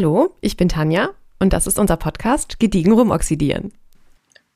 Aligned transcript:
Hallo, 0.00 0.34
ich 0.40 0.56
bin 0.56 0.70
Tanja 0.70 1.10
und 1.40 1.52
das 1.52 1.66
ist 1.66 1.78
unser 1.78 1.98
Podcast 1.98 2.58
Gediegen 2.58 2.94
rumoxidieren. 2.94 3.70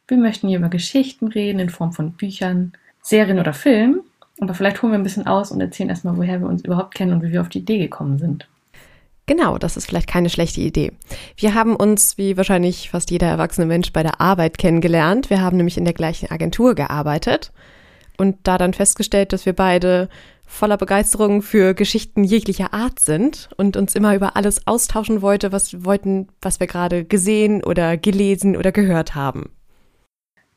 Wir 0.09 0.17
möchten 0.17 0.49
hier 0.49 0.57
über 0.57 0.71
Geschichten 0.71 1.29
reden 1.29 1.59
in 1.59 1.69
Form 1.69 1.93
von 1.93 2.13
Büchern, 2.13 2.73
Serien 3.03 3.39
oder 3.39 3.53
Filmen. 3.53 4.01
Aber 4.41 4.55
vielleicht 4.55 4.81
holen 4.81 4.93
wir 4.93 4.99
ein 4.99 5.03
bisschen 5.03 5.27
aus 5.27 5.51
und 5.51 5.61
erzählen 5.61 5.91
erstmal, 5.91 6.17
woher 6.17 6.41
wir 6.41 6.49
uns 6.49 6.65
überhaupt 6.65 6.95
kennen 6.95 7.13
und 7.13 7.23
wie 7.23 7.31
wir 7.31 7.43
auf 7.43 7.51
die 7.51 7.59
Idee 7.59 7.77
gekommen 7.77 8.17
sind. 8.17 8.49
Genau, 9.27 9.59
das 9.59 9.77
ist 9.77 9.85
vielleicht 9.85 10.09
keine 10.09 10.31
schlechte 10.31 10.63
Idee. 10.63 10.93
Wir 11.37 11.53
haben 11.53 11.77
uns, 11.77 12.17
wie 12.17 12.39
wahrscheinlich 12.39 12.89
fast 12.89 13.11
jeder 13.11 13.27
erwachsene 13.27 13.67
Mensch, 13.67 13.93
bei 13.93 14.03
der 14.03 14.23
Arbeit 14.23 14.57
kennengelernt. 14.57 15.29
Wir 15.29 15.43
haben 15.43 15.59
nämlich 15.59 15.77
in 15.77 15.85
der 15.85 15.93
gleichen 15.93 16.31
Agentur 16.31 16.75
gearbeitet 16.75 17.53
und 18.17 18.39
da 18.45 18.57
dann 18.57 18.73
festgestellt, 18.73 19.35
dass 19.35 19.45
wir 19.45 19.53
beide 19.53 20.09
voller 20.47 20.77
Begeisterung 20.77 21.43
für 21.43 21.75
Geschichten 21.75 22.25
jeglicher 22.25 22.73
Art 22.73 23.01
sind 23.01 23.49
und 23.57 23.77
uns 23.77 23.95
immer 23.95 24.15
über 24.15 24.37
alles 24.37 24.67
austauschen 24.67 25.23
wollte, 25.23 25.53
was 25.53 25.85
wollten, 25.85 26.29
was 26.41 26.61
wir 26.61 26.67
gerade 26.67 27.05
gesehen 27.05 27.63
oder 27.65 27.97
gelesen 27.97 28.57
oder 28.57 28.73
gehört 28.73 29.15
haben. 29.15 29.51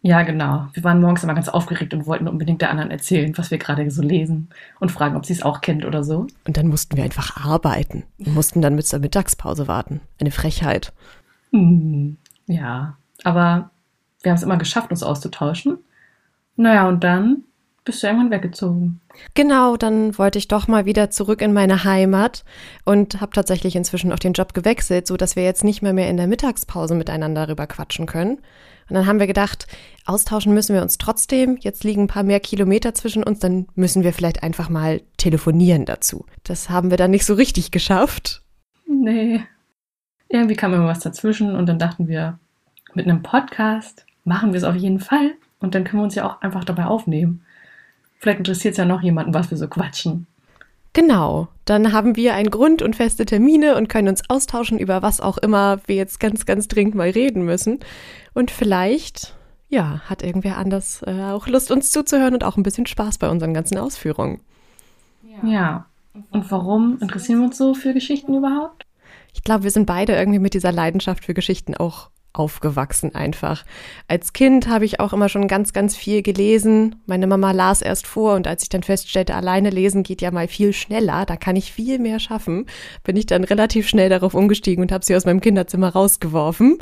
Ja, 0.01 0.21
genau. 0.21 0.67
Wir 0.73 0.83
waren 0.83 1.01
morgens 1.01 1.23
immer 1.23 1.33
ganz 1.33 1.49
aufgeregt 1.49 1.93
und 1.93 2.05
wollten 2.05 2.27
unbedingt 2.27 2.61
der 2.61 2.69
anderen 2.69 2.91
erzählen, 2.91 3.37
was 3.37 3.51
wir 3.51 3.57
gerade 3.57 3.89
so 3.89 4.01
lesen 4.01 4.49
und 4.79 4.91
fragen, 4.91 5.15
ob 5.15 5.25
sie 5.25 5.33
es 5.33 5.41
auch 5.41 5.61
kennt 5.61 5.83
oder 5.85 6.03
so. 6.03 6.27
Und 6.45 6.55
dann 6.57 6.67
mussten 6.67 6.95
wir 6.95 7.03
einfach 7.03 7.43
arbeiten. 7.45 8.03
Wir 8.17 8.31
mussten 8.31 8.61
dann 8.61 8.75
mit 8.75 8.89
der 8.91 8.99
Mittagspause 8.99 9.67
warten. 9.67 10.01
Eine 10.19 10.31
Frechheit. 10.31 10.93
Hm, 11.51 12.17
ja, 12.45 12.95
aber 13.23 13.71
wir 14.21 14.31
haben 14.31 14.37
es 14.37 14.43
immer 14.43 14.57
geschafft, 14.57 14.91
uns 14.91 15.03
auszutauschen. 15.03 15.79
Naja, 16.55 16.87
und 16.87 17.03
dann 17.03 17.43
bist 17.87 18.03
du 18.03 18.07
irgendwann 18.07 18.29
weggezogen. 18.29 18.99
Genau, 19.33 19.77
dann 19.77 20.17
wollte 20.17 20.37
ich 20.37 20.47
doch 20.47 20.67
mal 20.67 20.85
wieder 20.85 21.09
zurück 21.09 21.41
in 21.41 21.53
meine 21.53 21.83
Heimat 21.83 22.45
und 22.85 23.19
habe 23.19 23.31
tatsächlich 23.33 23.75
inzwischen 23.75 24.13
auch 24.13 24.19
den 24.19 24.33
Job 24.33 24.53
gewechselt, 24.53 25.07
so 25.07 25.17
dass 25.17 25.35
wir 25.35 25.43
jetzt 25.43 25.63
nicht 25.63 25.81
mehr 25.81 25.93
mehr 25.93 26.09
in 26.09 26.17
der 26.17 26.27
Mittagspause 26.27 26.93
miteinander 26.93 27.47
darüber 27.47 27.65
quatschen 27.65 28.05
können. 28.05 28.37
Und 28.89 28.95
dann 28.95 29.07
haben 29.07 29.19
wir 29.19 29.27
gedacht, 29.27 29.67
austauschen 30.05 30.53
müssen 30.53 30.75
wir 30.75 30.81
uns 30.81 30.97
trotzdem. 30.97 31.57
Jetzt 31.59 31.83
liegen 31.83 32.03
ein 32.03 32.07
paar 32.07 32.23
mehr 32.23 32.39
Kilometer 32.39 32.93
zwischen 32.93 33.23
uns, 33.23 33.39
dann 33.39 33.67
müssen 33.75 34.03
wir 34.03 34.13
vielleicht 34.13 34.43
einfach 34.43 34.69
mal 34.69 35.01
telefonieren 35.17 35.85
dazu. 35.85 36.25
Das 36.43 36.69
haben 36.69 36.89
wir 36.89 36.97
dann 36.97 37.11
nicht 37.11 37.25
so 37.25 37.33
richtig 37.33 37.71
geschafft. 37.71 38.43
Nee. 38.85 39.43
Irgendwie 40.29 40.55
kam 40.55 40.73
immer 40.73 40.87
was 40.87 40.99
dazwischen 40.99 41.55
und 41.55 41.67
dann 41.67 41.79
dachten 41.79 42.07
wir, 42.07 42.37
mit 42.93 43.07
einem 43.07 43.23
Podcast 43.23 44.05
machen 44.25 44.51
wir 44.51 44.57
es 44.57 44.63
auf 44.63 44.75
jeden 44.75 44.99
Fall 44.99 45.31
und 45.59 45.73
dann 45.73 45.83
können 45.83 46.01
wir 46.01 46.05
uns 46.05 46.15
ja 46.15 46.27
auch 46.27 46.41
einfach 46.41 46.63
dabei 46.63 46.85
aufnehmen. 46.85 47.43
Vielleicht 48.19 48.39
interessiert 48.39 48.73
es 48.73 48.77
ja 48.77 48.85
noch 48.85 49.01
jemanden, 49.01 49.33
was 49.33 49.51
wir 49.51 49.57
so 49.57 49.67
quatschen. 49.67 50.27
Genau, 50.93 51.47
dann 51.65 51.93
haben 51.93 52.15
wir 52.15 52.33
einen 52.33 52.49
Grund 52.49 52.81
und 52.81 52.95
feste 52.95 53.25
Termine 53.25 53.75
und 53.75 53.87
können 53.87 54.07
uns 54.07 54.27
austauschen 54.29 54.79
über 54.79 55.03
was 55.03 55.21
auch 55.21 55.37
immer 55.37 55.79
wir 55.85 55.95
jetzt 55.95 56.19
ganz, 56.19 56.47
ganz 56.47 56.67
dringend 56.67 56.95
mal 56.95 57.09
reden 57.11 57.45
müssen. 57.45 57.79
Und 58.33 58.49
vielleicht, 58.49 59.35
ja, 59.69 60.01
hat 60.05 60.23
irgendwer 60.23 60.57
anders 60.57 61.03
äh, 61.05 61.21
auch 61.25 61.47
Lust, 61.47 61.69
uns 61.69 61.91
zuzuhören 61.91 62.33
und 62.33 62.43
auch 62.43 62.57
ein 62.57 62.63
bisschen 62.63 62.87
Spaß 62.87 63.19
bei 63.19 63.29
unseren 63.29 63.53
ganzen 63.53 63.77
Ausführungen. 63.77 64.41
Ja. 65.43 65.85
Und 66.31 66.49
warum 66.51 66.97
interessieren 66.99 67.39
wir 67.39 67.45
uns 67.45 67.57
so 67.57 67.75
für 67.75 67.93
Geschichten 67.93 68.33
überhaupt? 68.33 68.87
Ich 69.33 69.43
glaube, 69.43 69.63
wir 69.63 69.71
sind 69.71 69.85
beide 69.85 70.15
irgendwie 70.15 70.39
mit 70.39 70.55
dieser 70.55 70.71
Leidenschaft 70.71 71.25
für 71.25 71.35
Geschichten 71.35 71.75
auch 71.75 72.09
aufgewachsen 72.37 73.15
einfach. 73.15 73.65
Als 74.07 74.33
Kind 74.33 74.67
habe 74.67 74.85
ich 74.85 74.99
auch 74.99 75.13
immer 75.13 75.29
schon 75.29 75.47
ganz, 75.47 75.73
ganz 75.73 75.95
viel 75.95 76.21
gelesen. 76.21 77.01
Meine 77.05 77.27
Mama 77.27 77.51
las 77.51 77.81
erst 77.81 78.07
vor 78.07 78.35
und 78.35 78.47
als 78.47 78.63
ich 78.63 78.69
dann 78.69 78.83
feststellte, 78.83 79.35
alleine 79.35 79.69
lesen 79.69 80.03
geht 80.03 80.21
ja 80.21 80.31
mal 80.31 80.47
viel 80.47 80.73
schneller, 80.73 81.25
da 81.25 81.35
kann 81.35 81.55
ich 81.55 81.71
viel 81.71 81.99
mehr 81.99 82.19
schaffen, 82.19 82.65
bin 83.03 83.15
ich 83.15 83.25
dann 83.25 83.43
relativ 83.43 83.87
schnell 83.87 84.09
darauf 84.09 84.33
umgestiegen 84.33 84.83
und 84.83 84.91
habe 84.91 85.05
sie 85.05 85.15
aus 85.15 85.25
meinem 85.25 85.41
Kinderzimmer 85.41 85.89
rausgeworfen. 85.89 86.79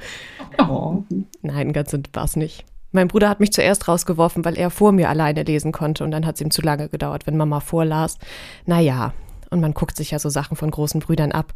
Oh. 0.58 1.04
Nein, 1.42 1.74
ganz 1.74 1.96
war 2.14 2.26
es 2.26 2.36
nicht. 2.36 2.66
Mein 2.92 3.10
Bruder 3.10 3.28
hat 3.28 3.42
mich 3.42 3.52
zuerst 3.52 3.88
rausgeworfen, 3.90 4.46
weil 4.46 4.58
er 4.58 4.70
vor 4.70 4.94
mir 4.94 5.10
alleine 5.10 5.44
lesen 5.44 5.74
konnte 5.74 6.04
und 6.04 6.12
dann 6.12 6.26
hat 6.26 6.36
es 6.36 6.42
ihm 6.42 6.50
zu 6.50 6.62
lange 6.62 6.88
gedauert, 6.88 7.28
wenn 7.28 7.36
Mama 7.36 7.60
vorlas. 7.60 8.18
Naja, 8.66 9.14
und 9.50 9.60
man 9.62 9.74
guckt 9.74 9.98
sich 9.98 10.12
ja 10.12 10.20
so 10.20 10.30
Sachen 10.30 10.56
von 10.56 10.72
großen 10.72 11.02
Brüdern 11.02 11.32
ab. 11.32 11.54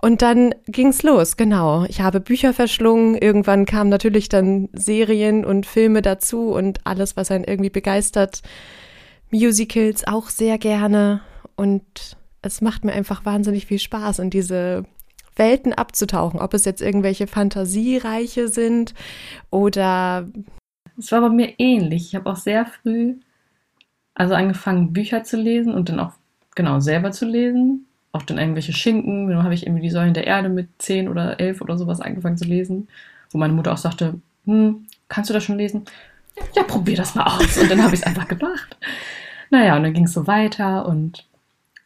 Und 0.00 0.22
dann 0.22 0.54
ging's 0.66 1.02
los, 1.02 1.36
genau. 1.36 1.84
Ich 1.84 2.00
habe 2.00 2.20
Bücher 2.20 2.54
verschlungen. 2.54 3.16
Irgendwann 3.16 3.66
kamen 3.66 3.90
natürlich 3.90 4.28
dann 4.28 4.68
Serien 4.72 5.44
und 5.44 5.66
Filme 5.66 6.02
dazu 6.02 6.52
und 6.52 6.86
alles, 6.86 7.16
was 7.16 7.30
einen 7.30 7.44
irgendwie 7.44 7.70
begeistert. 7.70 8.42
Musicals 9.30 10.06
auch 10.06 10.28
sehr 10.28 10.56
gerne. 10.58 11.20
Und 11.56 12.16
es 12.42 12.60
macht 12.60 12.84
mir 12.84 12.92
einfach 12.92 13.24
wahnsinnig 13.24 13.66
viel 13.66 13.80
Spaß, 13.80 14.20
in 14.20 14.30
diese 14.30 14.84
Welten 15.34 15.72
abzutauchen. 15.72 16.38
Ob 16.38 16.54
es 16.54 16.64
jetzt 16.64 16.80
irgendwelche 16.80 17.26
Fantasiereiche 17.26 18.46
sind 18.46 18.94
oder. 19.50 20.28
Es 20.96 21.10
war 21.10 21.22
bei 21.22 21.30
mir 21.30 21.54
ähnlich. 21.58 22.08
Ich 22.08 22.14
habe 22.14 22.30
auch 22.30 22.36
sehr 22.36 22.66
früh 22.66 23.16
also 24.18 24.34
angefangen, 24.34 24.92
Bücher 24.92 25.22
zu 25.22 25.36
lesen 25.36 25.72
und 25.72 25.88
dann 25.88 26.00
auch 26.00 26.12
genau 26.56 26.80
selber 26.80 27.12
zu 27.12 27.24
lesen 27.24 27.87
auch 28.12 28.22
dann 28.22 28.38
irgendwelche 28.38 28.72
Schinken. 28.72 29.28
Dann 29.28 29.42
habe 29.42 29.54
ich 29.54 29.66
irgendwie 29.66 29.82
die 29.82 29.90
Säulen 29.90 30.14
der 30.14 30.26
Erde 30.26 30.48
mit 30.48 30.68
zehn 30.78 31.08
oder 31.08 31.40
elf 31.40 31.60
oder 31.60 31.76
sowas 31.76 32.00
angefangen 32.00 32.36
zu 32.36 32.44
lesen, 32.44 32.88
wo 33.30 33.38
meine 33.38 33.52
Mutter 33.52 33.72
auch 33.72 33.78
sagte, 33.78 34.14
hm, 34.44 34.86
kannst 35.08 35.30
du 35.30 35.34
das 35.34 35.44
schon 35.44 35.58
lesen? 35.58 35.84
Ja, 36.54 36.62
probier 36.62 36.96
das 36.96 37.14
mal 37.14 37.24
aus. 37.24 37.58
Und 37.58 37.70
dann 37.70 37.82
habe 37.82 37.94
ich 37.94 38.00
es 38.00 38.06
einfach 38.06 38.28
gemacht. 38.28 38.76
Naja, 39.50 39.76
und 39.76 39.82
dann 39.82 39.92
ging 39.92 40.04
es 40.04 40.12
so 40.12 40.26
weiter 40.26 40.86
und 40.86 41.26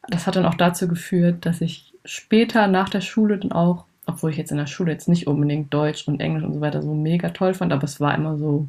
das 0.09 0.27
hat 0.27 0.37
dann 0.37 0.47
auch 0.47 0.55
dazu 0.55 0.89
geführt, 0.89 1.47
dass 1.47 1.61
ich 1.61 1.95
später 2.05 2.67
nach 2.67 2.89
der 2.89 3.01
Schule 3.01 3.39
dann 3.39 3.53
auch, 3.53 3.85
obwohl 4.07 4.31
ich 4.31 4.37
jetzt 4.37 4.51
in 4.51 4.59
der 4.59 4.67
Schule 4.67 4.93
jetzt 4.93 5.09
nicht 5.09 5.27
unbedingt 5.27 5.73
Deutsch 5.73 6.09
und 6.09 6.21
Englisch 6.21 6.45
und 6.45 6.55
so 6.55 6.61
weiter 6.61 6.83
so 6.83 6.93
mega 6.93 7.31
toll 7.31 7.55
fand, 7.55 7.73
aber 7.73 7.85
es 7.85 8.01
war 8.01 8.15
immer 8.15 8.37
so, 8.37 8.69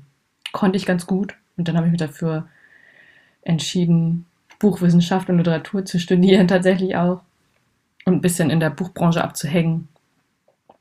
konnte 0.51 0.77
ich 0.77 0.85
ganz 0.85 1.07
gut. 1.07 1.35
Und 1.57 1.67
dann 1.67 1.75
habe 1.75 1.87
ich 1.87 1.91
mich 1.91 1.99
dafür 1.99 2.47
entschieden, 3.41 4.25
Buchwissenschaft 4.59 5.29
und 5.29 5.37
Literatur 5.37 5.85
zu 5.85 5.99
studieren, 5.99 6.47
tatsächlich 6.47 6.95
auch 6.95 7.21
und 8.05 8.13
ein 8.13 8.21
bisschen 8.21 8.49
in 8.49 8.59
der 8.59 8.69
Buchbranche 8.69 9.23
abzuhängen. 9.23 9.87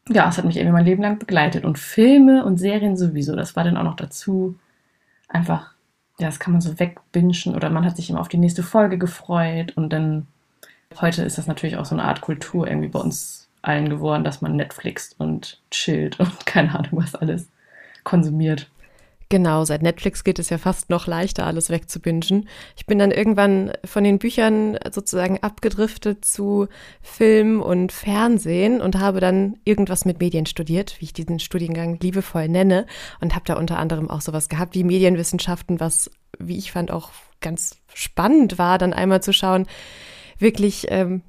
Ja, 0.09 0.29
es 0.29 0.39
hat 0.39 0.45
mich 0.45 0.57
irgendwie 0.57 0.73
mein 0.73 0.85
Leben 0.85 1.03
lang 1.03 1.19
begleitet. 1.19 1.65
Und 1.65 1.79
Filme 1.79 2.45
und 2.45 2.59
Serien 2.59 2.97
sowieso, 2.97 3.37
das 3.37 3.55
war 3.55 3.65
dann 3.65 3.77
auch 3.77 3.85
noch 3.85 3.97
dazu. 3.97 4.57
Einfach, 5.29 5.75
ja, 6.19 6.27
das 6.27 6.41
kann 6.41 6.53
man 6.53 6.61
so 6.61 6.79
wegbinschen 6.79 7.55
oder 7.55 7.71
man 7.71 7.85
hat 7.85 7.97
sich 7.97 8.11
immer 8.11 8.21
auf 8.21 8.29
die 8.29 8.39
nächste 8.39 8.63
Folge 8.63 8.99
gefreut. 8.99 9.77
Und 9.77 9.93
dann, 9.93 10.27
heute 11.01 11.23
ist 11.23 11.39
das 11.39 11.47
natürlich 11.47 11.77
auch 11.77 11.85
so 11.85 11.95
eine 11.95 12.05
Art 12.05 12.21
Kultur 12.21 12.67
irgendwie 12.67 12.89
bei 12.89 12.99
uns 12.99 13.49
allen 13.63 13.89
geworden, 13.89 14.25
dass 14.25 14.41
man 14.41 14.57
Netflix 14.57 15.15
und 15.19 15.61
chillt 15.71 16.19
und 16.19 16.47
keine 16.47 16.77
Ahnung 16.77 16.91
was 16.93 17.15
alles 17.15 17.49
konsumiert. 18.03 18.69
Genau, 19.33 19.65
seit 19.65 19.81
Netflix 19.81 20.25
geht 20.25 20.39
es 20.39 20.51
ja 20.51 20.59
fast 20.59 20.91
noch 20.91 21.07
leichter, 21.07 21.47
alles 21.47 21.71
wegzubingen. 21.71 22.51
Ich 22.77 22.85
bin 22.85 22.99
dann 22.99 23.11
irgendwann 23.11 23.73
von 23.83 24.05
den 24.05 24.19
Büchern 24.19 24.79
sozusagen 24.91 25.39
abgedriftet 25.43 26.23
zu 26.23 26.69
Film 27.01 27.63
und 27.63 27.93
Fernsehen 27.93 28.83
und 28.83 28.99
habe 28.99 29.21
dann 29.21 29.57
irgendwas 29.65 30.05
mit 30.05 30.21
Medien 30.21 30.45
studiert, 30.45 30.97
wie 30.99 31.07
ich 31.07 31.13
diesen 31.15 31.39
Studiengang 31.39 31.99
liebevoll 31.99 32.47
nenne, 32.47 32.85
und 33.23 33.35
habe 33.35 33.47
da 33.47 33.55
unter 33.55 33.79
anderem 33.79 34.11
auch 34.11 34.21
sowas 34.21 34.51
gehabt 34.51 34.75
wie 34.75 34.85
Medienwissenschaften, 34.85 35.81
was, 35.81 36.11
wie 36.39 36.59
ich 36.59 36.71
fand, 36.71 36.91
auch 36.91 37.09
ganz 37.41 37.79
spannend 37.95 38.59
war, 38.59 38.77
dann 38.77 38.93
einmal 38.93 39.23
zu 39.23 39.33
schauen, 39.33 39.67
wirklich 40.37 40.89
ähm, 40.91 41.23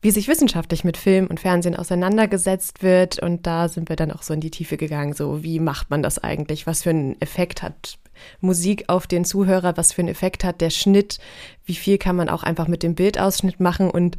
wie 0.00 0.10
sich 0.10 0.28
wissenschaftlich 0.28 0.84
mit 0.84 0.96
Film 0.96 1.26
und 1.26 1.40
Fernsehen 1.40 1.74
auseinandergesetzt 1.74 2.82
wird. 2.82 3.18
Und 3.20 3.46
da 3.46 3.68
sind 3.68 3.88
wir 3.88 3.96
dann 3.96 4.12
auch 4.12 4.22
so 4.22 4.32
in 4.32 4.40
die 4.40 4.50
Tiefe 4.50 4.76
gegangen. 4.76 5.12
So, 5.12 5.42
wie 5.42 5.58
macht 5.58 5.90
man 5.90 6.02
das 6.02 6.22
eigentlich? 6.22 6.66
Was 6.66 6.82
für 6.82 6.90
einen 6.90 7.20
Effekt 7.20 7.62
hat 7.62 7.98
Musik 8.40 8.84
auf 8.88 9.06
den 9.06 9.24
Zuhörer? 9.24 9.76
Was 9.76 9.92
für 9.92 10.02
einen 10.02 10.08
Effekt 10.08 10.44
hat 10.44 10.60
der 10.60 10.70
Schnitt? 10.70 11.18
Wie 11.64 11.74
viel 11.74 11.98
kann 11.98 12.16
man 12.16 12.28
auch 12.28 12.44
einfach 12.44 12.68
mit 12.68 12.82
dem 12.82 12.94
Bildausschnitt 12.94 13.58
machen? 13.58 13.90
Und 13.90 14.16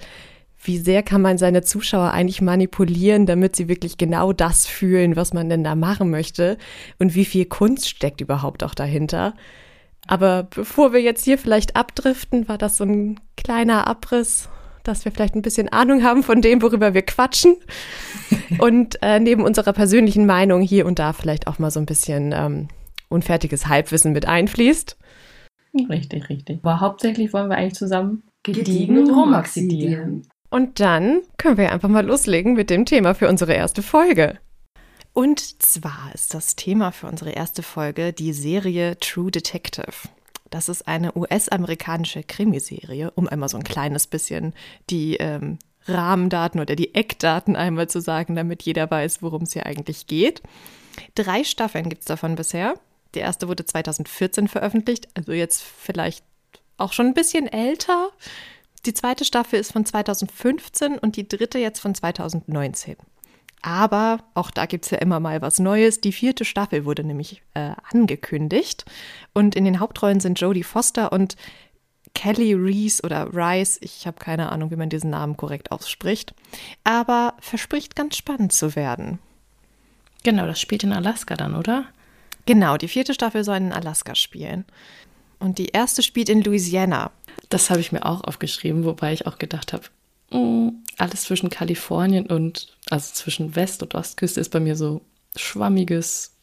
wie 0.61 0.77
sehr 0.77 1.03
kann 1.03 1.21
man 1.21 1.37
seine 1.37 1.61
Zuschauer 1.61 2.11
eigentlich 2.11 2.41
manipulieren, 2.41 3.25
damit 3.25 3.55
sie 3.55 3.69
wirklich 3.69 3.97
genau 3.97 4.33
das 4.33 4.67
fühlen, 4.67 5.15
was 5.15 5.33
man 5.33 5.47
denn 5.47 5.63
da 5.63 5.75
machen 5.75 6.09
möchte? 6.09 6.57
Und 6.97 7.15
wie 7.15 7.25
viel 7.25 7.45
Kunst 7.45 7.87
steckt 7.87 8.19
überhaupt 8.19 8.65
auch 8.65 8.75
dahinter? 8.75 9.33
Aber 10.07 10.43
bevor 10.43 10.91
wir 10.91 11.01
jetzt 11.01 11.23
hier 11.23 11.37
vielleicht 11.37 11.77
abdriften, 11.77 12.49
war 12.49 12.57
das 12.57 12.77
so 12.77 12.83
ein 12.83 13.19
kleiner 13.37 13.87
Abriss 13.87 14.49
dass 14.83 15.05
wir 15.05 15.11
vielleicht 15.11 15.35
ein 15.35 15.41
bisschen 15.41 15.69
Ahnung 15.69 16.03
haben 16.03 16.23
von 16.23 16.41
dem, 16.41 16.61
worüber 16.61 16.93
wir 16.93 17.01
quatschen. 17.01 17.55
und 18.59 19.01
äh, 19.01 19.19
neben 19.19 19.43
unserer 19.43 19.73
persönlichen 19.73 20.25
Meinung 20.25 20.61
hier 20.61 20.85
und 20.85 20.99
da 20.99 21.13
vielleicht 21.13 21.47
auch 21.47 21.59
mal 21.59 21.71
so 21.71 21.79
ein 21.79 21.85
bisschen 21.85 22.31
ähm, 22.33 22.67
unfertiges 23.09 23.67
Halbwissen 23.67 24.11
mit 24.13 24.27
einfließt. 24.27 24.97
Richtig, 25.89 26.29
richtig. 26.29 26.59
Aber 26.63 26.79
hauptsächlich 26.79 27.33
wollen 27.33 27.49
wir 27.49 27.57
eigentlich 27.57 27.75
zusammen 27.75 28.23
gediegen 28.43 29.09
rumoxidieren. 29.09 30.27
Und 30.49 30.79
dann 30.79 31.21
können 31.37 31.57
wir 31.57 31.71
einfach 31.71 31.89
mal 31.89 32.05
loslegen 32.05 32.53
mit 32.53 32.69
dem 32.69 32.85
Thema 32.85 33.13
für 33.13 33.27
unsere 33.27 33.53
erste 33.53 33.83
Folge. 33.83 34.39
Und 35.13 35.61
zwar 35.61 36.11
ist 36.13 36.33
das 36.33 36.55
Thema 36.55 36.91
für 36.91 37.07
unsere 37.07 37.31
erste 37.31 37.61
Folge 37.61 38.13
die 38.13 38.33
Serie 38.33 38.97
True 38.99 39.31
Detective. 39.31 40.09
Das 40.50 40.69
ist 40.69 40.88
eine 40.88 41.16
US-amerikanische 41.16 42.24
Krimiserie, 42.24 43.12
um 43.12 43.28
einmal 43.28 43.50
so 43.50 43.57
ein 43.57 43.63
kleines 43.63 44.07
bisschen 44.07 44.54
die 44.90 45.18
ähm, 45.18 45.60
Rahmendaten 45.86 46.60
oder 46.60 46.75
die 46.75 46.96
Eckdaten 46.96 47.56
einmal 47.56 47.90
zu 47.90 48.01
sagen, 48.01 48.36
damit 48.36 48.63
jeder 48.63 48.90
weiß, 48.90 49.22
worum 49.22 49.44
es 49.44 49.54
hier 49.54 49.66
eigentlich 49.66 50.07
geht. 50.07 50.42
Drei 51.16 51.44
Staffeln 51.44 51.90
gibt 51.90 52.01
es 52.01 52.07
davon 52.07 52.36
bisher. 52.36 52.75
Die 53.16 53.19
erste 53.19 53.48
wurde 53.48 53.66
2014 53.66 54.48
veröffentlicht, 54.48 55.07
also 55.16 55.31
jetzt 55.31 55.62
vielleicht 55.62 56.24
auch 56.78 56.94
schon 56.94 57.07
ein 57.07 57.13
bisschen 57.13 57.48
älter. 57.48 58.10
Die 58.86 58.94
zweite 58.94 59.25
Staffel 59.25 59.60
ist 59.60 59.74
von 59.74 59.86
2015 59.86 60.98
und 60.98 61.16
die 61.16 61.28
dritte 61.28 61.60
jetzt 61.60 61.80
von 61.80 61.96
2019. 61.96 62.96
Aber 63.61 64.19
auch 64.35 64.51
da 64.51 64.65
gibt 64.65 64.85
es 64.85 64.91
ja 64.91 65.00
immer 65.00 65.19
mal 65.19 65.41
was 65.41 65.59
Neues. 65.59 66.00
Die 66.01 66.11
vierte 66.11 66.45
Staffel 66.45 66.85
wurde 66.85 67.03
nämlich 67.03 67.41
äh, 67.53 67.71
angekündigt. 67.91 68.85
Und 69.33 69.56
in 69.56 69.65
den 69.65 69.79
Hauptrollen 69.79 70.19
sind 70.19 70.39
Jodie 70.39 70.63
Foster 70.63 71.11
und 71.11 71.35
Kelly 72.13 72.53
Reese 72.53 73.03
oder 73.03 73.33
Rice. 73.33 73.77
Ich 73.81 74.07
habe 74.07 74.17
keine 74.17 74.51
Ahnung, 74.51 74.71
wie 74.71 74.75
man 74.75 74.89
diesen 74.89 75.09
Namen 75.09 75.38
korrekt 75.38 75.71
ausspricht. 75.71 76.33
Aber 76.83 77.35
verspricht 77.39 77.95
ganz 77.95 78.17
spannend 78.17 78.53
zu 78.53 78.75
werden. 78.75 79.19
Genau, 80.23 80.45
das 80.45 80.59
spielt 80.59 80.83
in 80.83 80.94
Alaska 80.94 81.35
dann, 81.35 81.55
oder? 81.55 81.85
Genau, 82.45 82.77
die 82.77 82.88
vierte 82.88 83.13
Staffel 83.13 83.44
soll 83.44 83.57
in 83.57 83.73
Alaska 83.73 84.15
spielen. 84.15 84.65
Und 85.39 85.57
die 85.57 85.67
erste 85.67 86.03
spielt 86.03 86.29
in 86.29 86.41
Louisiana. 86.41 87.12
Das 87.50 87.69
habe 87.69 87.79
ich 87.79 87.91
mir 87.91 88.05
auch 88.05 88.23
aufgeschrieben, 88.23 88.85
wobei 88.85 89.13
ich 89.13 89.27
auch 89.27 89.38
gedacht 89.38 89.71
habe, 89.73 89.83
alles 90.31 91.23
zwischen 91.23 91.49
Kalifornien 91.49 92.27
und, 92.27 92.75
also 92.89 93.13
zwischen 93.13 93.55
West- 93.55 93.81
und 93.81 93.95
Ostküste 93.95 94.39
ist 94.39 94.49
bei 94.49 94.59
mir 94.59 94.75
so 94.75 95.01
schwammiges 95.35 96.35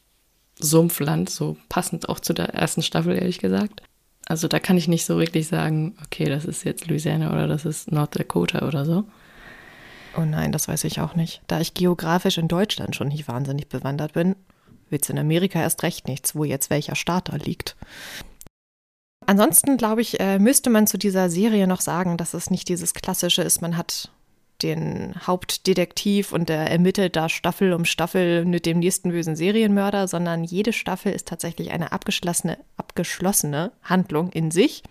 Sumpfland, 0.59 1.29
so 1.29 1.57
passend 1.69 2.09
auch 2.09 2.19
zu 2.19 2.33
der 2.33 2.53
ersten 2.53 2.81
Staffel, 2.81 3.15
ehrlich 3.15 3.39
gesagt. 3.39 3.81
Also 4.25 4.47
da 4.47 4.59
kann 4.59 4.77
ich 4.77 4.87
nicht 4.87 5.05
so 5.05 5.19
wirklich 5.19 5.47
sagen, 5.47 5.95
okay, 6.03 6.25
das 6.25 6.45
ist 6.45 6.65
jetzt 6.65 6.87
Louisiana 6.87 7.31
oder 7.31 7.47
das 7.47 7.65
ist 7.65 7.91
North 7.91 8.19
Dakota 8.19 8.67
oder 8.67 8.83
so. 8.85 9.05
Oh 10.17 10.25
nein, 10.25 10.51
das 10.51 10.67
weiß 10.67 10.83
ich 10.85 10.99
auch 10.99 11.15
nicht. 11.15 11.41
Da 11.47 11.61
ich 11.61 11.75
geografisch 11.75 12.37
in 12.37 12.47
Deutschland 12.47 12.95
schon 12.95 13.07
nicht 13.09 13.27
wahnsinnig 13.27 13.69
bewandert 13.69 14.13
bin, 14.13 14.35
wird 14.89 15.03
es 15.03 15.09
in 15.09 15.19
Amerika 15.19 15.61
erst 15.61 15.83
recht 15.83 16.07
nichts, 16.07 16.35
wo 16.35 16.43
jetzt 16.43 16.69
welcher 16.69 16.95
Staat 16.95 17.29
da 17.29 17.35
liegt. 17.35 17.75
Ansonsten, 19.27 19.75
glaube 19.75 20.01
ich, 20.01 20.19
äh, 20.21 20.39
müsste 20.39 20.69
man 20.69 20.87
zu 20.87 20.97
dieser 20.97 21.29
Serie 21.29 21.67
noch 21.67 21.81
sagen, 21.81 22.17
dass 22.17 22.33
es 22.33 22.49
nicht 22.49 22.69
dieses 22.69 22.93
klassische 22.93 23.41
ist, 23.43 23.61
man 23.61 23.75
hat 23.75 24.09
den 24.63 25.13
Hauptdetektiv 25.27 26.31
und 26.31 26.49
der 26.49 26.71
ermittelt 26.71 27.15
da 27.17 27.27
Staffel 27.27 27.73
um 27.73 27.83
Staffel 27.83 28.45
mit 28.45 28.65
dem 28.65 28.79
nächsten 28.79 29.11
bösen 29.11 29.35
Serienmörder, 29.35 30.07
sondern 30.07 30.45
jede 30.45 30.71
Staffel 30.73 31.11
ist 31.11 31.27
tatsächlich 31.27 31.71
eine 31.71 31.91
abgeschlossene, 31.91 32.57
abgeschlossene 32.77 33.73
Handlung 33.83 34.31
in 34.31 34.49
sich. 34.49 34.81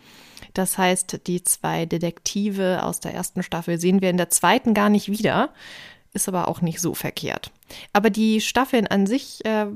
Das 0.52 0.76
heißt, 0.76 1.26
die 1.26 1.42
zwei 1.42 1.86
Detektive 1.86 2.82
aus 2.82 3.00
der 3.00 3.14
ersten 3.14 3.42
Staffel 3.42 3.80
sehen 3.80 4.02
wir 4.02 4.10
in 4.10 4.18
der 4.18 4.28
zweiten 4.28 4.74
gar 4.74 4.90
nicht 4.90 5.10
wieder, 5.10 5.48
ist 6.12 6.28
aber 6.28 6.48
auch 6.48 6.60
nicht 6.60 6.80
so 6.80 6.92
verkehrt. 6.94 7.50
Aber 7.94 8.10
die 8.10 8.42
Staffeln 8.42 8.86
an 8.86 9.06
sich 9.06 9.44
äh, 9.46 9.66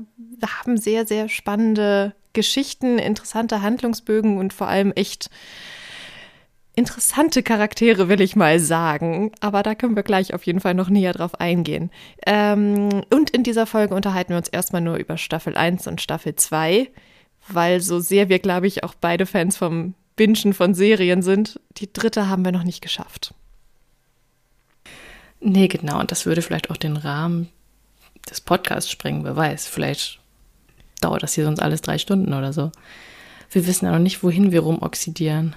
haben 0.45 0.77
sehr, 0.77 1.07
sehr 1.07 1.29
spannende 1.29 2.13
Geschichten, 2.33 2.97
interessante 2.97 3.61
Handlungsbögen 3.61 4.37
und 4.37 4.53
vor 4.53 4.67
allem 4.67 4.91
echt 4.93 5.29
interessante 6.75 7.43
Charaktere, 7.43 8.07
will 8.07 8.21
ich 8.21 8.35
mal 8.35 8.59
sagen. 8.59 9.31
Aber 9.39 9.63
da 9.63 9.75
können 9.75 9.95
wir 9.95 10.03
gleich 10.03 10.33
auf 10.33 10.45
jeden 10.45 10.59
Fall 10.59 10.73
noch 10.73 10.89
näher 10.89 11.13
drauf 11.13 11.39
eingehen. 11.39 11.91
Ähm, 12.25 13.03
und 13.13 13.29
in 13.31 13.43
dieser 13.43 13.65
Folge 13.67 13.93
unterhalten 13.93 14.29
wir 14.29 14.37
uns 14.37 14.47
erstmal 14.47 14.81
nur 14.81 14.95
über 14.95 15.17
Staffel 15.17 15.55
1 15.57 15.87
und 15.87 16.01
Staffel 16.01 16.35
2, 16.35 16.89
weil 17.49 17.81
so 17.81 17.99
sehr 17.99 18.29
wir, 18.29 18.39
glaube 18.39 18.67
ich, 18.67 18.83
auch 18.83 18.93
beide 18.99 19.25
Fans 19.25 19.57
vom 19.57 19.95
Bingen 20.15 20.53
von 20.53 20.73
Serien 20.73 21.21
sind, 21.21 21.59
die 21.77 21.91
dritte 21.91 22.29
haben 22.29 22.45
wir 22.45 22.51
noch 22.51 22.63
nicht 22.63 22.81
geschafft. 22.81 23.33
Nee, 25.39 25.67
genau. 25.67 25.99
Und 25.99 26.11
das 26.11 26.25
würde 26.25 26.41
vielleicht 26.41 26.69
auch 26.69 26.77
den 26.77 26.97
Rahmen 26.97 27.49
des 28.29 28.41
Podcasts 28.41 28.91
sprengen, 28.91 29.23
wer 29.23 29.35
weiß. 29.35 29.67
Vielleicht 29.67 30.20
dauert 31.01 31.23
das 31.23 31.33
hier 31.33 31.45
sonst 31.45 31.61
alles 31.61 31.81
drei 31.81 31.97
Stunden 31.97 32.33
oder 32.33 32.53
so. 32.53 32.71
Wir 33.51 33.67
wissen 33.67 33.85
ja 33.85 33.91
noch 33.91 33.99
nicht, 33.99 34.23
wohin 34.23 34.51
wir 34.51 34.61
rumoxidieren. 34.61 35.55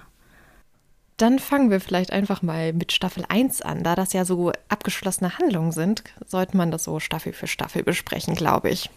Dann 1.17 1.38
fangen 1.38 1.70
wir 1.70 1.81
vielleicht 1.81 2.12
einfach 2.12 2.43
mal 2.43 2.73
mit 2.73 2.91
Staffel 2.91 3.25
1 3.29 3.62
an. 3.62 3.85
Da 3.85 3.94
das 3.94 4.12
ja 4.12 4.25
so 4.25 4.50
abgeschlossene 4.69 5.38
Handlungen 5.38 5.70
sind, 5.70 6.02
sollte 6.26 6.56
man 6.56 6.73
das 6.73 6.85
so 6.85 6.99
Staffel 6.99 7.32
für 7.32 7.46
Staffel 7.46 7.85
besprechen, 7.85 8.35
glaube 8.35 8.70
ich. 8.70 8.91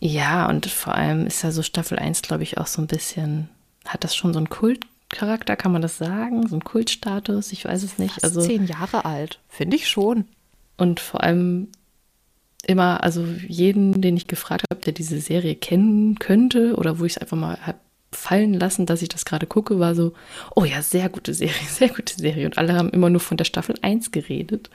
Ja, 0.00 0.48
und 0.48 0.66
vor 0.66 0.94
allem 0.94 1.26
ist 1.26 1.42
ja 1.42 1.50
so 1.50 1.62
Staffel 1.62 1.98
1, 1.98 2.22
glaube 2.22 2.42
ich, 2.42 2.56
auch 2.56 2.66
so 2.66 2.80
ein 2.80 2.86
bisschen, 2.86 3.50
hat 3.84 4.04
das 4.04 4.16
schon 4.16 4.32
so 4.32 4.38
einen 4.38 4.48
Kultcharakter, 4.48 5.56
kann 5.56 5.72
man 5.72 5.82
das 5.82 5.98
sagen? 5.98 6.46
So 6.48 6.54
einen 6.54 6.64
Kultstatus? 6.64 7.52
Ich 7.52 7.66
weiß 7.66 7.82
es 7.82 7.98
nicht. 7.98 8.14
Fast 8.14 8.24
also 8.24 8.40
zehn 8.40 8.66
Jahre 8.66 9.04
alt, 9.04 9.38
finde 9.48 9.76
ich 9.76 9.88
schon. 9.88 10.24
Und 10.78 11.00
vor 11.00 11.22
allem 11.22 11.68
immer, 12.66 13.02
also 13.02 13.24
jeden, 13.46 14.00
den 14.00 14.16
ich 14.16 14.26
gefragt 14.26 14.64
habe, 14.70 14.80
der 14.82 14.92
diese 14.92 15.20
Serie 15.20 15.54
kennen 15.54 16.18
könnte 16.18 16.76
oder 16.76 16.98
wo 16.98 17.04
ich 17.04 17.12
es 17.12 17.18
einfach 17.18 17.36
mal 17.36 17.58
habe 17.66 17.78
fallen 18.12 18.54
lassen, 18.54 18.86
dass 18.86 19.02
ich 19.02 19.08
das 19.08 19.24
gerade 19.24 19.46
gucke, 19.46 19.78
war 19.78 19.94
so, 19.94 20.12
oh 20.54 20.64
ja, 20.64 20.82
sehr 20.82 21.08
gute 21.08 21.34
Serie, 21.34 21.54
sehr 21.68 21.88
gute 21.88 22.14
Serie. 22.14 22.46
Und 22.46 22.58
alle 22.58 22.74
haben 22.74 22.90
immer 22.90 23.10
nur 23.10 23.20
von 23.20 23.36
der 23.36 23.44
Staffel 23.44 23.76
1 23.82 24.10
geredet. 24.10 24.70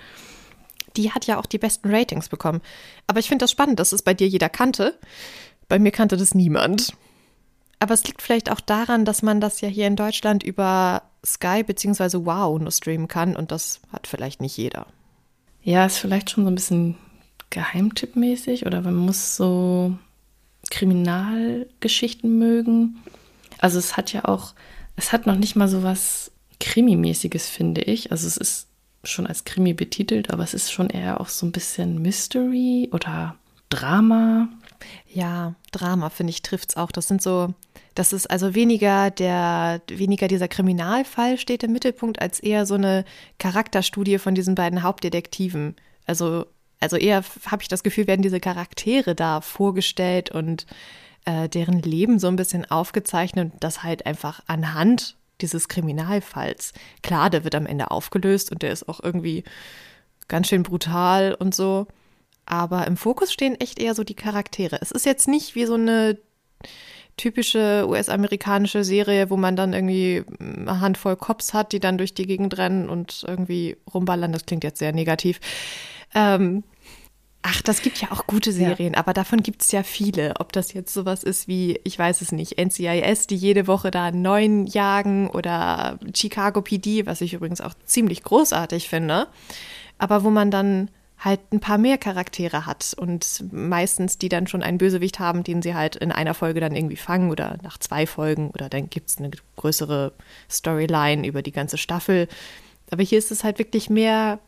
Die 0.97 1.11
hat 1.11 1.25
ja 1.25 1.39
auch 1.39 1.45
die 1.45 1.57
besten 1.57 1.93
Ratings 1.93 2.29
bekommen. 2.29 2.61
Aber 3.07 3.19
ich 3.19 3.27
finde 3.27 3.43
das 3.43 3.51
spannend, 3.51 3.79
dass 3.79 3.93
es 3.93 4.01
bei 4.01 4.13
dir 4.13 4.27
jeder 4.27 4.49
kannte. 4.49 4.97
Bei 5.67 5.79
mir 5.79 5.91
kannte 5.91 6.17
das 6.17 6.35
niemand. 6.35 6.93
Aber 7.79 7.93
es 7.93 8.03
liegt 8.03 8.21
vielleicht 8.21 8.51
auch 8.51 8.59
daran, 8.59 9.05
dass 9.05 9.21
man 9.21 9.41
das 9.41 9.61
ja 9.61 9.69
hier 9.69 9.87
in 9.87 9.95
Deutschland 9.95 10.43
über 10.43 11.03
Sky 11.25 11.63
bzw. 11.63 12.25
Wow 12.25 12.59
nur 12.59 12.71
streamen 12.71 13.07
kann 13.07 13.35
und 13.35 13.51
das 13.51 13.79
hat 13.91 14.05
vielleicht 14.05 14.41
nicht 14.41 14.57
jeder. 14.57 14.85
Ja, 15.63 15.85
ist 15.85 15.97
vielleicht 15.97 16.29
schon 16.29 16.43
so 16.43 16.51
ein 16.51 16.55
bisschen 16.55 16.95
Geheimtippmäßig 17.51 18.65
oder 18.65 18.81
man 18.81 18.95
muss 18.95 19.35
so 19.35 19.95
Kriminalgeschichten 20.71 22.39
mögen. 22.39 22.97
Also 23.59 23.77
es 23.77 23.95
hat 23.95 24.11
ja 24.11 24.25
auch, 24.25 24.53
es 24.95 25.11
hat 25.11 25.27
noch 25.27 25.35
nicht 25.35 25.55
mal 25.55 25.67
so 25.67 25.83
was 25.83 26.31
Krimi-mäßiges, 26.59 27.47
finde 27.47 27.81
ich. 27.81 28.11
Also 28.11 28.27
es 28.27 28.37
ist 28.37 28.67
schon 29.03 29.27
als 29.27 29.43
Krimi 29.43 29.73
betitelt, 29.73 30.31
aber 30.31 30.43
es 30.43 30.53
ist 30.53 30.71
schon 30.71 30.89
eher 30.89 31.21
auch 31.21 31.27
so 31.27 31.45
ein 31.45 31.51
bisschen 31.51 32.01
Mystery 32.01 32.89
oder 32.91 33.35
Drama. 33.69 34.49
Ja, 35.07 35.55
Drama, 35.71 36.09
finde 36.09 36.31
ich, 36.31 36.41
trifft 36.41 36.71
es 36.71 36.77
auch. 36.77 36.91
Das 36.91 37.07
sind 37.07 37.21
so, 37.21 37.53
das 37.95 38.13
ist 38.13 38.29
also 38.29 38.55
weniger 38.55 39.11
der, 39.11 39.81
weniger 39.87 40.27
dieser 40.27 40.47
Kriminalfall 40.47 41.37
steht 41.37 41.63
im 41.63 41.73
Mittelpunkt, 41.73 42.21
als 42.21 42.39
eher 42.39 42.65
so 42.65 42.75
eine 42.75 43.05
Charakterstudie 43.39 44.17
von 44.17 44.35
diesen 44.35 44.55
beiden 44.55 44.83
Hauptdetektiven. 44.83 45.75
Also 46.05 46.45
also 46.81 46.97
eher 46.97 47.23
habe 47.45 47.61
ich 47.61 47.67
das 47.67 47.83
Gefühl, 47.83 48.07
werden 48.07 48.21
diese 48.21 48.39
Charaktere 48.39 49.15
da 49.15 49.41
vorgestellt 49.41 50.31
und 50.31 50.65
äh, 51.25 51.47
deren 51.47 51.81
Leben 51.81 52.19
so 52.19 52.27
ein 52.27 52.35
bisschen 52.35 52.69
aufgezeichnet 52.69 53.53
das 53.59 53.83
halt 53.83 54.05
einfach 54.05 54.41
anhand 54.47 55.15
dieses 55.41 55.67
Kriminalfalls. 55.67 56.73
Klar, 57.01 57.29
der 57.29 57.43
wird 57.43 57.55
am 57.55 57.65
Ende 57.65 57.91
aufgelöst 57.91 58.51
und 58.51 58.61
der 58.61 58.71
ist 58.71 58.89
auch 58.89 58.99
irgendwie 59.01 59.43
ganz 60.27 60.47
schön 60.47 60.63
brutal 60.63 61.33
und 61.33 61.55
so. 61.55 61.87
Aber 62.45 62.87
im 62.87 62.97
Fokus 62.97 63.31
stehen 63.31 63.59
echt 63.59 63.79
eher 63.79 63.95
so 63.95 64.03
die 64.03 64.15
Charaktere. 64.15 64.79
Es 64.81 64.91
ist 64.91 65.05
jetzt 65.05 65.27
nicht 65.27 65.55
wie 65.55 65.65
so 65.65 65.75
eine 65.75 66.17
typische 67.17 67.85
US-amerikanische 67.87 68.83
Serie, 68.83 69.29
wo 69.29 69.37
man 69.37 69.55
dann 69.55 69.73
irgendwie 69.73 70.23
eine 70.39 70.79
Handvoll 70.79 71.15
Cops 71.15 71.53
hat, 71.53 71.71
die 71.71 71.79
dann 71.79 71.97
durch 71.97 72.13
die 72.13 72.25
Gegend 72.25 72.57
rennen 72.57 72.89
und 72.89 73.23
irgendwie 73.27 73.77
rumballern. 73.93 74.31
Das 74.31 74.45
klingt 74.45 74.63
jetzt 74.63 74.79
sehr 74.79 74.93
negativ. 74.93 75.39
Ähm, 76.15 76.63
ach, 77.43 77.61
das 77.61 77.81
gibt 77.81 77.99
ja 78.01 78.11
auch 78.11 78.27
gute 78.27 78.51
Serien, 78.51 78.93
ja. 78.93 78.99
aber 78.99 79.13
davon 79.13 79.41
gibt 79.41 79.63
es 79.63 79.71
ja 79.71 79.83
viele. 79.83 80.33
Ob 80.39 80.51
das 80.51 80.73
jetzt 80.73 80.93
sowas 80.93 81.23
ist 81.23 81.47
wie, 81.47 81.79
ich 81.83 81.97
weiß 81.97 82.21
es 82.21 82.31
nicht, 82.31 82.59
NCIS, 82.59 83.27
die 83.27 83.35
jede 83.35 83.67
Woche 83.67 83.91
da 83.91 84.05
einen 84.05 84.21
neuen 84.21 84.67
jagen 84.67 85.29
oder 85.29 85.99
Chicago 86.15 86.61
PD, 86.61 87.05
was 87.05 87.21
ich 87.21 87.33
übrigens 87.33 87.61
auch 87.61 87.73
ziemlich 87.85 88.23
großartig 88.23 88.89
finde. 88.89 89.27
Aber 89.97 90.23
wo 90.23 90.29
man 90.29 90.51
dann 90.51 90.89
halt 91.23 91.39
ein 91.51 91.59
paar 91.59 91.77
mehr 91.77 91.99
Charaktere 91.99 92.65
hat 92.65 92.95
und 92.97 93.43
meistens 93.51 94.17
die 94.17 94.29
dann 94.29 94.47
schon 94.47 94.63
einen 94.63 94.79
Bösewicht 94.79 95.19
haben, 95.19 95.43
den 95.43 95.61
sie 95.61 95.75
halt 95.75 95.95
in 95.95 96.11
einer 96.11 96.33
Folge 96.33 96.59
dann 96.59 96.75
irgendwie 96.75 96.95
fangen 96.95 97.29
oder 97.29 97.57
nach 97.61 97.77
zwei 97.77 98.07
Folgen 98.07 98.49
oder 98.49 98.69
dann 98.69 98.89
gibt 98.89 99.09
es 99.09 99.17
eine 99.17 99.29
größere 99.55 100.13
Storyline 100.49 101.27
über 101.27 101.43
die 101.43 101.51
ganze 101.51 101.77
Staffel. 101.77 102.27
Aber 102.89 103.03
hier 103.03 103.19
ist 103.19 103.31
es 103.31 103.43
halt 103.43 103.59
wirklich 103.59 103.89
mehr 103.89 104.39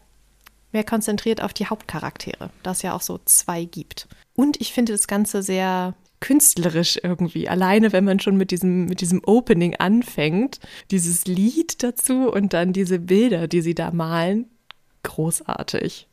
mehr 0.73 0.83
konzentriert 0.83 1.41
auf 1.41 1.53
die 1.53 1.67
Hauptcharaktere, 1.67 2.49
da 2.63 2.71
es 2.71 2.81
ja 2.81 2.93
auch 2.93 3.01
so 3.01 3.19
zwei 3.25 3.65
gibt. 3.65 4.07
Und 4.35 4.59
ich 4.59 4.73
finde 4.73 4.93
das 4.93 5.07
Ganze 5.07 5.43
sehr 5.43 5.95
künstlerisch 6.19 6.99
irgendwie. 7.03 7.49
Alleine, 7.49 7.91
wenn 7.91 8.05
man 8.05 8.19
schon 8.19 8.37
mit 8.37 8.51
diesem, 8.51 8.85
mit 8.85 9.01
diesem 9.01 9.21
Opening 9.25 9.75
anfängt, 9.75 10.59
dieses 10.89 11.25
Lied 11.25 11.83
dazu 11.83 12.31
und 12.31 12.53
dann 12.53 12.71
diese 12.71 12.99
Bilder, 12.99 13.47
die 13.47 13.61
sie 13.61 13.75
da 13.75 13.91
malen, 13.91 14.49
großartig. 15.03 16.07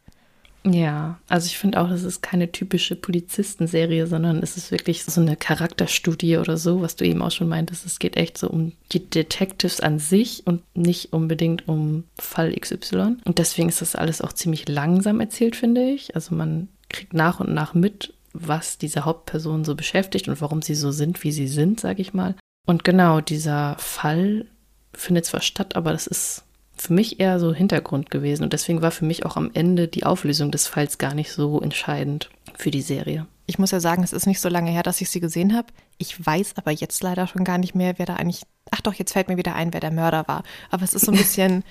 Ja, 0.65 1.19
also 1.29 1.47
ich 1.47 1.57
finde 1.57 1.81
auch, 1.81 1.89
das 1.89 2.03
ist 2.03 2.23
keine 2.23 2.53
typische 2.53 2.95
Polizistenserie, 2.95 4.07
sondern 4.07 4.43
es 4.43 4.59
ist 4.59 4.71
wirklich 4.71 5.05
so 5.05 5.21
eine 5.21 5.37
Charakterstudie 5.37 6.37
oder 6.37 6.59
so, 6.59 6.83
was 6.83 6.97
du 6.97 7.07
eben 7.07 7.23
auch 7.23 7.31
schon 7.31 7.49
meintest. 7.49 7.87
Es 7.87 7.99
geht 7.99 8.17
echt 8.17 8.37
so 8.37 8.49
um 8.49 8.73
die 8.93 9.09
Detectives 9.09 9.81
an 9.81 9.99
sich 9.99 10.47
und 10.47 10.63
nicht 10.77 11.15
unbedingt 11.15 11.67
um 11.67 12.05
Fall 12.19 12.55
XY. 12.55 13.17
Und 13.25 13.39
deswegen 13.39 13.71
ist 13.71 13.81
das 13.81 13.97
alles 13.97 14.21
auch 14.21 14.35
ziemlich 14.35 14.69
langsam 14.69 15.21
erzählt, 15.21 15.57
finde 15.57 15.83
ich. 15.91 16.15
Also 16.15 16.35
man 16.35 16.69
kriegt 16.91 17.15
nach 17.15 17.41
und 17.41 17.55
nach 17.55 17.73
mit, 17.73 18.13
was 18.35 18.77
diese 18.77 19.07
Hauptpersonen 19.07 19.65
so 19.65 19.75
beschäftigt 19.75 20.29
und 20.29 20.43
warum 20.43 20.61
sie 20.61 20.75
so 20.75 20.91
sind, 20.91 21.25
wie 21.25 21.33
sie 21.33 21.49
sind, 21.49 21.81
sage 21.81 22.03
ich 22.03 22.13
mal. 22.13 22.35
Und 22.67 22.85
genau, 22.85 23.23
dieser 23.23 23.77
Fall 23.79 24.45
findet 24.93 25.25
zwar 25.25 25.41
statt, 25.41 25.75
aber 25.75 25.93
das 25.93 26.07
ist 26.07 26.45
für 26.81 26.95
mich 26.95 27.21
eher 27.21 27.39
so 27.39 27.53
Hintergrund 27.53 28.11
gewesen. 28.11 28.43
Und 28.43 28.53
deswegen 28.53 28.83
war 28.83 28.91
für 28.91 29.05
mich 29.05 29.27
auch 29.27 29.37
am 29.37 29.51
Ende 29.53 29.89
die 29.89 30.05
Auflösung 30.05 30.51
des 30.51 30.67
Falls 30.67 30.99
gar 30.99 31.15
nicht 31.15 31.33
so 31.33 31.61
entscheidend 31.61 32.31
für 32.57 32.71
die 32.71 32.83
Serie. 32.83 33.27
Ich 33.47 33.59
muss 33.59 33.71
ja 33.71 33.81
sagen, 33.81 34.03
es 34.03 34.13
ist 34.13 34.27
nicht 34.27 34.41
so 34.41 34.49
lange 34.49 34.71
her, 34.71 34.83
dass 34.83 35.01
ich 35.01 35.11
sie 35.11 35.21
gesehen 35.21 35.55
habe. 35.55 35.69
Ich 35.99 36.25
weiß 36.25 36.55
aber 36.57 36.71
jetzt 36.71 37.03
leider 37.03 37.27
schon 37.27 37.45
gar 37.45 37.59
nicht 37.59 37.75
mehr, 37.75 37.99
wer 37.99 38.07
da 38.07 38.17
eigentlich. 38.17 38.43
Ach 38.71 38.81
doch, 38.81 38.95
jetzt 38.95 39.13
fällt 39.13 39.29
mir 39.29 39.37
wieder 39.37 39.55
ein, 39.55 39.73
wer 39.73 39.81
der 39.81 39.91
Mörder 39.91 40.27
war. 40.29 40.43
Aber 40.71 40.85
es 40.85 40.95
ist 40.95 41.05
so 41.05 41.13
ein 41.13 41.19
bisschen. 41.19 41.65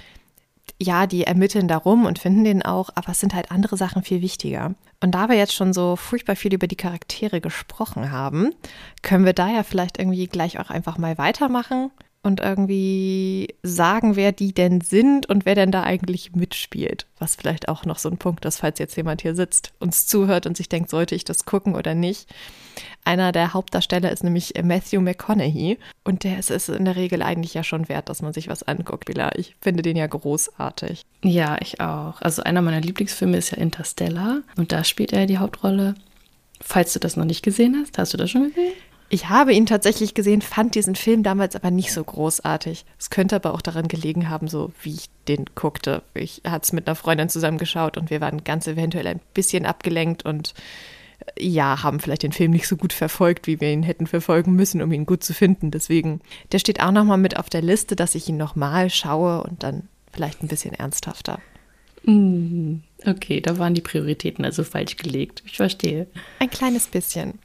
ja, 0.80 1.08
die 1.08 1.24
ermitteln 1.24 1.68
darum 1.68 2.06
und 2.06 2.20
finden 2.20 2.44
den 2.44 2.62
auch, 2.62 2.90
aber 2.94 3.10
es 3.10 3.20
sind 3.20 3.34
halt 3.34 3.52
andere 3.52 3.78
Sachen 3.78 4.04
viel 4.04 4.22
wichtiger. 4.22 4.76
Und 5.02 5.16
da 5.16 5.30
wir 5.30 5.36
jetzt 5.36 5.54
schon 5.54 5.74
so 5.74 5.96
furchtbar 5.96 6.36
viel 6.36 6.54
über 6.54 6.68
die 6.68 6.76
Charaktere 6.76 7.42
gesprochen 7.42 8.12
haben, 8.12 8.52
können 9.02 9.26
wir 9.26 9.34
da 9.34 9.50
ja 9.50 9.64
vielleicht 9.64 9.98
irgendwie 9.98 10.28
gleich 10.28 10.60
auch 10.60 10.70
einfach 10.70 10.98
mal 10.98 11.18
weitermachen 11.18 11.92
und 12.22 12.42
irgendwie 12.42 13.56
sagen, 13.64 14.16
wer 14.16 14.32
die 14.32 14.54
denn 14.54 14.82
sind 14.82 15.30
und 15.30 15.46
wer 15.46 15.56
denn 15.56 15.72
da 15.72 15.84
eigentlich 15.84 16.36
mitspielt. 16.36 17.08
Was 17.18 17.36
vielleicht 17.36 17.70
auch 17.70 17.86
noch 17.86 17.98
so 17.98 18.10
ein 18.10 18.18
Punkt 18.18 18.44
ist, 18.46 18.58
falls 18.58 18.80
jetzt 18.80 18.98
jemand 18.98 19.22
hier 19.22 19.36
sitzt, 19.36 19.74
uns 19.80 20.06
zuhört 20.06 20.46
und 20.46 20.58
sich 20.58 20.68
denkt, 20.68 20.90
sollte 20.90 21.16
ich 21.16 21.24
das 21.24 21.46
gucken 21.46 21.76
oder 21.76 21.96
nicht. 21.96 22.30
Einer 23.06 23.32
der 23.32 23.54
Hauptdarsteller 23.54 24.12
ist 24.12 24.24
nämlich 24.24 24.54
Matthew 24.62 25.00
McConaughey 25.00 25.78
und 26.04 26.26
der 26.26 26.38
ist 26.40 26.52
es 26.52 26.68
in 26.68 26.86
der 26.86 26.98
Regel 26.98 27.22
eigentlich 27.22 27.54
ja 27.54 27.64
schon 27.64 27.88
wert, 27.88 28.10
dass 28.10 28.22
man 28.22 28.34
sich 28.34 28.50
was 28.50 28.64
anguckt, 28.64 29.06
Bila. 29.06 29.32
Ich 29.36 29.56
finde 29.62 29.82
den 29.82 29.96
ja 29.96 30.08
großartig. 30.08 31.04
Ja, 31.24 31.58
ich 31.62 31.80
auch. 31.80 32.22
Also 32.22 32.44
einer 32.44 32.62
meiner 32.62 32.82
Lieblingsfilme 32.82 33.38
ist 33.38 33.52
ja 33.52 33.58
Interstellar 33.58 34.42
und 34.58 34.74
da 34.74 34.84
spielt 34.84 35.14
er 35.14 35.26
die 35.26 35.38
Hauptrolle. 35.38 35.96
Falls 36.62 36.92
du 36.92 37.00
das 37.00 37.16
noch 37.16 37.26
nicht 37.26 37.44
gesehen 37.44 37.78
hast, 37.80 37.98
hast 37.98 38.14
du 38.14 38.18
das 38.18 38.30
schon 38.30 38.50
gesehen? 38.50 38.74
Ich 39.12 39.28
habe 39.28 39.54
ihn 39.54 39.66
tatsächlich 39.66 40.14
gesehen, 40.14 40.42
fand 40.42 40.76
diesen 40.76 40.96
Film 40.96 41.24
damals 41.24 41.56
aber 41.56 41.72
nicht 41.72 41.92
so 41.92 42.04
großartig. 42.04 42.86
Es 43.00 43.10
könnte 43.10 43.36
aber 43.36 43.56
auch 43.56 43.62
daran 43.62 43.88
gelegen 43.88 44.30
haben, 44.30 44.48
so 44.48 44.72
wie 44.84 44.94
ich 44.94 45.10
den 45.28 45.46
guckte. 45.56 46.04
Ich 46.14 46.44
hatte 46.48 46.66
es 46.66 46.74
mit 46.74 46.88
einer 46.88 46.96
Freundin 46.96 47.28
zusammengeschaut 47.28 47.98
und 47.98 48.12
wir 48.12 48.22
waren 48.22 48.44
ganz 48.44 48.68
eventuell 48.68 49.08
ein 49.08 49.20
bisschen 49.34 49.66
abgelenkt 49.66 50.26
und 50.26 50.54
äh, 51.38 51.48
ja, 51.48 51.82
haben 51.82 52.00
vielleicht 52.00 52.22
den 52.22 52.32
Film 52.32 52.52
nicht 52.52 52.68
so 52.68 52.78
gut 52.78 52.94
verfolgt, 52.94 53.48
wie 53.48 53.60
wir 53.60 53.74
ihn 53.74 53.84
hätten 53.84 54.06
verfolgen 54.06 54.54
müssen, 54.54 54.82
um 54.82 54.92
ihn 54.92 55.08
gut 55.08 55.24
zu 55.24 55.34
finden. 55.34 55.72
Deswegen, 55.72 56.22
der 56.52 56.60
steht 56.60 56.80
auch 56.80 56.92
nochmal 56.92 57.18
mit 57.18 57.36
auf 57.36 57.50
der 57.50 57.64
Liste, 57.64 57.96
dass 57.96 58.14
ich 58.14 58.30
ihn 58.30 58.38
nochmal 58.38 58.92
schaue 58.92 59.42
und 59.42 59.64
dann 59.64 59.88
vielleicht 60.14 60.44
ein 60.44 60.48
bisschen 60.48 60.76
ernsthafter. 60.76 61.40
Mm, 62.04 62.76
okay, 63.06 63.42
da 63.42 63.58
waren 63.58 63.74
die 63.74 63.82
Prioritäten 63.82 64.46
also 64.46 64.64
falsch 64.64 64.98
gelegt. 64.98 65.44
Ich 65.46 65.58
verstehe. 65.58 66.08
Ein 66.40 66.50
kleines 66.50 66.88
bisschen. 66.88 67.40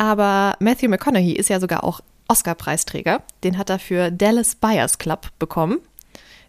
Aber 0.00 0.56
Matthew 0.60 0.88
McConaughey 0.88 1.32
ist 1.32 1.50
ja 1.50 1.60
sogar 1.60 1.84
auch 1.84 2.00
Oscar-Preisträger. 2.26 3.22
Den 3.44 3.58
hat 3.58 3.68
er 3.68 3.78
für 3.78 4.10
Dallas 4.10 4.54
Buyers 4.54 4.96
Club 4.96 5.26
bekommen. 5.38 5.78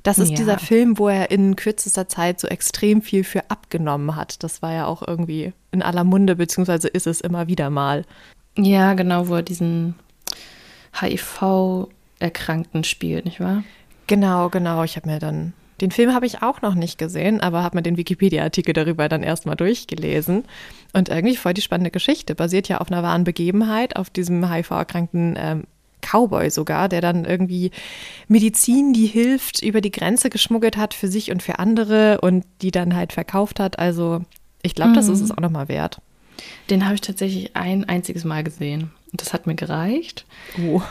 Das 0.04 0.20
ist 0.20 0.30
ja. 0.30 0.38
dieser 0.38 0.58
Film, 0.58 0.98
wo 0.98 1.10
er 1.10 1.32
in 1.32 1.58
kürzester 1.58 2.08
Zeit 2.08 2.40
so 2.40 2.48
extrem 2.48 3.02
viel 3.02 3.26
für 3.26 3.52
abgenommen 3.52 4.16
hat. 4.16 4.42
Das 4.42 4.62
war 4.62 4.72
ja 4.72 4.86
auch 4.86 5.06
irgendwie 5.06 5.52
in 5.74 5.82
aller 5.82 6.06
Munde, 6.06 6.38
beziehungsweise 6.38 6.88
ist 6.88 7.08
es 7.08 7.20
immer 7.20 7.48
wieder 7.48 7.70
mal. 7.70 8.06
Ja, 8.58 8.94
genau, 8.94 9.28
wo 9.28 9.36
er 9.36 9.44
diesen 9.44 9.96
HIV-Erkrankten 11.02 12.86
spielt, 12.86 13.26
nicht 13.26 13.42
wahr? 13.42 13.66
Genau, 14.08 14.48
genau. 14.48 14.86
Ich 14.86 14.96
habe 14.96 15.10
mir 15.10 15.20
dann 15.20 15.52
den 15.82 15.92
Film 15.92 16.14
habe 16.14 16.26
ich 16.26 16.42
auch 16.42 16.62
noch 16.62 16.76
nicht 16.76 16.98
gesehen, 16.98 17.42
aber 17.42 17.64
habe 17.64 17.78
mir 17.78 17.82
den 17.82 17.98
Wikipedia-Artikel 17.98 18.74
darüber 18.74 19.10
dann 19.10 19.24
erstmal 19.24 19.56
durchgelesen. 19.56 20.46
Und 20.94 21.10
irgendwie 21.10 21.36
voll 21.36 21.54
die 21.54 21.62
spannende 21.62 21.92
Geschichte. 21.92 22.36
Basiert 22.36 22.68
ja 22.68 22.78
auf 22.78 22.92
einer 22.92 23.04
wahren 23.04 23.24
Begebenheit, 23.24 23.96
auf 23.96 24.10
diesem 24.10 24.52
HIV-erkrankten 24.52 25.36
ähm, 25.38 25.64
Cowboy 26.02 26.50
sogar, 26.50 26.90
der 26.90 27.02
dann 27.02 27.26
irgendwie 27.26 27.72
Medizin, 28.28 28.94
die 28.94 29.06
hilft, 29.06 29.62
über 29.62 29.82
die 29.82 29.92
Grenze 29.92 30.30
geschmuggelt 30.30 30.78
hat 30.78 30.94
für 30.94 31.08
sich 31.08 31.32
und 31.32 31.42
für 31.42 31.60
andere 31.60 32.22
und 32.22 32.46
die 32.62 32.72
dann 32.72 32.96
halt 32.96 33.14
verkauft 33.14 33.60
hat. 33.60 33.80
Also 33.80 34.22
ich 34.62 34.76
glaube, 34.76 34.92
mhm. 34.92 34.96
das 34.96 35.08
ist 35.08 35.22
es 35.22 35.32
auch 35.32 35.42
nochmal 35.42 35.68
wert. 35.68 36.02
Den 36.70 36.86
habe 36.86 36.96
ich 36.96 37.02
tatsächlich 37.02 37.56
ein 37.56 37.86
einziges 37.88 38.24
Mal 38.24 38.44
gesehen. 38.44 38.92
Und 39.12 39.22
das 39.22 39.34
hat 39.34 39.48
mir 39.48 39.56
gereicht. 39.56 40.26
Oh. 40.60 40.82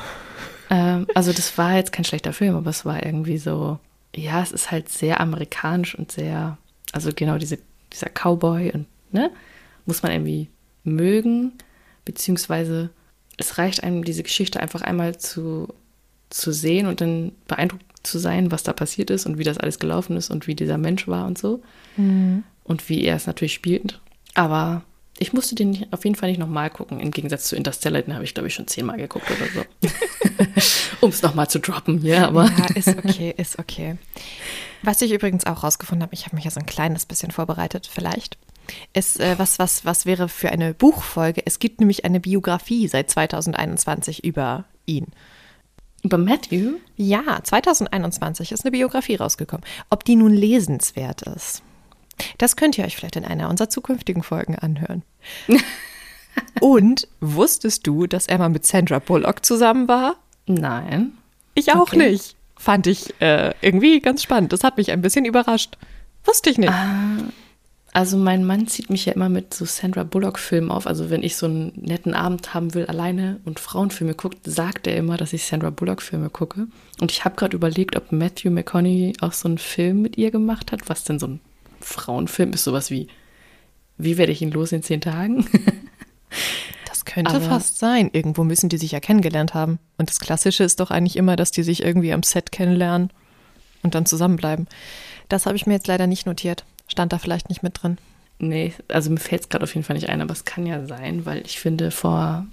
Ähm, 0.68 1.06
also 1.14 1.32
das 1.32 1.56
war 1.58 1.76
jetzt 1.76 1.92
kein 1.92 2.04
schlechter 2.04 2.32
Film, 2.32 2.56
aber 2.56 2.70
es 2.70 2.84
war 2.84 3.04
irgendwie 3.04 3.38
so 3.38 3.78
ja, 4.14 4.42
es 4.42 4.52
ist 4.52 4.70
halt 4.70 4.88
sehr 4.88 5.20
amerikanisch 5.20 5.94
und 5.94 6.12
sehr, 6.12 6.58
also 6.92 7.10
genau 7.14 7.38
diese, 7.38 7.58
dieser 7.92 8.08
Cowboy 8.08 8.72
und, 8.72 8.86
ne, 9.12 9.30
muss 9.86 10.02
man 10.02 10.12
irgendwie 10.12 10.48
mögen, 10.84 11.52
beziehungsweise 12.04 12.90
es 13.36 13.58
reicht 13.58 13.82
einem, 13.82 14.04
diese 14.04 14.22
Geschichte 14.22 14.60
einfach 14.60 14.82
einmal 14.82 15.18
zu, 15.18 15.68
zu 16.28 16.52
sehen 16.52 16.86
und 16.86 17.00
dann 17.00 17.32
beeindruckt 17.48 17.84
zu 18.02 18.18
sein, 18.18 18.50
was 18.50 18.62
da 18.62 18.72
passiert 18.72 19.10
ist 19.10 19.26
und 19.26 19.38
wie 19.38 19.44
das 19.44 19.58
alles 19.58 19.78
gelaufen 19.78 20.16
ist 20.16 20.30
und 20.30 20.46
wie 20.46 20.54
dieser 20.54 20.78
Mensch 20.78 21.06
war 21.08 21.26
und 21.26 21.38
so. 21.38 21.62
Mhm. 21.96 22.44
Und 22.64 22.88
wie 22.88 23.04
er 23.04 23.16
es 23.16 23.26
natürlich 23.26 23.54
spielt. 23.54 24.00
Aber 24.34 24.84
ich 25.18 25.32
musste 25.32 25.54
den 25.54 25.86
auf 25.90 26.04
jeden 26.04 26.16
Fall 26.16 26.30
nicht 26.30 26.38
nochmal 26.38 26.70
gucken, 26.70 27.00
im 27.00 27.10
Gegensatz 27.10 27.44
zu 27.44 27.56
Interstellar, 27.56 28.02
den 28.02 28.14
habe 28.14 28.24
ich, 28.24 28.32
glaube 28.32 28.48
ich, 28.48 28.54
schon 28.54 28.68
zehnmal 28.68 28.96
geguckt 28.96 29.26
oder 29.30 29.46
so. 29.50 29.88
um 31.00 31.10
es 31.10 31.22
nochmal 31.22 31.48
zu 31.48 31.60
droppen 31.60 31.98
hier, 31.98 32.26
aber. 32.26 32.44
Ja, 32.44 32.66
ist 32.74 32.88
okay, 32.88 33.34
ist 33.36 33.58
okay. 33.58 33.96
Was 34.82 35.02
ich 35.02 35.12
übrigens 35.12 35.46
auch 35.46 35.62
rausgefunden 35.62 36.02
habe, 36.02 36.14
ich 36.14 36.26
habe 36.26 36.36
mich 36.36 36.44
ja 36.44 36.50
so 36.50 36.60
ein 36.60 36.66
kleines 36.66 37.06
bisschen 37.06 37.30
vorbereitet, 37.30 37.88
vielleicht, 37.92 38.38
ist 38.92 39.20
äh, 39.20 39.38
was, 39.38 39.58
was, 39.58 39.84
was 39.84 40.06
wäre 40.06 40.28
für 40.28 40.50
eine 40.50 40.74
Buchfolge. 40.74 41.42
Es 41.44 41.58
gibt 41.58 41.80
nämlich 41.80 42.04
eine 42.04 42.20
Biografie 42.20 42.88
seit 42.88 43.10
2021 43.10 44.24
über 44.24 44.64
ihn. 44.86 45.08
Über 46.02 46.16
Matthew? 46.16 46.78
Ja, 46.96 47.40
2021 47.42 48.52
ist 48.52 48.64
eine 48.64 48.70
Biografie 48.70 49.16
rausgekommen. 49.16 49.66
Ob 49.90 50.04
die 50.04 50.16
nun 50.16 50.32
lesenswert 50.32 51.22
ist. 51.22 51.62
Das 52.38 52.56
könnt 52.56 52.78
ihr 52.78 52.84
euch 52.84 52.96
vielleicht 52.96 53.16
in 53.16 53.24
einer 53.24 53.48
unserer 53.48 53.68
zukünftigen 53.68 54.22
Folgen 54.22 54.54
anhören. 54.56 55.02
Und 56.60 57.08
wusstest 57.20 57.86
du, 57.86 58.06
dass 58.06 58.26
er 58.26 58.38
mal 58.38 58.48
mit 58.48 58.66
Sandra 58.66 58.98
Bullock 58.98 59.44
zusammen 59.44 59.88
war? 59.88 60.16
Nein. 60.46 61.12
Ich 61.54 61.72
auch 61.72 61.92
okay. 61.92 62.10
nicht. 62.10 62.36
Fand 62.56 62.86
ich 62.86 63.14
äh, 63.20 63.52
irgendwie 63.62 64.00
ganz 64.00 64.22
spannend. 64.22 64.52
Das 64.52 64.64
hat 64.64 64.76
mich 64.76 64.90
ein 64.90 65.02
bisschen 65.02 65.24
überrascht. 65.24 65.78
Wusste 66.24 66.50
ich 66.50 66.58
nicht. 66.58 66.70
Ah, 66.70 67.16
also 67.92 68.16
mein 68.16 68.44
Mann 68.44 68.68
zieht 68.68 68.90
mich 68.90 69.06
ja 69.06 69.14
immer 69.14 69.28
mit 69.28 69.52
so 69.52 69.64
Sandra 69.64 70.04
Bullock-Filmen 70.04 70.70
auf. 70.70 70.86
Also 70.86 71.10
wenn 71.10 71.22
ich 71.22 71.36
so 71.36 71.46
einen 71.46 71.72
netten 71.74 72.14
Abend 72.14 72.54
haben 72.54 72.74
will 72.74 72.86
alleine 72.86 73.40
und 73.44 73.58
Frauenfilme 73.58 74.14
guckt, 74.14 74.38
sagt 74.44 74.86
er 74.86 74.96
immer, 74.96 75.16
dass 75.16 75.32
ich 75.32 75.44
Sandra 75.44 75.70
Bullock-Filme 75.70 76.30
gucke. 76.30 76.68
Und 77.00 77.10
ich 77.10 77.24
habe 77.24 77.36
gerade 77.36 77.56
überlegt, 77.56 77.96
ob 77.96 78.12
Matthew 78.12 78.50
McConaughey 78.50 79.14
auch 79.20 79.32
so 79.32 79.48
einen 79.48 79.58
Film 79.58 80.02
mit 80.02 80.18
ihr 80.18 80.30
gemacht 80.30 80.70
hat, 80.70 80.88
was 80.88 81.04
denn 81.04 81.18
so 81.18 81.26
ein 81.26 81.40
Frauenfilm 81.80 82.52
ist 82.52 82.64
sowas 82.64 82.90
wie, 82.90 83.08
wie 83.96 84.18
werde 84.18 84.32
ich 84.32 84.42
ihn 84.42 84.52
los 84.52 84.72
in 84.72 84.82
zehn 84.82 85.00
Tagen? 85.00 85.46
das 87.00 87.04
könnte 87.14 87.30
Aber 87.30 87.40
fast 87.40 87.78
sein. 87.78 88.10
Irgendwo 88.12 88.44
müssen 88.44 88.68
die 88.68 88.76
sich 88.76 88.92
ja 88.92 89.00
kennengelernt 89.00 89.54
haben. 89.54 89.78
Und 89.96 90.10
das 90.10 90.20
Klassische 90.20 90.64
ist 90.64 90.80
doch 90.80 90.90
eigentlich 90.90 91.16
immer, 91.16 91.36
dass 91.36 91.50
die 91.50 91.62
sich 91.62 91.82
irgendwie 91.82 92.12
am 92.12 92.22
Set 92.22 92.52
kennenlernen 92.52 93.10
und 93.82 93.94
dann 93.94 94.06
zusammenbleiben. 94.06 94.68
Das 95.28 95.46
habe 95.46 95.56
ich 95.56 95.66
mir 95.66 95.74
jetzt 95.74 95.86
leider 95.86 96.06
nicht 96.06 96.26
notiert. 96.26 96.64
Stand 96.88 97.12
da 97.12 97.18
vielleicht 97.18 97.48
nicht 97.48 97.62
mit 97.62 97.82
drin. 97.82 97.98
Nee, 98.38 98.74
also 98.88 99.10
mir 99.10 99.18
fällt 99.18 99.42
es 99.42 99.48
gerade 99.48 99.64
auf 99.64 99.74
jeden 99.74 99.84
Fall 99.84 99.96
nicht 99.96 100.08
ein, 100.08 100.20
aber 100.20 100.32
es 100.32 100.44
kann 100.44 100.66
ja 100.66 100.86
sein, 100.86 101.26
weil 101.26 101.42
ich 101.44 101.60
finde, 101.60 101.90
vor, 101.90 102.46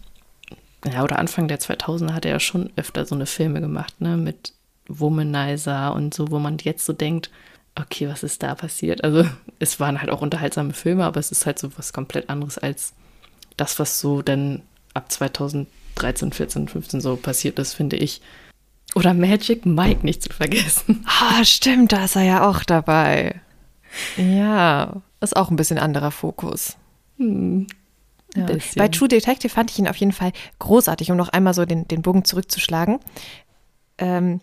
ja, 0.86 1.04
oder 1.04 1.20
Anfang 1.20 1.48
der 1.48 1.60
2000er 1.60 2.14
hat 2.14 2.26
er 2.26 2.32
ja 2.32 2.40
schon 2.40 2.70
öfter 2.76 3.06
so 3.06 3.16
eine 3.16 3.26
Filme 3.26 3.62
gemacht, 3.62 4.00
ne, 4.00 4.18
mit 4.18 4.54
Womanizer 4.88 5.94
und 5.94 6.14
so, 6.14 6.30
wo 6.30 6.40
man 6.40 6.58
jetzt 6.62 6.86
so 6.86 6.94
denkt, 6.94 7.30
okay, 7.76 8.08
was 8.10 8.24
ist 8.24 8.44
da 8.44 8.54
passiert? 8.56 9.04
Also 9.04 9.26
es 9.60 9.80
waren 9.80 10.00
halt 10.00 10.10
auch 10.10 10.22
unterhaltsame 10.22 10.74
Filme, 10.74 11.06
aber 11.06 11.20
es 11.20 11.32
ist 11.32 11.46
halt 11.46 11.58
so 11.58 11.70
was 11.78 11.94
komplett 11.94 12.30
anderes 12.30 12.58
als 12.58 12.94
das, 13.58 13.80
was 13.80 14.00
so 14.00 14.22
dann 14.22 14.62
ab 14.94 15.12
2013, 15.12 16.32
14, 16.32 16.68
15 16.68 17.02
so 17.02 17.16
passiert 17.16 17.60
ist, 17.60 17.74
finde 17.74 17.98
ich. 17.98 18.22
Oder 18.96 19.14
Magic 19.14 19.66
Mike 19.66 20.06
nicht 20.06 20.24
zu 20.24 20.32
vergessen. 20.32 21.06
Ah, 21.22 21.44
stimmt, 21.44 21.92
da 21.92 22.06
ist 22.06 22.16
er 22.16 22.24
ja 22.24 22.50
auch 22.50 22.64
dabei. 22.64 23.42
Ja, 24.16 25.02
ist 25.20 25.36
auch 25.36 25.50
ein 25.50 25.56
bisschen 25.56 25.78
anderer 25.80 26.12
Fokus. 26.12 26.78
Hm. 27.18 27.68
Ja. 28.36 28.46
Bei 28.76 28.88
True 28.88 29.08
Detective 29.08 29.50
fand 29.50 29.72
ich 29.72 29.80
ihn 29.80 29.88
auf 29.88 29.98
jeden 29.98 30.12
Fall 30.12 30.32
großartig, 30.60 31.10
um 31.12 31.18
noch 31.18 31.30
einmal 31.30 31.54
so 31.54 31.66
den, 31.66 31.88
den 31.88 32.02
Bogen 32.04 32.24
zurückzuschlagen. 32.26 33.00
Ähm, 33.98 34.42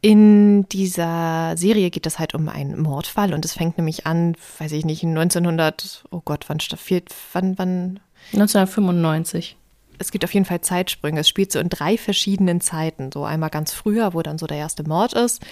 In 0.00 0.68
dieser 0.68 1.56
Serie 1.56 1.90
geht 1.90 2.06
es 2.06 2.18
halt 2.20 2.34
um 2.34 2.48
einen 2.48 2.80
Mordfall 2.80 3.34
und 3.34 3.44
es 3.44 3.54
fängt 3.54 3.78
nämlich 3.78 4.06
an, 4.06 4.36
weiß 4.58 4.70
ich 4.72 4.84
nicht, 4.84 5.02
1900, 5.02 6.04
oh 6.10 6.20
Gott, 6.24 6.44
wann 6.48 6.60
staffiert, 6.60 7.12
wann, 7.32 7.58
wann? 7.58 8.00
1995 8.32 9.56
es 9.98 10.10
gibt 10.10 10.24
auf 10.24 10.34
jeden 10.34 10.46
Fall 10.46 10.60
Zeitsprünge. 10.60 11.20
Es 11.20 11.28
spielt 11.28 11.52
so 11.52 11.58
in 11.58 11.68
drei 11.68 11.96
verschiedenen 11.96 12.60
Zeiten. 12.60 13.10
So 13.12 13.24
einmal 13.24 13.50
ganz 13.50 13.72
früher, 13.72 14.14
wo 14.14 14.22
dann 14.22 14.38
so 14.38 14.46
der 14.46 14.58
erste 14.58 14.84
Mord 14.84 15.14
ist. 15.14 15.42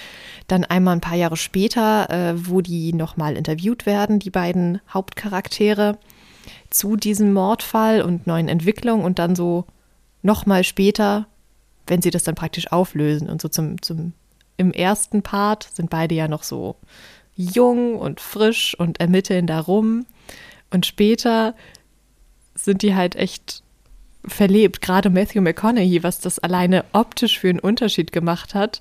Dann 0.48 0.64
einmal 0.64 0.96
ein 0.96 1.00
paar 1.00 1.16
Jahre 1.16 1.36
später, 1.36 2.10
äh, 2.10 2.48
wo 2.48 2.60
die 2.60 2.92
nochmal 2.92 3.36
interviewt 3.36 3.86
werden, 3.86 4.18
die 4.18 4.30
beiden 4.30 4.80
Hauptcharaktere, 4.92 5.98
zu 6.70 6.96
diesem 6.96 7.32
Mordfall 7.32 8.02
und 8.02 8.26
neuen 8.26 8.48
Entwicklungen. 8.48 9.04
Und 9.04 9.18
dann 9.18 9.34
so 9.34 9.64
nochmal 10.22 10.64
später, 10.64 11.26
wenn 11.86 12.02
sie 12.02 12.10
das 12.10 12.24
dann 12.24 12.34
praktisch 12.34 12.70
auflösen. 12.72 13.28
Und 13.30 13.40
so 13.40 13.48
zum, 13.48 13.80
zum, 13.80 14.12
im 14.56 14.72
ersten 14.72 15.22
Part 15.22 15.68
sind 15.72 15.90
beide 15.90 16.14
ja 16.14 16.28
noch 16.28 16.42
so 16.42 16.76
jung 17.34 17.96
und 17.98 18.20
frisch 18.20 18.78
und 18.78 19.00
ermitteln 19.00 19.46
darum. 19.46 20.06
Und 20.70 20.86
später 20.86 21.54
sind 22.54 22.82
die 22.82 22.94
halt 22.94 23.16
echt 23.16 23.62
verlebt, 24.26 24.80
gerade 24.80 25.10
Matthew 25.10 25.42
McConaughey, 25.42 26.02
was 26.02 26.20
das 26.20 26.38
alleine 26.38 26.84
optisch 26.92 27.38
für 27.38 27.50
einen 27.50 27.60
Unterschied 27.60 28.12
gemacht 28.12 28.54
hat. 28.54 28.80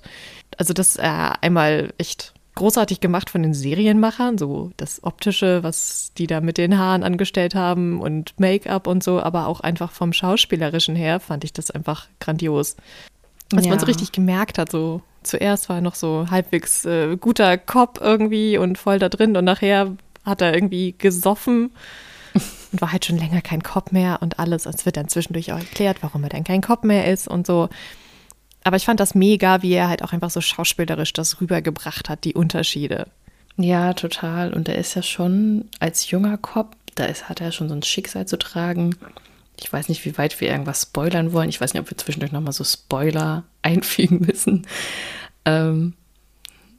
Also 0.56 0.72
das 0.72 0.96
äh, 0.96 1.02
einmal 1.02 1.92
echt 1.98 2.32
großartig 2.54 3.00
gemacht 3.00 3.30
von 3.30 3.42
den 3.42 3.52
Serienmachern, 3.52 4.38
so 4.38 4.70
das 4.76 5.02
optische, 5.02 5.62
was 5.62 6.12
die 6.16 6.26
da 6.26 6.40
mit 6.40 6.56
den 6.56 6.78
Haaren 6.78 7.02
angestellt 7.02 7.54
haben 7.54 8.00
und 8.00 8.38
Make-up 8.38 8.86
und 8.86 9.02
so, 9.02 9.20
aber 9.20 9.48
auch 9.48 9.60
einfach 9.60 9.90
vom 9.90 10.12
schauspielerischen 10.12 10.94
her 10.94 11.18
fand 11.20 11.44
ich 11.44 11.52
das 11.52 11.70
einfach 11.70 12.06
grandios. 12.20 12.76
Was 13.50 13.64
ja. 13.64 13.70
man 13.70 13.80
so 13.80 13.86
richtig 13.86 14.12
gemerkt 14.12 14.58
hat, 14.58 14.70
so 14.70 15.02
zuerst 15.22 15.68
war 15.68 15.76
er 15.76 15.82
noch 15.82 15.96
so 15.96 16.28
halbwegs 16.30 16.84
äh, 16.84 17.16
guter 17.16 17.58
Cop 17.58 17.98
irgendwie 18.00 18.56
und 18.56 18.78
voll 18.78 18.98
da 18.98 19.08
drin 19.08 19.36
und 19.36 19.44
nachher 19.44 19.96
hat 20.24 20.40
er 20.40 20.54
irgendwie 20.54 20.94
gesoffen 20.96 21.72
und 22.74 22.82
war 22.82 22.90
halt 22.90 23.04
schon 23.04 23.18
länger 23.18 23.40
kein 23.40 23.62
Cop 23.62 23.92
mehr 23.92 24.18
und 24.20 24.40
alles. 24.40 24.66
Es 24.66 24.84
wird 24.84 24.96
dann 24.96 25.08
zwischendurch 25.08 25.52
auch 25.52 25.58
erklärt, 25.58 25.98
warum 26.00 26.24
er 26.24 26.30
denn 26.30 26.42
kein 26.42 26.60
Cop 26.60 26.82
mehr 26.82 27.10
ist 27.10 27.28
und 27.28 27.46
so. 27.46 27.68
Aber 28.64 28.76
ich 28.76 28.84
fand 28.84 28.98
das 28.98 29.14
mega, 29.14 29.62
wie 29.62 29.72
er 29.72 29.88
halt 29.88 30.02
auch 30.02 30.12
einfach 30.12 30.30
so 30.30 30.40
schauspielerisch 30.40 31.12
das 31.12 31.40
rübergebracht 31.40 32.08
hat, 32.08 32.24
die 32.24 32.34
Unterschiede. 32.34 33.06
Ja, 33.56 33.92
total. 33.92 34.52
Und 34.52 34.68
er 34.68 34.76
ist 34.76 34.96
ja 34.96 35.02
schon 35.02 35.68
als 35.78 36.10
junger 36.10 36.36
Cop, 36.36 36.74
da 36.96 37.04
ist, 37.04 37.28
hat 37.28 37.40
er 37.40 37.52
schon 37.52 37.68
so 37.68 37.76
ein 37.76 37.82
Schicksal 37.82 38.26
zu 38.26 38.38
tragen. 38.38 38.96
Ich 39.60 39.72
weiß 39.72 39.88
nicht, 39.88 40.04
wie 40.04 40.18
weit 40.18 40.40
wir 40.40 40.48
irgendwas 40.48 40.82
spoilern 40.82 41.32
wollen. 41.32 41.50
Ich 41.50 41.60
weiß 41.60 41.74
nicht, 41.74 41.80
ob 41.80 41.90
wir 41.90 41.96
zwischendurch 41.96 42.32
nochmal 42.32 42.52
so 42.52 42.64
Spoiler 42.64 43.44
einfügen 43.62 44.22
müssen. 44.26 44.66
Ähm, 45.44 45.94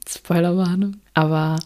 Spoilerwarnung. 0.06 0.98
Aber 1.14 1.56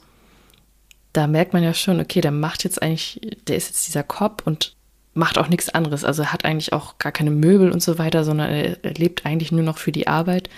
da 1.12 1.26
merkt 1.26 1.52
man 1.52 1.62
ja 1.62 1.74
schon, 1.74 2.00
okay, 2.00 2.20
der 2.20 2.30
macht 2.30 2.64
jetzt 2.64 2.82
eigentlich, 2.82 3.20
der 3.46 3.56
ist 3.56 3.68
jetzt 3.68 3.86
dieser 3.86 4.02
Cop 4.02 4.42
und 4.44 4.74
macht 5.12 5.38
auch 5.38 5.48
nichts 5.48 5.68
anderes. 5.68 6.04
Also 6.04 6.22
er 6.22 6.32
hat 6.32 6.44
eigentlich 6.44 6.72
auch 6.72 6.98
gar 6.98 7.12
keine 7.12 7.30
Möbel 7.30 7.72
und 7.72 7.82
so 7.82 7.98
weiter, 7.98 8.24
sondern 8.24 8.50
er, 8.50 8.84
er 8.84 8.94
lebt 8.94 9.26
eigentlich 9.26 9.52
nur 9.52 9.64
noch 9.64 9.78
für 9.78 9.92
die 9.92 10.06
Arbeit, 10.06 10.48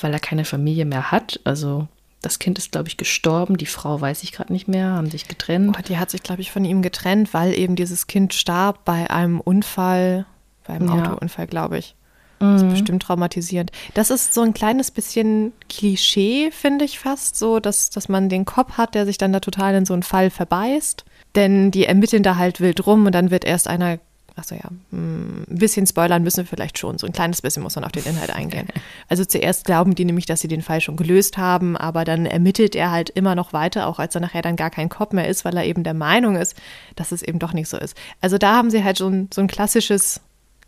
weil 0.00 0.12
er 0.12 0.20
keine 0.20 0.44
Familie 0.44 0.84
mehr 0.84 1.10
hat. 1.10 1.40
Also 1.44 1.88
das 2.20 2.38
Kind 2.38 2.58
ist, 2.58 2.72
glaube 2.72 2.88
ich, 2.88 2.96
gestorben. 2.96 3.56
Die 3.56 3.66
Frau 3.66 4.00
weiß 4.00 4.22
ich 4.22 4.32
gerade 4.32 4.52
nicht 4.52 4.68
mehr, 4.68 4.90
haben 4.90 5.10
sich 5.10 5.28
getrennt. 5.28 5.76
Oh, 5.78 5.82
die 5.82 5.98
hat 5.98 6.10
sich, 6.10 6.22
glaube 6.22 6.42
ich, 6.42 6.52
von 6.52 6.64
ihm 6.64 6.82
getrennt, 6.82 7.32
weil 7.34 7.58
eben 7.58 7.74
dieses 7.74 8.06
Kind 8.06 8.34
starb 8.34 8.84
bei 8.84 9.10
einem 9.10 9.40
Unfall, 9.40 10.26
bei 10.66 10.74
einem 10.74 10.88
ja. 10.88 11.12
Autounfall, 11.12 11.46
glaube 11.46 11.78
ich. 11.78 11.96
Das 12.42 12.62
ist 12.62 12.66
mhm. 12.66 12.70
bestimmt 12.70 13.02
traumatisierend. 13.02 13.70
Das 13.94 14.10
ist 14.10 14.34
so 14.34 14.42
ein 14.42 14.52
kleines 14.52 14.90
bisschen 14.90 15.52
Klischee, 15.68 16.50
finde 16.50 16.84
ich 16.84 16.98
fast, 16.98 17.36
so, 17.36 17.60
dass, 17.60 17.90
dass 17.90 18.08
man 18.08 18.28
den 18.28 18.44
Kopf 18.44 18.72
hat, 18.72 18.94
der 18.94 19.06
sich 19.06 19.16
dann 19.16 19.32
da 19.32 19.40
total 19.40 19.74
in 19.74 19.84
so 19.84 19.94
einen 19.94 20.02
Fall 20.02 20.28
verbeißt. 20.28 21.04
Denn 21.36 21.70
die 21.70 21.86
ermitteln 21.86 22.22
da 22.22 22.36
halt 22.36 22.60
wild 22.60 22.86
rum 22.86 23.06
und 23.06 23.14
dann 23.14 23.30
wird 23.30 23.44
erst 23.44 23.68
einer, 23.68 23.98
achso 24.34 24.56
ja, 24.56 24.68
hm, 24.90 25.44
ein 25.48 25.58
bisschen 25.58 25.86
spoilern 25.86 26.22
müssen 26.24 26.38
wir 26.38 26.46
vielleicht 26.46 26.78
schon. 26.78 26.98
So 26.98 27.06
ein 27.06 27.12
kleines 27.12 27.40
bisschen 27.42 27.62
muss 27.62 27.76
man 27.76 27.84
auf 27.84 27.92
den 27.92 28.04
Inhalt 28.04 28.34
eingehen. 28.34 28.66
Also 29.08 29.26
zuerst 29.26 29.66
glauben 29.66 29.94
die 29.94 30.06
nämlich, 30.06 30.24
dass 30.24 30.40
sie 30.40 30.48
den 30.48 30.62
Fall 30.62 30.80
schon 30.80 30.96
gelöst 30.96 31.36
haben, 31.36 31.76
aber 31.76 32.06
dann 32.06 32.24
ermittelt 32.24 32.74
er 32.74 32.90
halt 32.90 33.10
immer 33.10 33.34
noch 33.34 33.52
weiter, 33.52 33.86
auch 33.86 33.98
als 33.98 34.14
er 34.14 34.22
nachher 34.22 34.40
dann 34.40 34.56
gar 34.56 34.70
kein 34.70 34.88
Kopf 34.88 35.12
mehr 35.12 35.28
ist, 35.28 35.44
weil 35.44 35.54
er 35.54 35.66
eben 35.66 35.84
der 35.84 35.92
Meinung 35.92 36.36
ist, 36.36 36.56
dass 36.96 37.12
es 37.12 37.22
eben 37.22 37.38
doch 37.38 37.52
nicht 37.52 37.68
so 37.68 37.76
ist. 37.76 37.94
Also 38.22 38.38
da 38.38 38.56
haben 38.56 38.70
sie 38.70 38.82
halt 38.82 38.98
ein, 39.00 39.28
so 39.32 39.42
ein 39.42 39.48
klassisches 39.48 40.22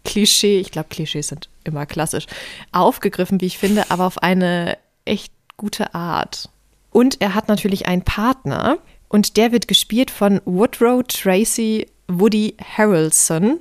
Klischee, 0.05 0.61
ich 0.61 0.71
glaube, 0.71 0.89
Klischees 0.91 1.29
sind 1.29 1.49
immer 1.65 1.87
klassisch, 1.87 2.27
aufgegriffen, 2.73 3.41
wie 3.41 3.47
ich 3.47 3.59
finde, 3.59 3.91
aber 3.91 4.07
auf 4.07 4.23
eine 4.23 4.77
echt 5.05 5.33
gute 5.57 5.95
Art. 5.95 6.49
Und 6.91 7.21
er 7.21 7.35
hat 7.35 7.49
natürlich 7.49 7.87
einen 7.87 8.03
Partner 8.03 8.79
und 9.09 9.37
der 9.37 9.53
wird 9.53 9.69
gespielt 9.69 10.11
von 10.11 10.41
Woodrow 10.45 11.03
Tracy 11.03 11.87
Woody 12.09 12.55
Harrelson. 12.77 13.61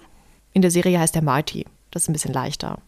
In 0.54 0.62
der 0.62 0.72
Serie 0.72 1.00
heißt 1.00 1.16
er 1.16 1.22
Marty. 1.24 1.66
Das 1.92 2.04
ist 2.04 2.10
ein 2.10 2.14
bisschen 2.14 2.34
leichter. 2.34 2.80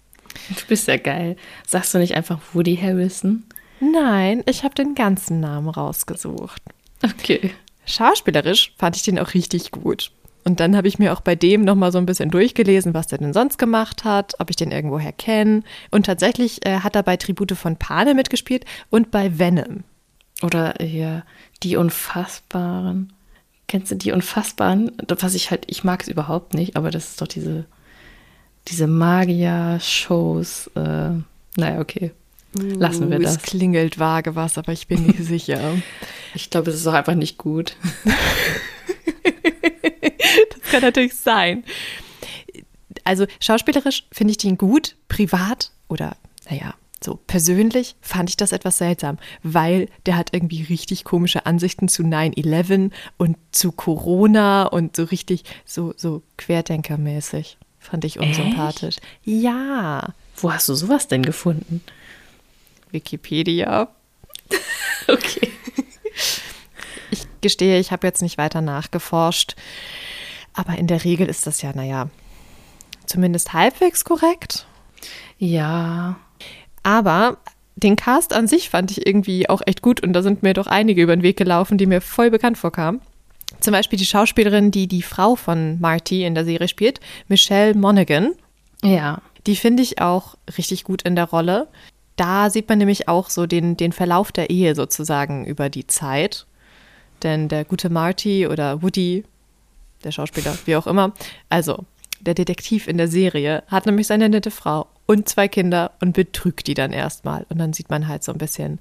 Du 0.49 0.65
bist 0.67 0.87
ja 0.87 0.97
geil. 0.97 1.37
Sagst 1.65 1.93
du 1.93 1.97
nicht 1.97 2.15
einfach 2.15 2.39
Woody 2.53 2.75
Harrelson? 2.75 3.43
Nein, 3.79 4.43
ich 4.47 4.63
habe 4.63 4.75
den 4.75 4.95
ganzen 4.95 5.39
Namen 5.39 5.69
rausgesucht. 5.69 6.61
Okay. 7.03 7.53
Schauspielerisch 7.85 8.73
fand 8.77 8.95
ich 8.95 9.03
den 9.03 9.19
auch 9.19 9.33
richtig 9.33 9.71
gut. 9.71 10.11
Und 10.47 10.59
dann 10.59 10.77
habe 10.77 10.87
ich 10.87 10.99
mir 10.99 11.11
auch 11.11 11.21
bei 11.21 11.35
dem 11.35 11.65
nochmal 11.65 11.91
so 11.91 11.97
ein 11.97 12.05
bisschen 12.05 12.29
durchgelesen, 12.29 12.93
was 12.93 13.07
der 13.07 13.17
denn 13.17 13.33
sonst 13.33 13.57
gemacht 13.57 14.03
hat, 14.03 14.33
ob 14.39 14.51
ich 14.51 14.55
den 14.55 14.71
irgendwoher 14.71 15.11
kenne. 15.11 15.63
Und 15.89 16.05
tatsächlich 16.05 16.63
äh, 16.65 16.81
hat 16.81 16.95
er 16.95 17.01
bei 17.01 17.17
Tribute 17.17 17.53
von 17.53 17.77
Pane 17.77 18.13
mitgespielt 18.13 18.63
und 18.91 19.09
bei 19.09 19.39
Venom. 19.39 19.83
Oder 20.43 20.75
hier 20.79 21.23
Die 21.63 21.77
Unfassbaren. 21.77 23.11
Kennst 23.67 23.91
du 23.91 23.95
die 23.95 24.11
Unfassbaren? 24.11 24.91
Was 25.07 25.33
ich 25.33 25.49
halt, 25.49 25.63
ich 25.65 25.83
mag 25.83 26.03
es 26.03 26.07
überhaupt 26.07 26.53
nicht, 26.53 26.75
aber 26.75 26.91
das 26.91 27.09
ist 27.09 27.21
doch 27.21 27.27
diese, 27.27 27.65
diese 28.67 28.85
Magier-Shows. 28.85 30.67
Äh, 30.75 31.09
naja, 31.57 31.79
okay. 31.79 32.11
Lassen 32.53 33.09
wir 33.09 33.17
uh, 33.17 33.23
das. 33.23 33.37
Es 33.37 33.41
klingelt 33.41 33.97
vage 33.97 34.35
was, 34.35 34.59
aber 34.59 34.73
ich 34.73 34.87
bin 34.87 35.07
nicht 35.07 35.19
sicher. 35.23 35.73
Ich 36.35 36.51
glaube, 36.51 36.69
es 36.69 36.75
ist 36.75 36.85
auch 36.85 36.93
einfach 36.93 37.15
nicht 37.15 37.39
gut. 37.39 37.75
das 40.49 40.71
kann 40.71 40.81
natürlich 40.81 41.15
sein. 41.15 41.63
Also 43.03 43.25
schauspielerisch 43.39 44.05
finde 44.11 44.31
ich 44.31 44.37
den 44.37 44.57
gut, 44.57 44.95
privat 45.07 45.71
oder 45.87 46.17
naja, 46.49 46.73
so 47.03 47.19
persönlich 47.27 47.95
fand 48.01 48.29
ich 48.29 48.37
das 48.37 48.51
etwas 48.51 48.77
seltsam, 48.79 49.17
weil 49.43 49.89
der 50.05 50.17
hat 50.17 50.33
irgendwie 50.33 50.63
richtig 50.63 51.03
komische 51.03 51.45
Ansichten 51.45 51.87
zu 51.87 52.03
9-11 52.03 52.91
und 53.17 53.37
zu 53.51 53.71
Corona 53.71 54.63
und 54.63 54.95
so 54.95 55.03
richtig 55.03 55.43
so, 55.65 55.93
so 55.97 56.23
querdenkermäßig. 56.37 57.57
Fand 57.79 58.03
ich 58.05 58.19
unsympathisch. 58.19 58.97
Echt? 58.97 59.01
Ja. 59.25 60.13
Wo 60.37 60.51
hast 60.51 60.67
du 60.67 60.73
sowas 60.73 61.07
denn 61.07 61.21
gefunden? 61.21 61.83
Wikipedia. 62.89 63.89
okay. 65.07 65.51
Ich 67.11 67.27
gestehe, 67.41 67.79
ich 67.79 67.91
habe 67.91 68.07
jetzt 68.07 68.23
nicht 68.23 68.39
weiter 68.39 68.61
nachgeforscht. 68.61 69.55
Aber 70.55 70.77
in 70.77 70.87
der 70.87 71.03
Regel 71.03 71.27
ist 71.27 71.45
das 71.45 71.61
ja, 71.61 71.71
naja, 71.75 72.09
zumindest 73.05 73.53
halbwegs 73.53 74.05
korrekt. 74.05 74.65
Ja. 75.37 76.15
Aber 76.83 77.37
den 77.75 77.97
Cast 77.97 78.33
an 78.33 78.47
sich 78.47 78.69
fand 78.69 78.91
ich 78.91 79.05
irgendwie 79.05 79.49
auch 79.49 79.61
echt 79.65 79.81
gut 79.81 80.01
und 80.01 80.13
da 80.13 80.23
sind 80.23 80.43
mir 80.43 80.53
doch 80.53 80.67
einige 80.67 81.01
über 81.03 81.15
den 81.15 81.23
Weg 81.23 81.37
gelaufen, 81.37 81.77
die 81.77 81.85
mir 81.85 82.01
voll 82.01 82.31
bekannt 82.31 82.57
vorkamen. 82.57 83.01
Zum 83.59 83.73
Beispiel 83.73 83.99
die 83.99 84.05
Schauspielerin, 84.05 84.71
die 84.71 84.87
die 84.87 85.01
Frau 85.01 85.35
von 85.35 85.79
Marty 85.79 86.23
in 86.23 86.35
der 86.35 86.45
Serie 86.45 86.67
spielt, 86.67 86.99
Michelle 87.27 87.73
Monaghan. 87.73 88.33
Ja. 88.81 89.21
Die 89.45 89.55
finde 89.55 89.83
ich 89.83 90.01
auch 90.01 90.35
richtig 90.57 90.83
gut 90.83 91.03
in 91.03 91.15
der 91.15 91.25
Rolle. 91.25 91.67
Da 92.15 92.49
sieht 92.49 92.69
man 92.69 92.77
nämlich 92.77 93.07
auch 93.07 93.29
so 93.29 93.45
den, 93.45 93.77
den 93.77 93.91
Verlauf 93.91 94.31
der 94.31 94.49
Ehe 94.49 94.73
sozusagen 94.73 95.45
über 95.45 95.69
die 95.69 95.85
Zeit. 95.85 96.47
Denn 97.23 97.47
der 97.47 97.65
gute 97.65 97.89
Marty 97.89 98.47
oder 98.47 98.81
Woody, 98.81 99.23
der 100.05 100.11
Schauspieler, 100.11 100.57
wie 100.65 100.75
auch 100.75 100.87
immer. 100.87 101.13
Also, 101.49 101.85
der 102.21 102.33
Detektiv 102.33 102.87
in 102.87 102.97
der 102.97 103.07
Serie 103.07 103.63
hat 103.67 103.85
nämlich 103.85 104.07
seine 104.07 104.29
nette 104.29 104.51
Frau 104.51 104.87
und 105.05 105.29
zwei 105.29 105.47
Kinder 105.47 105.91
und 106.01 106.13
betrügt 106.13 106.67
die 106.67 106.73
dann 106.73 106.91
erstmal. 106.91 107.45
Und 107.49 107.59
dann 107.59 107.73
sieht 107.73 107.89
man 107.89 108.07
halt 108.07 108.23
so 108.23 108.31
ein 108.31 108.37
bisschen, 108.37 108.79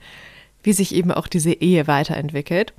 wie 0.62 0.72
sich 0.72 0.94
eben 0.94 1.12
auch 1.12 1.26
diese 1.28 1.52
Ehe 1.52 1.86
weiterentwickelt. 1.86 2.72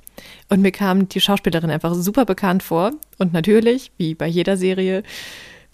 Und 0.48 0.62
mir 0.62 0.72
kam 0.72 1.08
die 1.08 1.20
Schauspielerin 1.20 1.70
einfach 1.70 1.94
super 1.94 2.24
bekannt 2.24 2.62
vor. 2.62 2.92
Und 3.18 3.32
natürlich, 3.32 3.92
wie 3.96 4.14
bei 4.14 4.26
jeder 4.26 4.56
Serie, 4.56 5.02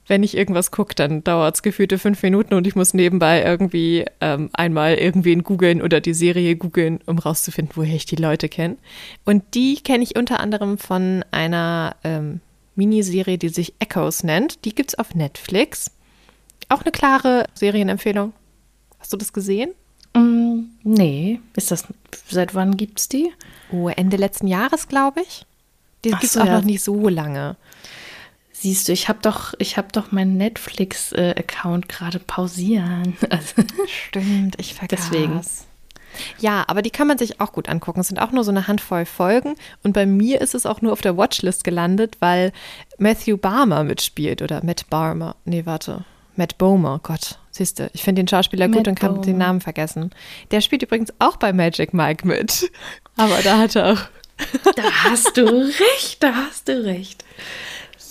wenn 0.08 0.22
ich 0.22 0.36
irgendwas 0.36 0.70
gucke, 0.70 0.94
dann 0.94 1.24
dauert 1.24 1.54
es 1.54 1.62
gefühlte 1.62 1.98
fünf 1.98 2.22
Minuten 2.22 2.54
und 2.54 2.66
ich 2.66 2.74
muss 2.74 2.92
nebenbei 2.92 3.42
irgendwie 3.42 4.04
ähm, 4.20 4.50
einmal 4.52 4.94
irgendwen 4.94 5.44
googeln 5.44 5.80
oder 5.80 6.00
die 6.00 6.12
Serie 6.12 6.56
googeln, 6.56 7.00
um 7.06 7.18
rauszufinden, 7.18 7.76
woher 7.76 7.94
ich 7.94 8.04
die 8.04 8.16
Leute 8.16 8.48
kenne. 8.48 8.76
Und 9.24 9.42
die 9.54 9.76
kenne 9.76 10.02
ich 10.02 10.16
unter 10.16 10.40
anderem 10.40 10.76
von 10.76 11.24
einer 11.30 11.96
ähm, 12.02 12.40
Miniserie, 12.74 13.38
die 13.38 13.48
sich 13.48 13.74
Echoes 13.78 14.22
nennt. 14.24 14.64
Die 14.64 14.74
gibt 14.74 14.90
es 14.90 14.98
auf 14.98 15.14
Netflix. 15.14 15.90
Auch 16.68 16.82
eine 16.82 16.92
klare 16.92 17.46
Serienempfehlung. 17.54 18.32
Hast 18.98 19.12
du 19.12 19.16
das 19.16 19.32
gesehen? 19.32 19.72
Mm, 20.14 20.60
Nee, 20.84 21.40
ist 21.54 21.70
das, 21.70 21.84
seit 22.28 22.54
wann 22.54 22.76
gibt's 22.76 23.08
die? 23.08 23.32
Oh, 23.70 23.88
Ende 23.88 24.16
letzten 24.16 24.46
Jahres, 24.46 24.88
glaube 24.88 25.20
ich. 25.22 25.46
Die 26.04 26.12
Ach 26.12 26.18
gibt 26.20 26.24
es 26.24 26.32
so, 26.32 26.40
auch 26.40 26.46
ja. 26.46 26.56
noch 26.58 26.64
nicht 26.64 26.82
so 26.82 27.08
lange. 27.08 27.56
Siehst 28.52 28.88
du, 28.88 28.92
ich 28.92 29.08
habe 29.08 29.18
doch, 29.22 29.54
ich 29.58 29.76
habe 29.76 29.88
doch 29.92 30.12
meinen 30.12 30.36
Netflix-Account 30.36 31.88
gerade 31.88 32.18
pausieren. 32.18 33.16
Also, 33.30 33.62
Stimmt, 33.86 34.56
ich 34.58 34.74
vergaß. 34.74 35.10
Deswegen. 35.10 35.40
Ja, 36.38 36.64
aber 36.66 36.82
die 36.82 36.90
kann 36.90 37.06
man 37.06 37.18
sich 37.18 37.40
auch 37.40 37.52
gut 37.52 37.68
angucken. 37.68 38.00
Es 38.00 38.08
sind 38.08 38.18
auch 38.18 38.32
nur 38.32 38.44
so 38.44 38.50
eine 38.50 38.68
Handvoll 38.68 39.04
Folgen. 39.04 39.54
Und 39.82 39.92
bei 39.92 40.06
mir 40.06 40.40
ist 40.40 40.54
es 40.54 40.66
auch 40.66 40.82
nur 40.82 40.92
auf 40.92 41.00
der 41.00 41.16
Watchlist 41.16 41.64
gelandet, 41.64 42.16
weil 42.20 42.52
Matthew 42.98 43.36
Barmer 43.36 43.84
mitspielt 43.84 44.42
oder 44.42 44.64
Matt 44.64 44.88
Barmer. 44.90 45.36
Nee, 45.44 45.66
warte. 45.66 46.04
Matt 46.36 46.58
Bomer, 46.58 47.00
Gott. 47.02 47.38
Siehst 47.50 47.78
du, 47.78 47.90
ich 47.92 48.02
finde 48.02 48.22
den 48.22 48.28
Schauspieler 48.28 48.68
Matt 48.68 48.78
gut 48.78 48.88
und 48.88 48.98
kann 48.98 49.12
Bomer. 49.12 49.26
den 49.26 49.38
Namen 49.38 49.60
vergessen. 49.60 50.10
Der 50.50 50.60
spielt 50.60 50.82
übrigens 50.82 51.12
auch 51.18 51.36
bei 51.36 51.52
Magic 51.52 51.92
Mike 51.92 52.26
mit. 52.26 52.70
Aber 53.16 53.38
da 53.42 53.58
hat 53.58 53.76
er 53.76 53.92
auch. 53.92 54.00
da 54.76 54.82
hast 55.04 55.36
du 55.36 55.44
recht, 55.44 56.22
da 56.22 56.34
hast 56.34 56.68
du 56.68 56.84
recht. 56.84 57.24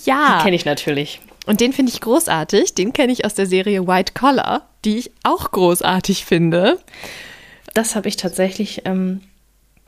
Ja. 0.04 0.40
Kenne 0.42 0.56
ich 0.56 0.64
natürlich. 0.64 1.20
Und 1.46 1.60
den 1.60 1.72
finde 1.72 1.90
ich 1.92 2.00
großartig. 2.00 2.74
Den 2.74 2.92
kenne 2.92 3.12
ich 3.12 3.24
aus 3.24 3.34
der 3.34 3.46
Serie 3.46 3.86
White 3.86 4.12
Collar, 4.14 4.68
die 4.84 4.98
ich 4.98 5.10
auch 5.24 5.50
großartig 5.50 6.24
finde. 6.24 6.78
Das 7.74 7.96
habe 7.96 8.08
ich 8.08 8.16
tatsächlich 8.16 8.82
ähm, 8.84 9.20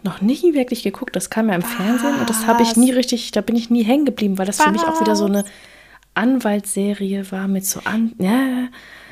noch 0.03 0.21
nie 0.21 0.55
wirklich 0.55 0.83
geguckt. 0.83 1.17
Das 1.17 1.31
kam 1.31 1.49
ja 1.49 1.55
im 1.55 1.63
Fernsehen 1.63 2.21
und 2.21 2.29
das 2.31 2.47
habe 2.47 2.63
ich 2.63 2.77
nie 2.77 2.93
richtig, 2.93 3.31
da 3.33 3.41
bin 3.41 3.57
ich 3.57 3.71
nie 3.71 3.85
hängen 3.85 4.05
geblieben, 4.05 4.39
weil 4.39 4.47
das 4.47 4.63
für 4.63 4.71
mich 4.71 4.83
auch 4.83 5.01
wieder 5.01 5.17
so 5.17 5.25
eine 5.25 5.45
Anwaltsserie 6.15 7.31
war 7.33 7.49
mit 7.49 7.67
so 7.67 7.81
an. 7.85 8.13
Ja, 8.19 8.69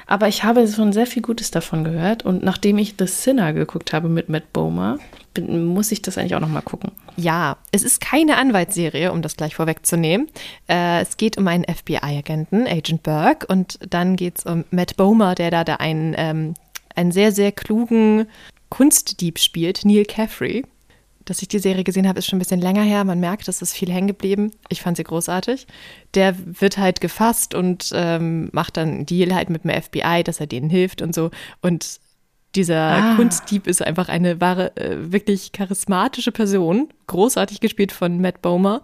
aber 0.06 0.28
ich 0.28 0.44
habe 0.44 0.66
schon 0.68 0.92
sehr 0.92 1.06
viel 1.06 1.22
Gutes 1.22 1.50
davon 1.50 1.84
gehört 1.84 2.24
und 2.24 2.42
nachdem 2.42 2.78
ich 2.78 2.96
The 2.98 3.06
Sinner 3.06 3.52
geguckt 3.52 3.92
habe 3.92 4.08
mit 4.08 4.28
Matt 4.28 4.52
Bomer, 4.52 4.98
bin, 5.32 5.64
muss 5.64 5.90
ich 5.92 6.02
das 6.02 6.18
eigentlich 6.18 6.34
auch 6.34 6.40
noch 6.40 6.48
mal 6.48 6.60
gucken. 6.60 6.92
Ja, 7.16 7.56
es 7.70 7.82
ist 7.82 8.00
keine 8.00 8.36
Anwaltsserie, 8.36 9.12
um 9.12 9.22
das 9.22 9.36
gleich 9.36 9.54
vorwegzunehmen. 9.54 10.28
Äh, 10.68 11.00
es 11.00 11.16
geht 11.16 11.38
um 11.38 11.48
einen 11.48 11.64
FBI-Agenten, 11.64 12.66
Agent 12.66 13.02
Burke, 13.02 13.46
und 13.46 13.78
dann 13.88 14.16
geht 14.16 14.40
es 14.40 14.44
um 14.44 14.64
Matt 14.70 14.96
Bomer, 14.96 15.34
der 15.34 15.50
da, 15.50 15.64
da 15.64 15.76
einen, 15.76 16.14
ähm, 16.18 16.54
einen 16.94 17.12
sehr, 17.12 17.32
sehr 17.32 17.52
klugen 17.52 18.26
Kunstdieb 18.72 19.38
spielt, 19.38 19.84
Neil 19.84 20.06
Caffrey. 20.06 20.64
Dass 21.26 21.42
ich 21.42 21.48
die 21.48 21.58
Serie 21.58 21.84
gesehen 21.84 22.08
habe, 22.08 22.18
ist 22.18 22.26
schon 22.26 22.38
ein 22.38 22.40
bisschen 22.40 22.62
länger 22.62 22.82
her. 22.82 23.04
Man 23.04 23.20
merkt, 23.20 23.46
es 23.46 23.60
ist 23.60 23.74
viel 23.74 23.92
hängen 23.92 24.08
geblieben. 24.08 24.50
Ich 24.70 24.80
fand 24.80 24.96
sie 24.96 25.04
großartig. 25.04 25.66
Der 26.14 26.34
wird 26.60 26.78
halt 26.78 27.02
gefasst 27.02 27.54
und 27.54 27.90
ähm, 27.94 28.48
macht 28.52 28.78
dann 28.78 28.88
einen 28.88 29.06
Deal 29.06 29.34
halt 29.34 29.50
mit 29.50 29.64
dem 29.64 29.70
FBI, 29.70 30.24
dass 30.24 30.40
er 30.40 30.46
denen 30.46 30.70
hilft 30.70 31.02
und 31.02 31.14
so. 31.14 31.30
Und 31.60 32.00
dieser 32.54 32.80
Ah. 32.80 33.14
Kunstdieb 33.16 33.66
ist 33.66 33.82
einfach 33.82 34.08
eine 34.08 34.40
wahre, 34.40 34.74
äh, 34.78 35.12
wirklich 35.12 35.52
charismatische 35.52 36.32
Person, 36.32 36.88
großartig 37.08 37.60
gespielt 37.60 37.92
von 37.92 38.22
Matt 38.22 38.40
Bomer. 38.40 38.82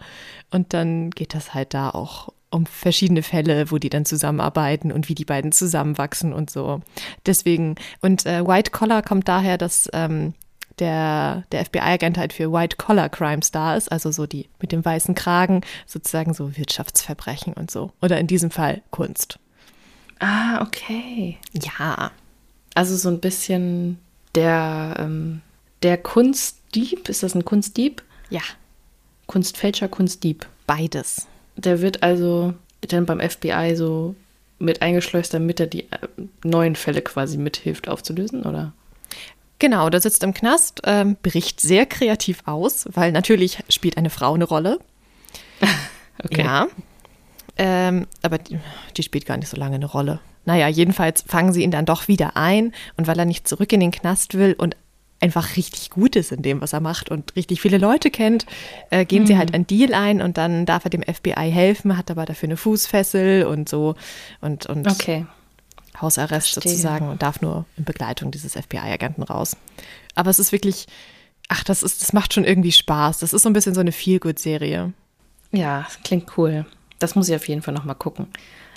Und 0.51 0.75
dann 0.75 1.11
geht 1.11 1.35
das 1.35 1.55
halt 1.55 1.73
da 1.73 1.89
auch 1.91 2.29
um 2.51 2.67
verschiedene 2.67 3.23
Fälle, 3.23 3.71
wo 3.71 3.79
die 3.79 3.91
dann 3.91 4.05
zusammenarbeiten 4.05 4.91
und 4.93 5.09
wie 5.09 5.15
die 5.15 5.25
beiden 5.25 5.53
zusammenwachsen 5.53 6.33
und 6.33 6.51
so. 6.51 6.81
Deswegen, 7.27 7.77
und 8.01 8.25
äh, 8.27 8.47
White 8.47 8.71
Collar 8.71 9.03
kommt 9.03 9.29
daher, 9.29 9.59
dass 9.59 9.89
ähm, 9.93 10.35
der, 10.79 11.45
der 11.53 11.65
FBI-Agent 11.65 12.17
halt 12.19 12.33
für 12.33 12.53
White 12.53 12.77
Collar 12.77 13.09
Crimes 13.09 13.51
da 13.51 13.77
ist, 13.77 13.91
also 13.91 14.11
so 14.13 14.27
die 14.27 14.49
mit 14.61 14.73
dem 14.73 14.85
weißen 14.85 15.15
Kragen, 15.15 15.63
sozusagen 15.87 16.35
so 16.35 16.57
Wirtschaftsverbrechen 16.57 17.53
und 17.53 17.71
so. 17.71 17.93
Oder 18.01 18.19
in 18.19 18.27
diesem 18.29 18.51
Fall 18.51 18.83
Kunst. 18.91 19.39
Ah, 20.21 20.63
okay. 20.63 21.37
Ja, 21.53 22.11
Also 22.75 22.97
so 22.97 23.09
ein 23.09 23.21
bisschen 23.21 23.99
der, 24.35 24.95
ähm, 24.99 25.43
der 25.83 25.99
Kunstdieb, 25.99 27.09
ist 27.09 27.23
das 27.23 27.35
ein 27.35 27.45
Kunstdieb? 27.45 28.03
ja, 28.31 28.43
Kunstfälscher, 29.27 29.89
Kunstdieb. 29.89 30.47
beides. 30.67 31.27
Der 31.59 31.81
wird 31.81 32.03
also 32.03 32.55
dann 32.81 33.05
beim 33.05 33.21
FBI 33.21 33.75
so 33.75 34.15
mit 34.59 34.83
eingeschleust, 34.83 35.35
damit 35.35 35.61
er 35.61 35.67
die 35.67 35.91
äh, 35.91 35.99
neuen 36.45 36.77
Fälle 36.77 37.03
quasi 37.03 37.37
mithilft 37.37 37.89
aufzulösen, 37.89 38.45
oder? 38.45 38.73
Genau, 39.59 39.91
der 39.91 40.01
sitzt 40.01 40.23
im 40.23 40.35
Knast, 40.35 40.83
ähm, 40.85 41.17
bricht 41.21 41.61
sehr 41.61 41.85
kreativ 41.85 42.43
aus, 42.47 42.87
weil 42.93 43.11
natürlich 43.11 43.59
spielt 43.69 43.97
eine 43.97 44.11
Frau 44.11 44.35
eine 44.35 44.45
Rolle. 44.45 44.79
Okay. 46.25 46.43
Ja. 46.43 46.67
Ähm, 47.57 48.09
aber 48.23 48.39
die, 48.39 48.59
die 48.97 49.05
spielt 49.05 49.25
gar 49.25 49.37
nicht 49.37 49.49
so 49.49 49.57
lange 49.57 49.77
eine 49.77 49.87
Rolle. 49.87 50.19
Naja, 50.47 50.67
jedenfalls 50.67 51.23
fangen 51.23 51.53
sie 51.53 51.63
ihn 51.63 51.71
dann 51.71 51.87
doch 51.87 52.09
wieder 52.09 52.37
ein 52.37 52.73
und 52.97 53.07
weil 53.07 53.17
er 53.21 53.25
nicht 53.25 53.47
zurück 53.47 53.73
in 53.73 53.79
den 53.79 53.93
Knast 53.93 54.35
will 54.35 54.53
und 54.59 54.77
einfach 55.21 55.57
richtig 55.57 55.91
gut 55.91 56.15
ist 56.17 56.31
in 56.33 56.43
dem, 56.43 56.61
was 56.61 56.73
er 56.73 56.81
macht 56.81 57.11
und 57.11 57.35
richtig 57.35 57.61
viele 57.61 57.79
Leute 57.79 58.11
kennt, 58.11 58.47
äh, 58.91 59.05
gehen 59.05 59.27
sie 59.27 59.37
halt 59.37 59.53
einen 59.53 59.67
Deal 59.67 59.93
ein 59.95 60.23
und 60.23 60.39
dann 60.39 60.65
darf 60.65 60.85
er 60.85 60.91
dem 60.91 61.03
FBI 61.03 61.51
helfen, 61.51 61.97
hat 61.97 62.11
aber 62.11 62.25
dafür 62.25 62.49
eine 62.49 62.57
Fußfessel 62.57 63.45
und 63.45 63.69
so 63.69 63.97
und, 64.41 64.67
und 64.67 64.87
Okay. 64.87 65.27
Hausarrest 66.01 66.53
Verstehe. 66.53 66.71
sozusagen 66.73 67.09
und 67.09 67.23
darf 67.23 67.41
nur 67.41 67.65
in 67.77 67.85
Begleitung 67.85 68.31
dieses 68.31 68.53
FBI-Agenten 68.53 69.25
raus. 69.25 69.57
Aber 70.15 70.31
es 70.31 70.39
ist 70.39 70.53
wirklich, 70.53 70.87
ach, 71.49 71.65
das 71.65 71.83
ist, 71.83 72.03
das 72.03 72.13
macht 72.13 72.33
schon 72.33 72.45
irgendwie 72.45 72.71
Spaß. 72.71 73.19
Das 73.19 73.33
ist 73.33 73.43
so 73.43 73.49
ein 73.49 73.53
bisschen 73.53 73.75
so 73.75 73.81
eine 73.81 73.91
Feel-Good-Serie. 73.91 74.93
Ja, 75.51 75.87
klingt 76.05 76.37
cool. 76.39 76.67
Das 77.01 77.17
muss 77.17 77.29
ich 77.29 77.35
auf 77.35 77.49
jeden 77.49 77.63
Fall 77.63 77.75
noch 77.75 77.85
mal 77.85 77.95
gucken. 77.95 78.29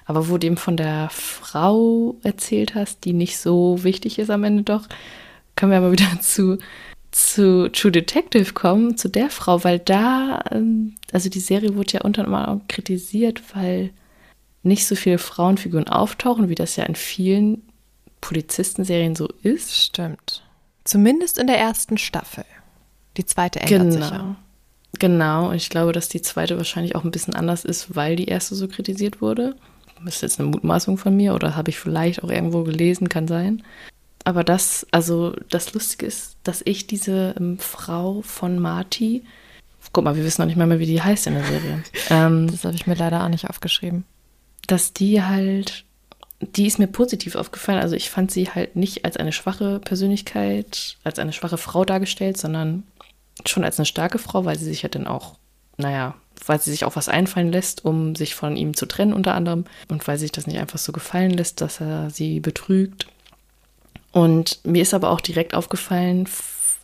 Aber 0.08 0.30
wo 0.30 0.38
du 0.40 0.48
eben 0.48 0.58
von 0.58 0.78
der 0.78 1.10
Frau 1.12 2.16
erzählt 2.24 2.74
hast, 2.74 3.06
die 3.06 3.14
nicht 3.14 3.38
so 3.38 3.84
wichtig 3.84 4.18
ist 4.18 4.32
am 4.32 4.44
Ende 4.44 4.64
doch, 4.64 4.88
können 5.62 5.74
wir 5.74 5.78
aber 5.78 5.92
wieder 5.92 6.10
zu, 6.22 6.58
zu 7.12 7.72
True 7.72 7.92
Detective 7.92 8.54
kommen, 8.54 8.98
zu 8.98 9.10
der 9.10 9.30
Frau, 9.30 9.64
weil 9.64 9.78
da, 9.78 10.44
ähm, 10.50 10.96
also 11.14 11.30
die 11.30 11.40
Serie 11.40 11.76
wurde 11.76 11.94
ja 11.94 12.02
unter 12.02 12.26
anderem 12.26 12.62
auch 12.62 12.68
kritisiert, 12.68 13.44
weil 13.54 13.92
nicht 14.64 14.88
so 14.88 14.96
viele 14.96 15.20
Frauenfiguren 15.20 15.88
auftauchen, 15.88 16.50
wie 16.50 16.56
das 16.56 16.78
ja 16.78 16.86
in 16.86 16.96
vielen 16.96 17.62
Polizistenserien 18.22 19.16
so 19.16 19.28
ist. 19.44 19.76
Stimmt. 19.76 20.44
Zumindest 20.84 21.38
in 21.38 21.46
der 21.46 21.60
ersten 21.60 22.00
Staffel. 22.00 22.46
Die 23.18 23.26
zweite 23.26 23.60
ändert 23.60 23.94
sich 23.94 24.02
ja. 24.02 24.10
Genau. 24.18 24.36
Genau, 25.00 25.50
und 25.50 25.56
ich 25.56 25.70
glaube, 25.70 25.92
dass 25.94 26.10
die 26.10 26.22
zweite 26.24 26.58
wahrscheinlich 26.58 26.96
auch 26.96 27.04
ein 27.04 27.12
bisschen 27.12 27.36
anders 27.36 27.66
ist, 27.66 27.96
weil 27.96 28.16
die 28.16 28.26
erste 28.26 28.56
so 28.56 28.68
kritisiert 28.68 29.22
wurde. 29.22 29.56
Das 30.04 30.16
ist 30.16 30.22
jetzt 30.22 30.40
eine 30.40 30.50
Mutmaßung 30.50 30.98
von 30.98 31.16
mir 31.16 31.36
oder 31.36 31.56
habe 31.56 31.70
ich 31.70 31.78
vielleicht 31.78 32.24
auch 32.24 32.32
irgendwo 32.32 32.64
gelesen, 32.64 33.10
kann 33.10 33.28
sein. 33.28 33.62
Aber 34.24 34.44
das, 34.44 34.86
also 34.92 35.34
das 35.50 35.74
Lustige 35.74 36.06
ist, 36.06 36.38
dass 36.44 36.62
ich 36.66 36.88
diese 36.88 37.36
ähm, 37.40 37.58
Frau 37.58 38.22
von 38.22 38.60
Marty, 38.60 39.24
guck 39.94 40.04
mal, 40.04 40.16
wir 40.16 40.24
wissen 40.24 40.42
noch 40.42 40.48
nicht 40.48 40.58
mal 40.58 40.68
mehr, 40.68 40.80
wie 40.80 40.86
die 40.86 41.02
heißt 41.02 41.28
in 41.28 41.34
der 41.34 41.44
Serie, 41.44 41.84
ähm, 42.10 42.48
Das 42.50 42.64
habe 42.64 42.76
ich 42.76 42.88
mir 42.88 42.96
leider 42.96 43.24
auch 43.24 43.30
nicht 43.30 43.50
aufgeschrieben. 43.50 44.06
dass 44.68 44.94
die 44.94 45.24
halt, 45.24 45.86
die 46.40 46.68
ist 46.68 46.80
mir 46.80 46.88
positiv 46.88 47.36
aufgefallen. 47.36 47.80
Also 47.80 47.96
ich 47.96 48.10
fand 48.10 48.32
sie 48.32 48.50
halt 48.50 48.76
nicht 48.76 49.06
als 49.06 49.18
eine 49.18 49.32
schwache 49.34 49.80
Persönlichkeit, 49.80 50.98
als 51.04 51.20
eine 51.20 51.34
schwache 51.34 51.58
Frau 51.58 51.84
dargestellt, 51.86 52.38
sondern 52.38 52.84
schon 53.46 53.64
als 53.64 53.80
eine 53.80 53.86
starke 53.88 54.20
Frau, 54.20 54.46
weil 54.46 54.58
sie 54.58 54.66
sich 54.66 54.84
ja 54.84 54.90
dann 54.90 55.08
auch, 55.08 55.36
naja, 55.78 56.14
weil 56.46 56.60
sie 56.62 56.72
sich 56.72 56.86
auch 56.86 56.96
was 56.96 57.10
einfallen 57.10 57.52
lässt, 57.52 57.86
um 57.86 58.16
sich 58.16 58.36
von 58.36 58.56
ihm 58.56 58.76
zu 58.76 58.86
trennen 58.86 59.14
unter 59.14 59.34
anderem 59.34 59.66
und 59.90 60.08
weil 60.08 60.18
sie 60.18 60.24
sich 60.26 60.32
das 60.32 60.48
nicht 60.48 60.60
einfach 60.60 60.80
so 60.80 60.92
gefallen 60.92 61.32
lässt, 61.32 61.60
dass 61.62 61.82
er 61.82 62.10
sie 62.12 62.40
betrügt. 62.40 63.08
Und 64.12 64.60
mir 64.66 64.82
ist 64.82 64.94
aber 64.94 65.10
auch 65.10 65.22
direkt 65.22 65.54
aufgefallen, 65.54 66.28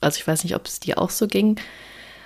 also 0.02 0.18
ich 0.20 0.28
weiß 0.28 0.44
nicht, 0.44 0.56
ob 0.56 0.66
es 0.66 0.80
dir 0.80 0.98
auch 1.00 1.10
so 1.10 1.28
ging, 1.28 1.60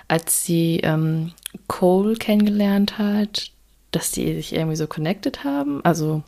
als 0.08 0.44
sie 0.44 0.80
ähm, 0.82 1.32
Cole 1.68 2.14
kennengelernt 2.16 2.98
hat, 2.98 3.50
dass 3.90 4.10
die 4.12 4.34
sich 4.34 4.52
irgendwie 4.54 4.76
so 4.76 4.86
connected 4.86 5.44
haben. 5.44 5.84
Also 5.84 6.22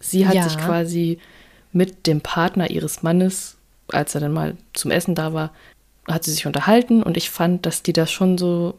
sie 0.00 0.26
hat 0.26 0.34
Ja. 0.34 0.42
sich 0.44 0.58
quasi 0.58 1.18
mit 1.72 2.06
dem 2.06 2.20
Partner 2.20 2.70
ihres 2.70 3.02
Mannes, 3.02 3.56
als 3.88 4.14
er 4.14 4.20
dann 4.22 4.32
mal 4.32 4.56
zum 4.72 4.90
Essen 4.90 5.14
da 5.14 5.32
war, 5.32 5.52
hat 6.08 6.24
sie 6.24 6.32
sich 6.32 6.46
unterhalten 6.46 7.02
und 7.02 7.16
ich 7.16 7.30
fand, 7.30 7.66
dass 7.66 7.82
die 7.82 7.92
das 7.92 8.10
schon 8.10 8.38
so, 8.38 8.74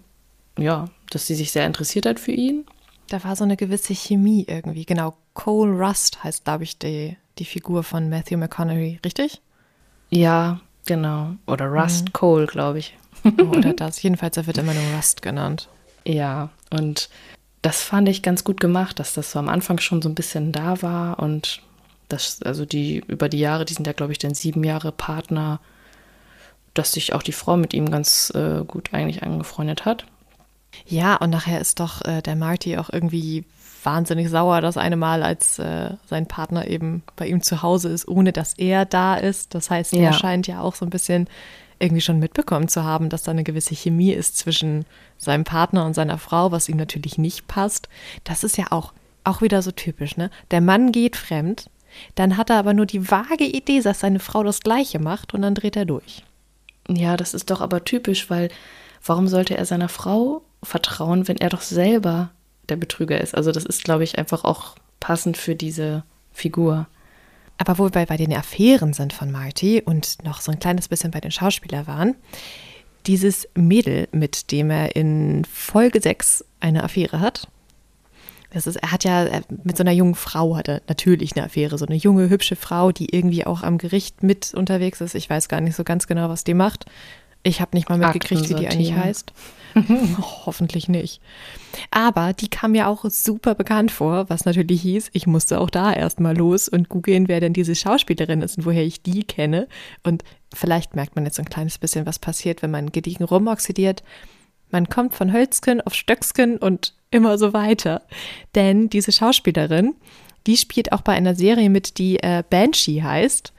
ja, 0.57 0.89
dass 1.09 1.27
sie 1.27 1.35
sich 1.35 1.51
sehr 1.51 1.65
interessiert 1.65 2.05
hat 2.05 2.19
für 2.19 2.31
ihn. 2.31 2.65
Da 3.07 3.23
war 3.23 3.35
so 3.35 3.43
eine 3.43 3.57
gewisse 3.57 3.93
Chemie 3.93 4.45
irgendwie. 4.47 4.85
Genau, 4.85 5.15
Cole 5.33 5.71
Rust 5.71 6.23
heißt, 6.23 6.45
glaube 6.45 6.63
ich, 6.63 6.77
die, 6.79 7.17
die 7.37 7.45
Figur 7.45 7.83
von 7.83 8.09
Matthew 8.09 8.37
McConaughey, 8.37 8.99
richtig? 9.05 9.41
Ja, 10.09 10.59
genau. 10.85 11.35
Oder 11.47 11.67
Rust 11.67 12.13
Cole, 12.13 12.47
glaube 12.47 12.79
ich. 12.79 12.97
Oder 13.23 13.73
das. 13.73 14.01
Jedenfalls, 14.03 14.37
er 14.37 14.47
wird 14.47 14.57
immer 14.57 14.73
nur 14.73 14.95
Rust 14.95 15.21
genannt. 15.21 15.69
Ja, 16.05 16.49
und 16.69 17.09
das 17.61 17.83
fand 17.83 18.09
ich 18.09 18.23
ganz 18.23 18.43
gut 18.43 18.59
gemacht, 18.59 18.99
dass 18.99 19.13
das 19.13 19.31
so 19.31 19.39
am 19.39 19.49
Anfang 19.49 19.79
schon 19.79 20.01
so 20.01 20.09
ein 20.09 20.15
bisschen 20.15 20.51
da 20.51 20.81
war 20.81 21.19
und 21.19 21.61
das, 22.09 22.41
also 22.41 22.65
die 22.65 23.03
über 23.07 23.29
die 23.29 23.39
Jahre, 23.39 23.65
die 23.65 23.73
sind 23.73 23.87
ja, 23.87 23.93
glaube 23.93 24.11
ich, 24.11 24.17
dann 24.17 24.33
sieben 24.33 24.63
Jahre 24.63 24.91
Partner, 24.91 25.59
dass 26.73 26.93
sich 26.93 27.13
auch 27.13 27.23
die 27.23 27.31
Frau 27.31 27.57
mit 27.57 27.73
ihm 27.73 27.89
ganz 27.89 28.31
äh, 28.35 28.63
gut 28.65 28.93
eigentlich 28.93 29.23
angefreundet 29.23 29.85
hat. 29.85 30.05
Ja, 30.85 31.15
und 31.17 31.29
nachher 31.29 31.61
ist 31.61 31.79
doch 31.79 32.03
äh, 32.05 32.21
der 32.21 32.35
Marty 32.35 32.77
auch 32.77 32.89
irgendwie 32.91 33.45
wahnsinnig 33.83 34.29
sauer 34.29 34.61
das 34.61 34.77
eine 34.77 34.95
Mal, 34.95 35.23
als 35.23 35.59
äh, 35.59 35.91
sein 36.05 36.27
Partner 36.27 36.67
eben 36.67 37.03
bei 37.15 37.27
ihm 37.27 37.41
zu 37.41 37.61
Hause 37.61 37.89
ist, 37.89 38.07
ohne 38.07 38.31
dass 38.31 38.53
er 38.53 38.85
da 38.85 39.15
ist. 39.15 39.55
Das 39.55 39.69
heißt, 39.69 39.93
ja. 39.93 40.03
er 40.03 40.13
scheint 40.13 40.47
ja 40.47 40.61
auch 40.61 40.75
so 40.75 40.85
ein 40.85 40.89
bisschen 40.89 41.27
irgendwie 41.79 42.01
schon 42.01 42.19
mitbekommen 42.19 42.67
zu 42.67 42.83
haben, 42.83 43.09
dass 43.09 43.23
da 43.23 43.31
eine 43.31 43.43
gewisse 43.43 43.75
Chemie 43.75 44.11
ist 44.11 44.37
zwischen 44.37 44.85
seinem 45.17 45.43
Partner 45.43 45.85
und 45.85 45.93
seiner 45.93 46.17
Frau, 46.17 46.51
was 46.51 46.69
ihm 46.69 46.77
natürlich 46.77 47.17
nicht 47.17 47.47
passt. 47.47 47.89
Das 48.23 48.43
ist 48.43 48.57
ja 48.57 48.67
auch, 48.69 48.93
auch 49.23 49.41
wieder 49.41 49.61
so 49.61 49.71
typisch, 49.71 50.15
ne? 50.15 50.29
Der 50.51 50.61
Mann 50.61 50.91
geht 50.91 51.15
fremd, 51.15 51.69
dann 52.15 52.37
hat 52.37 52.49
er 52.49 52.57
aber 52.57 52.73
nur 52.73 52.85
die 52.85 53.09
vage 53.09 53.45
Idee, 53.45 53.81
dass 53.81 53.99
seine 53.99 54.19
Frau 54.19 54.43
das 54.43 54.61
Gleiche 54.61 54.99
macht 54.99 55.33
und 55.33 55.41
dann 55.41 55.55
dreht 55.55 55.75
er 55.75 55.85
durch. 55.85 56.23
Ja, 56.87 57.17
das 57.17 57.33
ist 57.33 57.49
doch 57.49 57.61
aber 57.61 57.83
typisch, 57.83 58.29
weil 58.29 58.49
warum 59.03 59.27
sollte 59.27 59.57
er 59.57 59.65
seiner 59.65 59.89
Frau 59.89 60.43
vertrauen, 60.63 61.27
wenn 61.27 61.37
er 61.37 61.49
doch 61.49 61.61
selber 61.61 62.31
der 62.69 62.75
Betrüger 62.75 63.19
ist? 63.19 63.35
Also 63.35 63.51
das 63.51 63.65
ist, 63.65 63.83
glaube 63.83 64.03
ich, 64.03 64.17
einfach 64.17 64.43
auch 64.43 64.75
passend 64.99 65.37
für 65.37 65.55
diese 65.55 66.03
Figur. 66.31 66.87
Aber 67.57 67.77
wo 67.77 67.93
wir 67.93 68.05
bei 68.05 68.17
den 68.17 68.33
Affären 68.33 68.93
sind 68.93 69.13
von 69.13 69.31
Marty 69.31 69.81
und 69.83 70.23
noch 70.23 70.41
so 70.41 70.51
ein 70.51 70.59
kleines 70.59 70.87
bisschen 70.87 71.11
bei 71.11 71.19
den 71.19 71.31
Schauspielern 71.31 71.87
waren, 71.87 72.15
dieses 73.07 73.47
Mädel, 73.55 74.07
mit 74.11 74.51
dem 74.51 74.69
er 74.69 74.95
in 74.95 75.45
Folge 75.45 76.01
6 76.01 76.45
eine 76.59 76.83
Affäre 76.83 77.19
hat, 77.19 77.47
das 78.51 78.67
ist, 78.67 78.75
er 78.75 78.91
hat 78.91 79.05
ja 79.05 79.41
mit 79.63 79.77
so 79.77 79.83
einer 79.83 79.93
jungen 79.93 80.15
Frau 80.15 80.57
hatte 80.57 80.81
natürlich 80.89 81.35
eine 81.35 81.45
Affäre, 81.45 81.77
so 81.77 81.85
eine 81.85 81.95
junge, 81.95 82.29
hübsche 82.29 82.57
Frau, 82.57 82.91
die 82.91 83.15
irgendwie 83.15 83.45
auch 83.45 83.63
am 83.63 83.77
Gericht 83.77 84.23
mit 84.23 84.53
unterwegs 84.53 84.99
ist. 84.99 85.15
Ich 85.15 85.29
weiß 85.29 85.47
gar 85.47 85.61
nicht 85.61 85.75
so 85.75 85.85
ganz 85.85 86.05
genau, 86.05 86.27
was 86.27 86.43
die 86.43 86.53
macht. 86.53 86.85
Ich 87.43 87.61
habe 87.61 87.75
nicht 87.75 87.89
mal 87.89 87.97
mitgekriegt, 87.97 88.49
wie 88.49 88.55
die 88.55 88.67
eigentlich 88.67 88.93
heißt. 88.93 89.31
hoffentlich 90.45 90.89
nicht. 90.89 91.21
Aber 91.89 92.33
die 92.33 92.49
kam 92.49 92.71
mir 92.71 92.87
auch 92.87 93.05
super 93.05 93.55
bekannt 93.55 93.91
vor, 93.91 94.29
was 94.29 94.45
natürlich 94.45 94.81
hieß, 94.81 95.09
ich 95.13 95.27
musste 95.27 95.59
auch 95.59 95.69
da 95.69 95.93
erstmal 95.93 96.37
los 96.37 96.67
und 96.67 96.89
googeln, 96.89 97.27
wer 97.27 97.39
denn 97.39 97.53
diese 97.53 97.75
Schauspielerin 97.75 98.41
ist 98.41 98.57
und 98.57 98.65
woher 98.65 98.83
ich 98.83 99.01
die 99.01 99.23
kenne. 99.23 99.67
Und 100.03 100.23
vielleicht 100.53 100.95
merkt 100.95 101.15
man 101.15 101.25
jetzt 101.25 101.39
ein 101.39 101.45
kleines 101.45 101.77
bisschen, 101.77 102.05
was 102.05 102.19
passiert, 102.19 102.61
wenn 102.61 102.71
man 102.71 102.91
gediegen 102.91 103.23
rumoxidiert. 103.23 104.03
Man 104.69 104.87
kommt 104.87 105.13
von 105.13 105.33
Hölzken 105.33 105.81
auf 105.81 105.93
Stöcksken 105.93 106.57
und 106.57 106.93
immer 107.11 107.37
so 107.37 107.53
weiter. 107.53 108.01
Denn 108.55 108.89
diese 108.89 109.11
Schauspielerin, 109.11 109.95
die 110.47 110.57
spielt 110.57 110.91
auch 110.91 111.01
bei 111.01 111.13
einer 111.13 111.35
Serie 111.35 111.69
mit, 111.69 111.97
die 111.97 112.17
äh, 112.21 112.43
Banshee 112.49 113.03
heißt. 113.03 113.53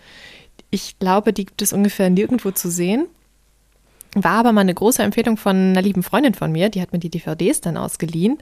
Ich 0.71 0.99
glaube, 0.99 1.33
die 1.33 1.45
gibt 1.45 1.63
es 1.63 1.73
ungefähr 1.73 2.11
nirgendwo 2.11 2.51
zu 2.51 2.71
sehen. 2.71 3.07
War 4.15 4.41
aber 4.41 4.53
mal 4.53 4.61
eine 4.61 4.75
große 4.75 5.03
Empfehlung 5.03 5.37
von 5.37 5.57
einer 5.57 5.83
lieben 5.83 6.03
Freundin 6.03 6.35
von 6.35 6.53
mir, 6.53 6.69
die 6.69 6.83
hat 6.83 6.93
mir 6.93 6.99
die 6.99 7.11
DVDs 7.11 7.63
dann 7.63 7.79
ausgeliehen 7.79 8.39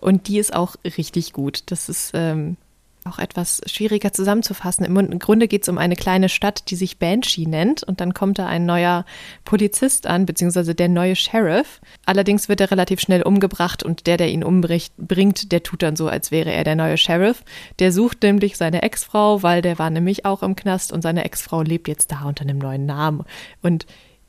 und 0.00 0.28
die 0.28 0.38
ist 0.38 0.54
auch 0.54 0.76
richtig 0.84 1.32
gut. 1.32 1.62
Das 1.66 1.88
ist 1.88 2.10
ähm, 2.12 2.58
auch 3.04 3.18
etwas 3.18 3.60
schwieriger 3.66 4.12
zusammenzufassen. 4.12 4.84
Im 4.84 5.18
Grunde 5.18 5.48
geht 5.48 5.62
es 5.62 5.68
um 5.68 5.78
eine 5.78 5.96
kleine 5.96 6.28
Stadt, 6.28 6.70
die 6.70 6.76
sich 6.76 6.98
Banshee 6.98 7.46
nennt 7.46 7.82
und 7.82 8.00
dann 8.00 8.14
kommt 8.14 8.38
da 8.38 8.46
ein 8.46 8.66
neuer 8.66 9.04
Polizist 9.44 10.06
an, 10.06 10.26
beziehungsweise 10.26 10.74
der 10.74 10.88
neue 10.88 11.16
Sheriff. 11.16 11.80
Allerdings 12.06 12.48
wird 12.48 12.60
er 12.60 12.70
relativ 12.70 13.00
schnell 13.00 13.22
umgebracht 13.22 13.82
und 13.82 14.06
der, 14.06 14.16
der 14.16 14.30
ihn 14.30 14.44
umbringt, 14.44 15.52
der 15.52 15.62
tut 15.62 15.82
dann 15.82 15.96
so, 15.96 16.08
als 16.08 16.30
wäre 16.30 16.52
er 16.52 16.64
der 16.64 16.76
neue 16.76 16.96
Sheriff. 16.96 17.44
Der 17.78 17.92
sucht 17.92 18.22
nämlich 18.22 18.56
seine 18.56 18.82
Ex-Frau, 18.82 19.42
weil 19.42 19.62
der 19.62 19.78
war 19.78 19.90
nämlich 19.90 20.24
auch 20.24 20.42
im 20.42 20.56
Knast 20.56 20.92
und 20.92 21.02
seine 21.02 21.24
Ex-Frau 21.24 21.62
lebt 21.62 21.88
jetzt 21.88 22.12
da 22.12 22.24
unter 22.24 22.42
einem 22.42 22.58
neuen 22.58 22.86
Namen. 22.86 23.24
Und 23.62 23.86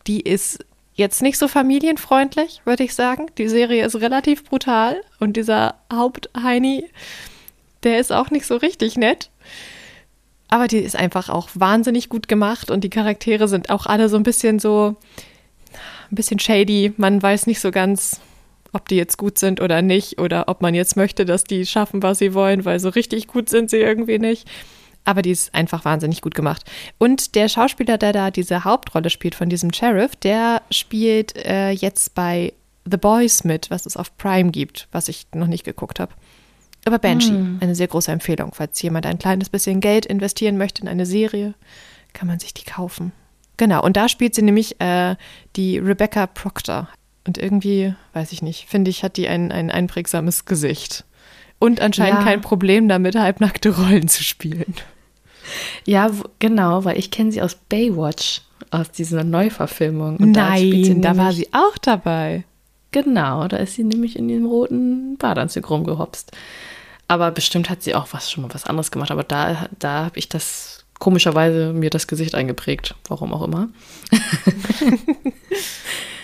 die 0.07 0.21
ist 0.21 0.63
jetzt 0.95 1.21
nicht 1.21 1.37
so 1.37 1.47
familienfreundlich, 1.47 2.61
würde 2.65 2.83
ich 2.83 2.95
sagen. 2.95 3.27
Die 3.37 3.49
Serie 3.49 3.85
ist 3.85 3.95
relativ 3.97 4.45
brutal 4.45 5.01
und 5.19 5.37
dieser 5.37 5.75
Hauptheini, 5.91 6.85
der 7.83 7.99
ist 7.99 8.11
auch 8.11 8.31
nicht 8.31 8.45
so 8.45 8.55
richtig 8.55 8.97
nett. 8.97 9.29
Aber 10.47 10.67
die 10.67 10.77
ist 10.77 10.95
einfach 10.95 11.29
auch 11.29 11.49
wahnsinnig 11.53 12.07
gut 12.07 12.27
gemacht 12.27 12.71
und 12.71 12.83
die 12.83 12.89
Charaktere 12.89 13.47
sind 13.47 13.69
auch 13.69 13.85
alle 13.85 14.09
so 14.09 14.15
ein 14.15 14.23
bisschen 14.23 14.59
so, 14.59 14.95
ein 16.11 16.15
bisschen 16.15 16.39
shady. 16.39 16.93
Man 16.97 17.21
weiß 17.21 17.45
nicht 17.47 17.59
so 17.59 17.71
ganz, 17.71 18.21
ob 18.71 18.87
die 18.87 18.95
jetzt 18.95 19.17
gut 19.17 19.37
sind 19.37 19.59
oder 19.59 19.81
nicht 19.81 20.19
oder 20.19 20.47
ob 20.47 20.61
man 20.61 20.75
jetzt 20.75 20.95
möchte, 20.95 21.25
dass 21.25 21.43
die 21.43 21.65
schaffen, 21.65 22.03
was 22.03 22.19
sie 22.19 22.33
wollen, 22.33 22.63
weil 22.63 22.79
so 22.79 22.89
richtig 22.89 23.27
gut 23.27 23.49
sind 23.49 23.69
sie 23.69 23.77
irgendwie 23.77 24.19
nicht 24.19 24.47
aber 25.05 25.21
die 25.21 25.31
ist 25.31 25.53
einfach 25.53 25.85
wahnsinnig 25.85 26.21
gut 26.21 26.35
gemacht. 26.35 26.63
Und 26.97 27.35
der 27.35 27.47
Schauspieler, 27.47 27.97
der 27.97 28.11
da 28.11 28.31
diese 28.31 28.63
Hauptrolle 28.63 29.09
spielt 29.09 29.35
von 29.35 29.49
diesem 29.49 29.71
Sheriff, 29.71 30.15
der 30.15 30.63
spielt 30.71 31.37
äh, 31.37 31.69
jetzt 31.71 32.15
bei 32.15 32.53
The 32.89 32.97
Boys 32.97 33.43
mit, 33.43 33.71
was 33.71 33.85
es 33.85 33.97
auf 33.97 34.17
Prime 34.17 34.51
gibt, 34.51 34.87
was 34.91 35.07
ich 35.07 35.27
noch 35.33 35.47
nicht 35.47 35.63
geguckt 35.63 35.99
habe. 35.99 36.13
Aber 36.85 36.99
Banshee, 36.99 37.31
mm. 37.31 37.59
eine 37.61 37.73
sehr 37.73 37.87
große 37.87 38.11
Empfehlung. 38.11 38.51
Falls 38.53 38.79
jemand 38.81 39.07
ein 39.07 39.17
kleines 39.17 39.49
bisschen 39.49 39.79
Geld 39.79 40.05
investieren 40.05 40.57
möchte 40.57 40.83
in 40.83 40.87
eine 40.87 41.05
Serie, 41.07 41.55
kann 42.13 42.27
man 42.27 42.39
sich 42.39 42.53
die 42.53 42.63
kaufen. 42.63 43.11
Genau, 43.57 43.83
und 43.83 43.97
da 43.97 44.07
spielt 44.07 44.35
sie 44.35 44.43
nämlich 44.43 44.79
äh, 44.81 45.15
die 45.55 45.79
Rebecca 45.79 46.27
Proctor. 46.27 46.89
Und 47.25 47.39
irgendwie, 47.39 47.95
weiß 48.13 48.31
ich 48.31 48.43
nicht, 48.43 48.67
finde 48.67 48.91
ich, 48.91 49.03
hat 49.03 49.17
die 49.17 49.27
ein, 49.27 49.51
ein 49.51 49.71
einprägsames 49.71 50.45
Gesicht. 50.45 51.05
Und 51.57 51.81
anscheinend 51.81 52.19
ja. 52.19 52.23
kein 52.23 52.41
Problem 52.41 52.87
damit, 52.87 53.15
halbnackte 53.15 53.75
Rollen 53.75 54.07
zu 54.07 54.23
spielen. 54.23 54.75
Ja, 55.85 56.11
genau, 56.39 56.85
weil 56.85 56.97
ich 56.97 57.11
kenne 57.11 57.31
sie 57.31 57.41
aus 57.41 57.55
Baywatch, 57.55 58.41
aus 58.71 58.91
dieser 58.91 59.23
Neuverfilmung. 59.23 60.17
Und 60.17 60.31
Nein, 60.31 61.01
da, 61.01 61.13
da 61.13 61.17
war 61.17 61.33
sie 61.33 61.47
auch 61.53 61.77
dabei. 61.77 62.43
Genau, 62.91 63.47
da 63.47 63.57
ist 63.57 63.75
sie 63.75 63.83
nämlich 63.83 64.17
in 64.17 64.27
dem 64.27 64.45
roten 64.45 65.17
Badeanzug 65.17 65.69
rumgehopst. 65.69 66.31
Aber 67.07 67.31
bestimmt 67.31 67.69
hat 67.69 67.83
sie 67.83 67.93
auch 67.93 68.07
was 68.11 68.31
schon 68.31 68.43
mal 68.43 68.53
was 68.53 68.65
anderes 68.65 68.91
gemacht. 68.91 69.11
Aber 69.11 69.23
da, 69.23 69.67
da 69.77 70.05
habe 70.05 70.17
ich 70.17 70.29
das 70.29 70.85
komischerweise 70.99 71.73
mir 71.73 71.89
das 71.89 72.07
Gesicht 72.07 72.35
eingeprägt. 72.35 72.95
Warum 73.09 73.33
auch 73.33 73.43
immer. 73.43 73.69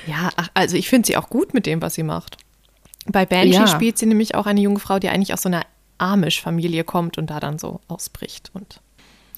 ja, 0.08 0.30
ach, 0.36 0.50
also 0.54 0.78
ich 0.78 0.90
finde 0.90 1.08
sie 1.08 1.18
auch 1.18 1.30
gut 1.30 1.54
mit 1.54 1.66
dem, 1.66 1.82
was 1.82 1.96
sie 1.96 2.04
macht. 2.04 2.38
Bei 3.06 3.26
Banshee 3.26 3.54
ja. 3.54 3.68
spielt 3.68 3.98
sie 3.98 4.06
nämlich 4.06 4.36
auch 4.36 4.46
eine 4.46 4.62
junge 4.62 4.80
Frau, 4.80 5.00
die 5.00 5.10
eigentlich 5.10 5.34
aus 5.34 5.42
so 5.42 5.50
einer 5.50 5.66
Amish-Familie 5.98 6.84
kommt 6.84 7.18
und 7.18 7.30
da 7.30 7.40
dann 7.40 7.60
so 7.60 7.82
ausbricht 7.88 8.52
und 8.54 8.80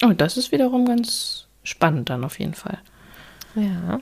Oh, 0.02 0.12
das 0.12 0.36
ist 0.36 0.52
wiederum 0.52 0.84
ganz 0.84 1.46
spannend 1.62 2.10
dann 2.10 2.24
auf 2.24 2.38
jeden 2.38 2.54
Fall. 2.54 2.78
Ja. 3.54 4.00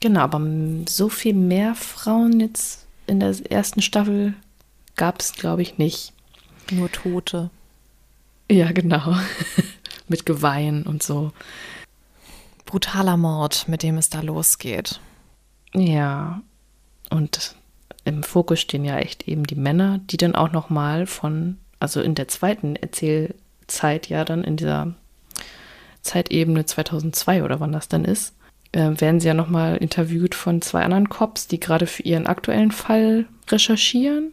Genau, 0.00 0.20
aber 0.20 0.40
so 0.88 1.08
viel 1.08 1.34
mehr 1.34 1.74
Frauen 1.74 2.40
jetzt 2.40 2.86
in 3.06 3.20
der 3.20 3.34
ersten 3.50 3.82
Staffel 3.82 4.34
gab 4.96 5.20
es, 5.20 5.32
glaube 5.32 5.62
ich, 5.62 5.78
nicht. 5.78 6.12
Nur 6.70 6.90
Tote. 6.90 7.50
Ja, 8.50 8.72
genau. 8.72 9.16
mit 10.08 10.26
Geweihen 10.26 10.84
und 10.84 11.02
so. 11.02 11.32
Brutaler 12.66 13.16
Mord, 13.16 13.68
mit 13.68 13.82
dem 13.82 13.98
es 13.98 14.10
da 14.10 14.20
losgeht. 14.20 15.00
Ja. 15.74 16.42
Und 17.10 17.54
im 18.04 18.22
Fokus 18.22 18.60
stehen 18.60 18.84
ja 18.84 18.98
echt 18.98 19.28
eben 19.28 19.44
die 19.44 19.54
Männer, 19.54 19.98
die 19.98 20.16
dann 20.16 20.34
auch 20.34 20.52
noch 20.52 20.70
mal 20.70 21.06
von, 21.06 21.58
also 21.78 22.00
in 22.00 22.14
der 22.14 22.28
zweiten 22.28 22.76
Erzählzeit 22.76 24.08
ja 24.08 24.24
dann 24.24 24.42
in 24.42 24.56
dieser 24.56 24.94
Zeitebene 26.02 26.66
2002 26.66 27.44
oder 27.44 27.60
wann 27.60 27.72
das 27.72 27.88
dann 27.88 28.04
ist, 28.04 28.34
äh, 28.72 28.90
werden 29.00 29.20
sie 29.20 29.28
ja 29.28 29.34
nochmal 29.34 29.76
interviewt 29.76 30.34
von 30.34 30.62
zwei 30.62 30.82
anderen 30.82 31.08
Cops, 31.08 31.46
die 31.46 31.60
gerade 31.60 31.86
für 31.86 32.02
ihren 32.02 32.26
aktuellen 32.26 32.72
Fall 32.72 33.26
recherchieren. 33.48 34.32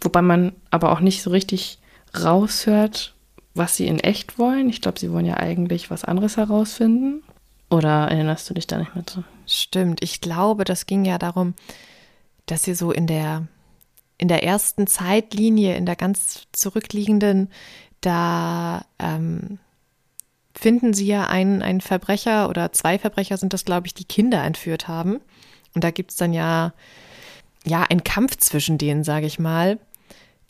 Wobei 0.00 0.22
man 0.22 0.52
aber 0.70 0.92
auch 0.92 1.00
nicht 1.00 1.22
so 1.22 1.30
richtig 1.30 1.78
raushört, 2.18 3.14
was 3.54 3.76
sie 3.76 3.86
in 3.86 3.98
echt 3.98 4.38
wollen. 4.38 4.68
Ich 4.68 4.80
glaube, 4.80 5.00
sie 5.00 5.10
wollen 5.10 5.26
ja 5.26 5.38
eigentlich 5.38 5.90
was 5.90 6.04
anderes 6.04 6.36
herausfinden. 6.36 7.22
Oder 7.70 8.08
erinnerst 8.08 8.48
du 8.48 8.54
dich 8.54 8.66
da 8.66 8.78
nicht 8.78 8.94
mehr 8.94 9.06
zu? 9.06 9.24
Stimmt, 9.46 10.02
ich 10.02 10.20
glaube, 10.20 10.64
das 10.64 10.86
ging 10.86 11.04
ja 11.04 11.18
darum, 11.18 11.54
dass 12.46 12.62
sie 12.62 12.74
so 12.74 12.92
in 12.92 13.06
der, 13.06 13.48
in 14.18 14.28
der 14.28 14.44
ersten 14.44 14.86
Zeitlinie, 14.86 15.76
in 15.76 15.86
der 15.86 15.96
ganz 15.96 16.46
zurückliegenden, 16.52 17.50
da 18.00 18.84
ähm, 18.98 19.58
finden 20.58 20.94
sie 20.94 21.06
ja 21.06 21.26
einen, 21.26 21.62
einen 21.62 21.80
Verbrecher 21.80 22.48
oder 22.48 22.72
zwei 22.72 22.98
Verbrecher 22.98 23.36
sind 23.36 23.52
das, 23.52 23.64
glaube 23.64 23.86
ich, 23.86 23.94
die 23.94 24.04
Kinder 24.04 24.42
entführt 24.42 24.88
haben. 24.88 25.20
Und 25.74 25.84
da 25.84 25.90
gibt 25.90 26.12
es 26.12 26.16
dann 26.16 26.32
ja, 26.32 26.72
ja, 27.64 27.82
einen 27.82 28.04
Kampf 28.04 28.36
zwischen 28.38 28.78
denen, 28.78 29.04
sage 29.04 29.26
ich 29.26 29.38
mal. 29.38 29.78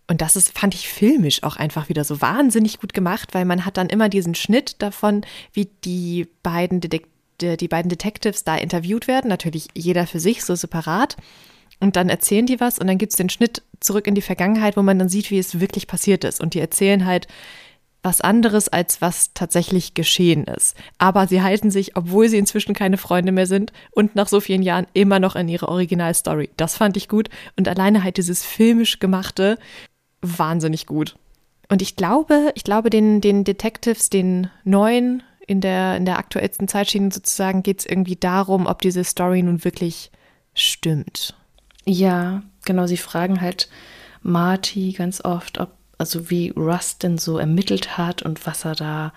Und 0.09 0.21
das 0.21 0.37
ist, 0.37 0.57
fand 0.57 0.75
ich 0.75 0.89
filmisch 0.89 1.43
auch 1.43 1.57
einfach 1.57 1.89
wieder 1.89 2.05
so 2.05 2.21
wahnsinnig 2.21 2.79
gut 2.79 2.95
gemacht, 2.95 3.35
weil 3.35 3.45
man 3.45 3.65
hat 3.65 3.77
dann 3.77 3.89
immer 3.89 4.09
diesen 4.09 4.37
Schnitt 4.37 4.81
davon, 4.81 5.23
wie 5.53 5.69
die 5.85 6.29
beiden, 6.43 6.81
Detek 6.81 7.09
die 7.39 7.69
beiden 7.69 7.91
Detectives 7.91 8.45
da 8.45 8.57
interviewt 8.57 9.09
werden. 9.09 9.29
Natürlich 9.29 9.69
jeder 9.75 10.07
für 10.07 10.21
sich, 10.21 10.43
so 10.43 10.55
separat. 10.55 11.19
Und 11.81 11.97
dann 11.97 12.09
erzählen 12.09 12.47
die 12.47 12.61
was 12.61 12.79
und 12.79 12.87
dann 12.87 12.97
gibt 12.97 13.13
es 13.13 13.17
den 13.17 13.29
Schnitt 13.29 13.63
zurück 13.81 14.07
in 14.07 14.15
die 14.15 14.23
Vergangenheit, 14.23 14.79
wo 14.79 14.83
man 14.83 14.99
dann 14.99 15.11
sieht, 15.11 15.31
wie 15.31 15.39
es 15.39 15.61
wirklich 15.61 15.87
passiert 15.87 16.25
ist. 16.25 16.41
Und 16.41 16.55
die 16.55 16.61
erzählen 16.61 17.05
halt, 17.05 17.29
was 18.03 18.21
anderes, 18.21 18.69
als 18.69 19.01
was 19.01 19.33
tatsächlich 19.35 19.95
geschehen 19.95 20.45
ist. 20.45 20.77
Aber 20.99 21.27
sie 21.27 21.43
halten 21.43 21.71
sich, 21.71 21.97
obwohl 21.97 22.29
sie 22.29 22.39
inzwischen 22.39 22.75
keine 22.75 22.99
Freunde 22.99 23.33
mehr 23.33 23.47
sind 23.47 23.73
und 23.91 24.15
nach 24.15 24.29
so 24.29 24.41
vielen 24.41 24.63
Jahren 24.63 24.87
immer 24.93 25.19
noch 25.19 25.35
an 25.35 25.49
ihre 25.49 25.69
Originalstory. 25.69 26.51
Das 26.57 26.77
fand 26.77 26.97
ich 26.97 27.09
gut. 27.09 27.29
Und 27.57 27.69
alleine 27.69 28.05
halt 28.05 28.17
dieses 28.17 28.45
filmisch 28.45 29.01
gemachte, 29.01 29.59
wahnsinnig 30.23 30.87
gut. 30.87 31.17
Und 31.69 31.83
ich 31.83 31.97
glaube, 31.97 32.53
ich 32.55 32.65
glaube, 32.65 32.91
den, 32.91 33.21
den 33.21 33.45
Detectives, 33.45 34.09
den 34.09 34.51
neuen 34.65 35.23
in 35.47 35.61
der, 35.61 35.97
in 35.97 36.05
der 36.05 36.19
aktuellsten 36.19 36.69
Zeitschiene 36.69 37.11
sozusagen, 37.13 37.63
geht 37.63 37.81
es 37.81 37.87
irgendwie 37.87 38.17
darum, 38.17 38.67
ob 38.67 38.83
diese 38.83 39.05
Story 39.05 39.43
nun 39.43 39.65
wirklich 39.65 40.11
stimmt. 40.55 41.35
Ja, 41.85 42.43
genau. 42.65 42.87
Sie 42.87 42.97
fragen 42.97 43.41
halt 43.41 43.69
Marty 44.23 44.93
ganz 44.93 45.25
oft, 45.25 45.59
ob, 45.59 45.73
also 45.99 46.31
wie 46.31 46.51
Rust 46.51 47.03
denn 47.03 47.19
so 47.19 47.39
ermittelt 47.39 47.97
hat 47.97 48.23
und 48.23 48.47
was 48.47 48.65
er 48.65 48.75
da 48.75 49.13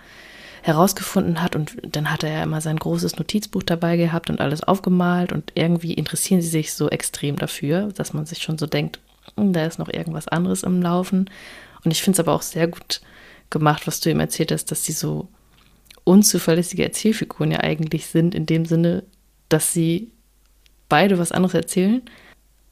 herausgefunden 0.61 1.41
hat. 1.41 1.55
Und 1.55 1.77
dann 1.83 2.11
hat 2.11 2.23
er 2.23 2.31
ja 2.31 2.43
immer 2.43 2.61
sein 2.61 2.77
großes 2.77 3.17
Notizbuch 3.17 3.63
dabei 3.63 3.97
gehabt 3.97 4.29
und 4.29 4.41
alles 4.41 4.63
aufgemalt. 4.63 5.31
Und 5.31 5.51
irgendwie 5.55 5.93
interessieren 5.93 6.41
sie 6.41 6.49
sich 6.49 6.73
so 6.73 6.89
extrem 6.89 7.35
dafür, 7.37 7.89
dass 7.95 8.13
man 8.13 8.25
sich 8.25 8.41
schon 8.41 8.57
so 8.57 8.67
denkt, 8.67 8.99
hm, 9.35 9.53
da 9.53 9.65
ist 9.65 9.79
noch 9.79 9.89
irgendwas 9.91 10.27
anderes 10.27 10.63
im 10.63 10.81
Laufen. 10.81 11.29
Und 11.83 11.91
ich 11.91 12.01
finde 12.01 12.15
es 12.15 12.19
aber 12.19 12.33
auch 12.33 12.41
sehr 12.41 12.67
gut 12.67 13.01
gemacht, 13.49 13.87
was 13.87 13.99
du 13.99 14.09
ihm 14.09 14.19
erzählt 14.19 14.51
hast, 14.51 14.65
dass 14.71 14.85
sie 14.85 14.91
so 14.91 15.27
unzuverlässige 16.03 16.83
Erzählfiguren 16.83 17.51
ja 17.51 17.59
eigentlich 17.59 18.07
sind, 18.07 18.35
in 18.35 18.45
dem 18.45 18.65
Sinne, 18.65 19.03
dass 19.47 19.73
sie 19.73 20.11
beide 20.87 21.19
was 21.19 21.31
anderes 21.31 21.53
erzählen 21.53 22.01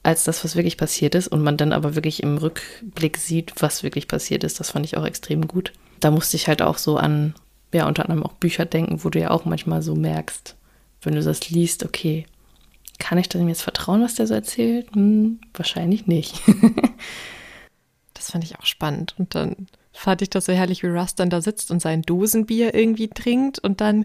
als 0.02 0.24
das, 0.24 0.44
was 0.44 0.56
wirklich 0.56 0.76
passiert 0.76 1.14
ist 1.14 1.28
und 1.28 1.42
man 1.42 1.56
dann 1.56 1.72
aber 1.72 1.94
wirklich 1.94 2.22
im 2.22 2.38
Rückblick 2.38 3.16
sieht, 3.16 3.52
was 3.60 3.82
wirklich 3.82 4.08
passiert 4.08 4.44
ist. 4.44 4.60
Das 4.60 4.70
fand 4.70 4.86
ich 4.86 4.96
auch 4.96 5.04
extrem 5.04 5.46
gut. 5.48 5.72
Da 6.00 6.10
musste 6.10 6.36
ich 6.36 6.48
halt 6.48 6.62
auch 6.62 6.78
so 6.78 6.96
an, 6.96 7.34
ja, 7.72 7.86
unter 7.86 8.04
anderem 8.04 8.22
auch 8.22 8.32
Bücher 8.32 8.64
denken, 8.64 9.04
wo 9.04 9.10
du 9.10 9.18
ja 9.18 9.30
auch 9.30 9.44
manchmal 9.44 9.82
so 9.82 9.94
merkst, 9.94 10.56
wenn 11.02 11.14
du 11.14 11.22
das 11.22 11.50
liest, 11.50 11.84
okay, 11.84 12.26
kann 12.98 13.18
ich 13.18 13.28
dem 13.28 13.48
jetzt 13.48 13.62
vertrauen, 13.62 14.02
was 14.02 14.14
der 14.14 14.26
so 14.26 14.34
erzählt? 14.34 14.92
Hm, 14.94 15.40
wahrscheinlich 15.54 16.06
nicht. 16.06 16.40
das 18.14 18.30
fand 18.30 18.44
ich 18.44 18.58
auch 18.58 18.66
spannend. 18.66 19.14
Und 19.18 19.34
dann 19.34 19.68
fand 19.92 20.22
ich 20.22 20.30
das 20.30 20.46
so 20.46 20.52
herrlich, 20.52 20.82
wie 20.82 20.88
Russ 20.88 21.14
dann 21.14 21.30
da 21.30 21.40
sitzt 21.40 21.70
und 21.70 21.80
sein 21.80 22.02
Dosenbier 22.02 22.74
irgendwie 22.74 23.08
trinkt 23.08 23.58
und 23.58 23.80
dann 23.80 24.04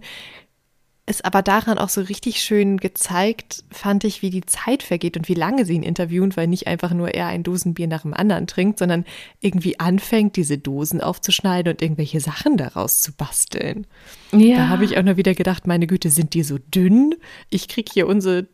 ist 1.05 1.25
aber 1.25 1.41
daran 1.41 1.77
auch 1.77 1.89
so 1.89 2.01
richtig 2.01 2.41
schön 2.41 2.77
gezeigt, 2.77 3.65
fand 3.69 4.05
ich, 4.05 4.21
wie 4.21 4.29
die 4.29 4.45
Zeit 4.45 4.83
vergeht 4.83 5.17
und 5.17 5.27
wie 5.27 5.33
lange 5.33 5.65
sie 5.65 5.73
ihn 5.73 5.83
interviewen, 5.83 6.35
weil 6.37 6.47
nicht 6.47 6.67
einfach 6.67 6.93
nur 6.93 7.09
er 7.13 7.27
ein 7.27 7.43
Dosenbier 7.43 7.87
nach 7.87 8.03
dem 8.03 8.13
anderen 8.13 8.47
trinkt, 8.47 8.79
sondern 8.79 9.03
irgendwie 9.41 9.79
anfängt, 9.81 10.37
diese 10.37 10.57
Dosen 10.57 11.01
aufzuschneiden 11.01 11.73
und 11.73 11.81
irgendwelche 11.81 12.21
Sachen 12.21 12.55
daraus 12.55 13.01
zu 13.01 13.11
basteln. 13.11 13.85
Ja. 14.31 14.57
Da 14.57 14.69
habe 14.69 14.85
ich 14.85 14.97
auch 14.97 15.03
nur 15.03 15.17
wieder 15.17 15.35
gedacht, 15.35 15.67
meine 15.67 15.87
Güte, 15.87 16.09
sind 16.09 16.33
die 16.33 16.43
so 16.43 16.57
dünn? 16.57 17.15
Ich 17.49 17.67
kriege 17.67 17.91
hier 17.93 18.07
unsere, 18.07 18.47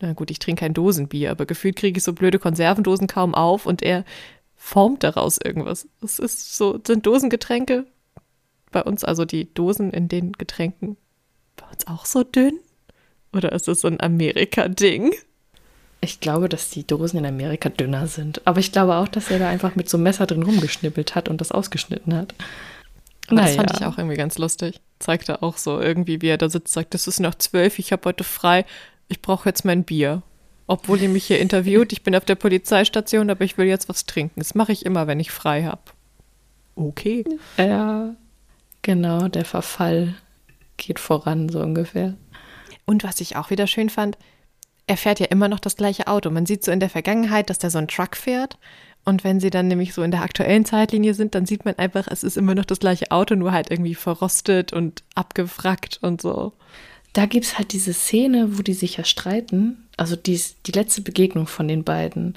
na 0.00 0.12
gut, 0.12 0.30
ich 0.30 0.38
trinke 0.38 0.60
kein 0.60 0.74
Dosenbier, 0.74 1.30
aber 1.30 1.46
gefühlt 1.46 1.76
kriege 1.76 1.96
ich 1.96 2.04
so 2.04 2.12
blöde 2.12 2.38
Konservendosen 2.38 3.06
kaum 3.06 3.34
auf 3.34 3.64
und 3.64 3.82
er 3.82 4.04
formt 4.56 5.04
daraus 5.04 5.38
irgendwas. 5.42 5.88
Es 6.02 6.18
ist 6.18 6.54
so, 6.54 6.78
sind 6.86 7.06
Dosengetränke 7.06 7.86
bei 8.72 8.82
uns, 8.82 9.04
also 9.04 9.24
die 9.24 9.54
Dosen 9.54 9.90
in 9.90 10.08
den 10.08 10.32
Getränken 10.32 10.98
bei 11.56 11.66
uns 11.66 11.86
auch 11.86 12.06
so 12.06 12.22
dünn? 12.22 12.58
Oder 13.32 13.52
ist 13.52 13.68
es 13.68 13.80
so 13.80 13.88
ein 13.88 14.00
Amerika-Ding? 14.00 15.12
Ich 16.00 16.20
glaube, 16.20 16.48
dass 16.48 16.70
die 16.70 16.86
Dosen 16.86 17.18
in 17.18 17.26
Amerika 17.26 17.68
dünner 17.68 18.06
sind. 18.06 18.46
Aber 18.46 18.60
ich 18.60 18.72
glaube 18.72 18.96
auch, 18.96 19.08
dass 19.08 19.30
er 19.30 19.38
da 19.38 19.48
einfach 19.48 19.74
mit 19.74 19.88
so 19.88 19.96
einem 19.96 20.04
Messer 20.04 20.26
drin 20.26 20.42
rumgeschnippelt 20.42 21.14
hat 21.14 21.28
und 21.28 21.40
das 21.40 21.50
ausgeschnitten 21.50 22.14
hat. 22.14 22.34
Naja. 23.30 23.46
Das 23.46 23.56
fand 23.56 23.72
ich 23.72 23.86
auch 23.86 23.98
irgendwie 23.98 24.16
ganz 24.16 24.38
lustig. 24.38 24.80
Zeigt 24.98 25.28
er 25.28 25.42
auch 25.42 25.56
so 25.56 25.80
irgendwie, 25.80 26.20
wie 26.20 26.28
er 26.28 26.38
da 26.38 26.48
sitzt, 26.48 26.74
sagt, 26.74 26.94
es 26.94 27.06
ist 27.06 27.20
noch 27.20 27.34
zwölf, 27.34 27.78
ich 27.78 27.90
habe 27.90 28.04
heute 28.04 28.22
frei, 28.22 28.66
ich 29.08 29.22
brauche 29.22 29.48
jetzt 29.48 29.64
mein 29.64 29.84
Bier. 29.84 30.22
Obwohl 30.66 31.00
ihr 31.00 31.08
mich 31.08 31.26
hier 31.26 31.40
interviewt, 31.40 31.92
ich 31.92 32.02
bin 32.02 32.14
auf 32.14 32.24
der 32.24 32.36
Polizeistation, 32.36 33.30
aber 33.30 33.44
ich 33.44 33.58
will 33.58 33.66
jetzt 33.66 33.88
was 33.88 34.06
trinken. 34.06 34.40
Das 34.40 34.54
mache 34.54 34.72
ich 34.72 34.86
immer, 34.86 35.06
wenn 35.06 35.20
ich 35.20 35.30
frei 35.30 35.64
habe. 35.64 35.82
Okay. 36.74 37.24
Ja, 37.58 38.14
genau, 38.82 39.28
der 39.28 39.44
Verfall 39.44 40.14
geht 40.76 40.98
voran, 40.98 41.48
so 41.48 41.60
ungefähr. 41.60 42.14
Und 42.84 43.04
was 43.04 43.20
ich 43.20 43.36
auch 43.36 43.50
wieder 43.50 43.66
schön 43.66 43.90
fand, 43.90 44.18
er 44.86 44.96
fährt 44.96 45.20
ja 45.20 45.26
immer 45.26 45.48
noch 45.48 45.60
das 45.60 45.76
gleiche 45.76 46.06
Auto. 46.06 46.30
Man 46.30 46.46
sieht 46.46 46.64
so 46.64 46.70
in 46.70 46.80
der 46.80 46.90
Vergangenheit, 46.90 47.48
dass 47.48 47.58
der 47.58 47.70
so 47.70 47.78
ein 47.78 47.88
Truck 47.88 48.16
fährt. 48.16 48.58
Und 49.04 49.24
wenn 49.24 49.40
sie 49.40 49.50
dann 49.50 49.68
nämlich 49.68 49.92
so 49.92 50.02
in 50.02 50.10
der 50.10 50.22
aktuellen 50.22 50.64
Zeitlinie 50.64 51.14
sind, 51.14 51.34
dann 51.34 51.46
sieht 51.46 51.64
man 51.64 51.74
einfach, 51.76 52.06
es 52.08 52.24
ist 52.24 52.36
immer 52.36 52.54
noch 52.54 52.64
das 52.64 52.80
gleiche 52.80 53.10
Auto, 53.10 53.34
nur 53.34 53.52
halt 53.52 53.70
irgendwie 53.70 53.94
verrostet 53.94 54.72
und 54.72 55.02
abgewrackt 55.14 55.98
und 56.02 56.22
so. 56.22 56.52
Da 57.12 57.26
gibt 57.26 57.44
es 57.44 57.58
halt 57.58 57.72
diese 57.72 57.92
Szene, 57.92 58.58
wo 58.58 58.62
die 58.62 58.74
sich 58.74 58.96
ja 58.96 59.04
streiten. 59.04 59.86
Also 59.96 60.16
die, 60.16 60.40
die 60.66 60.72
letzte 60.72 61.02
Begegnung 61.02 61.46
von 61.46 61.68
den 61.68 61.84
beiden, 61.84 62.36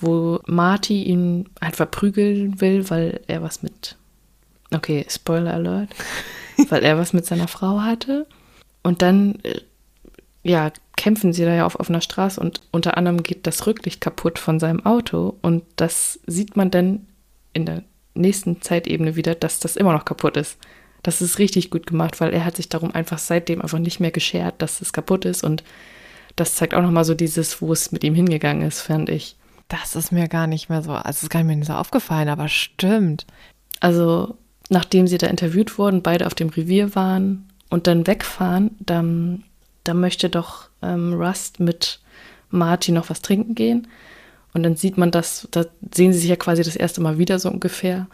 wo 0.00 0.40
Marty 0.46 1.04
ihn 1.04 1.48
halt 1.60 1.76
verprügeln 1.76 2.60
will, 2.60 2.88
weil 2.90 3.20
er 3.26 3.42
was 3.42 3.62
mit. 3.62 3.96
Okay, 4.72 5.06
Spoiler 5.08 5.54
Alert. 5.54 5.90
weil 6.68 6.84
er 6.84 6.98
was 6.98 7.12
mit 7.12 7.26
seiner 7.26 7.48
Frau 7.48 7.80
hatte. 7.80 8.26
Und 8.82 9.02
dann, 9.02 9.38
äh, 9.42 9.60
ja, 10.42 10.72
kämpfen 10.96 11.32
sie 11.32 11.44
da 11.44 11.54
ja 11.54 11.66
auf 11.66 11.78
offener 11.78 12.00
Straße 12.00 12.40
und 12.40 12.60
unter 12.72 12.96
anderem 12.96 13.22
geht 13.22 13.46
das 13.46 13.66
Rücklicht 13.66 14.00
kaputt 14.00 14.38
von 14.38 14.58
seinem 14.58 14.84
Auto 14.84 15.36
und 15.42 15.62
das 15.76 16.18
sieht 16.26 16.56
man 16.56 16.72
dann 16.72 17.06
in 17.52 17.66
der 17.66 17.84
nächsten 18.14 18.60
Zeitebene 18.62 19.14
wieder, 19.14 19.36
dass 19.36 19.60
das 19.60 19.76
immer 19.76 19.92
noch 19.92 20.04
kaputt 20.04 20.36
ist. 20.36 20.58
Das 21.04 21.22
ist 21.22 21.38
richtig 21.38 21.70
gut 21.70 21.86
gemacht, 21.86 22.20
weil 22.20 22.34
er 22.34 22.44
hat 22.44 22.56
sich 22.56 22.68
darum 22.68 22.92
einfach 22.92 23.18
seitdem 23.18 23.62
einfach 23.62 23.78
nicht 23.78 24.00
mehr 24.00 24.10
geschert, 24.10 24.60
dass 24.60 24.80
es 24.80 24.92
kaputt 24.92 25.24
ist 25.24 25.44
und 25.44 25.62
das 26.34 26.56
zeigt 26.56 26.74
auch 26.74 26.82
nochmal 26.82 27.04
so 27.04 27.14
dieses, 27.14 27.62
wo 27.62 27.72
es 27.72 27.92
mit 27.92 28.02
ihm 28.02 28.14
hingegangen 28.14 28.66
ist, 28.66 28.80
fand 28.80 29.08
ich. 29.08 29.36
Das 29.68 29.94
ist 29.94 30.10
mir 30.10 30.28
gar 30.28 30.46
nicht 30.46 30.68
mehr 30.68 30.82
so, 30.82 30.92
also 30.92 31.26
ist 31.26 31.30
gar 31.30 31.44
nicht 31.44 31.56
mehr 31.56 31.66
so 31.66 31.74
aufgefallen, 31.74 32.28
aber 32.28 32.48
stimmt. 32.48 33.26
Also 33.80 34.36
nachdem 34.68 35.06
sie 35.06 35.18
da 35.18 35.26
interviewt 35.26 35.78
wurden, 35.78 36.02
beide 36.02 36.26
auf 36.26 36.34
dem 36.34 36.48
Revier 36.48 36.94
waren 36.94 37.48
und 37.70 37.86
dann 37.86 38.06
wegfahren, 38.06 38.76
dann, 38.80 39.44
dann 39.84 40.00
möchte 40.00 40.28
doch 40.28 40.68
ähm, 40.82 41.14
Rust 41.14 41.60
mit 41.60 42.00
Marty 42.50 42.92
noch 42.92 43.10
was 43.10 43.22
trinken 43.22 43.54
gehen. 43.54 43.88
Und 44.54 44.62
dann 44.62 44.76
sieht 44.76 44.96
man 44.96 45.10
das, 45.10 45.46
da 45.50 45.64
sehen 45.94 46.12
sie 46.12 46.20
sich 46.20 46.30
ja 46.30 46.36
quasi 46.36 46.62
das 46.62 46.76
erste 46.76 47.00
Mal 47.00 47.18
wieder 47.18 47.38
so 47.38 47.50
ungefähr, 47.50 48.06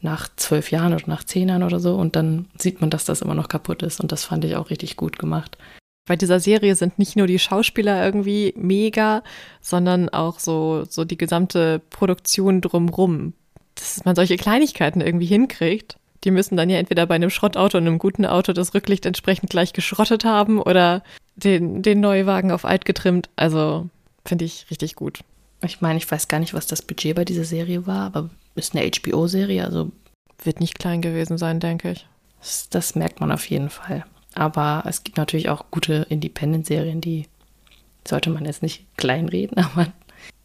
nach 0.00 0.28
zwölf 0.36 0.70
Jahren 0.70 0.94
oder 0.94 1.04
nach 1.06 1.24
zehn 1.24 1.48
Jahren 1.48 1.62
oder 1.62 1.80
so. 1.80 1.96
Und 1.96 2.14
dann 2.14 2.46
sieht 2.56 2.80
man, 2.80 2.90
dass 2.90 3.04
das 3.04 3.22
immer 3.22 3.34
noch 3.34 3.48
kaputt 3.48 3.82
ist. 3.82 4.00
Und 4.00 4.12
das 4.12 4.24
fand 4.24 4.44
ich 4.44 4.56
auch 4.56 4.70
richtig 4.70 4.96
gut 4.96 5.18
gemacht. 5.18 5.58
Bei 6.06 6.16
dieser 6.16 6.40
Serie 6.40 6.74
sind 6.74 6.98
nicht 6.98 7.16
nur 7.16 7.26
die 7.26 7.38
Schauspieler 7.38 8.04
irgendwie 8.04 8.54
mega, 8.56 9.22
sondern 9.60 10.08
auch 10.08 10.38
so, 10.38 10.84
so 10.88 11.04
die 11.04 11.18
gesamte 11.18 11.80
Produktion 11.90 12.60
drumrum 12.60 13.34
dass 13.80 14.04
man 14.04 14.16
solche 14.16 14.36
Kleinigkeiten 14.36 15.00
irgendwie 15.00 15.26
hinkriegt. 15.26 15.98
Die 16.24 16.30
müssen 16.30 16.56
dann 16.56 16.70
ja 16.70 16.78
entweder 16.78 17.06
bei 17.06 17.14
einem 17.14 17.30
Schrottauto 17.30 17.78
und 17.78 17.86
einem 17.86 17.98
guten 17.98 18.26
Auto 18.26 18.52
das 18.52 18.74
Rücklicht 18.74 19.06
entsprechend 19.06 19.50
gleich 19.50 19.72
geschrottet 19.72 20.24
haben 20.24 20.60
oder 20.60 21.02
den, 21.36 21.82
den 21.82 22.00
Neuwagen 22.00 22.50
auf 22.50 22.64
alt 22.64 22.84
getrimmt. 22.84 23.28
Also 23.36 23.88
finde 24.24 24.44
ich 24.44 24.66
richtig 24.70 24.96
gut. 24.96 25.20
Ich 25.62 25.80
meine, 25.80 25.98
ich 25.98 26.10
weiß 26.10 26.28
gar 26.28 26.40
nicht, 26.40 26.54
was 26.54 26.66
das 26.66 26.82
Budget 26.82 27.14
bei 27.16 27.24
dieser 27.24 27.44
Serie 27.44 27.86
war, 27.86 28.06
aber 28.06 28.30
ist 28.54 28.74
eine 28.74 28.88
HBO-Serie, 28.90 29.64
also. 29.64 29.90
Wird 30.42 30.60
nicht 30.60 30.78
klein 30.78 31.02
gewesen 31.02 31.36
sein, 31.36 31.58
denke 31.58 31.92
ich. 31.92 32.06
Das, 32.40 32.68
das 32.68 32.94
merkt 32.94 33.20
man 33.20 33.32
auf 33.32 33.48
jeden 33.50 33.70
Fall. 33.70 34.04
Aber 34.34 34.84
es 34.86 35.02
gibt 35.02 35.16
natürlich 35.16 35.48
auch 35.48 35.64
gute 35.72 36.06
Independent-Serien, 36.08 37.00
die 37.00 37.26
sollte 38.06 38.30
man 38.30 38.44
jetzt 38.44 38.62
nicht 38.62 38.84
kleinreden, 38.96 39.58
aber 39.64 39.92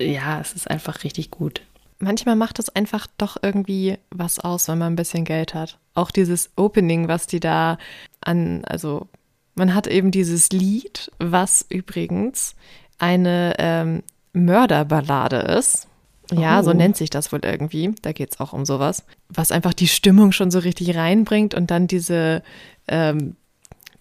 ja, 0.02 0.40
es 0.40 0.54
ist 0.54 0.70
einfach 0.70 1.04
richtig 1.04 1.30
gut 1.30 1.62
manchmal 2.04 2.36
macht 2.36 2.60
es 2.60 2.70
einfach 2.70 3.08
doch 3.18 3.38
irgendwie 3.42 3.98
was 4.12 4.40
aus, 4.40 4.68
wenn 4.68 4.78
man 4.78 4.94
ein 4.94 4.98
bisschen 4.98 5.26
Geld 5.26 5.54
hat. 5.54 5.80
Auch 5.94 6.12
dieses 6.12 6.52
Opening, 6.56 7.08
was 7.08 7.28
die 7.28 7.40
da 7.40 7.78
an, 8.22 8.64
also 8.66 9.08
man 9.56 9.74
hat 9.74 9.88
eben 9.88 10.12
dieses 10.12 10.50
Lied, 10.50 11.12
was 11.20 11.66
übrigens 11.70 12.56
eine 12.98 13.56
ähm, 13.60 14.04
Mörderballade 14.34 15.38
ist. 15.38 15.88
Ja, 16.32 16.60
oh. 16.60 16.64
so 16.64 16.74
nennt 16.74 16.98
sich 16.98 17.10
das 17.10 17.32
wohl 17.32 17.42
irgendwie. 17.44 17.94
Da 18.02 18.12
geht 18.14 18.32
es 18.32 18.40
auch 18.40 18.54
um 18.54 18.66
sowas. 18.66 19.06
Was 19.30 19.52
einfach 19.52 19.74
die 19.74 19.88
Stimmung 19.88 20.32
schon 20.32 20.52
so 20.52 20.60
richtig 20.60 20.96
reinbringt 20.96 21.54
und 21.54 21.70
dann 21.70 21.88
diese, 21.88 22.42
ähm, 22.88 23.36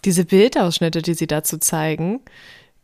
diese 0.05 0.25
Bildausschnitte, 0.25 1.01
die 1.01 1.13
sie 1.13 1.27
dazu 1.27 1.57
zeigen, 1.57 2.21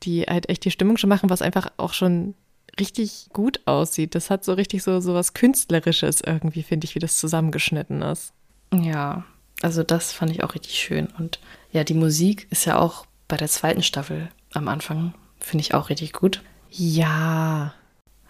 die 0.03 0.23
halt 0.23 0.49
echt 0.49 0.65
die 0.65 0.71
Stimmung 0.71 0.97
schon 0.97 1.09
machen, 1.09 1.29
was 1.29 1.41
einfach 1.41 1.71
auch 1.77 1.93
schon 1.93 2.35
richtig 2.79 3.27
gut 3.33 3.61
aussieht. 3.65 4.15
Das 4.15 4.29
hat 4.29 4.43
so 4.43 4.53
richtig 4.53 4.83
so, 4.83 4.99
so 4.99 5.13
was 5.13 5.33
Künstlerisches 5.33 6.21
irgendwie, 6.21 6.63
finde 6.63 6.85
ich, 6.85 6.95
wie 6.95 6.99
das 6.99 7.17
zusammengeschnitten 7.17 8.01
ist. 8.01 8.33
Ja, 8.73 9.25
also 9.61 9.83
das 9.83 10.11
fand 10.13 10.31
ich 10.31 10.43
auch 10.43 10.55
richtig 10.55 10.79
schön. 10.79 11.07
Und 11.17 11.39
ja, 11.71 11.83
die 11.83 11.93
Musik 11.93 12.47
ist 12.49 12.65
ja 12.65 12.79
auch 12.79 13.05
bei 13.27 13.37
der 13.37 13.47
zweiten 13.47 13.83
Staffel 13.83 14.29
am 14.53 14.67
Anfang, 14.67 15.13
finde 15.39 15.61
ich 15.61 15.73
auch 15.73 15.89
richtig 15.89 16.13
gut. 16.13 16.41
Ja. 16.71 17.73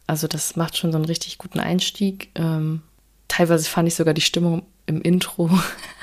Also 0.07 0.27
das 0.27 0.55
macht 0.55 0.75
schon 0.75 0.91
so 0.91 0.97
einen 0.97 1.05
richtig 1.05 1.37
guten 1.37 1.59
Einstieg. 1.59 2.29
Ähm, 2.35 2.81
teilweise 3.27 3.69
fand 3.69 3.87
ich 3.87 3.95
sogar 3.95 4.13
die 4.13 4.21
Stimmung 4.21 4.63
im 4.85 5.01
Intro 5.01 5.49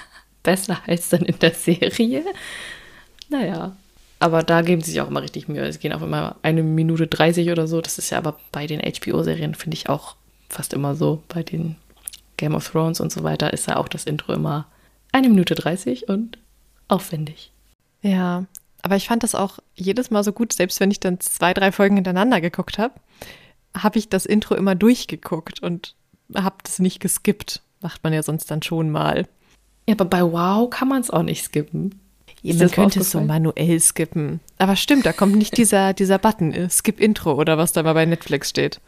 besser 0.42 0.78
als 0.86 1.08
dann 1.08 1.22
in 1.22 1.38
der 1.40 1.54
Serie. 1.54 2.24
Naja, 3.28 3.76
aber 4.18 4.42
da 4.42 4.62
geben 4.62 4.82
sie 4.82 4.92
sich 4.92 5.00
auch 5.00 5.08
immer 5.08 5.22
richtig 5.22 5.48
Mühe. 5.48 5.64
Es 5.66 5.78
gehen 5.78 5.92
auch 5.92 6.02
immer 6.02 6.36
eine 6.42 6.62
Minute 6.62 7.06
30 7.06 7.50
oder 7.50 7.66
so. 7.66 7.80
Das 7.80 7.98
ist 7.98 8.10
ja 8.10 8.18
aber 8.18 8.38
bei 8.52 8.66
den 8.66 8.80
HBO-Serien, 8.80 9.54
finde 9.54 9.76
ich 9.76 9.88
auch 9.88 10.16
fast 10.48 10.72
immer 10.72 10.94
so. 10.94 11.22
Bei 11.28 11.42
den 11.42 11.76
Game 12.36 12.54
of 12.54 12.68
Thrones 12.70 13.00
und 13.00 13.12
so 13.12 13.22
weiter 13.22 13.52
ist 13.52 13.66
ja 13.66 13.76
auch 13.76 13.88
das 13.88 14.04
Intro 14.04 14.32
immer 14.32 14.66
eine 15.12 15.28
Minute 15.28 15.54
30 15.54 16.08
und 16.08 16.38
aufwendig. 16.88 17.52
Ja, 18.02 18.44
aber 18.82 18.96
ich 18.96 19.08
fand 19.08 19.22
das 19.22 19.34
auch 19.34 19.58
jedes 19.74 20.10
Mal 20.10 20.22
so 20.22 20.32
gut, 20.32 20.52
selbst 20.52 20.80
wenn 20.80 20.90
ich 20.90 21.00
dann 21.00 21.20
zwei, 21.20 21.52
drei 21.52 21.72
Folgen 21.72 21.96
hintereinander 21.96 22.40
geguckt 22.40 22.78
habe, 22.78 22.94
habe 23.76 23.98
ich 23.98 24.08
das 24.08 24.26
Intro 24.26 24.54
immer 24.54 24.74
durchgeguckt 24.74 25.60
und 25.62 25.94
habe 26.34 26.56
das 26.62 26.78
nicht 26.78 27.00
geskippt. 27.00 27.62
Macht 27.80 28.02
man 28.04 28.12
ja 28.12 28.22
sonst 28.22 28.50
dann 28.50 28.62
schon 28.62 28.90
mal. 28.90 29.26
Ja, 29.88 29.94
aber 29.94 30.04
bei 30.06 30.22
Wow 30.22 30.70
kann 30.70 30.88
man 30.88 31.00
es 31.00 31.10
auch 31.10 31.22
nicht 31.22 31.44
skippen. 31.44 32.00
Man 32.54 32.70
könnte 32.70 33.00
es 33.00 33.10
so 33.10 33.20
manuell 33.20 33.80
skippen. 33.80 34.40
Aber 34.58 34.76
stimmt, 34.76 35.06
da 35.06 35.12
kommt 35.12 35.36
nicht 35.36 35.56
dieser, 35.58 35.92
dieser 35.92 36.18
Button, 36.18 36.52
äh, 36.52 36.70
Skip 36.70 37.00
Intro 37.00 37.34
oder 37.34 37.58
was 37.58 37.72
da 37.72 37.82
mal 37.82 37.94
bei 37.94 38.06
Netflix 38.06 38.50
steht. 38.50 38.80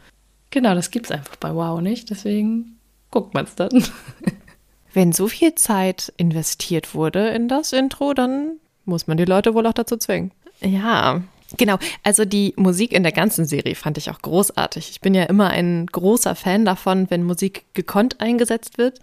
Genau, 0.51 0.73
das 0.73 0.91
gibt 0.91 1.07
es 1.07 1.11
einfach 1.11 1.35
bei 1.35 1.53
Wow 1.53 1.81
nicht. 1.81 2.09
Deswegen 2.09 2.77
guckt 3.11 3.33
man 3.33 3.45
es 3.45 3.55
dann. 3.55 3.69
Wenn 4.93 5.11
so 5.11 5.27
viel 5.27 5.53
Zeit 5.55 6.11
investiert 6.17 6.95
wurde 6.95 7.29
in 7.29 7.47
das 7.47 7.73
Intro, 7.73 8.13
dann 8.13 8.57
muss 8.85 9.07
man 9.07 9.17
die 9.17 9.25
Leute 9.25 9.53
wohl 9.53 9.67
auch 9.67 9.73
dazu 9.73 9.97
zwingen. 9.97 10.31
Ja, 10.61 11.21
Genau, 11.57 11.77
also 12.03 12.25
die 12.25 12.53
Musik 12.57 12.91
in 12.93 13.01
der 13.01 13.11
ganzen 13.11 13.45
Serie 13.45 13.73
fand 13.73 13.97
ich 13.97 14.11
auch 14.11 14.21
großartig. 14.21 14.91
Ich 14.91 15.01
bin 15.01 15.15
ja 15.15 15.23
immer 15.23 15.49
ein 15.49 15.87
großer 15.87 16.35
Fan 16.35 16.63
davon, 16.63 17.09
wenn 17.09 17.23
Musik 17.23 17.65
gekonnt 17.73 18.21
eingesetzt 18.21 18.77
wird 18.77 18.99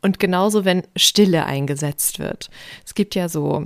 und 0.00 0.18
genauso, 0.18 0.64
wenn 0.64 0.82
Stille 0.96 1.44
eingesetzt 1.44 2.18
wird. 2.18 2.48
Es 2.86 2.94
gibt 2.94 3.14
ja 3.14 3.28
so 3.28 3.64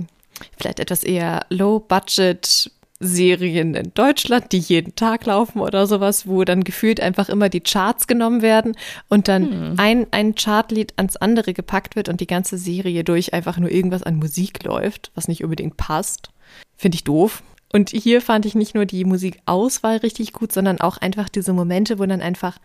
vielleicht 0.57 0.79
etwas 0.79 1.03
eher 1.03 1.45
Low-Budget 1.49 2.71
Serien 2.99 3.73
in 3.75 3.93
Deutschland, 3.93 4.51
die 4.53 4.59
jeden 4.59 4.95
Tag 4.95 5.25
laufen 5.25 5.59
oder 5.59 5.85
sowas, 5.85 6.27
wo 6.27 6.45
dann 6.45 6.63
gefühlt 6.63 7.01
einfach 7.01 7.27
immer 7.27 7.49
die 7.49 7.59
Charts 7.59 8.07
genommen 8.07 8.41
werden 8.41 8.75
und 9.09 9.27
dann 9.27 9.51
hm. 9.51 9.73
ein, 9.77 10.07
ein 10.11 10.35
Chartlied 10.35 10.93
ans 10.97 11.17
andere 11.17 11.53
gepackt 11.53 11.95
wird 11.95 12.07
und 12.07 12.21
die 12.21 12.27
ganze 12.27 12.57
Serie 12.57 13.03
durch 13.03 13.33
einfach 13.33 13.57
nur 13.57 13.69
irgendwas 13.69 14.03
an 14.03 14.15
Musik 14.15 14.63
läuft, 14.63 15.11
was 15.13 15.27
nicht 15.27 15.43
unbedingt 15.43 15.75
passt. 15.75 16.29
Finde 16.77 16.95
ich 16.95 17.03
doof. 17.03 17.43
Und 17.73 17.89
hier 17.89 18.21
fand 18.21 18.45
ich 18.45 18.55
nicht 18.55 18.75
nur 18.75 18.85
die 18.85 19.03
Musikauswahl 19.03 19.97
richtig 19.97 20.31
gut, 20.31 20.53
sondern 20.53 20.79
auch 20.79 20.97
einfach 20.97 21.27
diese 21.27 21.51
Momente, 21.51 21.99
wo 21.99 22.05
dann 22.05 22.21
einfach 22.21 22.57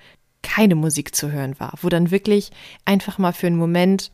keine 0.42 0.76
Musik 0.76 1.14
zu 1.16 1.32
hören 1.32 1.58
war, 1.58 1.74
wo 1.82 1.88
dann 1.88 2.12
wirklich 2.12 2.50
einfach 2.84 3.18
mal 3.18 3.32
für 3.32 3.48
einen 3.48 3.56
Moment 3.56 4.12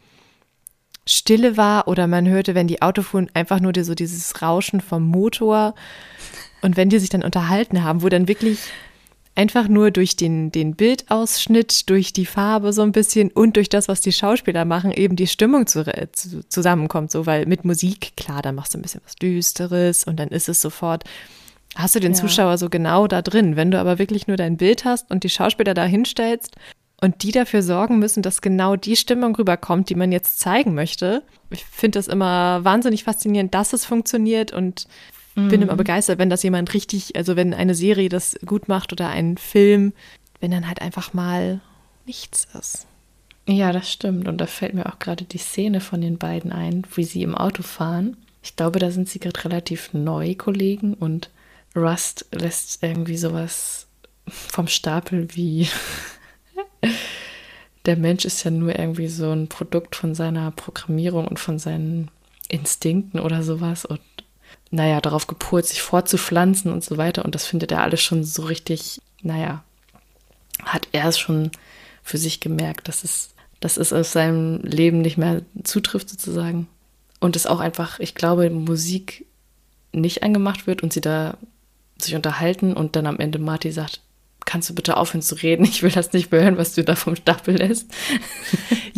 Stille 1.09 1.57
war 1.57 1.89
oder 1.89 2.07
man 2.07 2.29
hörte, 2.29 2.55
wenn 2.55 2.67
die 2.67 2.83
Auto 2.83 3.03
fuhren, 3.03 3.31
einfach 3.35 3.61
nur 3.61 3.73
so 3.83 3.95
dieses 3.95 4.43
Rauschen 4.43 4.81
vom 4.81 5.05
Motor. 5.05 5.75
Und 6.63 6.77
wenn 6.77 6.89
die 6.89 6.99
sich 6.99 7.11
dann 7.11 7.23
unterhalten 7.23 7.85
haben, 7.85 8.03
wo 8.03 8.09
dann 8.09 8.29
wirklich 8.29 8.59
einfach 9.37 9.69
nur 9.69 9.91
durch 9.91 10.17
den, 10.17 10.51
den 10.51 10.75
Bildausschnitt, 10.75 11.89
durch 11.89 12.13
die 12.13 12.27
Farbe 12.27 12.73
so 12.73 12.83
ein 12.83 12.93
bisschen 12.93 13.31
und 13.31 13.57
durch 13.57 13.69
das, 13.69 13.87
was 13.87 14.01
die 14.01 14.13
Schauspieler 14.13 14.65
machen, 14.65 14.91
eben 14.91 15.15
die 15.15 15.27
Stimmung 15.27 15.67
zu, 15.67 15.85
zu, 16.13 16.49
zusammenkommt. 16.49 17.13
So, 17.13 17.27
weil 17.27 17.47
mit 17.47 17.65
Musik, 17.65 18.17
klar, 18.17 18.43
da 18.43 18.51
machst 18.51 18.75
du 18.75 18.79
ein 18.79 18.83
bisschen 18.83 19.03
was 19.05 19.15
Düsteres 19.15 20.05
und 20.05 20.19
dann 20.19 20.29
ist 20.29 20.49
es 20.49 20.61
sofort, 20.61 21.05
hast 21.77 21.95
du 21.95 22.01
den 22.01 22.13
ja. 22.13 22.19
Zuschauer 22.19 22.59
so 22.59 22.69
genau 22.69 23.07
da 23.07 23.23
drin. 23.23 23.57
Wenn 23.57 23.71
du 23.71 23.79
aber 23.79 23.99
wirklich 23.99 24.27
nur 24.27 24.39
dein 24.39 24.57
Bild 24.57 24.85
hast 24.85 25.11
und 25.11 25.23
die 25.23 25.29
Schauspieler 25.29 25.75
da 25.75 25.85
hinstellst 25.85 26.57
und 27.07 27.23
die 27.23 27.31
dafür 27.31 27.63
sorgen 27.63 28.01
müssen, 28.01 28.21
dass 28.21 28.43
genau 28.43 28.75
die 28.75 28.97
Stimmung 28.97 29.37
rüberkommt, 29.37 29.91
die 29.91 29.95
man 29.95 30.11
jetzt 30.11 30.41
zeigen 30.41 30.75
möchte. 30.75 31.23
Ich 31.51 31.65
finde 31.65 32.01
das 32.01 32.09
immer 32.09 32.65
wahnsinnig 32.65 33.05
faszinierend, 33.05 33.55
dass 33.55 33.73
es 33.73 33.85
funktioniert 33.85 34.53
und 34.53 34.89
mhm. 35.37 35.49
bin 35.49 35.63
immer 35.63 35.77
begeistert, 35.77 36.19
wenn 36.19 36.31
das 36.31 36.43
jemand 36.43 36.75
richtig, 36.75 37.15
also 37.15 37.37
wenn 37.37 37.55
eine 37.55 37.77
Serie 37.77 38.09
das 38.09 38.37
gut 38.45 38.67
macht 38.67 38.93
oder 38.93 39.09
ein 39.09 39.37
Film, 39.37 39.93
wenn 40.41 40.51
dann 40.51 40.67
halt 40.67 40.83
einfach 40.83 41.15
mal 41.15 41.61
nichts 42.07 42.49
ist. 42.59 42.89
Ja, 43.47 43.71
das 43.71 43.89
stimmt. 43.89 44.27
Und 44.27 44.39
da 44.39 44.47
fällt 44.47 44.75
mir 44.75 44.87
auch 44.87 44.99
gerade 44.99 45.23
die 45.23 45.39
Szene 45.39 45.81
von 45.81 46.01
den 46.01 46.19
beiden 46.19 46.51
ein, 46.51 46.83
wie 46.97 47.05
sie 47.05 47.23
im 47.23 47.37
Auto 47.37 47.63
fahren. 47.63 48.17
Ich 48.43 48.57
glaube, 48.57 48.81
da 48.81 48.91
sind 48.91 49.09
sie 49.09 49.21
gerade 49.21 49.45
relativ 49.45 49.93
neu, 49.93 50.35
Kollegen, 50.35 50.95
und 50.95 51.31
Rust 51.77 52.27
lässt 52.33 52.83
irgendwie 52.83 53.17
sowas 53.17 53.87
vom 54.27 54.67
Stapel 54.67 55.29
wie 55.37 55.69
der 57.87 57.97
Mensch 57.97 58.25
ist 58.25 58.45
ja 58.45 58.51
nur 58.51 58.79
irgendwie 58.79 59.09
so 59.09 59.31
ein 59.31 59.49
Produkt 59.49 59.97
von 59.97 60.15
seiner 60.15 60.51
Programmierung 60.51 61.27
und 61.29 61.39
von 61.39 61.59
seinen 61.59 62.11
Instinkten 62.49 63.21
oder 63.21 63.43
sowas 63.43 63.85
und 63.85 64.01
naja, 64.71 65.01
darauf 65.01 65.27
gepolt, 65.27 65.67
sich 65.67 65.83
fortzupflanzen 65.83 66.73
und 66.73 66.85
so 66.85 66.97
weiter. 66.97 67.25
Und 67.25 67.35
das 67.35 67.47
findet 67.47 67.73
er 67.73 67.83
alles 67.83 68.03
schon 68.03 68.25
so 68.25 68.43
richtig, 68.43 69.01
naja, 69.23 69.63
hat 70.63 70.89
er 70.93 71.09
es 71.09 71.19
schon 71.19 71.51
für 72.03 72.19
sich 72.19 72.41
gemerkt, 72.41 72.89
dass 72.89 73.05
es, 73.05 73.31
dass 73.61 73.77
es 73.77 73.93
aus 73.93 74.13
seinem 74.13 74.61
Leben 74.63 75.01
nicht 75.01 75.19
mehr 75.19 75.43
zutrifft 75.63 76.09
sozusagen. 76.09 76.69
Und 77.21 77.37
es 77.37 77.47
auch 77.47 77.61
einfach, 77.61 78.01
ich 78.01 78.15
glaube, 78.15 78.51
Musik 78.51 79.27
nicht 79.93 80.23
angemacht 80.23 80.67
wird 80.67 80.83
und 80.83 80.93
sie 80.93 81.01
da 81.01 81.39
sich 81.99 82.15
unterhalten 82.15 82.75
und 82.75 82.95
dann 82.97 83.07
am 83.07 83.19
Ende 83.19 83.39
Marty 83.39 83.73
sagt, 83.73 84.03
kannst 84.47 84.71
du 84.71 84.75
bitte 84.75 84.97
aufhören 84.97 85.21
zu 85.21 85.35
reden? 85.35 85.65
Ich 85.65 85.83
will 85.83 85.91
das 85.91 86.15
nicht 86.15 86.33
mehr 86.33 86.43
hören, 86.43 86.57
was 86.57 86.75
du 86.75 86.83
da 86.83 86.95
vom 86.95 87.17
Stapel 87.17 87.57
lässt. 87.57 87.93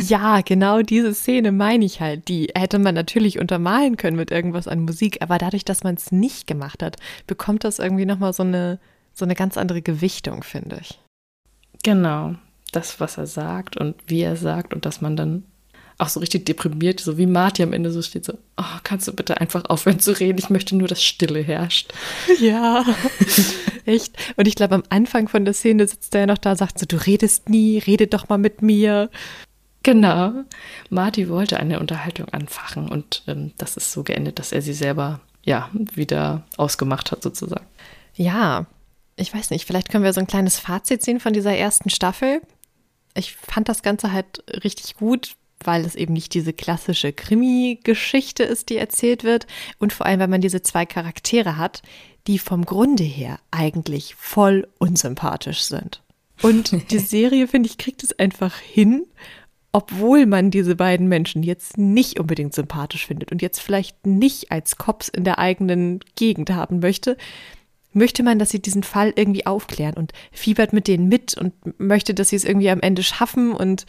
Ja, 0.00 0.42
genau 0.42 0.80
diese 0.80 1.12
Szene 1.12 1.50
meine 1.50 1.84
ich 1.84 2.00
halt. 2.00 2.28
Die 2.28 2.52
hätte 2.54 2.78
man 2.78 2.94
natürlich 2.94 3.40
untermalen 3.40 3.96
können 3.96 4.16
mit 4.16 4.30
irgendwas 4.30 4.68
an 4.68 4.84
Musik, 4.84 5.18
aber 5.22 5.38
dadurch, 5.38 5.64
dass 5.64 5.82
man 5.82 5.96
es 5.96 6.12
nicht 6.12 6.46
gemacht 6.46 6.84
hat, 6.84 6.96
bekommt 7.26 7.64
das 7.64 7.80
irgendwie 7.80 8.06
nochmal 8.06 8.32
so 8.32 8.44
eine, 8.44 8.78
so 9.12 9.24
eine 9.24 9.34
ganz 9.34 9.58
andere 9.58 9.82
Gewichtung, 9.82 10.44
finde 10.44 10.78
ich. 10.80 11.00
Genau. 11.82 12.36
Das, 12.70 13.00
was 13.00 13.18
er 13.18 13.26
sagt 13.26 13.76
und 13.76 13.96
wie 14.06 14.20
er 14.20 14.36
sagt 14.36 14.72
und 14.72 14.86
dass 14.86 15.00
man 15.00 15.16
dann 15.16 15.42
auch 15.98 16.08
so 16.08 16.20
richtig 16.20 16.46
deprimiert, 16.46 17.00
so 17.00 17.18
wie 17.18 17.26
Marty 17.26 17.62
am 17.64 17.72
Ende 17.72 17.90
so 17.90 18.02
steht, 18.02 18.24
so, 18.24 18.34
oh, 18.56 18.78
kannst 18.84 19.08
du 19.08 19.12
bitte 19.12 19.40
einfach 19.40 19.64
aufhören 19.64 19.98
zu 19.98 20.18
reden? 20.18 20.38
Ich 20.38 20.48
möchte 20.48 20.76
nur, 20.76 20.86
dass 20.88 21.02
Stille 21.02 21.40
herrscht. 21.40 21.92
Ja, 22.40 22.84
echt. 23.84 24.16
Und 24.36 24.46
ich 24.46 24.54
glaube, 24.54 24.76
am 24.76 24.84
Anfang 24.90 25.26
von 25.28 25.44
der 25.44 25.54
Szene 25.54 25.88
sitzt 25.88 26.14
er 26.14 26.20
ja 26.20 26.26
noch 26.26 26.38
da, 26.38 26.54
sagt 26.54 26.78
so, 26.78 26.86
du 26.86 26.96
redest 26.96 27.48
nie, 27.48 27.78
rede 27.78 28.06
doch 28.06 28.28
mal 28.28 28.38
mit 28.38 28.62
mir. 28.62 29.10
Genau. 29.82 30.44
Marty 30.88 31.28
wollte 31.28 31.58
eine 31.58 31.80
Unterhaltung 31.80 32.28
anfachen 32.28 32.88
und 32.88 33.24
ähm, 33.26 33.52
das 33.58 33.76
ist 33.76 33.90
so 33.90 34.04
geendet, 34.04 34.38
dass 34.38 34.52
er 34.52 34.62
sie 34.62 34.74
selber, 34.74 35.20
ja, 35.44 35.68
wieder 35.72 36.44
ausgemacht 36.56 37.10
hat 37.10 37.22
sozusagen. 37.22 37.66
Ja, 38.14 38.66
ich 39.16 39.34
weiß 39.34 39.50
nicht, 39.50 39.66
vielleicht 39.66 39.88
können 39.88 40.04
wir 40.04 40.12
so 40.12 40.20
ein 40.20 40.26
kleines 40.28 40.60
Fazit 40.60 41.02
ziehen 41.02 41.18
von 41.18 41.32
dieser 41.32 41.56
ersten 41.56 41.90
Staffel. 41.90 42.40
Ich 43.14 43.34
fand 43.34 43.68
das 43.68 43.82
Ganze 43.82 44.12
halt 44.12 44.44
richtig 44.62 44.94
gut 44.94 45.36
weil 45.64 45.84
es 45.84 45.94
eben 45.94 46.12
nicht 46.12 46.34
diese 46.34 46.52
klassische 46.52 47.12
Krimi-Geschichte 47.12 48.42
ist, 48.42 48.68
die 48.68 48.76
erzählt 48.76 49.24
wird 49.24 49.46
und 49.78 49.92
vor 49.92 50.06
allem, 50.06 50.20
weil 50.20 50.28
man 50.28 50.40
diese 50.40 50.62
zwei 50.62 50.86
Charaktere 50.86 51.56
hat, 51.56 51.82
die 52.26 52.38
vom 52.38 52.64
Grunde 52.64 53.04
her 53.04 53.38
eigentlich 53.50 54.14
voll 54.16 54.68
unsympathisch 54.78 55.62
sind. 55.62 56.02
Und 56.42 56.72
die 56.90 56.98
Serie, 56.98 57.48
finde 57.48 57.68
ich, 57.68 57.78
kriegt 57.78 58.02
es 58.02 58.18
einfach 58.18 58.58
hin, 58.58 59.06
obwohl 59.72 60.26
man 60.26 60.50
diese 60.50 60.76
beiden 60.76 61.08
Menschen 61.08 61.42
jetzt 61.42 61.76
nicht 61.76 62.18
unbedingt 62.18 62.54
sympathisch 62.54 63.06
findet 63.06 63.32
und 63.32 63.42
jetzt 63.42 63.60
vielleicht 63.60 64.06
nicht 64.06 64.50
als 64.50 64.76
Cops 64.76 65.08
in 65.08 65.24
der 65.24 65.38
eigenen 65.38 66.00
Gegend 66.14 66.50
haben 66.50 66.80
möchte, 66.80 67.16
möchte 67.92 68.22
man, 68.22 68.38
dass 68.38 68.50
sie 68.50 68.60
diesen 68.60 68.82
Fall 68.82 69.12
irgendwie 69.14 69.46
aufklären 69.46 69.94
und 69.94 70.12
fiebert 70.32 70.72
mit 70.72 70.88
denen 70.88 71.08
mit 71.08 71.36
und 71.36 71.52
möchte, 71.78 72.14
dass 72.14 72.30
sie 72.30 72.36
es 72.36 72.44
irgendwie 72.44 72.70
am 72.70 72.80
Ende 72.80 73.02
schaffen 73.02 73.52
und 73.52 73.86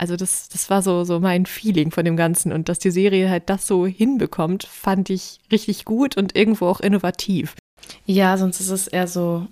also 0.00 0.16
das, 0.16 0.48
das 0.48 0.70
war 0.70 0.80
so, 0.80 1.04
so 1.04 1.20
mein 1.20 1.44
Feeling 1.44 1.90
von 1.90 2.06
dem 2.06 2.16
Ganzen. 2.16 2.52
Und 2.52 2.70
dass 2.70 2.78
die 2.78 2.90
Serie 2.90 3.28
halt 3.28 3.50
das 3.50 3.66
so 3.66 3.86
hinbekommt, 3.86 4.64
fand 4.64 5.10
ich 5.10 5.40
richtig 5.52 5.84
gut 5.84 6.16
und 6.16 6.34
irgendwo 6.34 6.68
auch 6.68 6.80
innovativ. 6.80 7.54
Ja, 8.06 8.38
sonst 8.38 8.60
ist 8.60 8.70
es 8.70 8.88
eher 8.88 9.06
so 9.06 9.46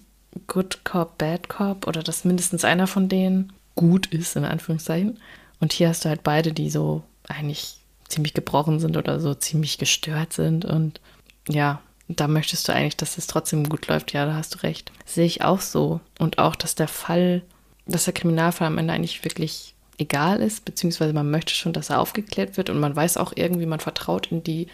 Good 0.46 0.84
Cop, 0.84 1.18
Bad 1.18 1.50
Cop 1.50 1.86
oder 1.86 2.02
dass 2.02 2.24
mindestens 2.24 2.64
einer 2.64 2.86
von 2.86 3.10
denen 3.10 3.52
gut 3.74 4.06
ist, 4.06 4.36
in 4.36 4.46
Anführungszeichen. 4.46 5.18
Und 5.60 5.74
hier 5.74 5.90
hast 5.90 6.06
du 6.06 6.08
halt 6.08 6.22
beide, 6.22 6.54
die 6.54 6.70
so 6.70 7.02
eigentlich 7.28 7.80
ziemlich 8.08 8.32
gebrochen 8.32 8.80
sind 8.80 8.96
oder 8.96 9.20
so 9.20 9.34
ziemlich 9.34 9.76
gestört 9.76 10.32
sind. 10.32 10.64
Und 10.64 11.02
ja, 11.46 11.82
da 12.08 12.26
möchtest 12.26 12.66
du 12.68 12.72
eigentlich, 12.72 12.96
dass 12.96 13.18
es 13.18 13.26
trotzdem 13.26 13.68
gut 13.68 13.86
läuft. 13.86 14.14
Ja, 14.14 14.24
da 14.24 14.32
hast 14.32 14.54
du 14.54 14.62
recht. 14.62 14.92
Sehe 15.04 15.26
ich 15.26 15.42
auch 15.42 15.60
so. 15.60 16.00
Und 16.18 16.38
auch, 16.38 16.56
dass 16.56 16.74
der 16.74 16.88
Fall, 16.88 17.42
dass 17.84 18.04
der 18.04 18.14
Kriminalfall 18.14 18.68
am 18.68 18.78
Ende 18.78 18.94
eigentlich 18.94 19.22
wirklich 19.24 19.74
egal 19.98 20.40
ist, 20.40 20.64
beziehungsweise 20.64 21.12
man 21.12 21.30
möchte 21.30 21.52
schon, 21.52 21.72
dass 21.72 21.90
er 21.90 22.00
aufgeklärt 22.00 22.56
wird 22.56 22.70
und 22.70 22.80
man 22.80 22.94
weiß 22.94 23.16
auch 23.16 23.32
irgendwie, 23.34 23.66
man 23.66 23.80
vertraut 23.80 24.32
in 24.32 24.42
die 24.42 24.68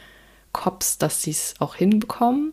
Cops, 0.53 0.99
dass 0.99 1.23
sie 1.23 1.33
es 1.33 1.55
auch 1.59 1.75
hinbekommen, 1.75 2.53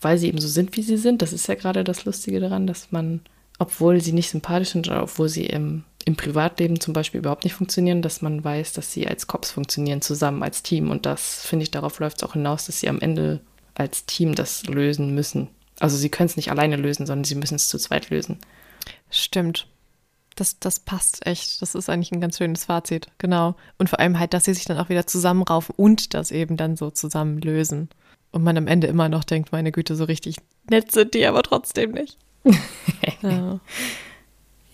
weil 0.00 0.18
sie 0.18 0.28
eben 0.28 0.40
so 0.40 0.48
sind, 0.48 0.76
wie 0.76 0.82
sie 0.82 0.96
sind. 0.96 1.22
Das 1.22 1.32
ist 1.32 1.48
ja 1.48 1.54
gerade 1.54 1.82
das 1.82 2.04
Lustige 2.04 2.38
daran, 2.38 2.66
dass 2.66 2.92
man, 2.92 3.20
obwohl 3.58 4.00
sie 4.00 4.12
nicht 4.12 4.30
sympathisch 4.30 4.70
sind 4.70 4.88
oder 4.88 5.02
obwohl 5.02 5.28
sie 5.28 5.46
im 5.46 5.84
im 6.06 6.14
Privatleben 6.14 6.78
zum 6.78 6.94
Beispiel 6.94 7.18
überhaupt 7.18 7.42
nicht 7.42 7.54
funktionieren, 7.54 8.00
dass 8.00 8.22
man 8.22 8.42
weiß, 8.42 8.72
dass 8.74 8.92
sie 8.92 9.08
als 9.08 9.26
Cops 9.26 9.50
funktionieren, 9.50 10.00
zusammen 10.00 10.44
als 10.44 10.62
Team. 10.62 10.92
Und 10.92 11.04
das, 11.04 11.44
finde 11.44 11.64
ich, 11.64 11.72
darauf 11.72 11.98
läuft 11.98 12.18
es 12.18 12.22
auch 12.22 12.34
hinaus, 12.34 12.66
dass 12.66 12.78
sie 12.78 12.88
am 12.88 13.00
Ende 13.00 13.40
als 13.74 14.06
Team 14.06 14.36
das 14.36 14.64
lösen 14.66 15.16
müssen. 15.16 15.48
Also 15.80 15.96
sie 15.96 16.08
können 16.08 16.28
es 16.28 16.36
nicht 16.36 16.52
alleine 16.52 16.76
lösen, 16.76 17.06
sondern 17.06 17.24
sie 17.24 17.34
müssen 17.34 17.56
es 17.56 17.66
zu 17.66 17.76
zweit 17.76 18.08
lösen. 18.10 18.38
Stimmt. 19.10 19.66
Das, 20.36 20.58
das 20.60 20.80
passt 20.80 21.26
echt. 21.26 21.60
Das 21.62 21.74
ist 21.74 21.88
eigentlich 21.88 22.12
ein 22.12 22.20
ganz 22.20 22.38
schönes 22.38 22.66
Fazit. 22.66 23.08
Genau. 23.18 23.56
Und 23.78 23.88
vor 23.88 23.98
allem 23.98 24.18
halt, 24.18 24.34
dass 24.34 24.44
sie 24.44 24.54
sich 24.54 24.66
dann 24.66 24.78
auch 24.78 24.88
wieder 24.88 25.06
zusammenraufen 25.06 25.74
und 25.76 26.14
das 26.14 26.30
eben 26.30 26.56
dann 26.56 26.76
so 26.76 26.90
zusammen 26.90 27.40
lösen. 27.40 27.88
Und 28.30 28.44
man 28.44 28.56
am 28.58 28.66
Ende 28.66 28.86
immer 28.86 29.08
noch 29.08 29.24
denkt, 29.24 29.50
meine 29.52 29.72
Güte, 29.72 29.96
so 29.96 30.04
richtig 30.04 30.36
nett 30.68 30.92
sind 30.92 31.14
die 31.14 31.26
aber 31.26 31.42
trotzdem 31.42 31.92
nicht. 31.92 32.18
ja. 33.22 33.60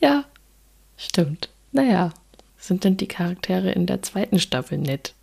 ja, 0.00 0.24
stimmt. 0.96 1.48
Naja, 1.70 2.12
sind 2.56 2.84
denn 2.84 2.96
die 2.96 3.08
Charaktere 3.08 3.72
in 3.72 3.86
der 3.86 4.02
zweiten 4.02 4.38
Staffel 4.38 4.78
nett? 4.78 5.14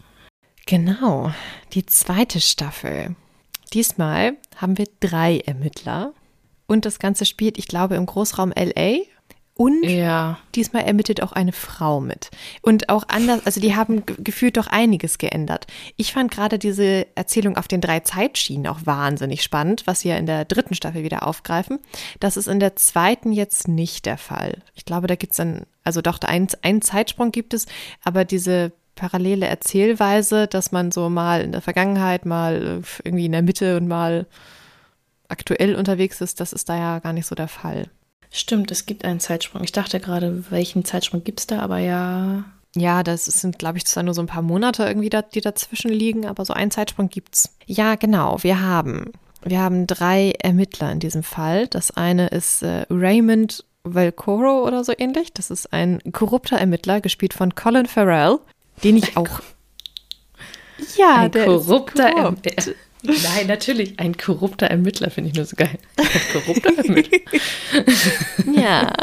Genau, 0.66 1.32
die 1.74 1.86
zweite 1.86 2.40
Staffel. 2.40 3.16
Diesmal 3.74 4.38
haben 4.56 4.78
wir 4.78 4.88
drei 5.00 5.40
Ermittler 5.40 6.14
und 6.68 6.86
das 6.86 7.00
Ganze 7.00 7.26
spielt, 7.26 7.58
ich 7.58 7.68
glaube, 7.68 7.96
im 7.96 8.06
Großraum 8.06 8.52
LA 8.56 9.00
und 9.60 9.84
ja. 9.84 10.40
diesmal 10.56 10.84
ermittelt 10.84 11.22
auch 11.22 11.34
eine 11.34 11.52
Frau 11.52 12.00
mit. 12.00 12.32
Und 12.62 12.88
auch 12.88 13.04
anders, 13.10 13.46
also 13.46 13.60
die 13.60 13.76
haben 13.76 14.04
gefühlt 14.06 14.56
doch 14.56 14.68
einiges 14.68 15.18
geändert. 15.18 15.68
Ich 15.98 16.14
fand 16.14 16.32
gerade 16.32 16.58
diese 16.58 17.08
Erzählung 17.16 17.58
auf 17.58 17.68
den 17.68 17.82
drei 17.82 18.00
Zeitschienen 18.00 18.68
auch 18.68 18.86
wahnsinnig 18.86 19.44
spannend, 19.44 19.86
was 19.86 20.00
sie 20.00 20.10
ja 20.10 20.16
in 20.16 20.28
der 20.28 20.46
dritten 20.46 20.76
Staffel 20.76 21.04
wieder 21.04 21.28
aufgreifen. 21.28 21.80
Das 22.22 22.38
ist 22.38 22.48
in 22.48 22.62
der 22.62 22.78
zweiten 22.78 23.34
jetzt 23.34 23.68
nicht 23.68 24.06
der 24.06 24.18
Fall. 24.18 24.60
Ich 24.76 24.86
glaube, 24.86 25.08
da 25.08 25.16
gibt 25.16 25.34
es 25.34 25.38
dann, 25.38 25.66
also 25.84 26.02
doch, 26.02 26.22
einen, 26.22 26.48
einen 26.62 26.82
Zeitsprung 26.82 27.34
gibt 27.34 27.54
es, 27.54 27.66
aber 28.02 28.24
diese 28.24 28.72
parallele 28.96 29.46
Erzählweise, 29.46 30.48
dass 30.48 30.72
man 30.72 30.90
so 30.94 31.10
mal 31.10 31.42
in 31.42 31.52
der 31.52 31.62
Vergangenheit, 31.62 32.26
mal 32.26 32.82
irgendwie 33.04 33.26
in 33.26 33.34
der 33.34 33.42
Mitte 33.42 33.76
und 33.76 33.90
mal 33.90 34.26
aktuell 35.28 35.76
unterwegs 35.76 36.22
ist, 36.22 36.40
das 36.40 36.54
ist 36.54 36.70
da 36.70 36.78
ja 36.78 37.00
gar 37.00 37.12
nicht 37.12 37.26
so 37.26 37.36
der 37.36 37.50
Fall. 37.50 37.90
Stimmt, 38.32 38.72
es 38.72 38.86
gibt 38.86 39.06
einen 39.06 39.20
Zeitsprung. 39.20 39.64
Ich 39.64 39.72
dachte 39.72 40.00
gerade, 40.00 40.44
welchen 40.52 40.86
Zeitsprung 40.86 41.24
gibt 41.24 41.40
es 41.40 41.48
da, 41.48 41.60
aber 41.60 41.80
ja. 41.80 42.44
Ja, 42.76 43.02
das 43.02 43.26
sind, 43.26 43.58
glaube 43.58 43.80
ich, 43.80 43.86
zwar 43.86 44.04
nur 44.04 44.14
so 44.14 44.22
ein 44.22 44.28
paar 44.28 44.44
Monate 44.44 44.84
irgendwie, 44.84 45.10
da, 45.10 45.24
die 45.24 45.42
dazwischen 45.42 45.90
liegen, 45.90 46.28
aber 46.28 46.46
so 46.46 46.54
einen 46.54 46.70
Zeitsprung 46.70 47.10
gibt's. 47.10 47.50
Ja, 47.66 47.96
genau. 47.96 48.38
Wir 48.42 48.62
haben, 48.62 49.12
wir 49.44 49.60
haben 49.60 49.88
drei 49.88 50.34
Ermittler 50.40 50.92
in 50.92 51.00
diesem 51.00 51.24
Fall. 51.24 51.68
Das 51.68 51.90
eine 51.92 52.28
ist 52.28 52.62
äh, 52.62 52.86
Raymond 52.92 53.66
Valcoro 53.84 54.68
oder 54.68 54.84
so 54.84 54.94
ähnlich. 54.96 55.34
Das 55.34 55.50
ist 55.50 55.74
ein 55.74 56.00
korrupter 56.12 56.58
Ermittler, 56.58 57.02
gespielt 57.02 57.34
von 57.34 57.56
Colin 57.56 57.88
Farrell, 57.88 58.38
den 58.84 58.98
ich 58.98 59.18
auch. 59.18 59.42
Ja, 60.96 61.16
ein 61.18 61.32
der 61.32 61.46
korrupter 61.46 62.10
Ermittler. 62.10 62.74
Nein, 63.04 63.48
natürlich. 63.48 64.00
Ein 64.00 64.18
korrupter 64.18 64.68
Ermittler 64.68 65.10
finde 65.10 65.30
ich 65.30 65.36
nur 65.36 65.46
so 65.46 65.56
geil. 65.56 65.78
Ein 65.96 66.06
korrupter 66.34 66.78
Ermittler. 66.78 67.20
ja. 68.62 68.94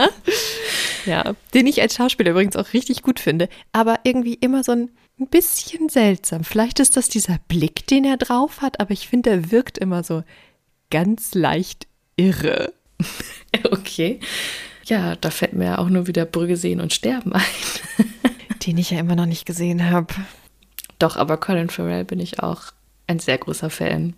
Ja. 1.07 1.35
Den 1.55 1.67
ich 1.67 1.81
als 1.81 1.95
Schauspieler 1.95 2.33
übrigens 2.33 2.57
auch 2.57 2.73
richtig 2.73 3.03
gut 3.03 3.21
finde, 3.21 3.49
aber 3.73 4.01
irgendwie 4.05 4.35
immer 4.35 4.65
so 4.65 4.73
ein 4.73 4.91
bisschen 5.31 5.89
seltsam. 5.89 6.45
Vielleicht 6.45 6.79
ist 6.81 6.97
das 6.97 7.09
dieser 7.09 7.39
Blick, 7.49 7.87
den 7.87 8.05
er 8.05 8.19
drauf 8.19 8.61
hat, 8.61 8.81
aber 8.81 8.91
ich 8.91 9.09
finde, 9.09 9.31
er 9.31 9.51
wirkt 9.51 9.79
immer 9.79 10.03
so 10.05 10.25
ganz 10.91 11.35
leicht 11.35 11.87
irre. 12.17 12.73
okay. 13.71 14.21
Ja, 14.85 15.17
da 15.17 15.31
fällt 15.31 15.55
mir 15.55 15.79
auch 15.79 15.89
nur 15.89 16.07
wieder 16.07 16.27
Brügge 16.27 16.57
sehen 16.57 16.81
und 16.81 16.93
sterben 16.93 17.33
ein. 17.33 17.43
den 18.67 18.79
ich 18.79 18.91
ja 18.91 18.99
immer 18.99 19.17
noch 19.17 19.27
nicht 19.27 19.47
gesehen 19.47 19.91
habe. 19.91 20.15
Doch, 20.99 21.17
aber 21.17 21.37
Colin 21.37 21.71
Farrell 21.71 22.05
bin 22.05 22.21
ich 22.21 22.41
auch 22.41 22.73
ein 23.07 23.19
sehr 23.19 23.39
großer 23.39 23.71
Fan. 23.71 24.15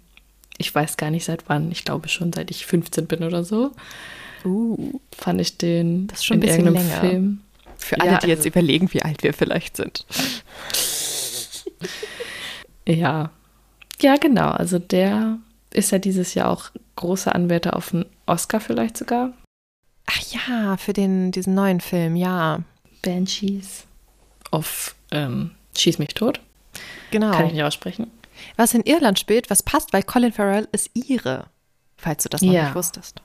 Ich 0.57 0.75
weiß 0.75 0.97
gar 0.97 1.11
nicht 1.11 1.25
seit 1.25 1.49
wann. 1.49 1.71
Ich 1.71 1.85
glaube 1.85 2.09
schon 2.09 2.33
seit 2.33 2.51
ich 2.51 2.67
15 2.67 3.07
bin 3.07 3.23
oder 3.23 3.45
so. 3.45 3.73
Uh, 4.45 5.01
fand 5.17 5.41
ich 5.41 5.57
den 5.59 6.07
das 6.09 6.19
ist 6.19 6.25
schon 6.27 6.39
ein 6.39 6.41
bisschen 6.41 6.73
länger. 6.73 7.01
Film. 7.01 7.41
Für 7.77 8.01
alle, 8.01 8.13
ja, 8.13 8.19
die 8.19 8.27
jetzt 8.29 8.41
also, 8.41 8.49
überlegen, 8.49 8.93
wie 8.93 9.03
alt 9.03 9.23
wir 9.23 9.33
vielleicht 9.33 9.77
sind. 9.77 10.05
ja. 12.87 13.31
Ja, 14.01 14.17
genau. 14.17 14.51
Also 14.51 14.79
der 14.79 15.39
ist 15.73 15.93
ja 15.93 15.99
dieses 15.99 16.35
Jahr 16.35 16.51
auch 16.51 16.71
großer 16.97 17.35
Anwärter 17.35 17.77
auf 17.77 17.95
einen 17.95 18.07
Oscar 18.27 18.61
vielleicht 18.61 18.97
sogar. 18.97 19.33
Ach 20.07 20.21
ja, 20.33 20.77
für 20.77 20.93
den, 20.93 21.31
diesen 21.31 21.55
neuen 21.55 21.81
Film, 21.81 22.17
ja. 22.17 22.63
Banshees. 23.03 23.85
Auf 24.51 24.97
ähm, 25.13 25.53
Schieß 25.77 25.99
mich 25.99 26.15
tot. 26.15 26.41
Genau. 27.11 27.31
Kann 27.31 27.47
ich 27.47 27.53
nicht 27.53 27.63
aussprechen 27.63 28.11
was 28.57 28.75
in 28.75 28.83
Irland 28.83 29.19
spielt, 29.19 29.51
was 29.51 29.63
passt, 29.63 29.93
weil 29.93 30.03
Colin 30.03 30.33
Farrell 30.33 30.69
ist 30.73 30.91
ihre, 30.95 31.47
falls 31.97 32.23
du 32.23 32.29
das 32.29 32.43
noch 32.43 32.53
ja. 32.53 32.65
nicht 32.65 32.75
wusstest. 32.75 33.21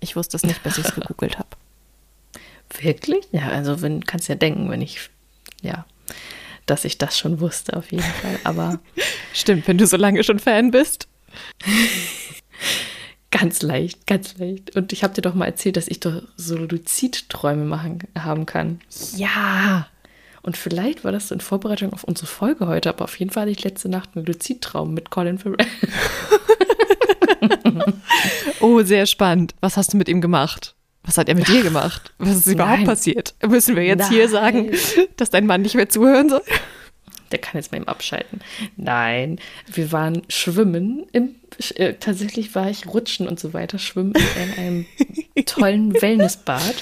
Ich 0.00 0.16
wusste 0.16 0.36
es 0.36 0.44
nicht, 0.44 0.62
bis 0.62 0.78
ich 0.78 0.84
es 0.84 0.94
gegoogelt 0.94 1.38
habe. 1.38 1.48
Wirklich? 2.80 3.26
Ja, 3.32 3.48
also 3.48 3.82
wenn, 3.82 4.04
kannst 4.04 4.28
ja 4.28 4.34
denken, 4.34 4.70
wenn 4.70 4.82
ich, 4.82 5.10
ja, 5.62 5.86
dass 6.66 6.84
ich 6.84 6.98
das 6.98 7.18
schon 7.18 7.40
wusste 7.40 7.76
auf 7.76 7.90
jeden 7.90 8.04
Fall. 8.04 8.38
Aber 8.44 8.80
stimmt, 9.32 9.66
wenn 9.68 9.78
du 9.78 9.86
so 9.86 9.96
lange 9.96 10.22
schon 10.22 10.38
Fan 10.38 10.70
bist. 10.70 11.08
ganz 13.30 13.62
leicht, 13.62 14.06
ganz 14.06 14.36
leicht. 14.38 14.76
Und 14.76 14.92
ich 14.92 15.02
habe 15.02 15.14
dir 15.14 15.22
doch 15.22 15.34
mal 15.34 15.46
erzählt, 15.46 15.76
dass 15.76 15.88
ich 15.88 16.00
doch 16.00 16.22
so 16.36 16.56
Luzidträume 16.56 17.64
machen 17.64 18.00
haben 18.16 18.46
kann. 18.46 18.80
Ja. 19.16 19.88
Und 20.48 20.56
vielleicht 20.56 21.04
war 21.04 21.12
das 21.12 21.28
so 21.28 21.34
in 21.34 21.42
Vorbereitung 21.42 21.92
auf 21.92 22.04
unsere 22.04 22.26
Folge 22.26 22.68
heute, 22.68 22.88
aber 22.88 23.04
auf 23.04 23.18
jeden 23.18 23.30
Fall 23.30 23.42
hatte 23.42 23.50
ich 23.50 23.64
letzte 23.64 23.90
Nacht 23.90 24.08
einen 24.14 24.24
Luzidtraum 24.24 24.94
mit 24.94 25.10
Colin 25.10 25.36
Farrell. 25.36 25.58
oh, 28.60 28.80
sehr 28.80 29.04
spannend. 29.04 29.54
Was 29.60 29.76
hast 29.76 29.92
du 29.92 29.98
mit 29.98 30.08
ihm 30.08 30.22
gemacht? 30.22 30.74
Was 31.02 31.18
hat 31.18 31.28
er 31.28 31.34
mit 31.34 31.48
dir 31.48 31.62
gemacht? 31.62 32.14
Was 32.16 32.38
ist 32.38 32.46
überhaupt 32.46 32.78
Nein. 32.78 32.86
passiert? 32.86 33.34
Müssen 33.46 33.76
wir 33.76 33.84
jetzt 33.84 34.04
Nein. 34.04 34.10
hier 34.10 34.28
sagen, 34.30 34.70
dass 35.18 35.28
dein 35.28 35.44
Mann 35.44 35.60
nicht 35.60 35.74
mehr 35.74 35.90
zuhören 35.90 36.30
soll? 36.30 36.40
Der 37.30 37.40
kann 37.40 37.60
jetzt 37.60 37.70
mal 37.70 37.76
ihm 37.76 37.84
abschalten. 37.84 38.40
Nein, 38.78 39.38
wir 39.70 39.92
waren 39.92 40.22
schwimmen. 40.30 41.04
Im, 41.12 41.34
äh, 41.74 41.92
tatsächlich 42.00 42.54
war 42.54 42.70
ich 42.70 42.86
rutschen 42.86 43.28
und 43.28 43.38
so 43.38 43.52
weiter, 43.52 43.78
schwimmen 43.78 44.14
in 44.14 44.64
einem 44.64 44.86
tollen 45.44 45.92
Wellnessbad. 46.00 46.76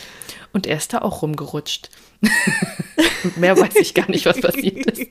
Und 0.52 0.68
er 0.68 0.76
ist 0.76 0.92
da 0.92 0.98
auch 0.98 1.22
rumgerutscht. 1.22 1.90
Mehr 3.36 3.56
weiß 3.56 3.76
ich 3.76 3.94
gar 3.94 4.10
nicht, 4.10 4.26
was 4.26 4.40
passiert 4.40 4.86
ist. 4.86 5.10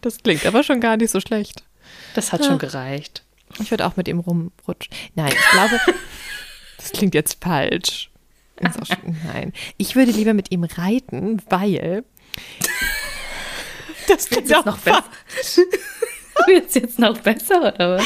Das 0.00 0.18
klingt 0.22 0.44
aber 0.46 0.62
schon 0.62 0.80
gar 0.80 0.96
nicht 0.96 1.10
so 1.10 1.20
schlecht. 1.20 1.64
Das 2.14 2.32
hat 2.32 2.40
ja. 2.40 2.46
schon 2.46 2.58
gereicht. 2.58 3.24
Ich 3.60 3.70
würde 3.70 3.86
auch 3.86 3.96
mit 3.96 4.08
ihm 4.08 4.20
rumrutschen. 4.20 4.94
Nein, 5.14 5.32
ich 5.32 5.50
glaube, 5.50 5.80
das 6.76 6.92
klingt 6.92 7.14
jetzt 7.14 7.42
falsch. 7.42 8.10
Nein, 9.32 9.52
ich 9.78 9.96
würde 9.96 10.12
lieber 10.12 10.32
mit 10.32 10.52
ihm 10.52 10.64
reiten, 10.64 11.42
weil 11.48 12.04
das 14.08 14.28
klingt 14.28 14.48
jetzt 14.48 14.66
noch 14.66 14.78
besser. 14.78 15.04
Wird 16.46 16.74
jetzt 16.74 16.98
noch 16.98 17.18
besser 17.18 17.74
oder 17.74 17.98
was? 17.98 18.04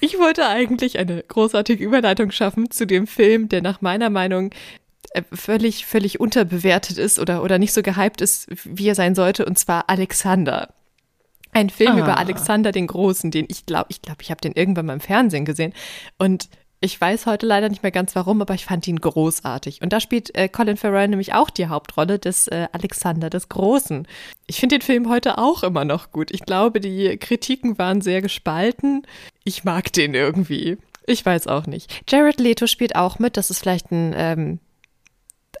Ich 0.00 0.18
wollte 0.18 0.46
eigentlich 0.46 0.98
eine 0.98 1.22
großartige 1.22 1.82
Überleitung 1.82 2.30
schaffen 2.30 2.70
zu 2.70 2.86
dem 2.86 3.06
Film, 3.06 3.48
der 3.48 3.62
nach 3.62 3.80
meiner 3.80 4.10
Meinung 4.10 4.50
völlig, 5.32 5.86
völlig 5.86 6.20
unterbewertet 6.20 6.98
ist 6.98 7.18
oder, 7.18 7.42
oder 7.42 7.58
nicht 7.58 7.72
so 7.72 7.82
gehypt 7.82 8.20
ist, 8.20 8.48
wie 8.64 8.88
er 8.88 8.94
sein 8.94 9.14
sollte, 9.14 9.44
und 9.44 9.58
zwar 9.58 9.88
Alexander. 9.88 10.68
Ein 11.52 11.70
Film 11.70 11.92
ah. 11.92 12.00
über 12.00 12.18
Alexander 12.18 12.72
den 12.72 12.86
Großen, 12.86 13.30
den 13.30 13.46
ich 13.48 13.64
glaube, 13.66 13.86
ich 13.88 14.02
glaube, 14.02 14.22
ich 14.22 14.30
habe 14.30 14.40
den 14.40 14.52
irgendwann 14.52 14.86
mal 14.86 14.92
im 14.94 15.00
Fernsehen 15.00 15.44
gesehen. 15.44 15.72
Und 16.18 16.48
ich 16.80 17.00
weiß 17.00 17.24
heute 17.26 17.46
leider 17.46 17.70
nicht 17.70 17.82
mehr 17.82 17.92
ganz 17.92 18.14
warum, 18.14 18.42
aber 18.42 18.54
ich 18.54 18.66
fand 18.66 18.86
ihn 18.86 19.00
großartig. 19.00 19.80
Und 19.80 19.92
da 19.92 20.00
spielt 20.00 20.34
äh, 20.36 20.48
Colin 20.48 20.76
Farrell 20.76 21.08
nämlich 21.08 21.32
auch 21.32 21.48
die 21.48 21.68
Hauptrolle 21.68 22.18
des 22.18 22.48
äh, 22.48 22.68
Alexander 22.72 23.30
des 23.30 23.48
Großen. 23.48 24.06
Ich 24.46 24.60
finde 24.60 24.78
den 24.78 24.82
Film 24.82 25.08
heute 25.08 25.38
auch 25.38 25.62
immer 25.62 25.86
noch 25.86 26.12
gut. 26.12 26.30
Ich 26.30 26.42
glaube, 26.44 26.80
die 26.80 27.16
Kritiken 27.16 27.78
waren 27.78 28.02
sehr 28.02 28.20
gespalten. 28.20 29.06
Ich 29.44 29.64
mag 29.64 29.92
den 29.94 30.14
irgendwie. 30.14 30.76
Ich 31.06 31.24
weiß 31.24 31.46
auch 31.46 31.66
nicht. 31.66 32.02
Jared 32.08 32.40
Leto 32.40 32.66
spielt 32.66 32.94
auch 32.94 33.18
mit. 33.18 33.36
Das 33.36 33.48
ist 33.48 33.60
vielleicht 33.60 33.90
ein 33.90 34.12
ähm, 34.14 34.58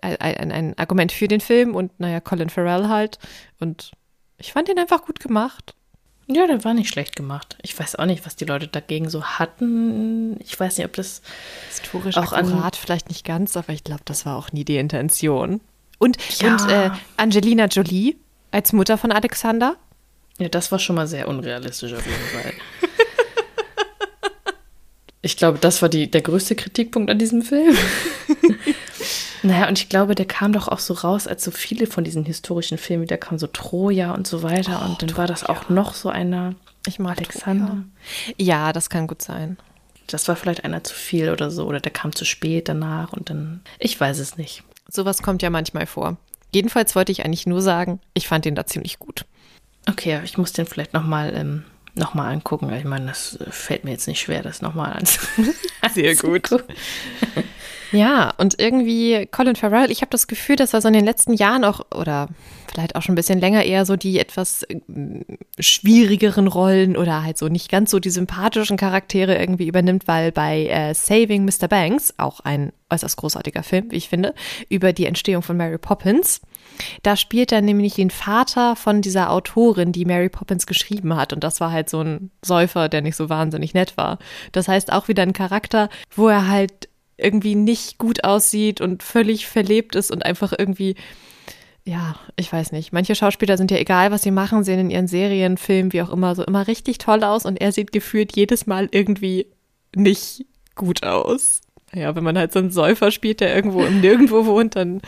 ein, 0.02 0.52
ein 0.52 0.78
Argument 0.78 1.12
für 1.12 1.28
den 1.28 1.40
Film 1.40 1.74
und 1.74 1.98
naja, 1.98 2.20
Colin 2.20 2.50
Farrell 2.50 2.88
halt. 2.88 3.18
Und 3.60 3.92
ich 4.38 4.52
fand 4.52 4.68
ihn 4.68 4.78
einfach 4.78 5.04
gut 5.04 5.20
gemacht. 5.20 5.74
Ja, 6.28 6.46
der 6.46 6.64
war 6.64 6.74
nicht 6.74 6.88
schlecht 6.88 7.14
gemacht. 7.14 7.56
Ich 7.62 7.78
weiß 7.78 7.96
auch 7.96 8.06
nicht, 8.06 8.26
was 8.26 8.34
die 8.34 8.46
Leute 8.46 8.66
dagegen 8.66 9.08
so 9.08 9.22
hatten. 9.24 10.38
Ich 10.40 10.58
weiß 10.58 10.76
nicht, 10.76 10.86
ob 10.86 10.94
das 10.94 11.22
historisch 11.68 12.16
auch 12.16 12.32
akkurat 12.32 12.74
vielleicht 12.74 13.08
nicht 13.08 13.24
ganz, 13.24 13.56
aber 13.56 13.72
ich 13.72 13.84
glaube, 13.84 14.02
das 14.04 14.26
war 14.26 14.36
auch 14.36 14.50
nie 14.50 14.64
die 14.64 14.76
Intention. 14.76 15.60
Und, 15.98 16.18
ja. 16.40 16.52
und 16.52 16.70
äh, 16.70 16.90
Angelina 17.16 17.66
Jolie 17.66 18.16
als 18.50 18.72
Mutter 18.72 18.98
von 18.98 19.12
Alexander. 19.12 19.76
Ja, 20.38 20.48
das 20.48 20.72
war 20.72 20.80
schon 20.80 20.96
mal 20.96 21.06
sehr 21.06 21.28
unrealistisch 21.28 21.92
auf 21.92 22.04
jeden 22.04 22.42
Fall. 22.42 22.52
ich 25.22 25.36
glaube, 25.36 25.58
das 25.58 25.80
war 25.80 25.88
die, 25.88 26.10
der 26.10 26.22
größte 26.22 26.56
Kritikpunkt 26.56 27.08
an 27.08 27.18
diesem 27.18 27.42
Film. 27.42 27.76
Naja, 29.42 29.68
und 29.68 29.78
ich 29.78 29.88
glaube, 29.88 30.14
der 30.14 30.26
kam 30.26 30.52
doch 30.52 30.68
auch 30.68 30.78
so 30.78 30.94
raus, 30.94 31.26
als 31.26 31.44
so 31.44 31.50
viele 31.50 31.86
von 31.86 32.04
diesen 32.04 32.24
historischen 32.24 32.78
Filmen, 32.78 33.06
da 33.06 33.16
kam 33.16 33.38
so 33.38 33.46
Troja 33.46 34.12
und 34.12 34.26
so 34.26 34.42
weiter. 34.42 34.80
Oh, 34.82 34.88
und 34.90 35.02
dann 35.02 35.08
Troja. 35.08 35.18
war 35.18 35.26
das 35.26 35.44
auch 35.44 35.68
noch 35.68 35.94
so 35.94 36.08
einer. 36.08 36.54
Ich 36.86 36.98
mag 36.98 37.18
Alexander. 37.18 37.66
Troja. 37.66 37.84
Ja, 38.38 38.72
das 38.72 38.90
kann 38.90 39.06
gut 39.06 39.22
sein. 39.22 39.56
Das 40.06 40.28
war 40.28 40.36
vielleicht 40.36 40.64
einer 40.64 40.84
zu 40.84 40.94
viel 40.94 41.30
oder 41.30 41.50
so. 41.50 41.66
Oder 41.66 41.80
der 41.80 41.92
kam 41.92 42.14
zu 42.14 42.24
spät 42.24 42.68
danach 42.68 43.12
und 43.12 43.30
dann. 43.30 43.60
Ich 43.78 43.98
weiß 44.00 44.18
es 44.18 44.36
nicht. 44.36 44.62
Sowas 44.88 45.22
kommt 45.22 45.42
ja 45.42 45.50
manchmal 45.50 45.86
vor. 45.86 46.16
Jedenfalls 46.54 46.94
wollte 46.94 47.12
ich 47.12 47.24
eigentlich 47.24 47.46
nur 47.46 47.60
sagen, 47.60 48.00
ich 48.14 48.28
fand 48.28 48.44
den 48.44 48.54
da 48.54 48.66
ziemlich 48.66 48.98
gut. 48.98 49.24
Okay, 49.88 50.20
ich 50.24 50.38
muss 50.38 50.52
den 50.52 50.66
vielleicht 50.66 50.94
nochmal 50.94 51.34
ähm, 51.34 51.64
noch 51.94 52.14
angucken. 52.14 52.72
Ich 52.72 52.84
meine, 52.84 53.06
das 53.06 53.36
äh, 53.36 53.50
fällt 53.50 53.84
mir 53.84 53.90
jetzt 53.92 54.06
nicht 54.06 54.20
schwer, 54.20 54.42
das 54.42 54.62
nochmal 54.62 54.92
anzusehen. 54.92 55.54
Sehr 55.94 56.14
gut. 56.16 56.50
Ja, 57.96 58.34
und 58.36 58.60
irgendwie 58.60 59.26
Colin 59.30 59.56
Farrell, 59.56 59.90
ich 59.90 60.02
habe 60.02 60.10
das 60.10 60.26
Gefühl, 60.26 60.56
dass 60.56 60.74
er 60.74 60.82
so 60.82 60.88
in 60.88 60.94
den 60.94 61.04
letzten 61.04 61.32
Jahren 61.32 61.64
auch, 61.64 61.80
oder 61.94 62.28
vielleicht 62.70 62.94
auch 62.94 63.00
schon 63.00 63.14
ein 63.14 63.16
bisschen 63.16 63.40
länger 63.40 63.64
eher 63.64 63.86
so 63.86 63.96
die 63.96 64.18
etwas 64.18 64.64
äh, 64.64 64.80
schwierigeren 65.58 66.46
Rollen 66.46 66.96
oder 66.96 67.22
halt 67.22 67.38
so 67.38 67.48
nicht 67.48 67.70
ganz 67.70 67.90
so 67.90 67.98
die 67.98 68.10
sympathischen 68.10 68.76
Charaktere 68.76 69.38
irgendwie 69.38 69.66
übernimmt, 69.66 70.06
weil 70.06 70.30
bei 70.30 70.66
äh, 70.66 70.92
Saving 70.92 71.46
Mr. 71.46 71.68
Banks, 71.68 72.12
auch 72.18 72.40
ein 72.40 72.72
äußerst 72.90 73.16
großartiger 73.16 73.62
Film, 73.62 73.90
wie 73.90 73.96
ich 73.96 74.10
finde, 74.10 74.34
über 74.68 74.92
die 74.92 75.06
Entstehung 75.06 75.42
von 75.42 75.56
Mary 75.56 75.78
Poppins, 75.78 76.42
da 77.02 77.16
spielt 77.16 77.50
er 77.50 77.62
nämlich 77.62 77.94
den 77.94 78.10
Vater 78.10 78.76
von 78.76 79.00
dieser 79.00 79.30
Autorin, 79.30 79.92
die 79.92 80.04
Mary 80.04 80.28
Poppins 80.28 80.66
geschrieben 80.66 81.16
hat. 81.16 81.32
Und 81.32 81.42
das 81.44 81.60
war 81.60 81.72
halt 81.72 81.88
so 81.88 82.02
ein 82.02 82.30
Säufer, 82.44 82.90
der 82.90 83.00
nicht 83.00 83.16
so 83.16 83.30
wahnsinnig 83.30 83.72
nett 83.72 83.96
war. 83.96 84.18
Das 84.52 84.68
heißt 84.68 84.92
auch 84.92 85.08
wieder 85.08 85.22
ein 85.22 85.32
Charakter, 85.32 85.88
wo 86.14 86.28
er 86.28 86.48
halt 86.48 86.90
irgendwie 87.18 87.54
nicht 87.54 87.98
gut 87.98 88.24
aussieht 88.24 88.80
und 88.80 89.02
völlig 89.02 89.46
verlebt 89.46 89.94
ist 89.94 90.10
und 90.10 90.24
einfach 90.24 90.52
irgendwie, 90.56 90.94
ja, 91.84 92.16
ich 92.36 92.52
weiß 92.52 92.72
nicht. 92.72 92.92
Manche 92.92 93.14
Schauspieler 93.14 93.56
sind 93.56 93.70
ja 93.70 93.78
egal, 93.78 94.10
was 94.10 94.22
sie 94.22 94.30
machen, 94.30 94.64
sehen 94.64 94.80
in 94.80 94.90
ihren 94.90 95.08
Serien, 95.08 95.56
Filmen, 95.56 95.92
wie 95.92 96.02
auch 96.02 96.10
immer, 96.10 96.34
so 96.34 96.44
immer 96.44 96.66
richtig 96.66 96.98
toll 96.98 97.24
aus 97.24 97.46
und 97.46 97.60
er 97.60 97.72
sieht 97.72 97.92
gefühlt 97.92 98.36
jedes 98.36 98.66
Mal 98.66 98.88
irgendwie 98.90 99.46
nicht 99.94 100.44
gut 100.74 101.02
aus. 101.04 101.60
Ja, 101.94 102.14
wenn 102.14 102.24
man 102.24 102.36
halt 102.36 102.52
so 102.52 102.58
einen 102.58 102.70
Säufer 102.70 103.10
spielt, 103.10 103.40
der 103.40 103.54
irgendwo 103.54 103.84
im 103.84 104.00
Nirgendwo 104.00 104.44
wohnt, 104.44 104.76
dann, 104.76 105.00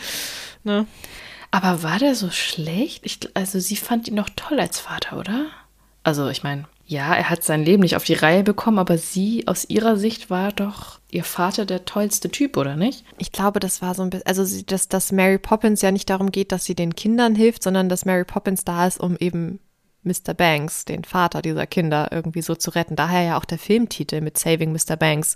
ne? 0.63 0.87
Aber 1.51 1.83
war 1.83 1.99
der 1.99 2.15
so 2.15 2.29
schlecht? 2.29 3.05
Ich, 3.05 3.19
also 3.33 3.59
sie 3.59 3.75
fand 3.75 4.07
ihn 4.07 4.15
doch 4.15 4.29
toll 4.35 4.59
als 4.59 4.79
Vater, 4.79 5.17
oder? 5.17 5.47
Also 6.03 6.29
ich 6.29 6.43
meine, 6.43 6.65
ja, 6.89 7.13
er 7.13 7.29
hat 7.29 7.43
sein 7.43 7.63
Leben 7.63 7.83
nicht 7.83 7.95
auf 7.95 8.03
die 8.03 8.15
Reihe 8.15 8.41
bekommen, 8.41 8.79
aber 8.79 8.97
sie 8.97 9.45
aus 9.45 9.63
ihrer 9.69 9.95
Sicht 9.95 10.31
war 10.31 10.51
doch 10.51 10.99
ihr 11.11 11.23
Vater 11.23 11.67
der 11.67 11.85
tollste 11.85 12.31
Typ, 12.31 12.57
oder 12.57 12.75
nicht? 12.75 13.05
Ich 13.19 13.31
glaube, 13.31 13.59
das 13.59 13.83
war 13.83 13.93
so 13.93 14.01
ein 14.01 14.09
bisschen, 14.09 14.25
also 14.25 14.63
dass, 14.65 14.87
dass 14.87 15.11
Mary 15.11 15.37
Poppins 15.37 15.83
ja 15.83 15.91
nicht 15.91 16.09
darum 16.09 16.31
geht, 16.31 16.51
dass 16.51 16.65
sie 16.65 16.73
den 16.73 16.95
Kindern 16.95 17.35
hilft, 17.35 17.61
sondern 17.61 17.89
dass 17.89 18.05
Mary 18.05 18.25
Poppins 18.25 18.65
da 18.65 18.87
ist, 18.87 18.99
um 18.99 19.15
eben 19.17 19.59
Mr. 20.01 20.33
Banks, 20.33 20.83
den 20.83 21.03
Vater 21.03 21.43
dieser 21.43 21.67
Kinder, 21.67 22.07
irgendwie 22.11 22.41
so 22.41 22.55
zu 22.55 22.71
retten. 22.71 22.95
Daher 22.95 23.21
ja 23.21 23.37
auch 23.37 23.45
der 23.45 23.59
Filmtitel 23.59 24.21
mit 24.21 24.39
Saving 24.39 24.71
Mr. 24.71 24.95
Banks. 24.95 25.35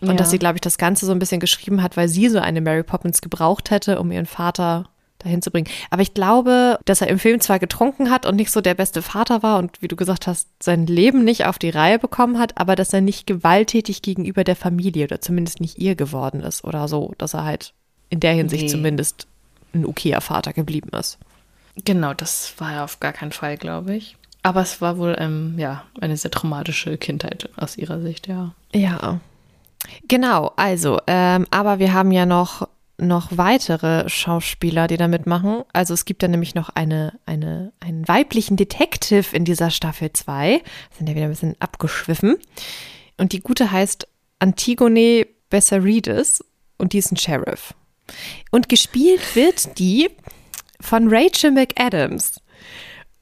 Und 0.00 0.10
ja. 0.10 0.14
dass 0.14 0.30
sie, 0.30 0.38
glaube 0.38 0.58
ich, 0.58 0.60
das 0.60 0.78
Ganze 0.78 1.06
so 1.06 1.12
ein 1.12 1.18
bisschen 1.18 1.40
geschrieben 1.40 1.82
hat, 1.82 1.96
weil 1.96 2.08
sie 2.08 2.28
so 2.28 2.38
eine 2.38 2.60
Mary 2.60 2.84
Poppins 2.84 3.20
gebraucht 3.20 3.72
hätte, 3.72 3.98
um 3.98 4.12
ihren 4.12 4.26
Vater 4.26 4.90
dahin 5.24 5.42
zu 5.42 5.50
bringen. 5.50 5.68
Aber 5.90 6.02
ich 6.02 6.14
glaube, 6.14 6.78
dass 6.84 7.00
er 7.00 7.08
im 7.08 7.18
Film 7.18 7.40
zwar 7.40 7.58
getrunken 7.58 8.10
hat 8.10 8.26
und 8.26 8.36
nicht 8.36 8.50
so 8.50 8.60
der 8.60 8.74
beste 8.74 9.02
Vater 9.02 9.42
war 9.42 9.58
und 9.58 9.82
wie 9.82 9.88
du 9.88 9.96
gesagt 9.96 10.26
hast, 10.26 10.48
sein 10.62 10.86
Leben 10.86 11.24
nicht 11.24 11.46
auf 11.46 11.58
die 11.58 11.70
Reihe 11.70 11.98
bekommen 11.98 12.38
hat, 12.38 12.58
aber 12.58 12.76
dass 12.76 12.92
er 12.92 13.00
nicht 13.00 13.26
gewalttätig 13.26 14.02
gegenüber 14.02 14.44
der 14.44 14.56
Familie 14.56 15.04
oder 15.04 15.20
zumindest 15.20 15.60
nicht 15.60 15.78
ihr 15.78 15.96
geworden 15.96 16.40
ist 16.40 16.64
oder 16.64 16.88
so, 16.88 17.14
dass 17.18 17.34
er 17.34 17.44
halt 17.44 17.72
in 18.10 18.20
der 18.20 18.34
Hinsicht 18.34 18.64
nee. 18.64 18.70
zumindest 18.70 19.26
ein 19.74 19.84
okayer 19.84 20.20
Vater 20.20 20.52
geblieben 20.52 20.90
ist. 20.90 21.18
Genau, 21.84 22.14
das 22.14 22.54
war 22.58 22.72
er 22.72 22.84
auf 22.84 23.00
gar 23.00 23.12
keinen 23.12 23.32
Fall, 23.32 23.56
glaube 23.56 23.96
ich. 23.96 24.16
Aber 24.42 24.60
es 24.60 24.80
war 24.80 24.98
wohl, 24.98 25.16
ähm, 25.18 25.54
ja, 25.56 25.84
eine 26.00 26.16
sehr 26.16 26.30
traumatische 26.30 26.98
Kindheit 26.98 27.48
aus 27.56 27.78
ihrer 27.78 28.00
Sicht, 28.00 28.28
ja. 28.28 28.54
Ja. 28.72 29.20
Genau, 30.06 30.52
also, 30.56 31.00
ähm, 31.06 31.46
aber 31.50 31.78
wir 31.78 31.92
haben 31.92 32.12
ja 32.12 32.26
noch 32.26 32.68
noch 32.98 33.36
weitere 33.36 34.08
Schauspieler, 34.08 34.86
die 34.86 34.96
da 34.96 35.08
mitmachen. 35.08 35.62
Also 35.72 35.94
es 35.94 36.04
gibt 36.04 36.22
da 36.22 36.28
nämlich 36.28 36.54
noch 36.54 36.68
eine, 36.70 37.18
eine, 37.26 37.72
einen 37.80 38.06
weiblichen 38.06 38.56
Detective 38.56 39.34
in 39.34 39.44
dieser 39.44 39.70
Staffel 39.70 40.12
2. 40.12 40.62
Sind 40.96 41.08
ja 41.08 41.14
wieder 41.14 41.24
ein 41.24 41.30
bisschen 41.30 41.56
abgeschwiffen. 41.60 42.36
Und 43.16 43.32
die 43.32 43.40
gute 43.40 43.70
heißt 43.70 44.06
Antigone 44.38 45.26
Bessarides 45.50 46.44
und 46.78 46.92
die 46.92 46.98
ist 46.98 47.12
ein 47.12 47.16
Sheriff. 47.16 47.74
Und 48.50 48.68
gespielt 48.68 49.34
wird 49.34 49.78
die 49.78 50.10
von 50.80 51.08
Rachel 51.08 51.50
McAdams. 51.50 52.40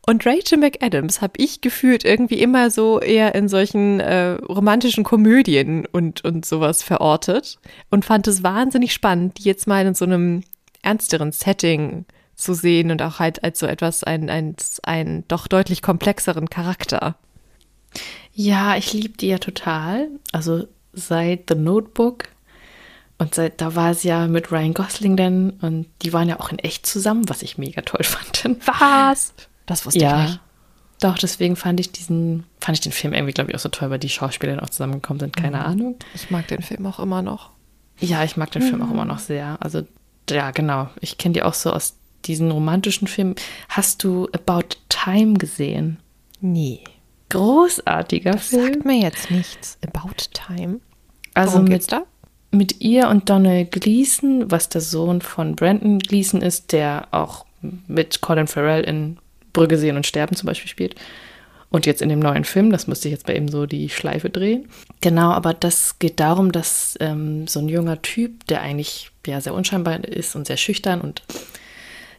Und 0.04 0.26
Rachel 0.26 0.58
McAdams 0.58 1.20
habe 1.20 1.34
ich 1.36 1.60
gefühlt 1.60 2.04
irgendwie 2.04 2.40
immer 2.40 2.70
so 2.70 3.00
eher 3.00 3.36
in 3.36 3.48
solchen 3.48 4.00
äh, 4.00 4.32
romantischen 4.32 5.04
Komödien 5.04 5.86
und, 5.86 6.24
und 6.24 6.44
sowas 6.44 6.82
verortet 6.82 7.58
und 7.88 8.04
fand 8.04 8.26
es 8.26 8.42
wahnsinnig 8.42 8.92
spannend, 8.92 9.38
die 9.38 9.44
jetzt 9.44 9.68
mal 9.68 9.86
in 9.86 9.94
so 9.94 10.04
einem 10.04 10.42
ernsteren 10.82 11.30
Setting 11.30 12.04
zu 12.34 12.52
sehen 12.52 12.90
und 12.90 13.00
auch 13.00 13.20
halt 13.20 13.44
als 13.44 13.60
so 13.60 13.66
etwas, 13.66 14.02
ein, 14.02 14.28
ein, 14.28 14.56
ein 14.82 15.24
doch 15.28 15.46
deutlich 15.46 15.82
komplexeren 15.82 16.50
Charakter. 16.50 17.16
Ja, 18.32 18.76
ich 18.76 18.92
liebe 18.92 19.16
die 19.16 19.28
ja 19.28 19.38
total. 19.38 20.08
Also 20.32 20.66
seit 20.92 21.48
The 21.48 21.54
Notebook 21.54 22.24
und 23.18 23.36
seit, 23.36 23.60
da 23.60 23.76
war 23.76 23.94
sie 23.94 24.08
ja 24.08 24.26
mit 24.26 24.50
Ryan 24.50 24.74
Gosling 24.74 25.16
dann 25.16 25.50
und 25.60 25.86
die 26.02 26.12
waren 26.12 26.28
ja 26.28 26.40
auch 26.40 26.50
in 26.50 26.58
echt 26.58 26.86
zusammen, 26.86 27.28
was 27.28 27.42
ich 27.42 27.56
mega 27.56 27.82
toll 27.82 28.02
fand. 28.02 28.58
Was? 28.66 29.32
Das 29.72 29.86
wusste 29.86 30.00
ja, 30.00 30.24
ich 30.24 30.30
nicht. 30.30 30.40
Doch, 31.00 31.18
deswegen 31.18 31.56
fand 31.56 31.80
ich 31.80 31.90
diesen, 31.90 32.44
fand 32.60 32.78
ich 32.78 32.82
den 32.82 32.92
Film 32.92 33.12
irgendwie, 33.12 33.32
glaube 33.32 33.50
ich, 33.50 33.56
auch 33.56 33.60
so 33.60 33.68
toll, 33.68 33.90
weil 33.90 33.98
die 33.98 34.08
Schauspieler 34.08 34.54
dann 34.54 34.64
auch 34.64 34.70
zusammengekommen 34.70 35.18
sind. 35.18 35.36
Keine 35.36 35.58
mhm. 35.58 35.64
Ahnung. 35.64 35.96
Ich 36.14 36.30
mag 36.30 36.46
den 36.46 36.62
Film 36.62 36.86
auch 36.86 37.00
immer 37.00 37.22
noch. 37.22 37.50
Ja, 37.98 38.22
ich 38.22 38.36
mag 38.36 38.50
den 38.52 38.62
mhm. 38.62 38.68
Film 38.68 38.82
auch 38.82 38.90
immer 38.90 39.04
noch 39.04 39.18
sehr. 39.18 39.56
Also, 39.60 39.82
ja, 40.30 40.50
genau. 40.52 40.90
Ich 41.00 41.18
kenne 41.18 41.32
die 41.32 41.42
auch 41.42 41.54
so 41.54 41.72
aus 41.72 41.96
diesen 42.24 42.50
romantischen 42.50 43.08
Filmen. 43.08 43.34
Hast 43.68 44.04
du 44.04 44.28
About 44.32 44.76
Time 44.88 45.34
gesehen? 45.34 45.98
Nee. 46.40 46.84
Großartiger 47.30 48.32
das 48.32 48.48
Film. 48.48 48.74
Sagt 48.74 48.84
mir 48.84 49.00
jetzt 49.00 49.30
nichts. 49.30 49.78
About 49.84 50.14
Time. 50.32 50.80
Also 51.34 51.54
Worum 51.54 51.64
mit, 51.64 51.90
da? 51.90 52.02
mit 52.52 52.80
ihr 52.80 53.08
und 53.08 53.28
Donald 53.28 53.72
Gleason, 53.72 54.50
was 54.50 54.68
der 54.68 54.82
Sohn 54.82 55.20
von 55.20 55.56
Brandon 55.56 55.98
Gleason 55.98 56.42
ist, 56.42 56.72
der 56.72 57.08
auch 57.10 57.46
mit 57.88 58.20
Colin 58.20 58.46
Farrell 58.46 58.84
in 58.84 59.18
Brügge 59.52 59.78
sehen 59.78 59.96
und 59.96 60.06
sterben 60.06 60.36
zum 60.36 60.46
Beispiel 60.46 60.68
spielt. 60.68 60.94
Und 61.72 61.86
jetzt 61.86 62.02
in 62.02 62.10
dem 62.10 62.18
neuen 62.18 62.44
Film, 62.44 62.70
das 62.70 62.86
musste 62.86 63.08
ich 63.08 63.12
jetzt 63.12 63.26
bei 63.26 63.34
ihm 63.34 63.48
so 63.48 63.64
die 63.64 63.88
Schleife 63.88 64.28
drehen. 64.28 64.68
Genau, 65.00 65.30
aber 65.30 65.54
das 65.54 65.98
geht 65.98 66.20
darum, 66.20 66.52
dass 66.52 66.98
ähm, 67.00 67.46
so 67.46 67.60
ein 67.60 67.68
junger 67.68 68.02
Typ, 68.02 68.46
der 68.48 68.60
eigentlich 68.60 69.10
ja 69.26 69.40
sehr 69.40 69.54
unscheinbar 69.54 70.04
ist 70.04 70.36
und 70.36 70.46
sehr 70.46 70.58
schüchtern 70.58 71.00
und 71.00 71.22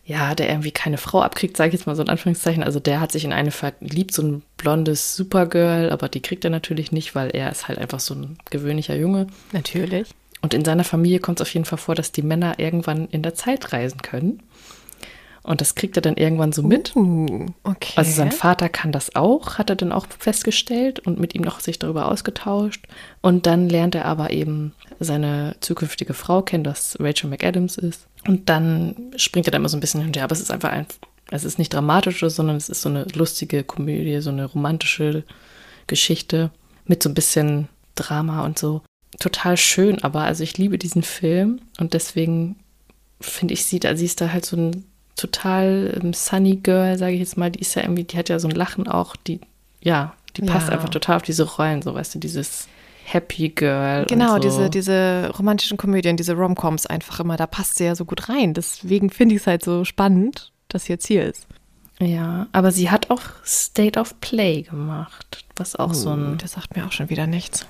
ja, 0.06 0.36
der 0.36 0.50
irgendwie 0.50 0.72
keine 0.72 0.98
Frau 0.98 1.22
abkriegt, 1.22 1.56
sage 1.56 1.70
ich 1.70 1.76
jetzt 1.76 1.86
mal 1.86 1.96
so 1.96 2.02
in 2.02 2.10
Anführungszeichen. 2.10 2.64
Also 2.64 2.80
der 2.80 3.00
hat 3.00 3.12
sich 3.12 3.24
in 3.24 3.32
eine 3.32 3.52
verliebt, 3.52 4.14
so 4.14 4.24
ein 4.24 4.44
blondes 4.58 5.16
Supergirl, 5.16 5.92
aber 5.92 6.10
die 6.10 6.22
kriegt 6.22 6.44
er 6.44 6.50
natürlich 6.50 6.92
nicht, 6.92 7.16
weil 7.16 7.30
er 7.30 7.52
ist 7.52 7.68
halt 7.68 7.80
einfach 7.80 8.00
so 8.00 8.16
ein 8.16 8.38
gewöhnlicher 8.50 8.96
Junge. 8.96 9.28
Natürlich. 9.54 10.10
Und 10.42 10.54
in 10.54 10.66
seiner 10.66 10.84
Familie 10.84 11.20
kommt 11.20 11.40
es 11.40 11.48
auf 11.48 11.54
jeden 11.54 11.66
Fall 11.66 11.78
vor, 11.78 11.96
dass 11.96 12.12
die 12.12 12.22
Männer 12.22 12.56
irgendwann 12.58 13.08
in 13.08 13.22
der 13.22 13.34
Zeit 13.34 13.72
reisen 13.72 14.02
können. 14.02 14.44
Und 15.44 15.60
das 15.60 15.76
kriegt 15.76 15.98
er 15.98 16.02
dann 16.02 16.16
irgendwann 16.16 16.54
so 16.54 16.64
mit. 16.64 16.96
Uh, 16.96 17.48
okay. 17.64 17.94
Also 17.98 18.12
sein 18.12 18.32
Vater 18.32 18.70
kann 18.70 18.94
das 18.94 19.16
auch, 19.16 19.58
hat 19.58 19.70
er 19.70 19.76
dann 19.76 19.92
auch 19.92 20.08
festgestellt 20.18 21.00
und 21.00 21.20
mit 21.20 21.36
ihm 21.36 21.42
noch 21.42 21.60
sich 21.60 21.80
darüber 21.80 22.10
ausgetauscht. 22.10 22.86
Und 23.22 23.46
dann 23.46 23.68
lernt 23.68 23.94
er 23.94 24.06
aber 24.06 24.32
eben 24.32 24.74
seine 25.02 25.58
zukünftige 25.60 26.14
Frau 26.14 26.42
kennen, 26.42 26.64
das 26.64 26.98
Rachel 27.00 27.30
McAdams 27.30 27.78
ist. 27.78 28.08
Und 28.26 28.48
dann 28.48 28.96
springt 29.18 29.48
er 29.48 29.52
da 29.52 29.58
immer 29.58 29.68
so 29.68 29.76
ein 29.76 29.82
bisschen 29.82 30.00
hin 30.00 30.08
und 30.08 30.16
her. 30.16 30.24
Aber 30.24 30.34
es 30.34 30.40
ist 30.40 30.52
einfach 30.52 30.70
ein, 30.70 30.88
es 31.30 31.44
ist 31.44 31.60
nicht 31.60 31.74
dramatisch, 31.74 32.22
sondern 32.22 32.56
es 32.56 32.70
ist 32.70 32.82
so 32.82 32.88
eine 32.88 33.04
lustige 33.14 33.66
Komödie, 33.66 34.22
so 34.22 34.30
eine 34.30 34.46
romantische 34.46 35.26
Geschichte 35.88 36.52
mit 36.86 37.04
so 37.04 37.10
ein 37.10 37.16
bisschen 37.16 37.68
Drama 37.96 38.46
und 38.46 38.58
so. 38.58 38.82
Total 39.20 39.58
schön, 39.58 40.02
aber 40.04 40.22
also 40.22 40.42
ich 40.42 40.58
liebe 40.58 40.78
diesen 40.78 41.04
Film 41.04 41.60
und 41.80 41.94
deswegen 41.94 42.56
finde 43.20 43.54
ich, 43.54 43.66
sie 43.66 43.80
da, 43.80 43.96
sie 43.96 44.06
ist 44.06 44.22
da 44.22 44.32
halt 44.32 44.46
so 44.46 44.58
ein 44.58 44.86
total 45.16 46.00
ähm, 46.02 46.14
sunny 46.14 46.58
Girl, 46.58 46.98
sage 46.98 47.14
ich 47.14 47.20
jetzt 47.20 47.38
mal, 47.38 47.52
die 47.52 47.60
ist 47.60 47.76
ja 47.76 47.84
irgendwie, 47.84 48.04
die 48.04 48.18
hat 48.18 48.30
ja 48.30 48.40
so 48.40 48.48
ein 48.48 48.56
Lachen 48.56 48.88
auch, 48.88 49.16
die, 49.16 49.40
ja, 49.82 50.14
die 50.36 50.42
passt 50.42 50.68
ja. 50.68 50.74
einfach 50.74 50.90
total 50.90 51.18
auf 51.18 51.22
diese 51.22 51.44
Rollen, 51.44 51.82
so 51.82 51.94
weißt 51.94 52.16
du, 52.16 52.20
dieses 52.20 52.68
Happy 53.06 53.50
Girl. 53.50 54.06
Genau, 54.06 54.34
so. 54.34 54.40
diese, 54.40 54.70
diese 54.70 55.32
romantischen 55.38 55.78
Komödien, 55.78 56.18
diese 56.18 56.34
Romcoms 56.34 56.86
einfach 56.86 57.20
immer, 57.20 57.38
da 57.38 57.48
passt 57.48 57.78
sie 57.78 57.86
ja 57.86 57.96
so 57.96 58.06
gut 58.06 58.30
rein. 58.30 58.54
Deswegen 58.54 59.10
finde 59.10 59.36
ich 59.36 59.42
es 59.42 59.48
halt 59.48 59.64
so 59.64 59.84
spannend, 59.84 60.52
dass 60.70 60.86
sie 60.86 60.94
jetzt 60.94 61.08
hier 61.08 61.26
ist. 61.26 61.48
Ja, 62.00 62.48
aber 62.52 62.72
sie 62.72 62.90
hat 62.90 63.12
auch 63.12 63.22
State 63.46 64.00
of 64.00 64.20
Play 64.20 64.64
gemacht, 64.64 65.46
was 65.56 65.76
auch 65.76 65.92
oh, 65.92 65.94
so 65.94 66.10
ein. 66.12 66.38
Das 66.38 66.54
sagt 66.54 66.76
mir 66.76 66.86
auch 66.86 66.92
schon 66.92 67.10
wieder 67.10 67.28
nichts. 67.28 67.68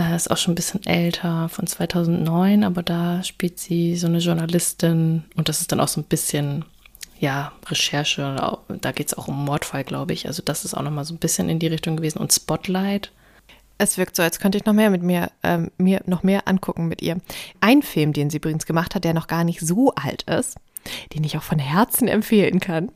Äh, 0.00 0.16
ist 0.16 0.30
auch 0.30 0.38
schon 0.38 0.52
ein 0.52 0.54
bisschen 0.54 0.84
älter, 0.86 1.50
von 1.50 1.66
2009, 1.66 2.64
aber 2.64 2.82
da 2.82 3.22
spielt 3.22 3.58
sie 3.58 3.96
so 3.96 4.06
eine 4.06 4.18
Journalistin 4.18 5.24
und 5.36 5.50
das 5.50 5.60
ist 5.60 5.72
dann 5.72 5.80
auch 5.80 5.88
so 5.88 6.00
ein 6.00 6.04
bisschen, 6.04 6.64
ja, 7.18 7.52
Recherche. 7.68 8.58
Da 8.80 8.92
geht 8.92 9.08
es 9.08 9.18
auch 9.18 9.28
um 9.28 9.44
Mordfall, 9.44 9.84
glaube 9.84 10.14
ich. 10.14 10.26
Also 10.26 10.42
das 10.42 10.64
ist 10.64 10.72
auch 10.72 10.82
nochmal 10.82 11.04
so 11.04 11.12
ein 11.12 11.18
bisschen 11.18 11.50
in 11.50 11.58
die 11.58 11.66
Richtung 11.66 11.98
gewesen. 11.98 12.18
Und 12.18 12.32
Spotlight. 12.32 13.12
Es 13.76 13.98
wirkt 13.98 14.16
so, 14.16 14.22
als 14.22 14.38
könnte 14.38 14.56
ich 14.56 14.64
noch 14.64 14.72
mehr 14.72 14.88
mit 14.88 15.02
mir, 15.02 15.30
ähm, 15.42 15.70
mir 15.76 16.00
noch 16.06 16.22
mehr 16.22 16.48
angucken 16.48 16.88
mit 16.88 17.02
ihr. 17.02 17.18
Ein 17.60 17.82
Film, 17.82 18.14
den 18.14 18.30
sie 18.30 18.38
übrigens 18.38 18.64
gemacht 18.64 18.94
hat, 18.94 19.04
der 19.04 19.12
noch 19.12 19.26
gar 19.26 19.44
nicht 19.44 19.60
so 19.60 19.92
alt 19.96 20.22
ist, 20.22 20.56
den 21.14 21.24
ich 21.24 21.36
auch 21.36 21.42
von 21.42 21.58
Herzen 21.58 22.08
empfehlen 22.08 22.60
kann, 22.60 22.90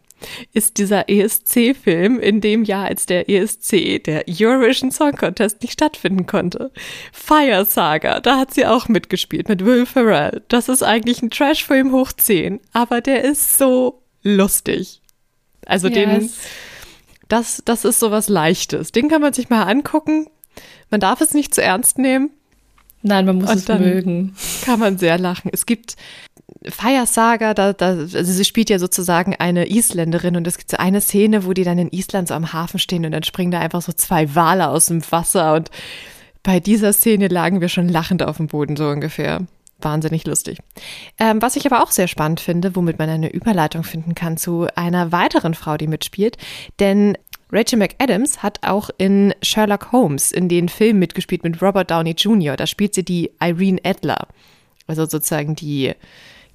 ist 0.52 0.78
dieser 0.78 1.08
ESC-Film 1.08 2.18
in 2.20 2.40
dem 2.40 2.64
Jahr, 2.64 2.86
als 2.86 3.06
der 3.06 3.28
ESC, 3.28 4.02
der 4.04 4.24
Eurovision 4.28 4.90
Song 4.90 5.12
Contest, 5.12 5.62
nicht 5.62 5.72
stattfinden 5.72 6.26
konnte. 6.26 6.70
Fire 7.12 7.64
Saga, 7.64 8.20
da 8.20 8.38
hat 8.38 8.54
sie 8.54 8.66
auch 8.66 8.88
mitgespielt 8.88 9.48
mit 9.48 9.64
Will 9.64 9.86
Ferrell. 9.86 10.42
Das 10.48 10.68
ist 10.68 10.82
eigentlich 10.82 11.22
ein 11.22 11.30
Trash-Film 11.30 11.92
hoch 11.92 12.12
10, 12.12 12.60
aber 12.72 13.00
der 13.00 13.24
ist 13.24 13.58
so 13.58 14.02
lustig. 14.22 15.00
Also 15.66 15.88
yes. 15.88 15.94
den, 15.94 16.30
das, 17.28 17.62
das 17.64 17.84
ist 17.84 18.00
sowas 18.00 18.28
Leichtes. 18.28 18.92
Den 18.92 19.08
kann 19.08 19.22
man 19.22 19.32
sich 19.32 19.48
mal 19.48 19.62
angucken. 19.62 20.26
Man 20.90 21.00
darf 21.00 21.20
es 21.20 21.34
nicht 21.34 21.54
zu 21.54 21.62
ernst 21.62 21.98
nehmen. 21.98 22.30
Nein, 23.02 23.26
man 23.26 23.36
muss 23.36 23.50
Und 23.50 23.68
es 23.68 23.68
mögen. 23.68 24.34
Kann 24.64 24.80
man 24.80 24.96
sehr 24.96 25.18
lachen. 25.18 25.50
Es 25.52 25.66
gibt 25.66 25.96
Fire 26.68 27.04
da, 27.54 27.72
da, 27.72 27.86
also 27.86 28.24
sie 28.24 28.44
spielt 28.44 28.70
ja 28.70 28.78
sozusagen 28.78 29.34
eine 29.36 29.68
Isländerin 29.68 30.36
und 30.36 30.46
es 30.46 30.58
gibt 30.58 30.70
so 30.70 30.76
eine 30.76 31.00
Szene, 31.00 31.44
wo 31.44 31.52
die 31.52 31.64
dann 31.64 31.78
in 31.78 31.90
Island 31.90 32.28
so 32.28 32.34
am 32.34 32.52
Hafen 32.52 32.78
stehen 32.78 33.04
und 33.04 33.12
dann 33.12 33.22
springen 33.22 33.50
da 33.50 33.60
einfach 33.60 33.82
so 33.82 33.92
zwei 33.92 34.34
Wale 34.34 34.68
aus 34.68 34.86
dem 34.86 35.02
Wasser 35.10 35.54
und 35.54 35.70
bei 36.42 36.60
dieser 36.60 36.92
Szene 36.92 37.28
lagen 37.28 37.60
wir 37.60 37.68
schon 37.68 37.88
lachend 37.88 38.22
auf 38.22 38.36
dem 38.36 38.48
Boden, 38.48 38.76
so 38.76 38.88
ungefähr. 38.88 39.40
Wahnsinnig 39.80 40.26
lustig. 40.26 40.58
Ähm, 41.18 41.42
was 41.42 41.56
ich 41.56 41.66
aber 41.66 41.82
auch 41.82 41.90
sehr 41.90 42.08
spannend 42.08 42.40
finde, 42.40 42.76
womit 42.76 42.98
man 42.98 43.10
eine 43.10 43.30
Überleitung 43.30 43.82
finden 43.82 44.14
kann 44.14 44.36
zu 44.36 44.66
einer 44.76 45.12
weiteren 45.12 45.54
Frau, 45.54 45.76
die 45.76 45.88
mitspielt, 45.88 46.38
denn 46.80 47.18
Rachel 47.50 47.78
McAdams 47.78 48.42
hat 48.42 48.66
auch 48.66 48.90
in 48.98 49.34
Sherlock 49.42 49.92
Holmes 49.92 50.32
in 50.32 50.48
den 50.48 50.68
Filmen 50.68 50.98
mitgespielt 50.98 51.44
mit 51.44 51.60
Robert 51.62 51.90
Downey 51.90 52.12
Jr. 52.12 52.56
Da 52.56 52.66
spielt 52.66 52.94
sie 52.94 53.04
die 53.04 53.30
Irene 53.40 53.80
Adler. 53.84 54.28
Also 54.86 55.06
sozusagen 55.06 55.54
die 55.54 55.92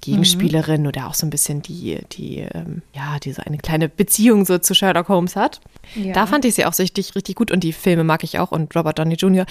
Gegenspielerin 0.00 0.82
mhm. 0.82 0.88
oder 0.88 1.06
auch 1.06 1.14
so 1.14 1.26
ein 1.26 1.30
bisschen 1.30 1.62
die, 1.62 1.98
die, 2.12 2.38
ähm, 2.38 2.82
ja, 2.94 3.18
die 3.18 3.32
so 3.32 3.42
eine 3.44 3.58
kleine 3.58 3.88
Beziehung 3.88 4.44
so 4.44 4.58
zu 4.58 4.74
Sherlock 4.74 5.08
Holmes 5.08 5.36
hat. 5.36 5.60
Ja. 5.94 6.12
Da 6.12 6.26
fand 6.26 6.44
ich 6.44 6.54
sie 6.54 6.64
auch 6.64 6.78
richtig, 6.78 7.14
richtig 7.14 7.36
gut 7.36 7.50
und 7.50 7.64
die 7.64 7.72
Filme 7.72 8.04
mag 8.04 8.24
ich 8.24 8.38
auch 8.38 8.52
und 8.52 8.74
Robert 8.74 8.98
Downey 8.98 9.14
Jr. 9.14 9.46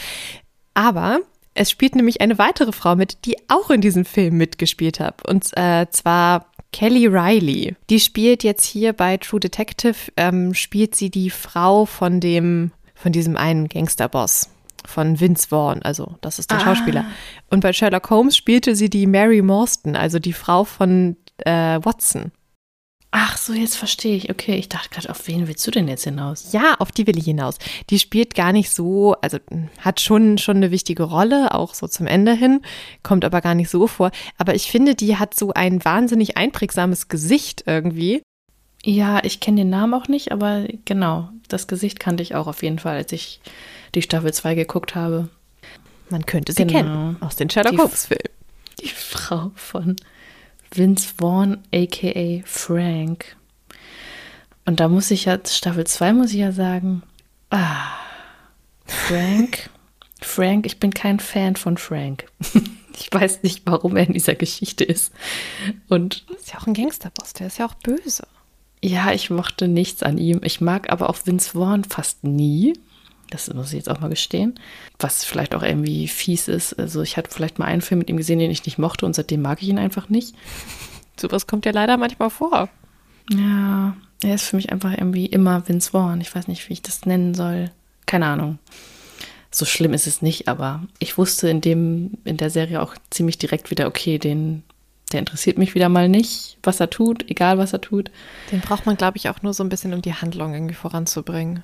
Aber 0.73 1.19
es 1.53 1.69
spielt 1.71 1.95
nämlich 1.95 2.21
eine 2.21 2.37
weitere 2.37 2.71
Frau 2.71 2.95
mit, 2.95 3.25
die 3.25 3.37
auch 3.47 3.69
in 3.69 3.81
diesem 3.81 4.05
Film 4.05 4.37
mitgespielt 4.37 4.99
hat. 4.99 5.27
Und 5.27 5.45
äh, 5.57 5.87
zwar 5.89 6.45
Kelly 6.71 7.07
Riley. 7.07 7.75
Die 7.89 7.99
spielt 7.99 8.43
jetzt 8.43 8.65
hier 8.65 8.93
bei 8.93 9.17
True 9.17 9.39
Detective, 9.39 9.95
ähm, 10.17 10.53
spielt 10.53 10.95
sie 10.95 11.09
die 11.09 11.29
Frau 11.29 11.85
von 11.85 12.19
dem, 12.19 12.71
von 12.95 13.11
diesem 13.11 13.35
einen 13.35 13.67
Gangsterboss 13.67 14.49
von 14.87 15.19
Vince 15.19 15.47
Vaughn, 15.49 15.81
also 15.83 16.15
das 16.21 16.39
ist 16.39 16.51
der 16.51 16.59
ah. 16.59 16.61
Schauspieler. 16.61 17.05
Und 17.49 17.61
bei 17.61 17.73
Sherlock 17.73 18.09
Holmes 18.09 18.35
spielte 18.35 18.75
sie 18.75 18.89
die 18.89 19.07
Mary 19.07 19.41
Morstan, 19.41 19.95
also 19.95 20.19
die 20.19 20.33
Frau 20.33 20.63
von 20.63 21.17
äh, 21.45 21.79
Watson. 21.83 22.31
Ach 23.11 23.37
so, 23.37 23.53
jetzt 23.53 23.75
verstehe 23.75 24.15
ich. 24.15 24.29
Okay, 24.29 24.55
ich 24.55 24.69
dachte 24.69 24.89
gerade, 24.89 25.09
auf 25.09 25.27
wen 25.27 25.47
willst 25.47 25.65
du 25.65 25.71
denn 25.71 25.87
jetzt 25.87 26.03
hinaus? 26.03 26.53
Ja, 26.53 26.75
auf 26.77 26.91
die 26.91 27.07
will 27.07 27.17
ich 27.17 27.25
hinaus. 27.25 27.57
Die 27.89 27.97
spielt 27.97 28.35
gar 28.35 28.53
nicht 28.53 28.69
so, 28.69 29.15
also 29.21 29.39
hat 29.79 29.99
schon, 29.99 30.37
schon 30.37 30.57
eine 30.57 30.69
wichtige 30.69 31.03
Rolle, 31.03 31.55
auch 31.55 31.73
so 31.73 31.87
zum 31.87 32.05
Ende 32.05 32.33
hin, 32.33 32.61
kommt 33.01 33.25
aber 33.25 33.41
gar 33.41 33.55
nicht 33.55 33.69
so 33.69 33.87
vor. 33.87 34.11
Aber 34.37 34.53
ich 34.53 34.69
finde, 34.69 34.93
die 34.93 35.17
hat 35.17 35.33
so 35.33 35.53
ein 35.53 35.83
wahnsinnig 35.83 36.37
einprägsames 36.37 37.07
Gesicht 37.07 37.63
irgendwie. 37.65 38.21
Ja, 38.83 39.23
ich 39.23 39.39
kenne 39.39 39.61
den 39.61 39.71
Namen 39.71 39.95
auch 39.95 40.07
nicht, 40.07 40.31
aber 40.31 40.65
genau, 40.85 41.29
das 41.47 41.67
Gesicht 41.67 41.99
kannte 41.99 42.21
ich 42.21 42.35
auch 42.35 42.45
auf 42.45 42.61
jeden 42.61 42.79
Fall, 42.79 42.95
als 42.95 43.11
ich 43.11 43.41
die 43.95 44.01
Staffel 44.01 44.33
2 44.33 44.55
geguckt 44.55 44.95
habe. 44.95 45.29
Man 46.09 46.25
könnte 46.25 46.53
sie 46.53 46.65
genau. 46.65 46.79
kennen 46.79 47.17
aus 47.21 47.35
den 47.35 47.49
Sherlock 47.49 47.77
Holmes-Filmen. 47.77 48.23
Die 48.81 48.89
Frau 48.89 49.51
von 49.55 49.95
Vince 50.73 51.13
Vaughn, 51.17 51.57
aka 51.73 52.41
Frank. 52.45 53.35
Und 54.65 54.79
da 54.79 54.87
muss 54.87 55.11
ich 55.11 55.25
ja, 55.25 55.39
Staffel 55.45 55.85
2 55.85 56.13
muss 56.13 56.31
ich 56.31 56.39
ja 56.39 56.51
sagen, 56.51 57.03
ah, 57.49 57.87
Frank, 58.85 59.69
Frank, 60.21 60.65
ich 60.65 60.79
bin 60.79 60.93
kein 60.93 61.19
Fan 61.19 61.55
von 61.55 61.77
Frank. 61.77 62.25
ich 62.93 63.09
weiß 63.11 63.43
nicht, 63.43 63.63
warum 63.65 63.95
er 63.95 64.07
in 64.07 64.13
dieser 64.13 64.35
Geschichte 64.35 64.83
ist. 64.83 65.11
Und 65.87 66.25
ist 66.37 66.53
ja 66.53 66.59
auch 66.59 66.67
ein 66.67 66.73
Gangsterboss, 66.73 67.33
der 67.33 67.47
ist 67.47 67.57
ja 67.57 67.67
auch 67.67 67.75
böse. 67.75 68.27
Ja, 68.81 69.11
ich 69.11 69.29
mochte 69.29 69.67
nichts 69.67 70.03
an 70.03 70.17
ihm. 70.17 70.41
Ich 70.43 70.61
mag 70.61 70.89
aber 70.89 71.09
auch 71.09 71.17
Vince 71.25 71.51
Vaughn 71.51 71.83
fast 71.83 72.23
nie. 72.23 72.73
Das 73.29 73.53
muss 73.53 73.67
ich 73.67 73.77
jetzt 73.77 73.89
auch 73.89 73.99
mal 73.99 74.09
gestehen. 74.09 74.59
Was 74.97 75.23
vielleicht 75.23 75.53
auch 75.53 75.63
irgendwie 75.63 76.07
fies 76.07 76.47
ist. 76.47 76.73
Also 76.73 77.01
ich 77.01 77.17
hatte 77.17 77.31
vielleicht 77.31 77.59
mal 77.59 77.65
einen 77.65 77.81
Film 77.81 77.99
mit 77.99 78.09
ihm 78.09 78.17
gesehen, 78.17 78.39
den 78.39 78.51
ich 78.51 78.65
nicht 78.65 78.79
mochte 78.79 79.05
und 79.05 79.15
seitdem 79.15 79.41
mag 79.41 79.61
ich 79.61 79.69
ihn 79.69 79.79
einfach 79.79 80.09
nicht. 80.09 80.35
Sowas 81.19 81.47
kommt 81.47 81.65
ja 81.65 81.71
leider 81.71 81.97
manchmal 81.97 82.29
vor. 82.29 82.69
Ja, 83.31 83.95
er 84.23 84.35
ist 84.35 84.47
für 84.47 84.55
mich 84.55 84.71
einfach 84.71 84.91
irgendwie 84.91 85.25
immer 85.25 85.67
Vince 85.67 85.91
Vaughn. 85.91 86.21
Ich 86.21 86.33
weiß 86.33 86.47
nicht, 86.47 86.67
wie 86.67 86.73
ich 86.73 86.81
das 86.81 87.05
nennen 87.05 87.33
soll. 87.33 87.71
Keine 88.05 88.25
Ahnung. 88.25 88.57
So 89.51 89.65
schlimm 89.65 89.93
ist 89.93 90.07
es 90.07 90.21
nicht, 90.21 90.47
aber 90.47 90.83
ich 90.99 91.17
wusste 91.17 91.49
in 91.49 91.61
dem, 91.61 92.11
in 92.23 92.37
der 92.37 92.49
Serie 92.49 92.81
auch 92.81 92.95
ziemlich 93.09 93.37
direkt 93.37 93.71
wieder, 93.71 93.87
okay, 93.87 94.19
den, 94.19 94.63
der 95.11 95.19
interessiert 95.19 95.57
mich 95.57 95.73
wieder 95.73 95.89
mal 95.89 96.07
nicht, 96.07 96.57
was 96.61 96.79
er 96.79 96.89
tut, 96.89 97.29
egal 97.29 97.57
was 97.57 97.73
er 97.73 97.81
tut. 97.81 98.11
Den 98.51 98.61
braucht 98.61 98.85
man, 98.85 98.95
glaube 98.95 99.17
ich, 99.17 99.29
auch 99.29 99.41
nur 99.41 99.53
so 99.53 99.63
ein 99.63 99.69
bisschen, 99.69 99.93
um 99.93 100.01
die 100.01 100.13
Handlung 100.13 100.53
irgendwie 100.53 100.75
voranzubringen. 100.75 101.63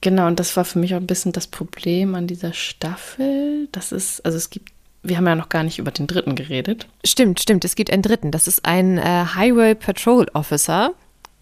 Genau, 0.00 0.26
und 0.26 0.38
das 0.38 0.56
war 0.56 0.64
für 0.64 0.78
mich 0.78 0.94
auch 0.94 1.00
ein 1.00 1.06
bisschen 1.06 1.32
das 1.32 1.46
Problem 1.46 2.14
an 2.14 2.26
dieser 2.26 2.52
Staffel. 2.52 3.68
Das 3.72 3.90
ist, 3.90 4.24
also 4.24 4.36
es 4.38 4.50
gibt, 4.50 4.70
wir 5.02 5.16
haben 5.16 5.26
ja 5.26 5.34
noch 5.34 5.48
gar 5.48 5.64
nicht 5.64 5.78
über 5.78 5.90
den 5.90 6.06
dritten 6.06 6.36
geredet. 6.36 6.86
Stimmt, 7.04 7.40
stimmt, 7.40 7.64
es 7.64 7.74
gibt 7.74 7.90
einen 7.90 8.02
dritten. 8.02 8.30
Das 8.30 8.46
ist 8.46 8.64
ein 8.64 8.98
äh, 8.98 9.24
Highway 9.34 9.74
Patrol 9.74 10.26
Officer, 10.34 10.92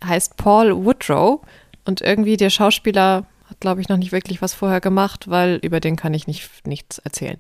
heißt 0.04 0.36
Paul 0.36 0.84
Woodrow. 0.84 1.40
Und 1.84 2.00
irgendwie 2.00 2.36
der 2.36 2.50
Schauspieler 2.50 3.26
hat, 3.48 3.60
glaube 3.60 3.80
ich, 3.80 3.88
noch 3.88 3.98
nicht 3.98 4.10
wirklich 4.10 4.42
was 4.42 4.54
vorher 4.54 4.80
gemacht, 4.80 5.30
weil 5.30 5.60
über 5.62 5.78
den 5.78 5.96
kann 5.96 6.14
ich 6.14 6.26
nicht, 6.26 6.66
nichts 6.66 6.98
erzählen. 6.98 7.38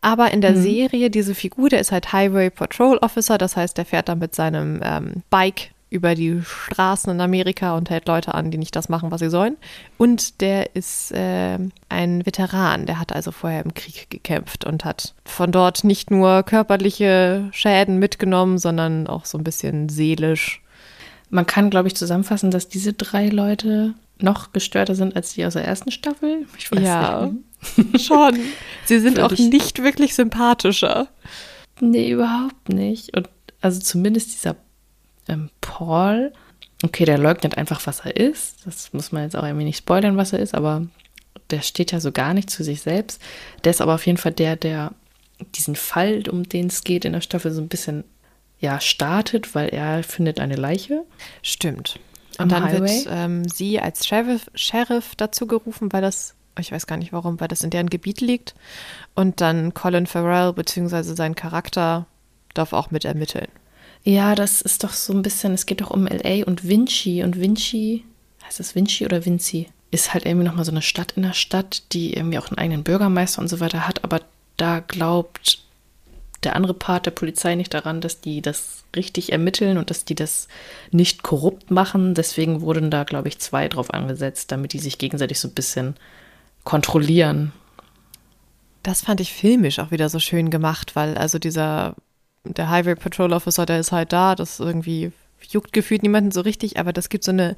Aber 0.00 0.30
in 0.30 0.40
der 0.40 0.52
mhm. 0.52 0.62
Serie, 0.62 1.10
diese 1.10 1.34
Figur, 1.34 1.68
der 1.68 1.80
ist 1.80 1.92
halt 1.92 2.12
Highway 2.12 2.50
Patrol 2.50 2.96
Officer, 2.98 3.38
das 3.38 3.56
heißt, 3.56 3.76
der 3.76 3.84
fährt 3.84 4.08
dann 4.08 4.20
mit 4.20 4.34
seinem 4.34 4.80
ähm, 4.82 5.22
Bike 5.30 5.73
über 5.94 6.14
die 6.14 6.42
Straßen 6.44 7.12
in 7.12 7.20
Amerika 7.20 7.76
und 7.76 7.88
hält 7.88 8.08
Leute 8.08 8.34
an, 8.34 8.50
die 8.50 8.58
nicht 8.58 8.74
das 8.76 8.88
machen, 8.88 9.10
was 9.10 9.20
sie 9.20 9.30
sollen. 9.30 9.56
Und 9.96 10.40
der 10.40 10.74
ist 10.74 11.12
äh, 11.12 11.58
ein 11.88 12.26
Veteran, 12.26 12.86
der 12.86 12.98
hat 12.98 13.14
also 13.14 13.30
vorher 13.30 13.64
im 13.64 13.72
Krieg 13.72 14.10
gekämpft 14.10 14.64
und 14.64 14.84
hat 14.84 15.14
von 15.24 15.52
dort 15.52 15.84
nicht 15.84 16.10
nur 16.10 16.42
körperliche 16.42 17.48
Schäden 17.52 17.98
mitgenommen, 17.98 18.58
sondern 18.58 19.06
auch 19.06 19.24
so 19.24 19.38
ein 19.38 19.44
bisschen 19.44 19.88
seelisch. 19.88 20.60
Man 21.30 21.46
kann, 21.46 21.70
glaube 21.70 21.88
ich, 21.88 21.96
zusammenfassen, 21.96 22.50
dass 22.50 22.68
diese 22.68 22.92
drei 22.92 23.28
Leute 23.28 23.94
noch 24.18 24.52
gestörter 24.52 24.94
sind 24.94 25.16
als 25.16 25.34
die 25.34 25.44
aus 25.44 25.54
der 25.54 25.64
ersten 25.64 25.90
Staffel. 25.90 26.46
Ich 26.58 26.70
weiß 26.70 26.80
ja, 26.80 27.30
nicht. 27.76 28.06
schon. 28.06 28.38
Sie 28.84 29.00
sind 29.00 29.18
auch 29.20 29.32
nicht 29.32 29.82
wirklich 29.82 30.14
sympathischer. 30.14 31.08
Nee, 31.80 32.10
überhaupt 32.10 32.68
nicht. 32.68 33.16
Und 33.16 33.28
also 33.60 33.80
zumindest 33.80 34.34
dieser 34.34 34.56
ähm, 35.28 35.50
Paul, 35.60 36.32
okay, 36.82 37.04
der 37.04 37.18
leugnet 37.18 37.56
einfach, 37.56 37.86
was 37.86 38.00
er 38.00 38.16
ist. 38.16 38.66
Das 38.66 38.92
muss 38.92 39.12
man 39.12 39.24
jetzt 39.24 39.36
auch 39.36 39.44
irgendwie 39.44 39.64
nicht 39.64 39.78
spoilern, 39.78 40.16
was 40.16 40.32
er 40.32 40.40
ist, 40.40 40.54
aber 40.54 40.86
der 41.50 41.62
steht 41.62 41.92
ja 41.92 42.00
so 42.00 42.12
gar 42.12 42.34
nicht 42.34 42.50
zu 42.50 42.64
sich 42.64 42.82
selbst. 42.82 43.20
Der 43.64 43.70
ist 43.70 43.80
aber 43.80 43.94
auf 43.94 44.06
jeden 44.06 44.18
Fall 44.18 44.32
der, 44.32 44.56
der 44.56 44.92
diesen 45.54 45.76
Fall, 45.76 46.28
um 46.28 46.48
den 46.48 46.66
es 46.68 46.84
geht 46.84 47.04
in 47.04 47.12
der 47.12 47.20
Staffel, 47.20 47.52
so 47.52 47.60
ein 47.60 47.68
bisschen 47.68 48.04
ja, 48.60 48.80
startet, 48.80 49.54
weil 49.54 49.68
er 49.68 50.02
findet 50.02 50.40
eine 50.40 50.56
Leiche. 50.56 51.04
Stimmt. 51.42 51.98
Und 52.38 52.50
dann 52.50 52.64
Highway. 52.64 53.04
wird 53.04 53.08
ähm, 53.10 53.48
sie 53.48 53.80
als 53.80 54.06
Sheriff, 54.06 54.50
Sheriff 54.54 55.14
dazu 55.16 55.46
gerufen, 55.46 55.92
weil 55.92 56.02
das, 56.02 56.34
ich 56.58 56.72
weiß 56.72 56.86
gar 56.86 56.96
nicht 56.96 57.12
warum, 57.12 57.40
weil 57.40 57.48
das 57.48 57.62
in 57.62 57.70
deren 57.70 57.90
Gebiet 57.90 58.20
liegt. 58.20 58.54
Und 59.14 59.40
dann 59.40 59.74
Colin 59.74 60.06
Farrell 60.06 60.52
bzw. 60.52 61.02
sein 61.14 61.34
Charakter 61.34 62.06
darf 62.54 62.72
auch 62.72 62.90
mit 62.90 63.04
ermitteln. 63.04 63.48
Ja, 64.04 64.34
das 64.34 64.60
ist 64.60 64.84
doch 64.84 64.92
so 64.92 65.14
ein 65.14 65.22
bisschen, 65.22 65.54
es 65.54 65.66
geht 65.66 65.80
doch 65.80 65.90
um 65.90 66.06
LA 66.06 66.44
und 66.44 66.68
Vinci. 66.68 67.22
Und 67.22 67.40
Vinci, 67.40 68.04
heißt 68.44 68.60
es 68.60 68.74
Vinci 68.74 69.04
oder 69.06 69.24
Vinci? 69.24 69.68
Ist 69.90 70.12
halt 70.12 70.26
irgendwie 70.26 70.46
nochmal 70.46 70.66
so 70.66 70.70
eine 70.70 70.82
Stadt 70.82 71.12
in 71.12 71.22
der 71.22 71.32
Stadt, 71.32 71.82
die 71.92 72.12
irgendwie 72.12 72.38
auch 72.38 72.48
einen 72.48 72.58
eigenen 72.58 72.84
Bürgermeister 72.84 73.40
und 73.40 73.48
so 73.48 73.60
weiter 73.60 73.88
hat, 73.88 74.04
aber 74.04 74.20
da 74.56 74.80
glaubt 74.80 75.64
der 76.42 76.56
andere 76.56 76.74
Part 76.74 77.06
der 77.06 77.10
Polizei 77.12 77.54
nicht 77.54 77.72
daran, 77.72 78.00
dass 78.00 78.20
die 78.20 78.42
das 78.42 78.84
richtig 78.94 79.32
ermitteln 79.32 79.78
und 79.78 79.90
dass 79.90 80.04
die 80.04 80.14
das 80.14 80.48
nicht 80.90 81.22
korrupt 81.22 81.70
machen. 81.70 82.14
Deswegen 82.14 82.60
wurden 82.60 82.90
da, 82.90 83.04
glaube 83.04 83.28
ich, 83.28 83.38
zwei 83.38 83.68
drauf 83.68 83.92
angesetzt, 83.92 84.52
damit 84.52 84.74
die 84.74 84.78
sich 84.78 84.98
gegenseitig 84.98 85.40
so 85.40 85.48
ein 85.48 85.54
bisschen 85.54 85.96
kontrollieren. 86.64 87.52
Das 88.82 89.00
fand 89.00 89.20
ich 89.20 89.32
filmisch 89.32 89.78
auch 89.78 89.90
wieder 89.90 90.10
so 90.10 90.18
schön 90.18 90.50
gemacht, 90.50 90.94
weil 90.94 91.16
also 91.16 91.38
dieser, 91.38 91.94
der 92.44 92.70
Highway 92.70 92.94
Patrol 92.94 93.32
Officer, 93.32 93.66
der 93.66 93.80
ist 93.80 93.92
halt 93.92 94.12
da, 94.12 94.34
das 94.34 94.60
irgendwie 94.60 95.12
juckt 95.50 95.72
gefühlt 95.72 96.02
niemanden 96.02 96.30
so 96.30 96.40
richtig, 96.40 96.78
aber 96.78 96.92
das 96.92 97.08
gibt 97.08 97.24
so 97.24 97.30
eine 97.30 97.56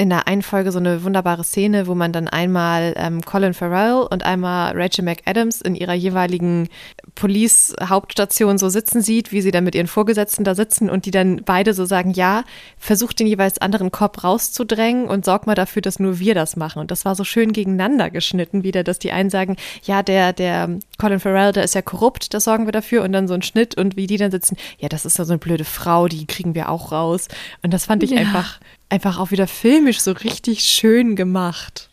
in 0.00 0.08
der 0.08 0.26
einen 0.26 0.40
Folge 0.40 0.72
so 0.72 0.78
eine 0.78 1.04
wunderbare 1.04 1.44
Szene, 1.44 1.86
wo 1.86 1.94
man 1.94 2.10
dann 2.10 2.26
einmal 2.26 2.94
ähm, 2.96 3.20
Colin 3.20 3.52
Farrell 3.52 4.06
und 4.10 4.24
einmal 4.24 4.72
Rachel 4.74 5.04
McAdams 5.04 5.60
in 5.60 5.74
ihrer 5.74 5.92
jeweiligen 5.92 6.70
Police-Hauptstation 7.16 8.56
so 8.56 8.70
sitzen 8.70 9.02
sieht, 9.02 9.30
wie 9.30 9.42
sie 9.42 9.50
dann 9.50 9.64
mit 9.64 9.74
ihren 9.74 9.88
Vorgesetzten 9.88 10.42
da 10.42 10.54
sitzen 10.54 10.88
und 10.88 11.04
die 11.04 11.10
dann 11.10 11.42
beide 11.44 11.74
so 11.74 11.84
sagen, 11.84 12.12
ja, 12.12 12.44
versucht 12.78 13.20
den 13.20 13.26
jeweils 13.26 13.58
anderen 13.58 13.90
Cop 13.90 14.24
rauszudrängen 14.24 15.06
und 15.06 15.26
sorgt 15.26 15.46
mal 15.46 15.54
dafür, 15.54 15.82
dass 15.82 16.00
nur 16.00 16.18
wir 16.18 16.34
das 16.34 16.56
machen. 16.56 16.78
Und 16.78 16.90
das 16.90 17.04
war 17.04 17.14
so 17.14 17.24
schön 17.24 17.52
gegeneinander 17.52 18.08
geschnitten 18.08 18.64
wieder, 18.64 18.82
dass 18.82 19.00
die 19.00 19.12
einen 19.12 19.28
sagen, 19.28 19.56
ja, 19.82 20.02
der, 20.02 20.32
der 20.32 20.78
Colin 20.96 21.20
Farrell, 21.20 21.52
der 21.52 21.64
ist 21.64 21.74
ja 21.74 21.82
korrupt, 21.82 22.32
das 22.32 22.44
sorgen 22.44 22.64
wir 22.64 22.72
dafür 22.72 23.02
und 23.02 23.12
dann 23.12 23.28
so 23.28 23.34
ein 23.34 23.42
Schnitt 23.42 23.76
und 23.76 23.96
wie 23.96 24.06
die 24.06 24.16
dann 24.16 24.30
sitzen, 24.30 24.56
ja, 24.78 24.88
das 24.88 25.04
ist 25.04 25.18
ja 25.18 25.26
so 25.26 25.34
eine 25.34 25.38
blöde 25.38 25.64
Frau, 25.64 26.08
die 26.08 26.24
kriegen 26.24 26.54
wir 26.54 26.70
auch 26.70 26.90
raus. 26.90 27.28
Und 27.60 27.74
das 27.74 27.84
fand 27.84 28.02
ich 28.02 28.12
ja. 28.12 28.20
einfach 28.20 28.60
einfach 28.90 29.18
auch 29.18 29.30
wieder 29.30 29.46
filmisch 29.46 30.00
so 30.00 30.12
richtig 30.12 30.62
schön 30.62 31.16
gemacht. 31.16 31.88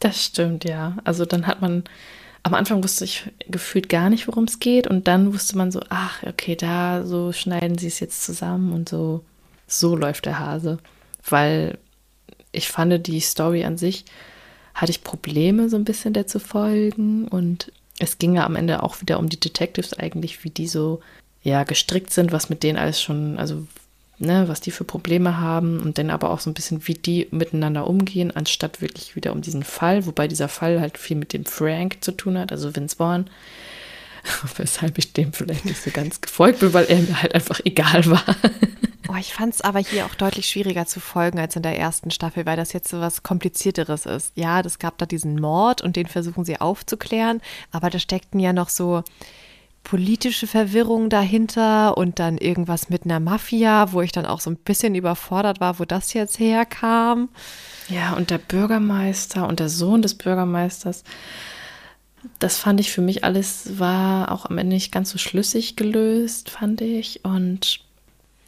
Das 0.00 0.24
stimmt, 0.24 0.64
ja. 0.64 0.96
Also 1.04 1.24
dann 1.24 1.46
hat 1.46 1.60
man, 1.62 1.84
am 2.42 2.54
Anfang 2.54 2.84
wusste 2.84 3.04
ich 3.04 3.30
gefühlt 3.48 3.88
gar 3.88 4.10
nicht, 4.10 4.28
worum 4.28 4.44
es 4.44 4.58
geht. 4.58 4.86
Und 4.86 5.08
dann 5.08 5.32
wusste 5.32 5.56
man 5.56 5.70
so, 5.72 5.80
ach, 5.88 6.22
okay, 6.24 6.56
da 6.56 7.04
so 7.04 7.32
schneiden 7.32 7.78
sie 7.78 7.86
es 7.86 8.00
jetzt 8.00 8.24
zusammen 8.24 8.72
und 8.72 8.88
so, 8.88 9.24
so 9.66 9.96
läuft 9.96 10.26
der 10.26 10.38
Hase. 10.38 10.78
Weil 11.28 11.78
ich 12.52 12.68
fand, 12.68 13.06
die 13.06 13.20
Story 13.20 13.64
an 13.64 13.78
sich 13.78 14.04
hatte 14.74 14.90
ich 14.90 15.02
Probleme, 15.02 15.68
so 15.68 15.76
ein 15.76 15.84
bisschen 15.84 16.12
der 16.12 16.26
zu 16.26 16.38
folgen. 16.40 17.26
Und 17.28 17.72
es 17.98 18.18
ging 18.18 18.34
ja 18.34 18.44
am 18.44 18.56
Ende 18.56 18.82
auch 18.82 19.00
wieder 19.00 19.18
um 19.18 19.28
die 19.28 19.40
Detectives 19.40 19.94
eigentlich, 19.94 20.44
wie 20.44 20.50
die 20.50 20.68
so 20.68 21.00
ja 21.42 21.64
gestrickt 21.64 22.12
sind, 22.12 22.32
was 22.32 22.50
mit 22.50 22.62
denen 22.62 22.78
alles 22.78 23.00
schon, 23.00 23.38
also 23.38 23.66
ne, 24.18 24.48
was 24.48 24.60
die 24.60 24.70
für 24.70 24.84
Probleme 24.84 25.38
haben 25.38 25.80
und 25.80 25.98
dann 25.98 26.10
aber 26.10 26.30
auch 26.30 26.40
so 26.40 26.50
ein 26.50 26.54
bisschen, 26.54 26.86
wie 26.86 26.94
die 26.94 27.28
miteinander 27.30 27.86
umgehen, 27.86 28.34
anstatt 28.34 28.80
wirklich 28.80 29.16
wieder 29.16 29.32
um 29.32 29.40
diesen 29.40 29.62
Fall, 29.62 30.06
wobei 30.06 30.28
dieser 30.28 30.48
Fall 30.48 30.80
halt 30.80 30.98
viel 30.98 31.16
mit 31.16 31.32
dem 31.32 31.44
Frank 31.44 31.98
zu 32.00 32.12
tun 32.12 32.38
hat, 32.38 32.52
also 32.52 32.74
Vince 32.74 32.96
Vaughn, 32.96 33.30
weshalb 34.56 34.98
ich 34.98 35.12
dem 35.12 35.32
vielleicht 35.32 35.64
nicht 35.64 35.82
so 35.82 35.90
ganz 35.90 36.20
gefolgt 36.20 36.60
bin, 36.60 36.72
weil 36.72 36.86
er 36.86 36.98
mir 36.98 37.22
halt 37.22 37.34
einfach 37.34 37.60
egal 37.64 38.06
war. 38.06 38.24
Oh, 39.10 39.16
ich 39.18 39.32
fand 39.32 39.54
es 39.54 39.62
aber 39.62 39.78
hier 39.78 40.04
auch 40.04 40.14
deutlich 40.14 40.46
schwieriger 40.50 40.84
zu 40.84 41.00
folgen 41.00 41.38
als 41.38 41.56
in 41.56 41.62
der 41.62 41.78
ersten 41.78 42.10
Staffel, 42.10 42.44
weil 42.44 42.58
das 42.58 42.74
jetzt 42.74 42.90
so 42.90 43.00
was 43.00 43.22
Komplizierteres 43.22 44.04
ist. 44.04 44.32
Ja, 44.34 44.60
das 44.60 44.78
gab 44.78 44.98
da 44.98 45.06
diesen 45.06 45.40
Mord 45.40 45.80
und 45.80 45.96
den 45.96 46.06
versuchen 46.06 46.44
sie 46.44 46.60
aufzuklären, 46.60 47.40
aber 47.72 47.88
da 47.88 47.98
steckten 47.98 48.38
ja 48.38 48.52
noch 48.52 48.68
so 48.68 49.02
politische 49.88 50.46
Verwirrung 50.46 51.08
dahinter 51.08 51.96
und 51.96 52.18
dann 52.18 52.36
irgendwas 52.36 52.90
mit 52.90 53.06
einer 53.06 53.20
Mafia, 53.20 53.90
wo 53.90 54.02
ich 54.02 54.12
dann 54.12 54.26
auch 54.26 54.40
so 54.40 54.50
ein 54.50 54.56
bisschen 54.56 54.94
überfordert 54.94 55.60
war, 55.60 55.78
wo 55.78 55.86
das 55.86 56.12
jetzt 56.12 56.38
herkam. 56.38 57.30
Ja, 57.88 58.12
und 58.12 58.28
der 58.28 58.36
Bürgermeister 58.36 59.48
und 59.48 59.60
der 59.60 59.70
Sohn 59.70 60.02
des 60.02 60.14
Bürgermeisters, 60.14 61.04
das 62.38 62.58
fand 62.58 62.80
ich 62.80 62.92
für 62.92 63.00
mich 63.00 63.24
alles 63.24 63.78
war 63.78 64.30
auch 64.30 64.44
am 64.44 64.58
Ende 64.58 64.74
nicht 64.74 64.92
ganz 64.92 65.08
so 65.08 65.16
schlüssig 65.16 65.74
gelöst, 65.76 66.50
fand 66.50 66.82
ich. 66.82 67.24
Und 67.24 67.80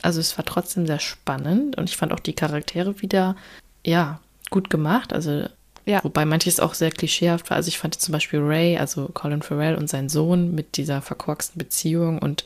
also 0.03 0.20
es 0.20 0.36
war 0.36 0.45
trotzdem 0.45 0.86
sehr 0.86 1.01
spannend 1.01 1.78
und 1.78 1.88
ich 1.88 1.97
fand 1.97 2.12
auch 2.12 2.20
die 2.20 2.34
Charaktere 2.34 3.01
wieder, 3.01 3.34
ja, 3.82 4.20
gut 4.51 4.68
gemacht. 4.68 5.14
Also 5.14 5.49
ja. 5.86 6.02
Wobei 6.04 6.24
manches 6.24 6.60
auch 6.60 6.74
sehr 6.74 6.90
klischeehaft 6.90 7.50
war. 7.50 7.56
Also 7.56 7.68
ich 7.68 7.78
fand 7.78 8.00
zum 8.00 8.12
Beispiel 8.12 8.40
Ray, 8.40 8.76
also 8.76 9.08
Colin 9.12 9.42
Farrell 9.42 9.76
und 9.76 9.88
sein 9.88 10.08
Sohn 10.08 10.54
mit 10.54 10.76
dieser 10.76 11.02
verkorksten 11.02 11.58
Beziehung 11.58 12.18
und 12.18 12.44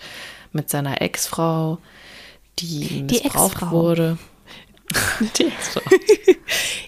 mit 0.53 0.71
seiner 0.71 1.03
Ex-Frau, 1.03 1.79
die, 2.59 2.87
die 2.87 3.03
missbraucht 3.03 3.63
Ex 3.63 3.71
wurde. 3.71 4.19
Die 5.39 5.47
Ex-Frau. 5.47 5.81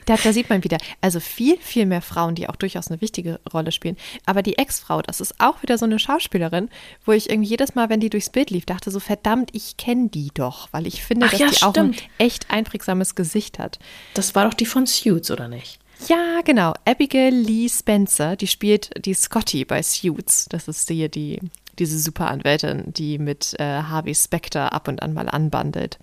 da, 0.05 0.17
da 0.17 0.33
sieht 0.33 0.51
man 0.51 0.63
wieder, 0.63 0.77
also 1.01 1.19
viel, 1.19 1.57
viel 1.59 1.87
mehr 1.87 2.03
Frauen, 2.03 2.35
die 2.35 2.49
auch 2.49 2.55
durchaus 2.55 2.89
eine 2.89 3.01
wichtige 3.01 3.41
Rolle 3.53 3.73
spielen. 3.73 3.97
Aber 4.27 4.43
die 4.43 4.59
Ex-Frau, 4.59 5.01
das 5.01 5.21
ist 5.21 5.41
auch 5.41 5.63
wieder 5.63 5.79
so 5.79 5.87
eine 5.87 5.99
Schauspielerin, 5.99 6.69
wo 7.07 7.13
ich 7.13 7.31
irgendwie 7.31 7.49
jedes 7.49 7.75
Mal, 7.75 7.89
wenn 7.89 7.99
die 7.99 8.11
durchs 8.11 8.31
Bild 8.31 8.51
lief, 8.51 8.67
dachte 8.67 8.91
so, 8.91 9.01
verdammt, 9.01 9.51
ich 9.55 9.79
kenne 9.79 10.11
die 10.11 10.31
doch, 10.35 10.69
weil 10.73 10.87
ich 10.87 11.03
finde, 11.03 11.27
Ach, 11.27 11.31
dass 11.31 11.41
ja, 11.41 11.49
die 11.49 11.57
stimmt. 11.57 11.79
auch 11.79 11.83
ein 11.83 11.97
echt 12.19 12.51
einprägsames 12.51 13.15
Gesicht 13.15 13.59
hat. 13.59 13.79
Das 14.13 14.35
war 14.35 14.45
doch 14.45 14.55
die 14.55 14.67
von 14.67 14.87
Suits, 14.87 15.31
oder 15.31 15.49
nicht? 15.49 15.81
Ja, 16.09 16.41
genau. 16.45 16.75
Abigail 16.85 17.35
Lee 17.35 17.69
Spencer, 17.69 18.37
die 18.37 18.47
spielt 18.47 18.91
die 19.05 19.15
Scotty 19.15 19.65
bei 19.65 19.83
Suits. 19.83 20.47
Das 20.49 20.69
ist 20.69 20.89
hier 20.89 21.09
die, 21.09 21.41
diese 21.79 21.99
Superanwältin, 21.99 22.93
die 22.93 23.19
mit 23.19 23.55
äh, 23.59 23.83
Harvey 23.83 24.15
Specter 24.15 24.73
ab 24.73 24.89
und 24.89 25.03
an 25.03 25.15
mal 25.15 25.29
anbandelt. 25.29 25.99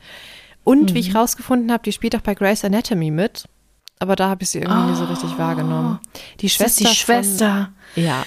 Und 0.64 0.92
mhm. 0.92 0.96
wie 0.96 1.00
ich 1.00 1.10
mhm. 1.10 1.18
rausgefunden 1.18 1.72
habe, 1.72 1.84
die 1.84 1.92
spielt 1.92 2.16
auch 2.16 2.22
bei 2.22 2.34
Grey's 2.34 2.66
Anatomy 2.66 3.12
mit. 3.12 3.48
Aber 4.00 4.16
da 4.16 4.30
habe 4.30 4.44
ich 4.44 4.50
sie 4.50 4.60
irgendwie 4.60 4.82
oh, 4.82 4.90
nie 4.90 4.96
so 4.96 5.06
richtig 5.06 5.38
wahrgenommen. 5.38 6.00
Die 6.40 6.50
Schwester. 6.50 6.84
die 6.84 6.96
Schwester. 6.96 7.72
Von, 7.94 8.04
ja. 8.04 8.26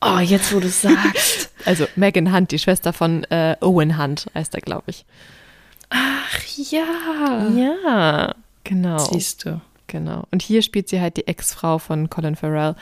Oh, 0.00 0.18
jetzt 0.18 0.52
wo 0.52 0.60
du 0.60 0.68
sagst. 0.70 1.50
also 1.64 1.86
Megan 1.96 2.34
Hunt, 2.34 2.50
die 2.50 2.58
Schwester 2.58 2.92
von 2.92 3.24
äh, 3.24 3.56
Owen 3.60 3.98
Hunt, 3.98 4.26
heißt 4.34 4.54
er, 4.54 4.60
glaube 4.60 4.84
ich. 4.88 5.04
Ach 5.90 6.40
ja. 6.56 7.48
Ja, 7.54 8.34
genau. 8.64 8.98
Siehst 8.98 9.44
du. 9.44 9.60
Genau. 9.86 10.24
Und 10.30 10.42
hier 10.42 10.62
spielt 10.62 10.88
sie 10.88 11.00
halt 11.00 11.16
die 11.16 11.28
Ex-Frau 11.28 11.78
von 11.78 12.10
Colin 12.10 12.36
Farrell. 12.36 12.74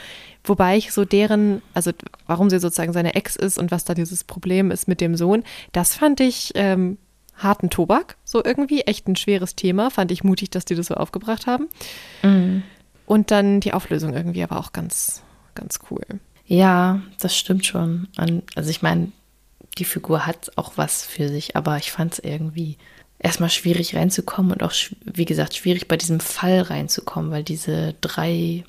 Wobei 0.43 0.77
ich 0.77 0.93
so 0.93 1.05
deren, 1.05 1.63
also 1.75 1.91
warum 2.27 2.49
sie 2.51 2.59
sozusagen 2.59 2.93
seine 2.93 3.15
Ex 3.15 3.37
ist 3.37 3.59
und 3.59 3.71
was 3.71 3.85
da 3.85 3.95
dieses 3.95 4.25
Problem 4.25 4.71
ist 4.71 4.89
mit 4.89 5.01
dem 5.01 5.17
Sohn, 5.17 5.45
das 5.73 5.95
fand 5.95 6.21
ich 6.21 6.53
ähm, 6.55 6.99
harten 7.37 7.71
Tobak, 7.71 8.17
so 8.25 8.43
irgendwie. 8.45 8.83
Echt 8.83 9.09
ein 9.09 9.17
schweres 9.17 9.55
Thema. 9.57 9.91
Fand 9.91 10.11
ich 10.13 10.25
mutig, 10.25 10.51
dass 10.51 10.65
die 10.65 10.75
das 10.75 10.87
so 10.87 10.95
aufgebracht 10.95 11.47
haben. 11.47 11.69
Mhm. 12.23 12.63
Und 13.07 13.31
dann 13.31 13.61
die 13.61 13.75
Auflösung 13.75 14.15
irgendwie 14.15 14.43
aber 14.43 14.59
auch 14.59 14.73
ganz, 14.73 15.23
ganz 15.55 15.81
cool. 15.91 16.05
Ja, 16.47 17.03
das 17.21 17.37
stimmt 17.37 17.67
schon. 17.67 18.09
Also 18.55 18.71
ich 18.71 18.83
meine, 18.83 19.13
die 19.79 19.85
Figur 19.85 20.27
hat 20.27 20.53
auch 20.57 20.73
was 20.77 21.05
für 21.05 21.29
sich, 21.29 21.57
aber 21.57 21.77
ich 21.79 21.91
fand 21.91 22.15
es 22.15 22.19
irgendwie 22.19 22.77
erstmal 23.25 23.51
schwierig 23.51 23.97
reinzukommen 23.97 24.53
und 24.53 24.63
auch, 24.63 24.73
wie 25.05 25.25
gesagt, 25.25 25.57
schwierig 25.57 25.89
bei 25.89 25.97
diesem 25.97 26.21
Fall 26.21 26.61
reinzukommen, 26.61 27.31
weil 27.31 27.43
diese 27.43 27.95
drei 28.01 28.65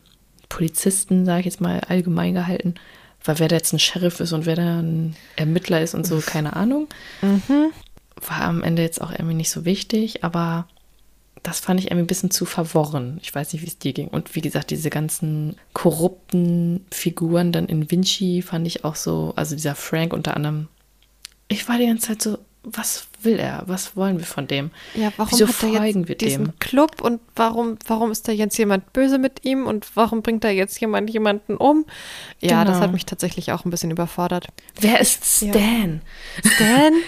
Polizisten, 0.47 1.25
sage 1.25 1.41
ich 1.41 1.45
jetzt 1.45 1.61
mal 1.61 1.81
allgemein 1.81 2.33
gehalten, 2.33 2.75
weil 3.23 3.37
wer 3.39 3.49
da 3.49 3.57
jetzt 3.57 3.73
ein 3.73 3.79
Sheriff 3.79 4.21
ist 4.21 4.31
und 4.31 4.45
wer 4.45 4.55
da 4.55 4.79
ein 4.79 5.15
Ermittler 5.35 5.81
ist 5.81 5.93
und 5.93 6.07
so, 6.07 6.19
keine 6.25 6.55
Ahnung. 6.55 6.87
Mhm. 7.21 7.71
War 8.15 8.41
am 8.41 8.63
Ende 8.63 8.81
jetzt 8.81 9.01
auch 9.01 9.11
irgendwie 9.11 9.33
nicht 9.33 9.49
so 9.49 9.65
wichtig, 9.65 10.23
aber 10.23 10.67
das 11.43 11.59
fand 11.59 11.81
ich 11.81 11.87
irgendwie 11.87 12.05
ein 12.05 12.07
bisschen 12.07 12.31
zu 12.31 12.45
verworren. 12.45 13.19
Ich 13.21 13.35
weiß 13.35 13.51
nicht, 13.51 13.61
wie 13.61 13.67
es 13.67 13.77
dir 13.77 13.91
ging. 13.91 14.07
Und 14.07 14.35
wie 14.35 14.41
gesagt, 14.41 14.71
diese 14.71 14.89
ganzen 14.89 15.57
korrupten 15.73 16.85
Figuren 16.91 17.51
dann 17.51 17.67
in 17.67 17.91
Vinci 17.91 18.41
fand 18.41 18.65
ich 18.65 18.85
auch 18.85 18.95
so, 18.95 19.33
also 19.35 19.53
dieser 19.53 19.75
Frank 19.75 20.13
unter 20.13 20.37
anderem. 20.37 20.69
Ich 21.49 21.67
war 21.67 21.77
die 21.77 21.87
ganze 21.87 22.07
Zeit 22.07 22.21
so, 22.21 22.37
was 22.63 23.07
will 23.25 23.39
er? 23.39 23.63
Was 23.65 23.95
wollen 23.95 24.19
wir 24.19 24.25
von 24.25 24.47
dem? 24.47 24.71
Ja, 24.93 25.11
warum 25.17 25.31
Wieso 25.31 25.47
hat 25.47 25.63
er 25.63 25.85
jetzt 25.85 26.07
wir 26.07 26.15
diesen 26.15 26.45
dem? 26.45 26.59
Club 26.59 27.01
und 27.01 27.19
warum, 27.35 27.77
warum 27.87 28.11
ist 28.11 28.27
da 28.27 28.31
jetzt 28.31 28.57
jemand 28.57 28.93
böse 28.93 29.17
mit 29.17 29.43
ihm 29.43 29.67
und 29.67 29.87
warum 29.95 30.21
bringt 30.21 30.43
da 30.43 30.49
jetzt 30.49 30.79
jemand 30.79 31.09
jemanden 31.09 31.57
um? 31.57 31.85
Ja, 32.39 32.63
genau. 32.63 32.71
das 32.71 32.81
hat 32.81 32.93
mich 32.93 33.05
tatsächlich 33.05 33.51
auch 33.51 33.65
ein 33.65 33.71
bisschen 33.71 33.91
überfordert. 33.91 34.47
Wer 34.79 34.99
ist 35.01 35.25
Stan? 35.25 36.01
Ja. 36.43 36.51
Stan? 36.51 36.93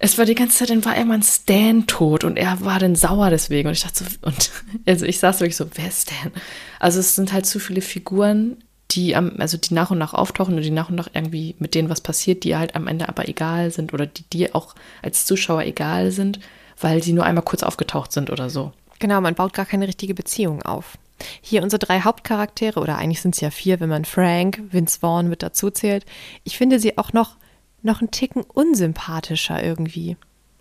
es 0.00 0.16
war 0.16 0.24
die 0.24 0.34
ganze 0.34 0.58
Zeit, 0.58 0.70
dann 0.70 0.84
war 0.84 0.96
irgendwann 0.96 1.22
Stan 1.22 1.86
tot 1.86 2.24
und 2.24 2.38
er 2.38 2.64
war 2.64 2.78
dann 2.78 2.96
sauer 2.96 3.28
deswegen. 3.28 3.68
Und 3.68 3.74
ich 3.74 3.82
dachte 3.82 4.04
so, 4.04 4.10
und 4.22 4.50
also 4.86 5.04
ich 5.04 5.18
saß 5.18 5.40
wirklich 5.40 5.56
so, 5.56 5.66
wer 5.74 5.88
ist 5.88 6.10
Stan? 6.10 6.32
Also 6.78 7.00
es 7.00 7.14
sind 7.14 7.32
halt 7.32 7.44
zu 7.44 7.58
viele 7.58 7.82
Figuren, 7.82 8.56
die 8.90 9.16
am, 9.16 9.34
also 9.38 9.56
die 9.56 9.74
nach 9.74 9.90
und 9.90 9.98
nach 9.98 10.14
auftauchen 10.14 10.56
und 10.56 10.62
die 10.62 10.70
nach 10.70 10.90
und 10.90 10.96
nach 10.96 11.08
irgendwie 11.12 11.54
mit 11.58 11.74
denen 11.74 11.88
was 11.88 12.00
passiert, 12.00 12.44
die 12.44 12.56
halt 12.56 12.74
am 12.74 12.86
Ende 12.86 13.08
aber 13.08 13.28
egal 13.28 13.70
sind 13.70 13.92
oder 13.92 14.06
die 14.06 14.24
dir 14.24 14.54
auch 14.54 14.74
als 15.02 15.26
Zuschauer 15.26 15.62
egal 15.62 16.10
sind, 16.10 16.40
weil 16.80 17.02
sie 17.02 17.12
nur 17.12 17.24
einmal 17.24 17.44
kurz 17.44 17.62
aufgetaucht 17.62 18.12
sind 18.12 18.30
oder 18.30 18.50
so. 18.50 18.72
Genau, 18.98 19.20
man 19.20 19.34
baut 19.34 19.54
gar 19.54 19.66
keine 19.66 19.88
richtige 19.88 20.14
Beziehung 20.14 20.62
auf. 20.62 20.98
Hier 21.40 21.62
unsere 21.62 21.78
drei 21.78 22.00
Hauptcharaktere, 22.00 22.80
oder 22.80 22.96
eigentlich 22.96 23.20
sind 23.20 23.34
es 23.34 23.40
ja 23.40 23.50
vier, 23.50 23.80
wenn 23.80 23.88
man 23.88 24.04
Frank, 24.04 24.62
Vince 24.70 25.00
Vaughn 25.00 25.28
mit 25.28 25.42
dazu 25.42 25.70
zählt. 25.70 26.04
Ich 26.44 26.56
finde 26.56 26.78
sie 26.78 26.96
auch 26.98 27.12
noch, 27.12 27.36
noch 27.82 28.00
einen 28.00 28.10
Ticken 28.10 28.42
unsympathischer 28.42 29.62
irgendwie 29.62 30.16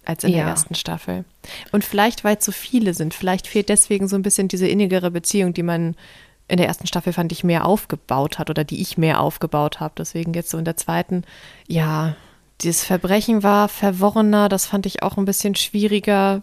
als 0.05 0.23
in 0.23 0.31
ja. 0.31 0.37
der 0.37 0.47
ersten 0.47 0.75
Staffel. 0.75 1.23
Und 1.71 1.83
vielleicht, 1.83 2.23
weil 2.23 2.37
es 2.37 2.45
so 2.45 2.51
viele 2.51 2.93
sind, 2.93 3.13
vielleicht 3.13 3.47
fehlt 3.47 3.69
deswegen 3.69 4.07
so 4.07 4.15
ein 4.15 4.21
bisschen 4.21 4.47
diese 4.47 4.67
innigere 4.67 5.11
Beziehung, 5.11 5.53
die 5.53 5.63
man 5.63 5.95
in 6.49 6.57
der 6.57 6.67
ersten 6.67 6.87
Staffel 6.87 7.13
fand 7.13 7.31
ich 7.31 7.43
mehr 7.43 7.65
aufgebaut 7.65 8.39
hat 8.39 8.49
oder 8.49 8.63
die 8.63 8.81
ich 8.81 8.97
mehr 8.97 9.21
aufgebaut 9.21 9.79
habe. 9.79 9.93
Deswegen 9.97 10.33
jetzt 10.33 10.49
so 10.49 10.57
in 10.57 10.65
der 10.65 10.77
zweiten, 10.77 11.23
ja, 11.67 12.15
dieses 12.61 12.83
Verbrechen 12.83 13.43
war 13.43 13.69
verworrener, 13.69 14.49
das 14.49 14.65
fand 14.65 14.85
ich 14.85 15.03
auch 15.03 15.17
ein 15.17 15.25
bisschen 15.25 15.55
schwieriger. 15.55 16.41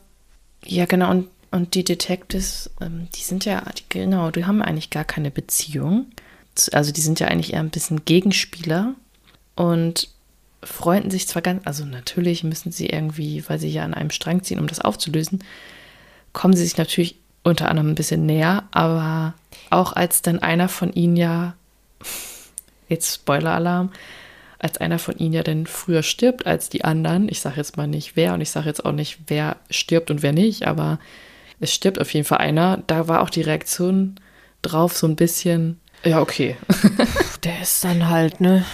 Ja, 0.65 0.87
genau. 0.87 1.11
Und, 1.11 1.29
und 1.51 1.75
die 1.75 1.85
Detectives, 1.85 2.71
ähm, 2.81 3.09
die 3.15 3.23
sind 3.23 3.45
ja, 3.45 3.63
genau, 3.89 4.31
die 4.31 4.47
haben 4.47 4.63
eigentlich 4.63 4.91
gar 4.91 5.05
keine 5.05 5.31
Beziehung. 5.31 6.07
also 6.73 6.93
die 6.93 7.01
sind 7.01 7.21
ja 7.21 7.29
eigentlich 7.29 7.53
eher 7.53 7.61
ein 7.61 7.71
bisschen 7.71 8.05
Gegenspieler 8.05 8.95
und 9.57 10.09
freunden 10.63 11.11
sich 11.11 11.29
zwar 11.29 11.43
ganz, 11.43 11.67
also 11.67 11.85
natürlich 11.85 12.45
müssen 12.45 12.73
sie 12.73 12.87
irgendwie, 12.87 13.45
weil 13.49 13.59
sie 13.59 13.69
ja 13.69 13.85
an 13.85 13.95
einem 13.95 14.11
Strang 14.11 14.43
ziehen, 14.43 14.59
um 14.59 14.67
das 14.67 14.81
aufzulösen, 14.81 15.45
kommen 16.33 16.55
sie 16.55 16.65
sich 16.65 16.77
natürlich 16.77 17.17
unter 17.47 17.69
anderem 17.69 17.91
ein 17.91 17.95
bisschen 17.95 18.27
näher, 18.27 18.65
aber 18.73 19.35
auch 19.71 19.93
als 19.93 20.21
dann 20.21 20.41
einer 20.41 20.69
von 20.69 20.93
ihnen 20.93 21.17
ja, 21.17 21.55
jetzt 22.89 23.15
Spoiler-Alarm, 23.15 23.93
als 24.59 24.79
einer 24.79 24.99
von 24.99 25.17
ihnen 25.17 25.33
ja 25.33 25.43
dann 25.45 25.67
früher 25.67 26.03
stirbt 26.03 26.47
als 26.47 26.71
die 26.71 26.85
anderen, 26.85 27.29
ich 27.29 27.41
sage 27.41 27.57
jetzt 27.59 27.77
mal 27.77 27.87
nicht 27.87 28.17
wer 28.17 28.35
und 28.35 28.41
ich 28.41 28.51
sage 28.51 28.67
jetzt 28.67 28.85
auch 28.85 28.93
nicht, 28.93 29.19
wer 29.29 29.57
stirbt 29.71 30.11
und 30.11 30.23
wer 30.23 30.33
nicht, 30.33 30.67
aber 30.67 30.99
es 31.61 31.73
stirbt 31.73 32.01
auf 32.01 32.13
jeden 32.13 32.27
Fall 32.27 32.39
einer, 32.39 32.83
da 32.89 33.07
war 33.07 33.23
auch 33.23 33.31
die 33.31 33.43
Reaktion 33.43 34.17
drauf 34.63 34.97
so 34.97 35.07
ein 35.07 35.17
bisschen, 35.17 35.79
ja, 36.05 36.21
okay. 36.21 36.57
Der 37.45 37.63
ist 37.63 37.85
dann 37.85 38.09
halt, 38.09 38.41
ne? 38.41 38.65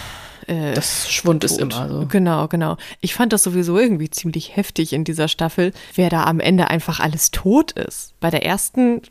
Äh, 0.47 0.73
das 0.73 1.11
Schwund 1.11 1.43
ist 1.43 1.59
immer 1.59 1.89
so. 1.89 2.05
Genau, 2.07 2.47
genau. 2.47 2.77
Ich 3.01 3.13
fand 3.13 3.33
das 3.33 3.43
sowieso 3.43 3.77
irgendwie 3.77 4.09
ziemlich 4.09 4.55
heftig 4.55 4.93
in 4.93 5.03
dieser 5.03 5.27
Staffel, 5.27 5.73
wer 5.95 6.09
da 6.09 6.23
am 6.25 6.39
Ende 6.39 6.69
einfach 6.69 6.99
alles 6.99 7.31
tot 7.31 7.71
ist. 7.73 8.13
Bei 8.19 8.29
der 8.29 8.45
ersten 8.45 9.01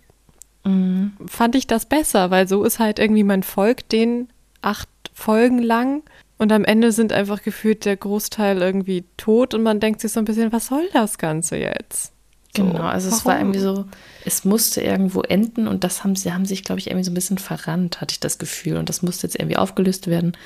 mhm. 0.64 1.12
fand 1.26 1.54
ich 1.54 1.66
das 1.66 1.86
besser, 1.86 2.30
weil 2.30 2.48
so 2.48 2.64
ist 2.64 2.78
halt 2.78 2.98
irgendwie, 2.98 3.24
man 3.24 3.42
folgt 3.42 3.92
den 3.92 4.28
acht 4.60 4.88
Folgen 5.12 5.58
lang 5.58 6.02
und 6.38 6.52
am 6.52 6.64
Ende 6.64 6.92
sind 6.92 7.12
einfach 7.12 7.42
gefühlt 7.42 7.84
der 7.84 7.96
Großteil 7.96 8.60
irgendwie 8.62 9.04
tot 9.16 9.54
und 9.54 9.62
man 9.62 9.80
denkt 9.80 10.00
sich 10.00 10.12
so 10.12 10.20
ein 10.20 10.24
bisschen, 10.24 10.52
was 10.52 10.66
soll 10.66 10.88
das 10.92 11.18
Ganze 11.18 11.56
jetzt? 11.56 12.12
So, 12.56 12.64
genau, 12.64 12.82
also 12.82 13.06
warum? 13.06 13.18
es 13.18 13.24
war 13.24 13.38
irgendwie 13.38 13.60
so, 13.60 13.84
es 14.26 14.44
musste 14.44 14.82
irgendwo 14.82 15.22
enden 15.22 15.66
und 15.66 15.84
das 15.84 16.04
haben 16.04 16.16
sie, 16.16 16.32
haben 16.32 16.44
sich, 16.44 16.64
glaube 16.64 16.80
ich, 16.80 16.88
irgendwie 16.88 17.04
so 17.04 17.10
ein 17.10 17.14
bisschen 17.14 17.38
verrannt, 17.38 18.00
hatte 18.00 18.12
ich 18.12 18.20
das 18.20 18.38
Gefühl. 18.38 18.76
Und 18.76 18.88
das 18.88 19.02
musste 19.02 19.26
jetzt 19.26 19.36
irgendwie 19.36 19.56
aufgelöst 19.56 20.06
werden. 20.06 20.36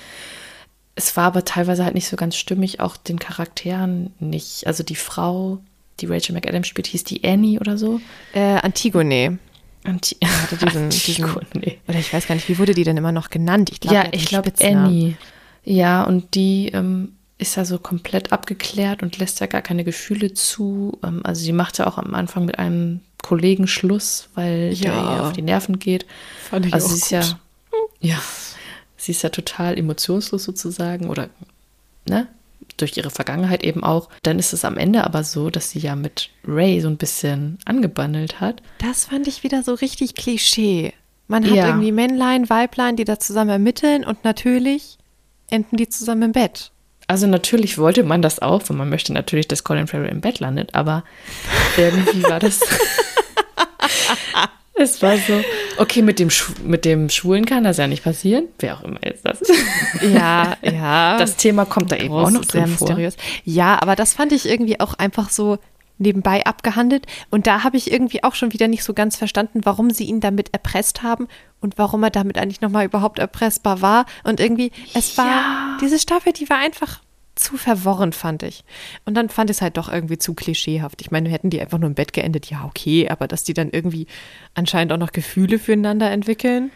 Es 0.96 1.16
war 1.16 1.24
aber 1.24 1.44
teilweise 1.44 1.84
halt 1.84 1.94
nicht 1.94 2.08
so 2.08 2.16
ganz 2.16 2.36
stimmig, 2.36 2.80
auch 2.80 2.96
den 2.96 3.18
Charakteren 3.18 4.12
nicht. 4.18 4.66
Also 4.66 4.82
die 4.82 4.96
Frau, 4.96 5.58
die 6.00 6.06
Rachel 6.06 6.34
McAdams 6.34 6.66
spielt, 6.66 6.86
hieß 6.88 7.04
die 7.04 7.22
Annie 7.22 7.60
oder 7.60 7.78
so? 7.78 8.00
Äh, 8.32 8.56
Antigone. 8.56 9.38
Anti 9.84 10.16
hatte 10.22 10.56
diesen, 10.56 10.84
Antigone. 10.84 11.46
Diesen, 11.54 11.78
oder 11.86 11.98
ich 11.98 12.12
weiß 12.12 12.26
gar 12.26 12.34
nicht, 12.34 12.48
wie 12.48 12.58
wurde 12.58 12.74
die 12.74 12.84
denn 12.84 12.96
immer 12.96 13.12
noch 13.12 13.30
genannt? 13.30 13.70
Ich 13.70 13.80
glaub, 13.80 13.94
ja, 13.94 14.04
ich 14.10 14.26
glaube 14.26 14.52
Annie. 14.60 15.16
Ja, 15.64 16.04
und 16.04 16.34
die 16.34 16.68
ähm, 16.72 17.12
ist 17.38 17.56
ja 17.56 17.64
so 17.64 17.78
komplett 17.78 18.32
abgeklärt 18.32 19.02
und 19.02 19.18
lässt 19.18 19.40
ja 19.40 19.46
gar 19.46 19.62
keine 19.62 19.84
Gefühle 19.84 20.32
zu. 20.32 20.98
Ähm, 21.04 21.20
also 21.24 21.42
sie 21.42 21.52
macht 21.52 21.78
ja 21.78 21.86
auch 21.86 21.98
am 21.98 22.14
Anfang 22.14 22.46
mit 22.46 22.58
einem 22.58 23.00
Kollegen 23.22 23.66
Schluss, 23.66 24.28
weil 24.34 24.72
ja. 24.72 24.90
der 24.90 24.94
ihr 24.94 25.22
auf 25.24 25.32
die 25.32 25.42
Nerven 25.42 25.78
geht. 25.78 26.06
Fand 26.48 26.66
ich 26.66 26.74
also 26.74 26.86
auch 26.86 26.90
sie 26.92 27.16
ist 27.16 27.30
gut. 27.30 27.40
ja, 28.00 28.10
ja, 28.14 28.22
sie 28.96 29.12
ist 29.12 29.22
ja 29.22 29.30
total 29.30 29.78
emotionslos 29.78 30.44
sozusagen 30.44 31.08
oder 31.08 31.28
ne? 32.08 32.28
Durch 32.78 32.96
ihre 32.96 33.10
Vergangenheit 33.10 33.62
eben 33.62 33.84
auch. 33.84 34.08
Dann 34.22 34.38
ist 34.38 34.52
es 34.52 34.64
am 34.64 34.76
Ende 34.76 35.04
aber 35.04 35.24
so, 35.24 35.50
dass 35.50 35.70
sie 35.70 35.78
ja 35.78 35.96
mit 35.96 36.30
Ray 36.46 36.80
so 36.80 36.88
ein 36.88 36.96
bisschen 36.96 37.58
angebandelt 37.64 38.40
hat. 38.40 38.62
Das 38.78 39.06
fand 39.06 39.28
ich 39.28 39.42
wieder 39.42 39.62
so 39.62 39.74
richtig 39.74 40.14
Klischee. 40.14 40.92
Man 41.28 41.44
hat 41.44 41.54
ja. 41.54 41.68
irgendwie 41.68 41.92
Männlein, 41.92 42.50
Weiblein, 42.50 42.96
die 42.96 43.04
da 43.04 43.18
zusammen 43.18 43.50
ermitteln 43.50 44.04
und 44.04 44.24
natürlich 44.24 44.98
enden 45.48 45.76
die 45.76 45.88
zusammen 45.88 46.22
im 46.22 46.32
Bett. 46.32 46.70
Also 47.08 47.26
natürlich 47.26 47.78
wollte 47.78 48.02
man 48.02 48.20
das 48.20 48.40
auch, 48.40 48.62
weil 48.66 48.76
man 48.76 48.88
möchte 48.88 49.12
natürlich, 49.12 49.48
dass 49.48 49.64
Colin 49.64 49.86
Farrell 49.86 50.10
im 50.10 50.20
Bett 50.20 50.40
landet, 50.40 50.74
aber 50.74 51.04
irgendwie 51.76 52.24
war 52.24 52.40
das. 52.40 52.60
es 54.78 55.02
war 55.02 55.16
so, 55.16 55.42
okay, 55.78 56.02
mit 56.02 56.18
dem, 56.18 56.28
mit 56.64 56.84
dem 56.84 57.08
Schwulen 57.08 57.46
kann 57.46 57.64
das 57.64 57.78
ja 57.78 57.86
nicht 57.86 58.04
passieren, 58.04 58.48
wer 58.58 58.76
auch 58.76 58.82
immer 58.82 59.00
jetzt 59.04 59.24
das 59.24 59.40
ist. 59.40 59.52
Ja, 60.12 60.56
ja. 60.62 61.16
Das 61.18 61.36
Thema 61.36 61.64
kommt 61.64 61.92
da 61.92 61.96
eben 61.96 62.12
auch 62.12 62.30
noch 62.30 62.44
drin 62.44 62.60
sehr 62.60 62.66
mysteriös. 62.66 63.14
Vor. 63.14 63.24
Ja, 63.44 63.80
aber 63.80 63.96
das 63.96 64.12
fand 64.12 64.32
ich 64.32 64.48
irgendwie 64.48 64.78
auch 64.78 64.94
einfach 64.94 65.30
so 65.30 65.58
nebenbei 65.98 66.44
abgehandelt. 66.44 67.06
Und 67.30 67.46
da 67.46 67.64
habe 67.64 67.76
ich 67.76 67.90
irgendwie 67.90 68.22
auch 68.22 68.34
schon 68.34 68.52
wieder 68.52 68.68
nicht 68.68 68.84
so 68.84 68.92
ganz 68.92 69.16
verstanden, 69.16 69.60
warum 69.64 69.90
sie 69.90 70.04
ihn 70.04 70.20
damit 70.20 70.52
erpresst 70.52 71.02
haben 71.02 71.26
und 71.60 71.78
warum 71.78 72.02
er 72.02 72.10
damit 72.10 72.36
eigentlich 72.38 72.60
nochmal 72.60 72.84
überhaupt 72.84 73.18
erpressbar 73.18 73.80
war. 73.80 74.06
Und 74.24 74.40
irgendwie, 74.40 74.72
es 74.94 75.16
war, 75.16 75.26
ja. 75.26 75.78
diese 75.80 75.98
Staffel, 75.98 76.32
die 76.32 76.50
war 76.50 76.58
einfach 76.58 77.00
zu 77.36 77.56
verworren, 77.56 78.12
fand 78.12 78.42
ich. 78.42 78.64
Und 79.04 79.14
dann 79.14 79.28
fand 79.28 79.50
ich 79.50 79.58
es 79.58 79.62
halt 79.62 79.76
doch 79.76 79.90
irgendwie 79.90 80.18
zu 80.18 80.34
klischeehaft. 80.34 81.00
Ich 81.00 81.10
meine, 81.10 81.28
hätten 81.28 81.50
die 81.50 81.60
einfach 81.60 81.78
nur 81.78 81.88
im 81.88 81.94
Bett 81.94 82.12
geendet, 82.12 82.46
ja, 82.46 82.64
okay, 82.64 83.08
aber 83.08 83.28
dass 83.28 83.44
die 83.44 83.54
dann 83.54 83.70
irgendwie 83.70 84.06
anscheinend 84.54 84.92
auch 84.92 84.98
noch 84.98 85.12
Gefühle 85.12 85.58
füreinander 85.58 86.10
entwickeln. 86.10 86.70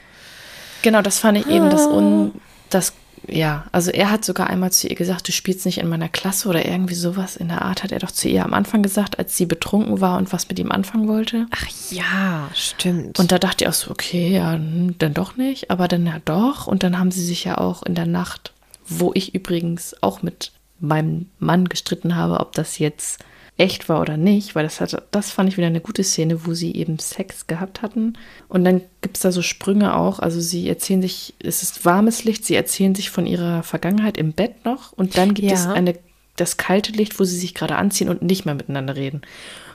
Genau, 0.82 1.02
das 1.02 1.18
fand 1.18 1.38
ich 1.38 1.46
eben 1.46 1.68
das, 1.70 1.86
Un 1.86 2.32
ah. 2.34 2.40
das 2.70 2.92
ja, 3.28 3.66
also 3.72 3.90
er 3.90 4.10
hat 4.10 4.24
sogar 4.24 4.48
einmal 4.48 4.72
zu 4.72 4.88
ihr 4.88 4.96
gesagt, 4.96 5.28
du 5.28 5.32
spielst 5.32 5.66
nicht 5.66 5.78
in 5.78 5.88
meiner 5.88 6.08
Klasse 6.08 6.48
oder 6.48 6.64
irgendwie 6.64 6.94
sowas 6.94 7.36
in 7.36 7.48
der 7.48 7.62
Art, 7.62 7.82
hat 7.82 7.92
er 7.92 7.98
doch 7.98 8.10
zu 8.10 8.28
ihr 8.28 8.44
am 8.44 8.54
Anfang 8.54 8.82
gesagt, 8.82 9.18
als 9.18 9.36
sie 9.36 9.46
betrunken 9.46 10.00
war 10.00 10.16
und 10.18 10.32
was 10.32 10.48
mit 10.48 10.58
ihm 10.58 10.72
anfangen 10.72 11.06
wollte. 11.06 11.46
Ach 11.50 11.66
ja, 11.90 12.48
stimmt. 12.54 13.18
Und 13.18 13.30
da 13.30 13.38
dachte 13.38 13.64
ich 13.64 13.68
auch 13.68 13.74
so, 13.74 13.90
okay, 13.90 14.30
ja, 14.30 14.58
dann 14.98 15.14
doch 15.14 15.36
nicht, 15.36 15.70
aber 15.70 15.86
dann 15.86 16.06
ja 16.06 16.18
doch. 16.24 16.66
Und 16.66 16.82
dann 16.82 16.98
haben 16.98 17.10
sie 17.10 17.24
sich 17.24 17.44
ja 17.44 17.58
auch 17.58 17.82
in 17.82 17.94
der 17.94 18.06
Nacht, 18.06 18.52
wo 18.90 19.12
ich 19.14 19.34
übrigens 19.34 19.96
auch 20.02 20.22
mit 20.22 20.52
meinem 20.80 21.30
Mann 21.38 21.68
gestritten 21.68 22.16
habe, 22.16 22.40
ob 22.40 22.52
das 22.52 22.78
jetzt 22.78 23.24
echt 23.56 23.90
war 23.90 24.00
oder 24.00 24.16
nicht, 24.16 24.54
weil 24.54 24.64
das 24.64 24.80
hatte, 24.80 25.02
das 25.10 25.30
fand 25.30 25.50
ich 25.50 25.58
wieder 25.58 25.66
eine 25.66 25.82
gute 25.82 26.02
Szene, 26.02 26.46
wo 26.46 26.54
sie 26.54 26.74
eben 26.74 26.98
Sex 26.98 27.46
gehabt 27.46 27.82
hatten. 27.82 28.14
Und 28.48 28.64
dann 28.64 28.80
gibt 29.02 29.16
es 29.18 29.22
da 29.22 29.32
so 29.32 29.42
Sprünge 29.42 29.94
auch. 29.96 30.18
Also 30.18 30.40
sie 30.40 30.66
erzählen 30.66 31.02
sich, 31.02 31.34
es 31.42 31.62
ist 31.62 31.84
warmes 31.84 32.24
Licht, 32.24 32.44
sie 32.44 32.54
erzählen 32.54 32.94
sich 32.94 33.10
von 33.10 33.26
ihrer 33.26 33.62
Vergangenheit 33.62 34.16
im 34.16 34.32
Bett 34.32 34.64
noch 34.64 34.92
und 34.92 35.18
dann 35.18 35.34
gibt 35.34 35.48
ja. 35.48 35.54
es 35.54 35.66
eine, 35.66 35.94
das 36.36 36.56
kalte 36.56 36.92
Licht, 36.92 37.20
wo 37.20 37.24
sie 37.24 37.36
sich 37.36 37.54
gerade 37.54 37.76
anziehen 37.76 38.08
und 38.08 38.22
nicht 38.22 38.46
mehr 38.46 38.54
miteinander 38.54 38.96
reden. 38.96 39.20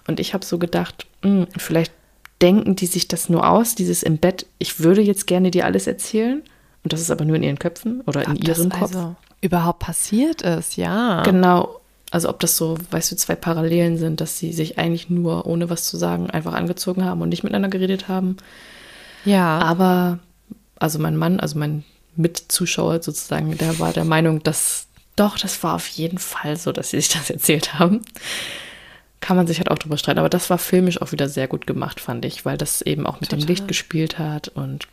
Und 0.07 0.19
ich 0.19 0.33
habe 0.33 0.43
so 0.43 0.57
gedacht, 0.57 1.05
mh, 1.21 1.29
hm, 1.29 1.47
vielleicht 1.55 1.91
denken 2.41 2.75
die 2.75 2.87
sich 2.87 3.07
das 3.07 3.29
nur 3.29 3.47
aus, 3.47 3.75
dieses 3.75 4.03
im 4.03 4.17
Bett, 4.17 4.47
ich 4.57 4.79
würde 4.79 5.01
jetzt 5.01 5.27
gerne 5.27 5.51
dir 5.51 5.65
alles 5.65 5.87
erzählen. 5.87 6.41
Und 6.85 6.93
das 6.93 7.01
ist 7.01 7.09
aber 7.09 7.25
nur 7.25 7.35
in 7.35 7.41
ihren 7.41 7.57
Köpfen 7.57 8.01
oder 8.01 8.25
in 8.25 8.33
Ob 8.33 8.47
ihrem 8.47 8.69
Kopf. 8.69 8.93
Also 8.93 9.15
überhaupt 9.41 9.79
passiert 9.79 10.43
ist, 10.43 10.77
ja. 10.77 11.23
Genau. 11.23 11.81
Also 12.11 12.29
ob 12.29 12.39
das 12.39 12.57
so, 12.57 12.77
weißt 12.91 13.11
du, 13.11 13.15
zwei 13.15 13.33
Parallelen 13.33 13.97
sind, 13.97 14.21
dass 14.21 14.37
sie 14.37 14.53
sich 14.53 14.77
eigentlich 14.77 15.09
nur, 15.09 15.47
ohne 15.47 15.71
was 15.71 15.85
zu 15.85 15.97
sagen, 15.97 16.29
einfach 16.29 16.53
angezogen 16.53 17.03
haben 17.03 17.23
und 17.23 17.29
nicht 17.29 17.43
miteinander 17.43 17.69
geredet 17.69 18.07
haben. 18.07 18.37
Ja. 19.25 19.57
Aber, 19.57 20.19
also 20.77 20.99
mein 20.99 21.17
Mann, 21.17 21.39
also 21.39 21.57
mein 21.57 21.83
Mitzuschauer 22.15 23.01
sozusagen, 23.01 23.57
der 23.57 23.79
war 23.79 23.91
der 23.91 24.05
Meinung, 24.05 24.43
dass 24.43 24.85
doch, 25.15 25.39
das 25.39 25.63
war 25.63 25.73
auf 25.73 25.87
jeden 25.87 26.19
Fall 26.19 26.55
so, 26.55 26.71
dass 26.71 26.91
sie 26.91 27.01
sich 27.01 27.09
das 27.09 27.31
erzählt 27.31 27.79
haben. 27.79 28.01
Kann 29.21 29.37
man 29.37 29.47
sich 29.47 29.57
halt 29.57 29.71
auch 29.71 29.79
drüber 29.79 29.97
streiten, 29.97 30.19
aber 30.19 30.29
das 30.29 30.51
war 30.51 30.59
filmisch 30.59 31.01
auch 31.01 31.13
wieder 31.13 31.29
sehr 31.29 31.47
gut 31.47 31.65
gemacht, 31.65 31.99
fand 31.99 32.25
ich, 32.25 32.45
weil 32.45 32.59
das 32.59 32.83
eben 32.83 33.07
auch 33.07 33.21
mit 33.21 33.31
Total. 33.31 33.43
dem 33.43 33.47
Licht 33.47 33.67
gespielt 33.67 34.19
hat 34.19 34.49
und 34.49 34.87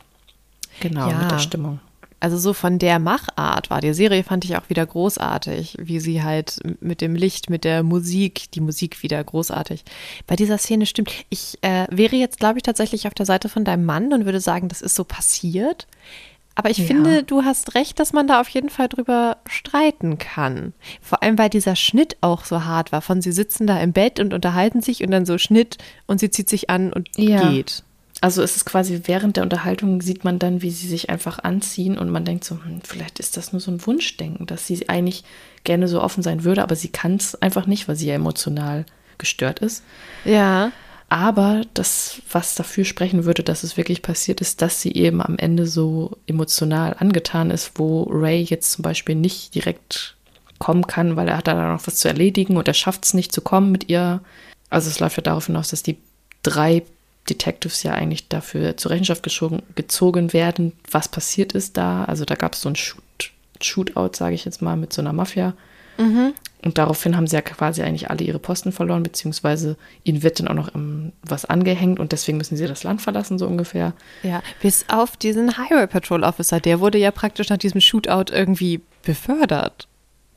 genau, 0.89 1.09
ja. 1.09 1.17
mit 1.17 1.31
der 1.31 1.39
Stimmung. 1.39 1.79
Also 2.19 2.37
so 2.37 2.53
von 2.53 2.79
der 2.79 2.99
Machart 2.99 3.69
war 3.69 3.81
die 3.81 3.93
Serie, 3.93 4.23
fand 4.23 4.45
ich 4.45 4.55
auch 4.55 4.69
wieder 4.69 4.85
großartig, 4.85 5.75
wie 5.77 5.99
sie 5.99 6.23
halt 6.23 6.57
mit 6.79 7.01
dem 7.01 7.15
Licht, 7.15 7.49
mit 7.49 7.65
der 7.65 7.83
Musik, 7.83 8.49
die 8.51 8.61
Musik 8.61 9.03
wieder 9.03 9.21
großartig. 9.21 9.83
Bei 10.25 10.37
dieser 10.37 10.57
Szene 10.57 10.85
stimmt. 10.85 11.11
Ich 11.27 11.57
äh, 11.63 11.85
wäre 11.89 12.15
jetzt, 12.15 12.39
glaube 12.39 12.59
ich, 12.59 12.63
tatsächlich 12.63 13.07
auf 13.07 13.13
der 13.13 13.25
Seite 13.25 13.49
von 13.49 13.65
deinem 13.65 13.83
Mann 13.83 14.13
und 14.13 14.23
würde 14.23 14.39
sagen, 14.39 14.69
das 14.69 14.81
ist 14.81 14.95
so 14.95 15.03
passiert. 15.03 15.85
Aber 16.55 16.69
ich 16.69 16.77
ja. 16.77 16.85
finde, 16.85 17.23
du 17.23 17.43
hast 17.43 17.75
recht, 17.75 17.99
dass 17.99 18.13
man 18.13 18.25
da 18.25 18.39
auf 18.39 18.47
jeden 18.47 18.69
Fall 18.69 18.87
drüber 18.87 19.37
streiten 19.45 20.17
kann. 20.17 20.73
Vor 21.01 21.23
allem, 21.23 21.37
weil 21.37 21.49
dieser 21.49 21.75
Schnitt 21.75 22.15
auch 22.21 22.45
so 22.45 22.63
hart 22.63 22.93
war. 22.93 23.01
Von 23.01 23.21
sie 23.21 23.33
sitzen 23.33 23.67
da 23.67 23.81
im 23.81 23.91
Bett 23.91 24.21
und 24.21 24.33
unterhalten 24.33 24.81
sich 24.81 25.03
und 25.03 25.11
dann 25.11 25.25
so 25.25 25.37
Schnitt 25.37 25.77
und 26.05 26.21
sie 26.21 26.29
zieht 26.29 26.49
sich 26.49 26.69
an 26.69 26.93
und 26.93 27.09
ja. 27.17 27.49
geht. 27.49 27.83
Also 28.23 28.41
es 28.41 28.55
ist 28.55 28.63
quasi 28.63 29.01
während 29.03 29.35
der 29.35 29.43
Unterhaltung 29.43 29.99
sieht 29.99 30.23
man 30.23 30.39
dann, 30.39 30.61
wie 30.61 30.71
sie 30.71 30.87
sich 30.87 31.09
einfach 31.09 31.39
anziehen 31.39 31.97
und 31.97 32.09
man 32.09 32.23
denkt 32.23 32.45
so, 32.45 32.55
hm, 32.55 32.79
vielleicht 32.81 33.19
ist 33.19 33.35
das 33.35 33.51
nur 33.51 33.59
so 33.59 33.69
ein 33.69 33.85
Wunschdenken, 33.85 34.45
dass 34.45 34.65
sie 34.65 34.87
eigentlich 34.87 35.25
gerne 35.65 35.89
so 35.89 36.01
offen 36.01 36.23
sein 36.23 36.45
würde, 36.45 36.63
aber 36.63 36.77
sie 36.77 36.87
kann 36.87 37.17
es 37.17 37.35
einfach 37.41 37.65
nicht, 37.65 37.89
weil 37.89 37.97
sie 37.97 38.07
ja 38.07 38.13
emotional 38.13 38.85
gestört 39.17 39.59
ist. 39.59 39.83
Ja. 40.23 40.71
Aber 41.09 41.63
das, 41.73 42.21
was 42.31 42.55
dafür 42.55 42.85
sprechen 42.85 43.25
würde, 43.25 43.43
dass 43.43 43.63
es 43.63 43.75
wirklich 43.75 44.01
passiert 44.01 44.39
ist, 44.39 44.61
dass 44.61 44.79
sie 44.79 44.93
eben 44.93 45.21
am 45.21 45.37
Ende 45.37 45.67
so 45.67 46.15
emotional 46.25 46.95
angetan 46.97 47.51
ist, 47.51 47.73
wo 47.75 48.03
Ray 48.03 48.41
jetzt 48.41 48.71
zum 48.71 48.83
Beispiel 48.83 49.15
nicht 49.15 49.53
direkt 49.53 50.15
kommen 50.59 50.87
kann, 50.87 51.17
weil 51.17 51.27
er 51.27 51.35
hat 51.35 51.47
da 51.47 51.73
noch 51.73 51.85
was 51.87 51.95
zu 51.97 52.07
erledigen 52.07 52.55
und 52.55 52.69
er 52.69 52.73
schafft 52.73 53.03
es 53.03 53.13
nicht 53.13 53.33
zu 53.33 53.41
kommen 53.41 53.69
mit 53.69 53.89
ihr. 53.89 54.21
Also 54.69 54.89
es 54.89 55.01
läuft 55.01 55.17
ja 55.17 55.23
darauf 55.23 55.47
hinaus, 55.47 55.71
dass 55.71 55.83
die 55.83 55.97
drei 56.41 56.83
Detectives 57.29 57.83
ja 57.83 57.93
eigentlich 57.93 58.27
dafür 58.27 58.77
zur 58.77 58.91
Rechenschaft 58.91 59.23
gezogen, 59.75 60.33
werden, 60.33 60.73
was 60.91 61.07
passiert 61.07 61.53
ist 61.53 61.77
da. 61.77 62.03
Also 62.05 62.25
da 62.25 62.35
gab 62.35 62.53
es 62.53 62.61
so 62.61 62.69
ein 62.69 62.75
Shoot, 62.75 63.31
Shootout, 63.61 64.11
sage 64.13 64.35
ich 64.35 64.45
jetzt 64.45 64.61
mal, 64.61 64.75
mit 64.75 64.91
so 64.93 65.01
einer 65.01 65.13
Mafia. 65.13 65.53
Mhm. 65.97 66.33
Und 66.63 66.77
daraufhin 66.77 67.17
haben 67.17 67.27
sie 67.27 67.35
ja 67.35 67.41
quasi 67.41 67.83
eigentlich 67.83 68.09
alle 68.09 68.23
ihre 68.23 68.39
Posten 68.39 68.71
verloren, 68.71 69.03
beziehungsweise 69.03 69.75
ihnen 70.03 70.23
wird 70.23 70.39
dann 70.39 70.47
auch 70.47 70.53
noch 70.53 70.73
um, 70.73 71.11
was 71.21 71.43
angehängt 71.43 71.99
und 71.99 72.13
deswegen 72.13 72.37
müssen 72.37 72.55
sie 72.55 72.67
das 72.67 72.83
Land 72.83 73.01
verlassen, 73.01 73.37
so 73.37 73.47
ungefähr. 73.47 73.93
Ja, 74.23 74.41
bis 74.61 74.85
auf 74.87 75.17
diesen 75.17 75.57
Highway 75.57 75.87
Patrol 75.87 76.23
Officer, 76.23 76.61
der 76.61 76.79
wurde 76.79 76.97
ja 76.97 77.11
praktisch 77.11 77.49
nach 77.49 77.57
diesem 77.57 77.81
Shootout 77.81 78.31
irgendwie 78.31 78.81
befördert. 79.03 79.87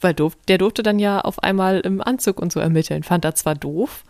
Weil 0.00 0.14
der 0.48 0.58
durfte 0.58 0.82
dann 0.82 0.98
ja 0.98 1.20
auf 1.20 1.42
einmal 1.42 1.80
im 1.80 2.02
Anzug 2.02 2.40
und 2.40 2.52
so 2.52 2.60
ermitteln. 2.60 3.02
Fand 3.02 3.24
er 3.24 3.34
zwar 3.34 3.54
doof, 3.54 4.04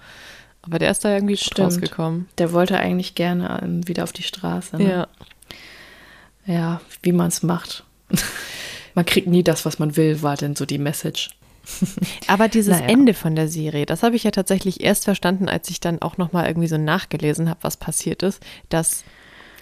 aber 0.66 0.78
der 0.78 0.90
ist 0.90 1.04
da 1.04 1.14
irgendwie 1.14 1.36
Stimmt. 1.36 1.60
rausgekommen. 1.60 2.28
Der 2.38 2.52
wollte 2.52 2.78
eigentlich 2.78 3.14
gerne 3.14 3.60
ähm, 3.62 3.86
wieder 3.86 4.02
auf 4.02 4.12
die 4.12 4.22
Straße. 4.22 4.76
Ne? 4.76 4.90
Ja. 4.90 5.08
Ja, 6.46 6.80
wie 7.02 7.12
man 7.12 7.28
es 7.28 7.42
macht. 7.42 7.84
man 8.94 9.04
kriegt 9.04 9.26
nie 9.26 9.42
das, 9.42 9.64
was 9.64 9.78
man 9.78 9.96
will, 9.96 10.22
war 10.22 10.36
denn 10.36 10.56
so 10.56 10.66
die 10.66 10.78
Message. 10.78 11.30
Aber 12.28 12.48
dieses 12.48 12.78
naja. 12.78 12.88
Ende 12.88 13.14
von 13.14 13.34
der 13.34 13.48
Serie, 13.48 13.86
das 13.86 14.02
habe 14.02 14.16
ich 14.16 14.24
ja 14.24 14.30
tatsächlich 14.30 14.82
erst 14.82 15.04
verstanden, 15.04 15.48
als 15.48 15.68
ich 15.70 15.80
dann 15.80 16.00
auch 16.00 16.16
nochmal 16.16 16.46
irgendwie 16.46 16.68
so 16.68 16.78
nachgelesen 16.78 17.48
habe, 17.48 17.60
was 17.62 17.76
passiert 17.76 18.22
ist. 18.22 18.40
Dass, 18.68 19.04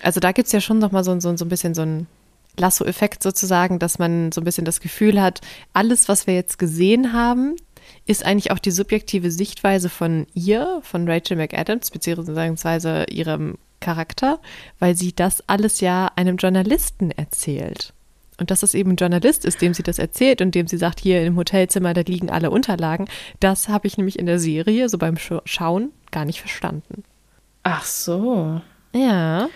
also 0.02 0.20
da 0.20 0.32
gibt 0.32 0.46
es 0.46 0.52
ja 0.52 0.60
schon 0.60 0.78
nochmal 0.78 1.04
so, 1.04 1.18
so, 1.20 1.34
so 1.36 1.44
ein 1.44 1.48
bisschen 1.48 1.74
so 1.74 1.82
ein 1.82 2.06
Lasso-Effekt 2.56 3.22
sozusagen, 3.22 3.78
dass 3.78 3.98
man 3.98 4.32
so 4.32 4.40
ein 4.40 4.44
bisschen 4.44 4.64
das 4.64 4.80
Gefühl 4.80 5.20
hat, 5.20 5.40
alles, 5.72 6.08
was 6.08 6.26
wir 6.26 6.34
jetzt 6.34 6.58
gesehen 6.58 7.12
haben, 7.12 7.56
ist 8.06 8.24
eigentlich 8.24 8.50
auch 8.50 8.58
die 8.58 8.70
subjektive 8.70 9.30
Sichtweise 9.30 9.88
von 9.88 10.26
ihr, 10.34 10.80
von 10.82 11.08
Rachel 11.08 11.36
McAdams, 11.36 11.90
beziehungsweise 11.90 13.04
ihrem 13.10 13.56
Charakter, 13.80 14.40
weil 14.78 14.96
sie 14.96 15.14
das 15.14 15.46
alles 15.48 15.80
ja 15.80 16.10
einem 16.16 16.36
Journalisten 16.36 17.10
erzählt. 17.10 17.92
Und 18.38 18.50
dass 18.50 18.62
es 18.64 18.74
eben 18.74 18.92
ein 18.92 18.96
Journalist 18.96 19.44
ist, 19.44 19.62
dem 19.62 19.74
sie 19.74 19.84
das 19.84 19.98
erzählt 19.98 20.40
und 20.40 20.54
dem 20.54 20.66
sie 20.66 20.76
sagt, 20.76 21.00
hier 21.00 21.24
im 21.24 21.36
Hotelzimmer, 21.36 21.94
da 21.94 22.00
liegen 22.00 22.30
alle 22.30 22.50
Unterlagen, 22.50 23.06
das 23.38 23.68
habe 23.68 23.86
ich 23.86 23.96
nämlich 23.96 24.18
in 24.18 24.26
der 24.26 24.40
Serie, 24.40 24.88
so 24.88 24.98
beim 24.98 25.16
Schauen, 25.44 25.92
gar 26.10 26.24
nicht 26.24 26.40
verstanden. 26.40 27.04
Ach 27.62 27.84
so. 27.84 28.60
Ja. 28.92 29.48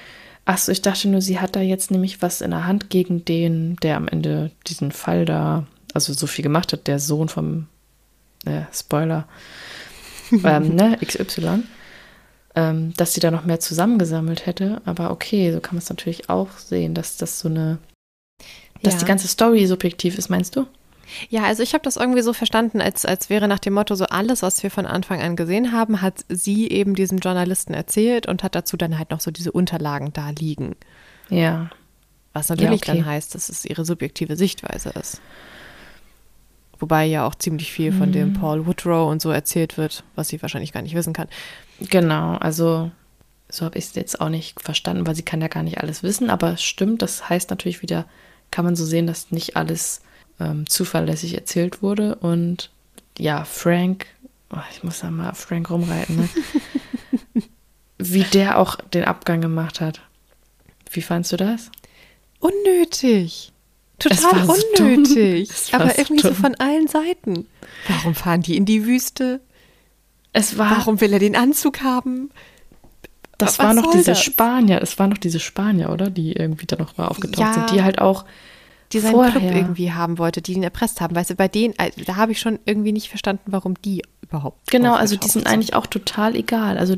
Ach 0.45 0.59
so, 0.59 0.71
ich 0.73 0.81
dachte 0.81 1.09
nur, 1.09 1.21
sie 1.21 1.41
hat 1.41 1.57
da 1.57 1.61
jetzt 1.61 1.91
nämlich 1.91 2.23
was 2.23 2.41
in 2.41 2.53
der 2.53 2.67
Hand 2.67 2.89
gegen 2.89 3.25
den, 3.25 3.77
der 3.83 3.97
am 3.97 4.09
Ende 4.09 4.53
diesen 4.67 4.93
Fall 4.93 5.25
da, 5.25 5.67
also 5.93 6.13
so 6.13 6.27
viel 6.27 6.45
gemacht 6.45 6.73
hat, 6.73 6.87
der 6.87 7.01
Sohn 7.01 7.29
vom, 7.29 7.67
äh, 8.45 8.63
Spoiler, 8.73 9.27
ähm, 10.33 10.75
ne, 10.75 10.99
XY, 11.05 11.65
ähm, 12.55 12.95
dass 12.97 13.15
sie 13.15 13.21
da 13.21 13.31
noch 13.31 13.45
mehr 13.45 13.61
zusammengesammelt 13.61 14.47
hätte. 14.47 14.83
Aber 14.85 15.11
okay, 15.11 15.53
so 15.53 15.61
kann 15.61 15.75
man 15.75 15.83
es 15.83 15.91
natürlich 15.91 16.29
auch 16.29 16.51
sehen, 16.59 16.95
dass 16.95 17.17
das 17.17 17.41
so 17.41 17.49
eine 17.49 17.79
dass 18.83 18.95
ja. 18.95 19.01
die 19.01 19.07
ganze 19.07 19.29
Story 19.29 19.67
subjektiv 19.67 20.19
ist, 20.19 20.29
meinst 20.29 20.57
du? 20.57 20.67
Ja, 21.31 21.45
also 21.45 21.63
ich 21.63 21.73
habe 21.73 21.83
das 21.83 21.97
irgendwie 21.97 22.21
so 22.21 22.33
verstanden, 22.33 22.81
als, 22.81 23.07
als 23.07 23.31
wäre 23.31 23.49
nach 23.49 23.59
dem 23.59 23.73
Motto, 23.73 23.95
so 23.95 24.05
alles, 24.05 24.43
was 24.43 24.63
wir 24.63 24.71
von 24.71 24.87
Anfang 24.87 25.23
an 25.23 25.37
gesehen 25.37 25.73
haben, 25.73 26.03
hat 26.03 26.25
sie 26.29 26.69
eben 26.69 26.95
diesem 26.95 27.19
Journalisten 27.19 27.73
erzählt 27.73 28.27
und 28.27 28.43
hat 28.43 28.55
dazu 28.55 28.77
dann 28.77 28.99
halt 28.99 29.11
noch 29.11 29.21
so 29.21 29.31
diese 29.31 29.51
Unterlagen 29.51 30.13
da 30.13 30.31
liegen. 30.31 30.77
Ja. 31.31 31.71
Was 32.35 32.51
natürlich 32.51 32.87
ja, 32.87 32.93
okay. 32.93 32.99
dann 32.99 33.07
heißt, 33.07 33.35
dass 33.35 33.49
es 33.49 33.65
ihre 33.65 33.85
subjektive 33.85 34.37
Sichtweise 34.37 34.91
ist. 34.91 35.21
Wobei 36.79 37.07
ja 37.07 37.27
auch 37.27 37.35
ziemlich 37.35 37.73
viel 37.73 37.93
von 37.93 38.13
dem 38.13 38.31
mhm. 38.31 38.33
Paul 38.35 38.67
Woodrow 38.67 39.11
und 39.11 39.21
so 39.21 39.31
erzählt 39.31 39.77
wird, 39.77 40.05
was 40.15 40.29
sie 40.29 40.41
wahrscheinlich 40.43 40.73
gar 40.73 40.83
nicht 40.83 40.95
wissen 40.95 41.13
kann. 41.13 41.29
Genau, 41.81 42.37
also 42.37 42.91
so 43.49 43.65
habe 43.65 43.79
ich 43.79 43.87
es 43.87 43.95
jetzt 43.95 44.21
auch 44.21 44.29
nicht 44.29 44.61
verstanden, 44.63 45.07
weil 45.07 45.15
sie 45.15 45.23
kann 45.23 45.41
ja 45.41 45.49
gar 45.49 45.63
nicht 45.63 45.79
alles 45.79 46.03
wissen, 46.03 46.31
aber 46.31 46.53
es 46.53 46.63
stimmt, 46.63 47.03
das 47.03 47.29
heißt 47.29 47.51
natürlich 47.51 47.83
wieder, 47.83 48.05
kann 48.51 48.65
man 48.65 48.77
so 48.77 48.85
sehen, 48.85 49.07
dass 49.07 49.31
nicht 49.31 49.57
alles 49.57 50.03
ähm, 50.41 50.69
zuverlässig 50.69 51.35
erzählt 51.35 51.83
wurde. 51.83 52.15
Und 52.17 52.71
ja, 53.19 53.45
Frank, 53.45 54.07
oh, 54.51 54.59
ich 54.71 54.83
muss 54.85 55.01
da 55.01 55.11
mal 55.11 55.31
auf 55.31 55.39
Frank 55.39 55.71
rumreiten, 55.71 56.17
ne? 56.17 56.29
wie 57.99 58.23
der 58.23 58.59
auch 58.59 58.77
den 58.77 59.05
Abgang 59.05 59.41
gemacht 59.41 59.81
hat. 59.81 60.01
Wie 60.91 61.03
fandst 61.03 61.33
du 61.33 61.37
das? 61.37 61.71
Unnötig. 62.39 63.53
Total 63.99 64.49
unnötig. 64.49 65.51
So 65.53 65.77
aber 65.77 65.99
irgendwie 65.99 66.23
dumm. 66.23 66.35
so 66.35 66.41
von 66.41 66.55
allen 66.57 66.87
Seiten. 66.87 67.47
Warum 67.89 68.15
fahren 68.15 68.43
die 68.43 68.57
in 68.57 68.65
die 68.65 68.87
Wüste? 68.87 69.41
Es 70.33 70.59
war, 70.59 70.71
Warum 70.71 71.01
will 71.01 71.13
er 71.13 71.19
den 71.19 71.35
Anzug 71.35 71.83
haben? 71.83 72.31
Das 73.39 73.59
Was 73.59 73.65
war 73.65 73.75
noch 73.75 73.91
diese 73.91 74.13
das? 74.13 74.23
Spanier, 74.23 74.83
es 74.83 74.99
waren 74.99 75.11
noch 75.11 75.19
diese 75.19 75.41
Spanier, 75.41 75.91
oder? 75.91 76.11
Die 76.11 76.33
irgendwie 76.33 76.67
da 76.67 76.77
noch 76.77 76.97
mal 76.97 77.07
aufgetaucht 77.07 77.39
ja, 77.39 77.53
sind, 77.53 77.71
die 77.71 77.83
halt 77.83 78.01
auch 78.01 78.25
die 78.93 79.01
seinen 79.01 79.13
vorher. 79.13 79.33
Club 79.33 79.55
irgendwie 79.55 79.93
haben 79.93 80.19
wollte, 80.19 80.43
die 80.43 80.55
ihn 80.55 80.63
erpresst 80.63 81.01
haben. 81.01 81.15
Weißt 81.15 81.31
du, 81.31 81.35
bei 81.35 81.49
denen, 81.49 81.75
äh, 81.79 81.91
da 82.05 82.17
habe 82.17 82.33
ich 82.33 82.41
schon 82.41 82.59
irgendwie 82.65 82.93
nicht 82.93 83.09
verstanden, 83.09 83.43
warum 83.47 83.75
die 83.83 84.03
überhaupt. 84.23 84.71
Genau, 84.71 84.95
also 84.95 85.17
die 85.17 85.29
sind, 85.29 85.45
sind 85.45 85.47
eigentlich 85.47 85.75
auch 85.75 85.87
total 85.87 86.35
egal. 86.35 86.79
Also 86.79 86.97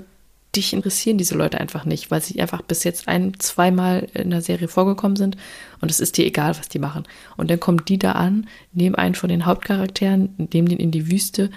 dich 0.57 0.73
interessieren 0.73 1.19
diese 1.19 1.37
Leute 1.37 1.61
einfach 1.61 1.85
nicht, 1.85 2.11
weil 2.11 2.21
sie 2.21 2.41
einfach 2.41 2.63
bis 2.63 2.85
jetzt 2.85 3.07
ein, 3.09 3.39
zweimal 3.39 4.09
in 4.15 4.31
der 4.31 4.43
Serie 4.43 4.69
vorgekommen 4.69 5.17
sind 5.17 5.37
und 5.81 5.91
es 5.91 6.01
ist 6.01 6.17
dir 6.17 6.27
egal, 6.27 6.59
was 6.59 6.69
die 6.69 6.79
machen. 6.79 7.05
Und 7.37 7.51
dann 7.51 7.61
kommen 7.61 7.85
die 7.85 7.99
da 7.99 8.13
an, 8.13 8.49
nehmen 8.73 8.97
einen 8.97 9.15
von 9.15 9.29
den 9.29 9.47
Hauptcharakteren, 9.47 10.35
nehmen 10.53 10.69
den 10.69 10.81
in 10.81 10.91
die 10.91 11.11
Wüste 11.11 11.51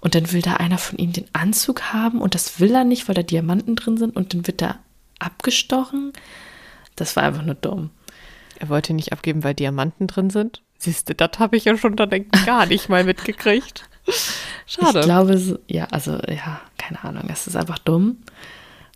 und 0.00 0.14
dann 0.14 0.32
will 0.32 0.42
da 0.42 0.54
einer 0.54 0.78
von 0.78 0.98
ihnen 0.98 1.12
den 1.12 1.26
Anzug 1.32 1.92
haben 1.92 2.20
und 2.20 2.34
das 2.34 2.58
will 2.58 2.74
er 2.74 2.84
nicht, 2.84 3.06
weil 3.08 3.14
da 3.14 3.22
Diamanten 3.22 3.76
drin 3.76 3.96
sind 3.96 4.16
und 4.16 4.34
dann 4.34 4.46
wird 4.46 4.62
er 4.62 4.78
abgestochen. 5.18 6.12
Das 6.96 7.16
war 7.16 7.22
einfach 7.22 7.44
nur 7.44 7.54
dumm. 7.54 7.90
Er 8.58 8.68
wollte 8.68 8.92
nicht 8.92 9.12
abgeben, 9.12 9.44
weil 9.44 9.54
Diamanten 9.54 10.06
drin 10.06 10.30
sind. 10.30 10.62
Siehst 10.78 11.08
du, 11.08 11.14
das 11.14 11.38
habe 11.38 11.56
ich 11.56 11.66
ja 11.66 11.76
schon 11.76 11.96
dann 11.96 12.10
gar 12.46 12.66
nicht 12.66 12.88
mal 12.88 13.04
mitgekriegt. 13.04 13.88
Schade. 14.66 15.00
Ich 15.00 15.04
glaube, 15.04 15.60
ja, 15.66 15.86
also 15.90 16.12
ja, 16.28 16.60
keine 16.78 17.02
Ahnung, 17.02 17.24
es 17.30 17.46
ist 17.46 17.56
einfach 17.56 17.78
dumm. 17.78 18.18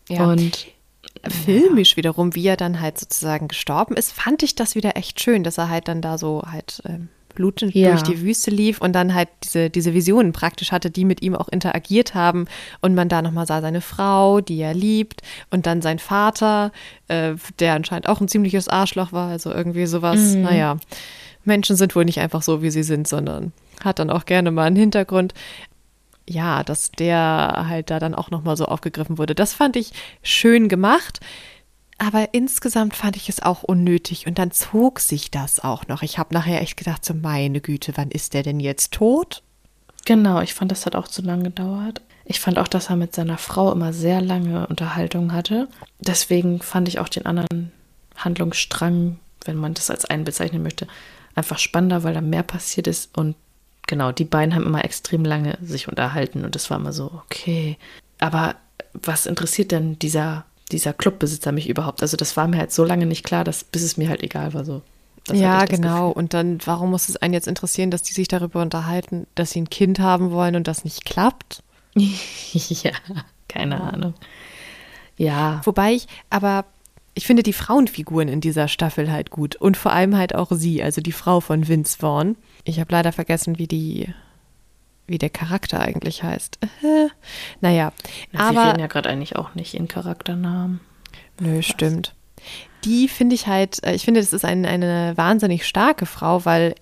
Ja. 0.09 0.27
Und 0.27 0.67
filmisch 1.29 1.93
ja. 1.93 1.97
wiederum, 1.99 2.35
wie 2.35 2.47
er 2.47 2.57
dann 2.57 2.81
halt 2.81 2.99
sozusagen 2.99 3.49
gestorben 3.49 3.97
ist, 3.97 4.13
fand 4.13 4.43
ich 4.43 4.55
das 4.55 4.75
wieder 4.75 4.97
echt 4.97 5.21
schön, 5.21 5.43
dass 5.43 5.59
er 5.59 5.69
halt 5.69 5.89
dann 5.89 6.01
da 6.01 6.19
so 6.19 6.43
halt 6.51 6.83
ähm, 6.87 7.09
blutend 7.35 7.75
ja. 7.75 7.91
durch 7.91 8.03
die 8.03 8.21
Wüste 8.21 8.51
lief 8.51 8.81
und 8.81 8.93
dann 8.93 9.15
halt 9.15 9.29
diese, 9.43 9.71
diese 9.71 9.95
Visionen 9.95 10.33
praktisch 10.33 10.73
hatte, 10.73 10.91
die 10.91 11.05
mit 11.05 11.23
ihm 11.23 11.35
auch 11.35 11.49
interagiert 11.49 12.15
haben. 12.15 12.47
Und 12.81 12.95
man 12.95 13.09
da 13.09 13.23
nochmal 13.23 13.47
sah 13.47 13.61
seine 13.61 13.81
Frau, 13.81 14.41
die 14.41 14.61
er 14.61 14.75
liebt, 14.75 15.23
und 15.51 15.67
dann 15.67 15.83
sein 15.83 15.99
Vater, 15.99 16.73
äh, 17.09 17.35
der 17.59 17.75
anscheinend 17.75 18.09
auch 18.09 18.21
ein 18.21 18.29
ziemliches 18.29 18.69
Arschloch 18.69 19.13
war. 19.13 19.31
Also 19.31 19.53
irgendwie 19.53 19.87
sowas, 19.87 20.35
mhm. 20.35 20.43
naja. 20.43 20.77
Menschen 21.45 21.77
sind 21.77 21.95
wohl 21.95 22.05
nicht 22.05 22.21
einfach 22.21 22.43
so, 22.43 22.63
wie 22.63 22.71
sie 22.71 22.83
sind, 22.83 23.09
sondern 23.09 23.53
hat 23.83 23.99
dann 23.99 24.11
auch 24.11 24.25
gerne 24.25 24.51
mal 24.51 24.65
einen 24.65 24.77
Hintergrund. 24.77 25.35
Ja, 26.29 26.65
dass 26.65 26.91
der 26.91 27.67
halt 27.69 27.91
da 27.91 27.99
dann 27.99 28.15
auch 28.15 28.31
nochmal 28.31 28.57
so 28.57 28.65
aufgegriffen 28.65 29.19
wurde. 29.19 29.35
Das 29.35 29.53
fand 29.53 29.77
ich 29.77 29.93
schön 30.23 30.69
gemacht. 30.69 31.21
Aber 31.99 32.31
insgesamt 32.33 32.97
fand 32.97 33.17
ich 33.17 33.29
es 33.29 33.41
auch 33.41 33.63
unnötig 33.63 34.27
und 34.27 34.39
dann 34.39 34.51
zog 34.51 34.99
sich 35.01 35.31
das 35.31 35.61
auch 35.61 35.87
noch. 35.87 36.03
Ich 36.03 36.19
habe 36.19 36.35
nachher 36.35 36.61
echt 36.61 36.77
gedacht, 36.77 37.05
so 37.05 37.15
meine 37.15 37.61
Güte, 37.61 37.93
wann 37.97 38.11
ist 38.11 38.35
der 38.35 38.43
denn 38.43 38.59
jetzt 38.59 38.93
tot? 38.93 39.43
Genau, 40.05 40.41
ich 40.41 40.55
fand, 40.55 40.73
das 40.73 40.87
hat 40.87 40.97
auch 40.97 41.09
zu 41.09 41.23
lange 41.23 41.45
gedauert. 41.45 42.03
Ich 42.25 42.41
fand 42.41 42.59
auch, 42.59 42.69
dass 42.69 42.91
er 42.91 42.97
mit 42.97 43.15
seiner 43.15 43.39
Frau 43.39 43.71
immer 43.71 43.93
sehr 43.93 44.21
lange 44.21 44.67
Unterhaltung 44.67 45.33
hatte. 45.33 45.69
Deswegen 46.01 46.61
fand 46.61 46.89
ich 46.89 46.99
auch 46.99 47.09
den 47.09 47.27
anderen 47.27 47.71
Handlungsstrang, 48.17 49.19
wenn 49.45 49.57
man 49.57 49.75
das 49.75 49.91
als 49.91 50.05
einen 50.05 50.25
bezeichnen 50.25 50.63
möchte, 50.63 50.87
einfach 51.35 51.59
spannender, 51.59 52.03
weil 52.05 52.15
da 52.15 52.21
mehr 52.21 52.43
passiert 52.43 52.87
ist. 52.87 53.17
Und 53.17 53.37
genau, 53.87 54.13
die 54.13 54.25
beiden 54.25 54.55
haben 54.55 54.67
immer 54.67 54.85
extrem 54.85 55.25
lange 55.25 55.59
sich 55.63 55.89
unterhalten 55.89 56.45
und 56.45 56.55
das 56.55 56.71
war 56.71 56.79
immer 56.79 56.93
so, 56.93 57.11
okay. 57.25 57.77
Aber 58.19 58.57
was 58.93 59.27
interessiert 59.27 59.73
denn 59.73 59.99
dieser 59.99 60.45
dieser 60.73 60.93
Clubbesitzer 60.93 61.53
mich 61.53 61.69
überhaupt? 61.69 62.03
Also 62.03 62.17
das 62.17 62.37
war 62.37 62.49
mir 62.49 62.59
halt 62.59 62.73
so 62.73 62.85
lange 62.85 63.07
nicht 63.07 63.25
klar, 63.25 63.45
dass 63.45 63.65
bis 63.65 63.83
es 63.83 63.97
mir 63.97 64.09
halt 64.09 64.23
egal 64.23 64.55
war 64.55 64.65
so. 64.65 64.83
ja, 65.33 65.65
genau. 65.65 66.09
Gefühl. 66.09 66.19
Und 66.19 66.35
dann, 66.35 66.59
warum 66.65 66.91
muss 66.91 67.09
es 67.09 67.17
einen 67.17 67.35
jetzt 67.35 67.49
interessieren, 67.49 67.91
dass 67.91 68.03
die 68.03 68.15
sich 68.15 68.29
darüber 68.29 68.63
unterhalten, 68.63 69.27
dass 69.35 69.51
sie 69.51 69.61
ein 69.61 69.71
Kind 69.71 69.99
haben 69.99 70.31
wollen 70.31 70.57
und 70.57 70.69
das 70.69 70.85
nicht 70.85 71.05
klappt? 71.05 71.63
ja, 71.95 72.93
keine 73.49 73.81
Ahnung. 73.81 74.15
Ja. 75.17 75.61
Wobei 75.65 75.93
ich, 75.93 76.09
aber 76.31 76.65
ich 77.15 77.27
finde 77.27 77.43
die 77.43 77.53
Frauenfiguren 77.53 78.29
in 78.29 78.41
dieser 78.41 78.69
Staffel 78.69 79.11
halt 79.11 79.31
gut. 79.31 79.57
Und 79.57 79.77
vor 79.77 79.93
allem 79.93 80.17
halt 80.17 80.35
auch 80.35 80.51
sie, 80.51 80.83
also 80.83 81.01
die 81.01 81.13
Frau 81.13 81.41
von 81.41 81.69
Vince 81.69 81.97
Vaughn. 81.99 82.37
Ich 82.65 82.81
habe 82.81 82.93
leider 82.93 83.13
vergessen, 83.13 83.59
wie 83.59 83.69
die 83.69 84.13
wie 85.07 85.19
der 85.19 85.31
Charakter 85.31 85.81
eigentlich 85.81 86.23
heißt. 86.23 86.59
Naja, 87.61 87.93
ja, 88.33 88.41
aber. 88.41 88.55
Wir 88.55 88.69
reden 88.69 88.81
ja 88.81 88.87
gerade 88.87 89.09
eigentlich 89.09 89.37
auch 89.37 89.55
nicht 89.55 89.75
in 89.75 89.89
Charakternamen. 89.89 90.81
Nö, 91.41 91.59
Was? 91.59 91.67
stimmt. 91.67 92.15
Die 92.85 93.09
finde 93.09 93.35
ich 93.35 93.47
halt, 93.47 93.83
äh, 93.85 93.95
ich 93.95 94.05
finde, 94.05 94.21
das 94.21 94.33
ist 94.33 94.45
ein, 94.45 94.67
eine 94.67 95.13
wahnsinnig 95.17 95.67
starke 95.67 96.07
Frau, 96.07 96.45
weil 96.45 96.75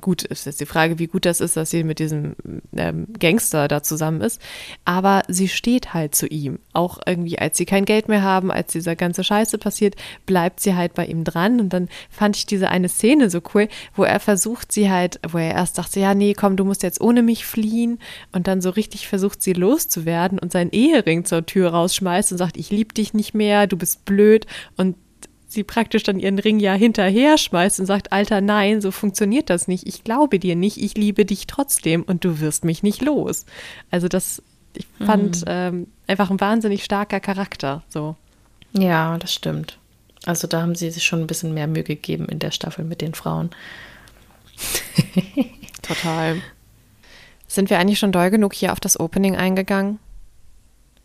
gut, 0.00 0.22
ist 0.22 0.46
jetzt 0.46 0.60
die 0.60 0.66
Frage, 0.66 0.98
wie 0.98 1.06
gut 1.06 1.24
das 1.24 1.40
ist, 1.40 1.56
dass 1.56 1.70
sie 1.70 1.84
mit 1.84 1.98
diesem 1.98 2.34
ähm, 2.76 3.06
Gangster 3.18 3.68
da 3.68 3.82
zusammen 3.82 4.20
ist. 4.20 4.40
Aber 4.84 5.22
sie 5.28 5.48
steht 5.48 5.94
halt 5.94 6.14
zu 6.14 6.26
ihm. 6.26 6.58
Auch 6.72 6.98
irgendwie, 7.06 7.38
als 7.38 7.56
sie 7.56 7.64
kein 7.64 7.84
Geld 7.84 8.08
mehr 8.08 8.22
haben, 8.22 8.50
als 8.50 8.72
dieser 8.72 8.96
ganze 8.96 9.22
Scheiße 9.22 9.58
passiert, 9.58 9.94
bleibt 10.26 10.60
sie 10.60 10.74
halt 10.74 10.94
bei 10.94 11.06
ihm 11.06 11.24
dran. 11.24 11.60
Und 11.60 11.72
dann 11.72 11.88
fand 12.10 12.36
ich 12.36 12.46
diese 12.46 12.68
eine 12.68 12.88
Szene 12.88 13.30
so 13.30 13.40
cool, 13.54 13.68
wo 13.94 14.04
er 14.04 14.20
versucht, 14.20 14.72
sie 14.72 14.90
halt, 14.90 15.20
wo 15.28 15.38
er 15.38 15.52
erst 15.52 15.78
dachte, 15.78 16.00
ja, 16.00 16.14
nee, 16.14 16.34
komm, 16.34 16.56
du 16.56 16.64
musst 16.64 16.82
jetzt 16.82 17.00
ohne 17.00 17.22
mich 17.22 17.46
fliehen. 17.46 17.98
Und 18.32 18.48
dann 18.48 18.60
so 18.60 18.70
richtig 18.70 19.06
versucht, 19.06 19.42
sie 19.42 19.52
loszuwerden 19.52 20.38
und 20.38 20.52
seinen 20.52 20.70
Ehering 20.70 21.24
zur 21.24 21.46
Tür 21.46 21.70
rausschmeißt 21.70 22.32
und 22.32 22.38
sagt, 22.38 22.56
ich 22.56 22.70
liebe 22.70 22.94
dich 22.94 23.14
nicht 23.14 23.34
mehr, 23.34 23.66
du 23.66 23.76
bist 23.76 24.04
blöd. 24.04 24.46
Und 24.76 24.96
sie 25.56 25.64
praktisch 25.64 26.04
dann 26.04 26.20
ihren 26.20 26.38
Ring 26.38 26.60
ja 26.60 26.74
hinterher 26.74 27.36
schmeißt 27.36 27.80
und 27.80 27.86
sagt, 27.86 28.12
Alter, 28.12 28.40
nein, 28.40 28.80
so 28.80 28.92
funktioniert 28.92 29.50
das 29.50 29.66
nicht. 29.66 29.88
Ich 29.88 30.04
glaube 30.04 30.38
dir 30.38 30.54
nicht, 30.54 30.76
ich 30.76 30.96
liebe 30.96 31.24
dich 31.24 31.48
trotzdem 31.48 32.04
und 32.04 32.24
du 32.24 32.38
wirst 32.38 32.64
mich 32.64 32.84
nicht 32.84 33.02
los. 33.02 33.44
Also 33.90 34.06
das, 34.06 34.40
ich 34.76 34.86
fand 35.04 35.40
mhm. 35.40 35.44
ähm, 35.48 35.86
einfach 36.06 36.30
ein 36.30 36.40
wahnsinnig 36.40 36.84
starker 36.84 37.18
Charakter. 37.18 37.82
So. 37.88 38.14
Ja, 38.72 39.18
das 39.18 39.34
stimmt. 39.34 39.78
Also 40.24 40.46
da 40.46 40.62
haben 40.62 40.76
sie 40.76 40.90
sich 40.90 41.04
schon 41.04 41.20
ein 41.20 41.26
bisschen 41.26 41.54
mehr 41.54 41.66
Mühe 41.66 41.82
gegeben 41.82 42.26
in 42.28 42.38
der 42.38 42.52
Staffel 42.52 42.84
mit 42.84 43.00
den 43.00 43.14
Frauen. 43.14 43.50
Total. 45.82 46.40
Sind 47.48 47.70
wir 47.70 47.78
eigentlich 47.78 47.98
schon 47.98 48.12
doll 48.12 48.30
genug 48.30 48.54
hier 48.54 48.72
auf 48.72 48.80
das 48.80 48.98
Opening 48.98 49.36
eingegangen? 49.36 49.98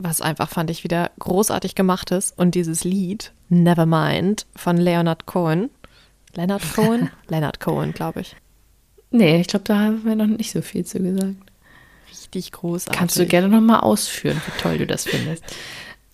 Was 0.03 0.21
einfach 0.21 0.49
fand 0.49 0.69
ich 0.69 0.83
wieder 0.83 1.11
großartig 1.19 1.75
gemacht 1.75 2.11
ist. 2.11 2.37
Und 2.37 2.55
dieses 2.55 2.83
Lied, 2.83 3.31
Nevermind, 3.49 4.45
von 4.55 4.77
Leonard 4.77 5.25
Cohen. 5.25 5.69
Leonard 6.33 6.63
Cohen? 6.73 7.09
Leonard 7.27 7.59
Cohen, 7.59 7.93
glaube 7.93 8.21
ich. 8.21 8.35
Nee, 9.11 9.41
ich 9.41 9.47
glaube, 9.47 9.65
da 9.65 9.79
haben 9.79 10.05
wir 10.05 10.15
noch 10.15 10.27
nicht 10.27 10.51
so 10.51 10.61
viel 10.61 10.85
zu 10.85 10.99
gesagt. 10.99 11.35
Richtig 12.09 12.51
großartig. 12.51 12.97
Kannst 12.97 13.19
du 13.19 13.25
gerne 13.25 13.49
noch 13.49 13.61
mal 13.61 13.79
ausführen, 13.79 14.41
wie 14.45 14.61
toll 14.61 14.77
du 14.77 14.87
das 14.87 15.03
findest. 15.05 15.43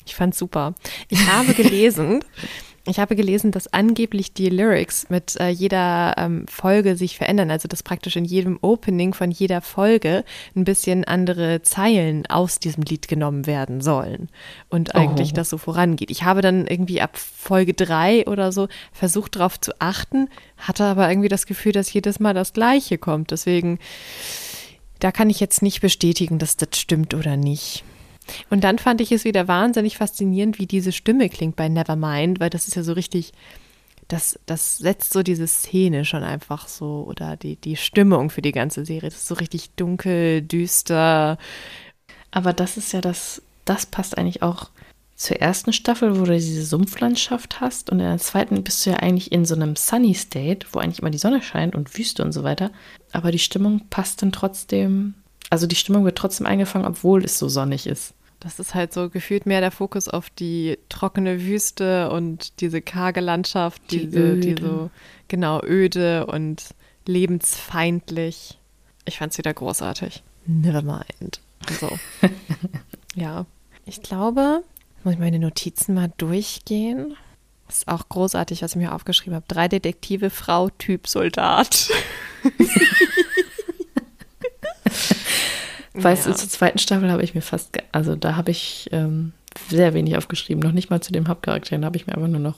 Ich 0.06 0.16
fand's 0.16 0.40
super. 0.40 0.74
Ich 1.10 1.28
habe 1.28 1.54
gelesen, 1.54 2.24
ich 2.88 3.00
habe 3.00 3.16
gelesen, 3.16 3.52
dass 3.52 3.72
angeblich 3.74 4.34
die 4.34 4.50
Lyrics 4.50 5.10
mit 5.10 5.40
äh, 5.40 5.50
jeder 5.50 6.16
ähm, 6.18 6.46
Folge 6.48 6.96
sich 6.96 7.18
verändern, 7.18 7.52
also 7.52 7.68
dass 7.68 7.84
praktisch 7.84 8.16
in 8.16 8.26
jedem 8.26 8.58
Opening 8.62 9.14
von 9.14 9.32
jeder 9.32 9.62
Folge 9.62 10.24
ein 10.56 10.64
bisschen 10.64 11.04
andere 11.04 11.62
Zeilen 11.62 12.26
aus 12.28 12.60
diesem 12.60 12.84
Lied 12.84 13.08
genommen 13.08 13.46
werden 13.46 13.82
sollen 13.82 14.30
und 14.70 14.96
eigentlich 14.96 15.32
oh. 15.32 15.36
das 15.36 15.50
so 15.50 15.58
vorangeht. 15.58 16.12
Ich 16.12 16.24
habe 16.24 16.42
dann 16.42 16.66
irgendwie 16.68 17.02
ab 17.02 17.18
Folge 17.18 17.74
drei 17.74 18.26
oder 18.28 18.52
so 18.52 18.68
versucht 18.92 19.36
darauf 19.36 19.60
zu 19.60 19.74
achten, 19.80 20.30
hatte 20.58 20.86
aber 20.86 21.10
irgendwie 21.10 21.30
das 21.30 21.46
Gefühl, 21.46 21.74
dass 21.74 21.92
jedes 21.92 22.20
Mal 22.20 22.34
das 22.34 22.54
Gleiche 22.54 22.98
kommt. 22.98 23.32
Deswegen, 23.32 23.80
da 25.00 25.12
kann 25.12 25.30
ich 25.30 25.40
jetzt 25.40 25.62
nicht 25.62 25.82
bestätigen, 25.82 26.40
dass 26.40 26.58
das 26.58 26.70
stimmt 26.80 27.14
oder 27.14 27.38
nicht. 27.38 27.84
Und 28.50 28.64
dann 28.64 28.80
fand 28.80 29.02
ich 29.02 29.12
es 29.12 29.24
wieder 29.24 29.48
wahnsinnig 29.48 29.98
faszinierend, 29.98 30.60
wie 30.60 30.68
diese 30.68 30.92
Stimme 30.92 31.30
klingt 31.30 31.56
bei 31.56 31.70
Nevermind, 31.70 32.40
weil 32.40 32.50
das 32.50 32.68
ist 32.68 32.76
ja 32.76 32.84
so 32.84 32.94
richtig, 32.94 33.34
das, 34.08 34.40
das 34.46 34.78
setzt 34.78 35.14
so 35.14 35.24
diese 35.24 35.48
Szene 35.48 36.06
schon 36.06 36.24
einfach 36.24 36.68
so 36.68 37.06
oder 37.08 37.36
die, 37.36 37.56
die 37.58 37.76
Stimmung 37.76 38.30
für 38.30 38.42
die 38.42 38.52
ganze 38.52 38.86
Serie. 38.86 39.10
Das 39.10 39.20
ist 39.20 39.28
so 39.28 39.36
richtig 39.36 39.72
dunkel, 39.72 40.42
düster. 40.42 41.38
Aber 42.32 42.54
das 42.54 42.78
ist 42.78 42.94
ja 42.94 43.02
das, 43.02 43.42
das 43.66 43.86
passt 43.86 44.18
eigentlich 44.18 44.44
auch 44.44 44.70
zur 45.18 45.38
ersten 45.38 45.74
Staffel, 45.74 46.20
wo 46.20 46.26
du 46.26 46.34
diese 46.34 46.64
Sumpflandschaft 46.64 47.60
hast 47.60 47.90
und 47.90 48.00
in 48.00 48.06
der 48.06 48.20
zweiten 48.20 48.64
bist 48.64 48.86
du 48.86 48.92
ja 48.92 48.98
eigentlich 48.98 49.32
in 49.32 49.46
so 49.46 49.56
einem 49.56 49.76
Sunny 49.76 50.14
State, 50.14 50.68
wo 50.72 50.80
eigentlich 50.80 51.00
immer 51.00 51.10
die 51.10 51.18
Sonne 51.18 51.42
scheint 51.42 51.76
und 51.76 51.98
Wüste 51.98 52.24
und 52.24 52.32
so 52.32 52.44
weiter. 52.44 52.72
Aber 53.12 53.32
die 53.32 53.40
Stimmung 53.40 53.82
passt 53.90 54.22
dann 54.22 54.32
trotzdem, 54.32 55.16
also 55.50 55.68
die 55.68 55.76
Stimmung 55.76 56.06
wird 56.06 56.18
trotzdem 56.18 56.46
eingefangen, 56.46 56.88
obwohl 56.88 57.24
es 57.24 57.40
so 57.40 57.48
sonnig 57.48 57.88
ist. 57.88 58.14
Das 58.40 58.60
ist 58.60 58.76
halt 58.76 58.94
so 58.94 59.10
gefühlt 59.10 59.46
mehr 59.46 59.62
der 59.62 59.72
Fokus 59.72 60.08
auf 60.08 60.30
die 60.30 60.78
trockene 60.90 61.42
Wüste 61.42 62.12
und 62.12 62.62
diese 62.62 62.82
karge 62.82 63.20
Landschaft, 63.20 63.82
die 63.90 64.06
diese, 64.06 64.38
die 64.38 64.56
so 64.62 64.92
genau 65.28 65.62
öde 65.64 66.28
und 66.28 66.64
lebensfeindlich. 67.08 68.60
Ich 69.06 69.18
fand 69.18 69.32
es 69.32 69.38
wieder 69.40 69.54
großartig. 69.54 70.22
Nevermind. 70.46 71.42
So. 71.80 71.98
ja. 73.16 73.46
Ich 73.86 74.04
glaube, 74.04 74.64
muss 75.04 75.14
ich 75.14 75.20
meine 75.20 75.40
Notizen 75.40 75.96
mal 75.96 76.12
durchgehen. 76.18 77.16
Das 77.66 77.78
ist 77.78 77.88
auch 77.88 78.08
großartig, 78.08 78.62
was 78.62 78.72
ich 78.72 78.78
mir 78.78 78.94
aufgeschrieben 78.94 79.36
habe. 79.36 79.46
Drei 79.48 79.68
Detektive, 79.68 80.30
Frau, 80.30 80.70
Typ, 80.70 81.08
Soldat. 81.08 81.90
Weißt 86.04 86.26
ja. 86.26 86.32
du, 86.32 86.38
zur 86.38 86.50
zweiten 86.50 86.78
Staffel 86.78 87.12
habe 87.12 87.24
ich 87.24 87.34
mir 87.34 87.42
fast, 87.42 87.78
also 87.92 88.16
da 88.16 88.36
habe 88.36 88.52
ich 88.52 88.90
ähm, 88.92 89.34
sehr 89.70 89.94
wenig 89.94 90.16
aufgeschrieben, 90.18 90.62
noch 90.62 90.72
nicht 90.72 90.90
mal 90.90 91.02
zu 91.02 91.12
dem 91.12 91.28
Hauptcharakter, 91.28 91.78
da 91.78 91.86
habe 91.86 91.98
ich 91.98 92.08
mir 92.08 92.16
einfach 92.16 92.28
nur 92.28 92.40
noch 92.40 92.58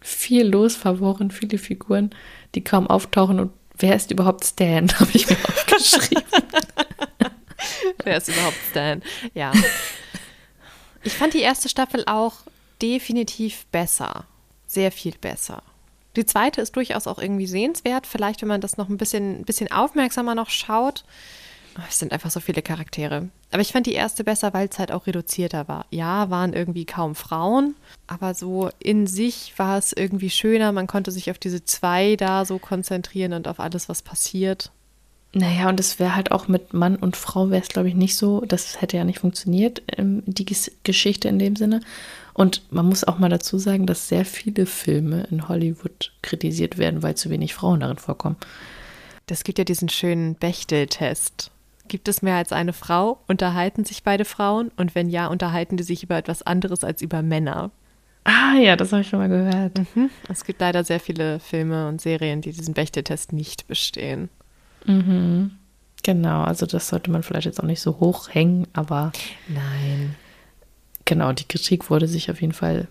viel 0.00 0.46
los 0.46 0.76
verworren, 0.76 1.30
viele 1.30 1.58
Figuren, 1.58 2.10
die 2.54 2.62
kaum 2.62 2.86
auftauchen 2.86 3.40
und 3.40 3.52
wer 3.78 3.96
ist 3.96 4.10
überhaupt 4.10 4.44
Stan, 4.44 4.88
habe 5.00 5.10
ich 5.14 5.28
mir 5.28 5.36
aufgeschrieben. 5.44 6.24
wer 8.04 8.16
ist 8.18 8.28
überhaupt 8.28 8.58
Stan? 8.70 9.02
Ja. 9.34 9.52
Ich 11.02 11.14
fand 11.14 11.34
die 11.34 11.40
erste 11.40 11.68
Staffel 11.68 12.04
auch 12.06 12.34
definitiv 12.82 13.66
besser. 13.72 14.24
Sehr 14.66 14.92
viel 14.92 15.14
besser. 15.18 15.62
Die 16.16 16.26
zweite 16.26 16.60
ist 16.60 16.76
durchaus 16.76 17.06
auch 17.06 17.18
irgendwie 17.18 17.46
sehenswert. 17.46 18.06
Vielleicht, 18.06 18.42
wenn 18.42 18.48
man 18.48 18.60
das 18.60 18.76
noch 18.76 18.88
ein 18.88 18.98
bisschen, 18.98 19.40
ein 19.40 19.44
bisschen 19.44 19.70
aufmerksamer 19.70 20.34
noch 20.34 20.50
schaut. 20.50 21.04
Es 21.88 21.98
sind 21.98 22.12
einfach 22.12 22.30
so 22.30 22.40
viele 22.40 22.62
Charaktere. 22.62 23.28
Aber 23.50 23.62
ich 23.62 23.72
fand 23.72 23.86
die 23.86 23.92
erste 23.92 24.24
besser, 24.24 24.52
weil 24.54 24.68
es 24.68 24.78
halt 24.78 24.90
auch 24.90 25.06
reduzierter 25.06 25.68
war. 25.68 25.86
Ja, 25.90 26.30
waren 26.30 26.52
irgendwie 26.52 26.84
kaum 26.84 27.14
Frauen, 27.14 27.76
aber 28.06 28.34
so 28.34 28.70
in 28.78 29.06
sich 29.06 29.54
war 29.58 29.78
es 29.78 29.92
irgendwie 29.92 30.30
schöner. 30.30 30.72
Man 30.72 30.86
konnte 30.86 31.12
sich 31.12 31.30
auf 31.30 31.38
diese 31.38 31.64
zwei 31.64 32.16
da 32.16 32.44
so 32.44 32.58
konzentrieren 32.58 33.32
und 33.32 33.48
auf 33.48 33.60
alles, 33.60 33.88
was 33.88 34.02
passiert. 34.02 34.72
Naja, 35.34 35.68
und 35.68 35.78
es 35.78 35.98
wäre 35.98 36.16
halt 36.16 36.32
auch 36.32 36.48
mit 36.48 36.72
Mann 36.72 36.96
und 36.96 37.16
Frau 37.16 37.50
wäre 37.50 37.62
es, 37.62 37.68
glaube 37.68 37.88
ich, 37.88 37.94
nicht 37.94 38.16
so. 38.16 38.40
Das 38.40 38.80
hätte 38.80 38.96
ja 38.96 39.04
nicht 39.04 39.18
funktioniert, 39.18 39.82
ähm, 39.96 40.22
die 40.26 40.46
Geschichte 40.82 41.28
in 41.28 41.38
dem 41.38 41.54
Sinne. 41.54 41.80
Und 42.32 42.62
man 42.70 42.86
muss 42.86 43.04
auch 43.04 43.18
mal 43.18 43.28
dazu 43.28 43.58
sagen, 43.58 43.86
dass 43.86 44.08
sehr 44.08 44.24
viele 44.24 44.64
Filme 44.64 45.26
in 45.30 45.48
Hollywood 45.48 46.12
kritisiert 46.22 46.78
werden, 46.78 47.02
weil 47.02 47.14
zu 47.14 47.30
wenig 47.30 47.54
Frauen 47.54 47.80
darin 47.80 47.98
vorkommen. 47.98 48.36
Das 49.26 49.44
gibt 49.44 49.58
ja 49.58 49.64
diesen 49.64 49.90
schönen 49.90 50.34
Bechtel-Test. 50.34 51.50
Gibt 51.88 52.08
es 52.08 52.22
mehr 52.22 52.36
als 52.36 52.52
eine 52.52 52.72
Frau? 52.72 53.18
Unterhalten 53.26 53.84
sich 53.84 54.02
beide 54.02 54.24
Frauen? 54.24 54.70
Und 54.76 54.94
wenn 54.94 55.08
ja, 55.08 55.26
unterhalten 55.26 55.76
die 55.76 55.84
sich 55.84 56.02
über 56.02 56.16
etwas 56.16 56.42
anderes 56.42 56.84
als 56.84 57.02
über 57.02 57.22
Männer? 57.22 57.70
Ah 58.24 58.56
ja, 58.60 58.76
das 58.76 58.92
habe 58.92 59.00
ich 59.00 59.08
schon 59.08 59.20
mal 59.20 59.28
gehört. 59.28 59.78
Mhm. 59.94 60.10
Es 60.28 60.44
gibt 60.44 60.60
leider 60.60 60.84
sehr 60.84 61.00
viele 61.00 61.40
Filme 61.40 61.88
und 61.88 62.00
Serien, 62.00 62.42
die 62.42 62.52
diesen 62.52 62.74
Bechteltest 62.74 63.32
nicht 63.32 63.66
bestehen. 63.68 64.28
Mhm. 64.84 65.52
Genau, 66.02 66.42
also 66.42 66.66
das 66.66 66.88
sollte 66.88 67.10
man 67.10 67.22
vielleicht 67.22 67.46
jetzt 67.46 67.60
auch 67.60 67.66
nicht 67.66 67.80
so 67.80 67.98
hoch 68.00 68.28
hängen, 68.30 68.66
aber. 68.74 69.12
Nein. 69.48 70.14
Genau, 71.06 71.32
die 71.32 71.48
Kritik 71.48 71.88
wurde 71.88 72.06
sich 72.06 72.30
auf 72.30 72.42
jeden 72.42 72.52
Fall 72.52 72.86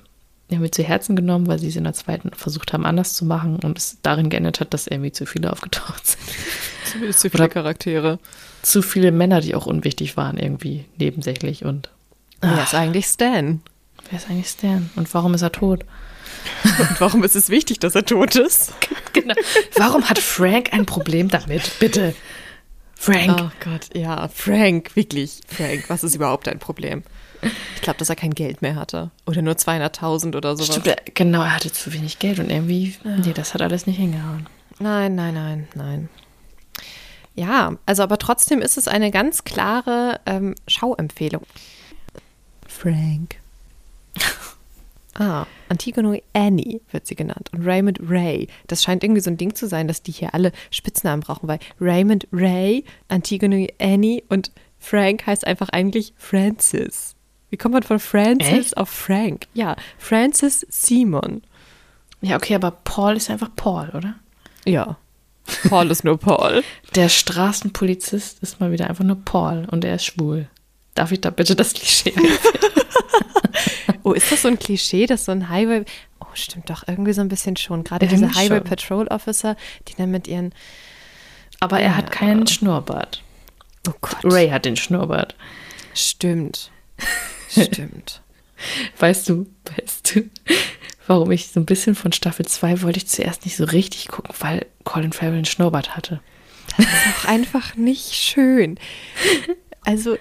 irgendwie 0.49 0.71
zu 0.71 0.83
Herzen 0.83 1.15
genommen, 1.15 1.45
weil 1.47 1.59
sie 1.59 1.67
es 1.67 1.75
in 1.75 1.83
der 1.83 1.93
zweiten 1.93 2.31
versucht 2.31 2.73
haben, 2.73 2.85
anders 2.85 3.13
zu 3.13 3.25
machen 3.25 3.59
und 3.63 3.77
es 3.77 3.97
darin 4.01 4.29
geändert 4.29 4.59
hat, 4.59 4.73
dass 4.73 4.87
irgendwie 4.87 5.11
zu 5.11 5.25
viele 5.25 5.51
aufgetaucht 5.51 6.07
sind. 6.07 6.23
Zumindest 6.85 7.19
zu 7.19 7.29
viele 7.29 7.43
Oder 7.43 7.53
Charaktere 7.53 8.19
zu 8.67 8.81
viele 8.81 9.11
Männer, 9.11 9.39
die 9.41 9.55
auch 9.55 9.65
unwichtig 9.65 10.17
waren, 10.17 10.37
irgendwie 10.37 10.85
nebensächlich. 10.97 11.63
Und 11.63 11.89
wer 12.41 12.63
ist 12.63 12.75
eigentlich 12.75 13.05
Stan? 13.05 13.61
Wer 14.09 14.19
ist 14.19 14.29
eigentlich 14.29 14.49
Stan? 14.49 14.89
Und 14.95 15.13
warum 15.13 15.33
ist 15.33 15.41
er 15.41 15.51
tot? 15.51 15.85
Und 16.63 16.99
warum 17.01 17.23
ist 17.23 17.35
es 17.35 17.49
wichtig, 17.49 17.79
dass 17.79 17.95
er 17.95 18.05
tot 18.05 18.35
ist? 18.35 18.73
genau. 19.13 19.35
Warum 19.75 20.09
hat 20.09 20.19
Frank 20.19 20.73
ein 20.73 20.85
Problem 20.85 21.29
damit? 21.29 21.79
Bitte. 21.79 22.13
Frank. 22.95 23.39
Oh 23.39 23.51
Gott, 23.63 23.95
ja, 23.95 24.27
Frank, 24.27 24.95
wirklich. 24.95 25.39
Frank, 25.47 25.85
was 25.87 26.03
ist 26.03 26.15
überhaupt 26.15 26.47
ein 26.47 26.59
Problem? 26.59 27.03
Ich 27.75 27.81
glaube, 27.81 27.99
dass 27.99 28.09
er 28.09 28.15
kein 28.15 28.33
Geld 28.33 28.61
mehr 28.61 28.75
hatte. 28.75 29.11
Oder 29.27 29.43
nur 29.43 29.53
200.000 29.53 30.35
oder 30.35 30.57
sowas. 30.57 30.75
Stimmt, 30.75 30.95
genau, 31.13 31.43
er 31.43 31.55
hatte 31.55 31.71
zu 31.71 31.93
wenig 31.93 32.19
Geld 32.19 32.39
und 32.39 32.49
irgendwie, 32.49 32.95
nee, 33.03 33.33
das 33.33 33.53
hat 33.53 33.61
alles 33.61 33.85
nicht 33.85 33.97
hingehauen. 33.97 34.47
Nein, 34.79 35.15
nein, 35.15 35.35
nein, 35.35 35.67
nein. 35.75 36.09
Ja, 37.37 37.77
also 37.85 38.01
aber 38.01 38.17
trotzdem 38.17 38.61
ist 38.61 38.77
es 38.77 38.87
eine 38.87 39.11
ganz 39.11 39.43
klare 39.43 40.19
ähm, 40.25 40.55
Schauempfehlung. 40.67 41.43
Frank. 42.67 43.35
ah, 45.13 45.45
Antigone 45.69 46.23
Annie 46.33 46.81
wird 46.91 47.05
sie 47.05 47.15
genannt 47.15 47.51
und 47.53 47.63
Raymond 47.63 47.99
Ray. 48.01 48.47
Das 48.65 48.81
scheint 48.81 49.03
irgendwie 49.03 49.21
so 49.21 49.29
ein 49.29 49.37
Ding 49.37 49.53
zu 49.53 49.67
sein, 49.67 49.87
dass 49.87 50.01
die 50.01 50.11
hier 50.11 50.33
alle 50.33 50.51
Spitznamen 50.71 51.21
brauchen, 51.21 51.47
weil 51.47 51.59
Raymond 51.79 52.27
Ray, 52.31 52.83
Antigone 53.07 53.67
Annie 53.79 54.23
und 54.29 54.51
Frank 54.79 55.27
heißt 55.27 55.45
einfach 55.45 55.69
eigentlich 55.69 56.13
Francis. 56.17 57.15
Wie 57.51 57.57
kommt 57.57 57.73
man 57.73 57.83
von 57.83 57.99
Francis 57.99 58.51
Echt? 58.51 58.77
auf 58.77 58.89
Frank? 58.89 59.45
Ja, 59.53 59.75
Francis 59.99 60.65
Simon. 60.69 61.43
Ja, 62.21 62.35
okay, 62.35 62.55
aber 62.55 62.71
Paul 62.71 63.15
ist 63.15 63.29
einfach 63.29 63.51
Paul, 63.55 63.91
oder? 63.93 64.15
Ja. 64.65 64.97
Paul 65.69 65.89
ist 65.91 66.03
nur 66.03 66.17
Paul. 66.17 66.63
Der 66.95 67.09
Straßenpolizist 67.09 68.39
ist 68.41 68.59
mal 68.59 68.71
wieder 68.71 68.89
einfach 68.89 69.03
nur 69.03 69.17
Paul 69.23 69.67
und 69.71 69.85
er 69.85 69.95
ist 69.95 70.05
schwul. 70.05 70.47
Darf 70.95 71.11
ich 71.11 71.21
da 71.21 71.29
bitte 71.29 71.55
das 71.55 71.73
Klischee 71.73 72.13
Oh, 74.03 74.13
ist 74.13 74.31
das 74.31 74.43
so 74.43 74.47
ein 74.47 74.57
Klischee, 74.59 75.05
dass 75.05 75.25
so 75.25 75.31
ein 75.33 75.49
Highway. 75.49 75.83
Oh, 76.21 76.25
stimmt 76.33 76.69
doch, 76.69 76.83
irgendwie 76.87 77.13
so 77.13 77.21
ein 77.21 77.27
bisschen 77.27 77.57
schon. 77.57 77.83
Gerade 77.83 78.05
Irgendwie 78.05 78.25
diese 78.27 78.39
Highway 78.39 78.57
schon. 78.57 78.63
Patrol 78.63 79.07
Officer, 79.07 79.55
die 79.87 79.95
dann 79.95 80.11
mit 80.11 80.27
ihren. 80.27 80.53
Aber 81.59 81.79
er 81.79 81.95
hat 81.97 82.05
Ja. 82.05 82.11
keinen 82.11 82.47
Schnurrbart. 82.47 83.21
Oh 83.87 83.93
Gott. 84.01 84.17
Ray 84.23 84.49
hat 84.49 84.65
den 84.65 84.75
Schnurrbart. 84.77 85.35
Stimmt. 85.93 86.71
Stimmt. 87.49 88.21
Weißt 88.97 89.27
du, 89.29 89.47
weißt 89.77 90.15
du, 90.15 90.29
warum 91.07 91.31
ich 91.31 91.47
so 91.47 91.59
ein 91.59 91.65
bisschen 91.65 91.95
von 91.95 92.11
Staffel 92.11 92.45
2 92.45 92.81
wollte 92.81 92.97
ich 92.97 93.07
zuerst 93.07 93.45
nicht 93.45 93.57
so 93.57 93.63
richtig 93.63 94.07
gucken, 94.07 94.33
weil 94.39 94.65
Colin 94.83 95.13
Farrell 95.13 95.35
einen 95.35 95.45
Schnurrbart 95.45 95.95
hatte. 95.95 96.21
ist 96.77 96.87
auch 96.87 97.25
einfach 97.27 97.75
nicht 97.75 98.13
schön. 98.13 98.79
Also, 99.83 100.17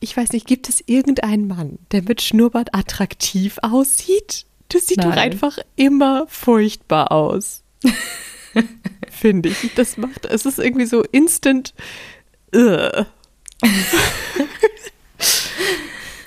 ich 0.00 0.16
weiß 0.16 0.32
nicht, 0.32 0.46
gibt 0.46 0.68
es 0.68 0.82
irgendeinen 0.86 1.46
Mann, 1.46 1.78
der 1.90 2.02
mit 2.02 2.22
Schnurrbart 2.22 2.74
attraktiv 2.74 3.58
aussieht? 3.62 4.46
Das 4.68 4.86
sieht 4.86 4.98
doch 4.98 5.10
Nein. 5.10 5.18
einfach 5.18 5.58
immer 5.76 6.26
furchtbar 6.28 7.12
aus. 7.12 7.62
Finde 9.10 9.50
ich. 9.50 9.74
Das 9.74 9.96
macht, 9.96 10.26
es 10.26 10.44
ist 10.46 10.58
irgendwie 10.58 10.86
so 10.86 11.02
instant. 11.02 11.74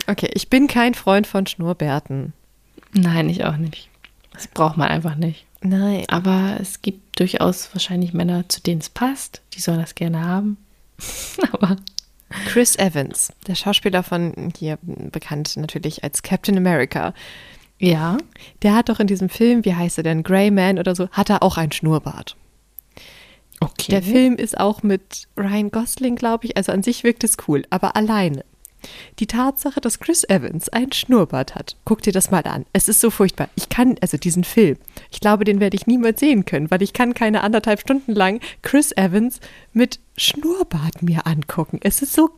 Okay, 0.07 0.31
ich 0.33 0.49
bin 0.49 0.65
kein 0.65 0.95
Freund 0.95 1.27
von 1.27 1.45
Schnurrbärten. 1.45 2.33
Nein, 2.93 3.29
ich 3.29 3.45
auch 3.45 3.57
nicht. 3.57 3.88
Das 4.39 4.47
braucht 4.47 4.77
man 4.77 4.87
einfach 4.87 5.15
nicht. 5.15 5.45
Nein. 5.59 6.05
Aber 6.07 6.55
es 6.61 6.81
gibt 6.81 7.19
durchaus 7.19 7.69
wahrscheinlich 7.73 8.13
Männer, 8.13 8.47
zu 8.47 8.61
denen 8.61 8.79
es 8.79 8.87
passt. 8.87 9.41
Die 9.53 9.59
sollen 9.59 9.81
das 9.81 9.95
gerne 9.95 10.23
haben. 10.23 10.55
Aber 11.51 11.75
Chris 12.47 12.77
Evans, 12.77 13.33
der 13.47 13.55
Schauspieler 13.55 14.01
von 14.01 14.53
hier 14.57 14.79
bekannt 14.81 15.57
natürlich 15.57 16.05
als 16.05 16.23
Captain 16.23 16.55
America, 16.55 17.13
ja, 17.79 18.15
der 18.61 18.75
hat 18.75 18.87
doch 18.87 19.01
in 19.01 19.07
diesem 19.07 19.27
Film, 19.27 19.65
wie 19.65 19.75
heißt 19.75 19.97
er 19.97 20.05
denn, 20.05 20.23
Grey 20.23 20.51
Man 20.51 20.79
oder 20.79 20.95
so, 20.95 21.09
hat 21.09 21.29
er 21.29 21.43
auch 21.43 21.57
einen 21.57 21.73
Schnurrbart. 21.73 22.37
okay. 23.59 23.91
Der 23.91 24.03
Film 24.03 24.37
ist 24.37 24.57
auch 24.57 24.83
mit 24.83 25.27
Ryan 25.35 25.69
Gosling, 25.69 26.15
glaube 26.15 26.45
ich, 26.45 26.55
also 26.55 26.71
an 26.71 26.81
sich 26.81 27.03
wirkt 27.03 27.25
es 27.25 27.35
cool, 27.49 27.65
aber 27.71 27.97
alleine. 27.97 28.45
Die 29.19 29.27
Tatsache, 29.27 29.81
dass 29.81 29.99
Chris 29.99 30.23
Evans 30.23 30.69
einen 30.69 30.91
Schnurrbart 30.91 31.55
hat, 31.55 31.75
guck 31.85 32.01
dir 32.01 32.13
das 32.13 32.31
mal 32.31 32.43
an. 32.45 32.65
Es 32.73 32.87
ist 32.89 33.01
so 33.01 33.09
furchtbar. 33.09 33.49
Ich 33.55 33.69
kann, 33.69 33.95
also 34.01 34.17
diesen 34.17 34.43
Film, 34.43 34.77
ich 35.11 35.19
glaube, 35.19 35.43
den 35.43 35.59
werde 35.59 35.75
ich 35.75 35.87
niemals 35.87 36.19
sehen 36.19 36.45
können, 36.45 36.71
weil 36.71 36.81
ich 36.81 36.93
kann 36.93 37.13
keine 37.13 37.41
anderthalb 37.41 37.79
Stunden 37.81 38.13
lang 38.13 38.39
Chris 38.61 38.91
Evans 38.95 39.39
mit 39.73 39.99
Schnurrbart 40.17 41.01
mir 41.01 41.25
angucken. 41.27 41.79
Es 41.83 42.01
ist 42.01 42.13
so, 42.13 42.29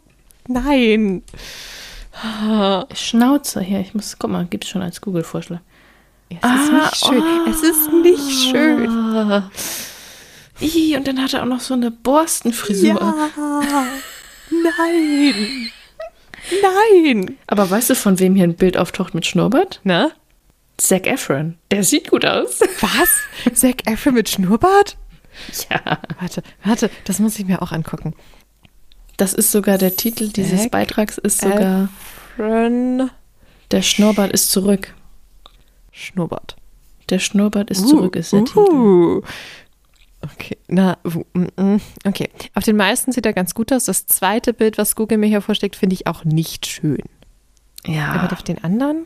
nein. 0.47 1.23
Schnauze 2.93 3.61
hier. 3.61 3.80
Ich 3.80 3.93
muss, 3.93 4.18
guck 4.19 4.31
mal, 4.31 4.45
gibt 4.45 4.65
es 4.65 4.69
schon 4.69 4.81
als 4.81 5.01
Google-Vorschlag. 5.01 5.59
Es 6.30 6.38
ist 6.38 6.43
Ah, 6.43 6.84
nicht 6.85 7.05
schön. 7.05 7.23
Es 7.49 7.61
ist 7.63 7.93
nicht 7.93 8.49
schön. 8.51 8.89
Ah. 8.89 9.51
Ih, 10.61 10.95
und 10.95 11.07
dann 11.07 11.22
hat 11.22 11.34
er 11.34 11.41
auch 11.41 11.47
noch 11.47 11.59
so 11.59 11.73
eine 11.73 11.91
Borstenfrisur. 11.91 12.88
Ja. 13.01 13.30
Nein. 14.51 15.72
Nein. 16.61 17.38
Aber 17.47 17.69
weißt 17.69 17.89
du, 17.91 17.95
von 17.95 18.19
wem 18.19 18.35
hier 18.35 18.43
ein 18.45 18.55
Bild 18.55 18.77
auftaucht 18.77 19.13
mit 19.13 19.26
Schnurrbart? 19.26 19.80
Na? 19.84 20.11
Zac 20.77 21.05
Efron. 21.07 21.57
Der 21.69 21.84
sieht 21.84 22.09
gut 22.09 22.26
aus. 22.26 22.59
Was? 22.81 23.53
Zac 23.53 23.88
Efron 23.89 24.15
mit 24.15 24.30
Schnurrbart? 24.30 24.97
ja. 25.69 25.99
Warte, 26.19 26.43
warte, 26.63 26.89
das 27.05 27.19
muss 27.19 27.38
ich 27.39 27.45
mir 27.45 27.61
auch 27.61 27.72
angucken. 27.72 28.15
Das 29.18 29.34
ist 29.34 29.51
sogar 29.51 29.77
der 29.77 29.95
Titel 29.95 30.30
dieses 30.30 30.63
Zac 30.63 30.72
Beitrags, 30.72 31.18
ist 31.19 31.41
sogar 31.41 31.89
Efron 32.35 33.11
Der 33.69 33.81
Schnurrbart 33.84 34.31
ist 34.31 34.51
zurück. 34.51 34.93
Schnurrbart. 35.91 36.55
Der 37.09 37.19
Schnurrbart 37.19 37.69
ist 37.69 37.88
zurück, 37.88 38.15
ist 38.15 38.31
der 38.34 38.45
Titel. 38.45 38.59
uh. 38.59 39.22
Okay, 40.34 40.57
na, 40.72 40.98
okay. 42.06 42.30
Auf 42.56 42.64
den 42.64 42.77
meisten 42.77 43.11
sieht 43.11 43.26
er 43.26 43.34
ganz 43.34 43.53
gut 43.53 43.73
aus. 43.73 43.85
Das 43.85 44.07
zweite 44.07 44.53
Bild, 44.53 44.77
was 44.77 44.95
Google 44.95 45.18
mir 45.18 45.27
hier 45.27 45.41
vorschlägt, 45.41 45.76
finde 45.76 45.93
ich 45.95 46.07
auch 46.07 46.23
nicht 46.23 46.65
schön. 46.65 47.03
Ja, 47.85 48.14
Aber 48.14 48.31
auf 48.31 48.41
den 48.41 48.64
anderen? 48.64 49.06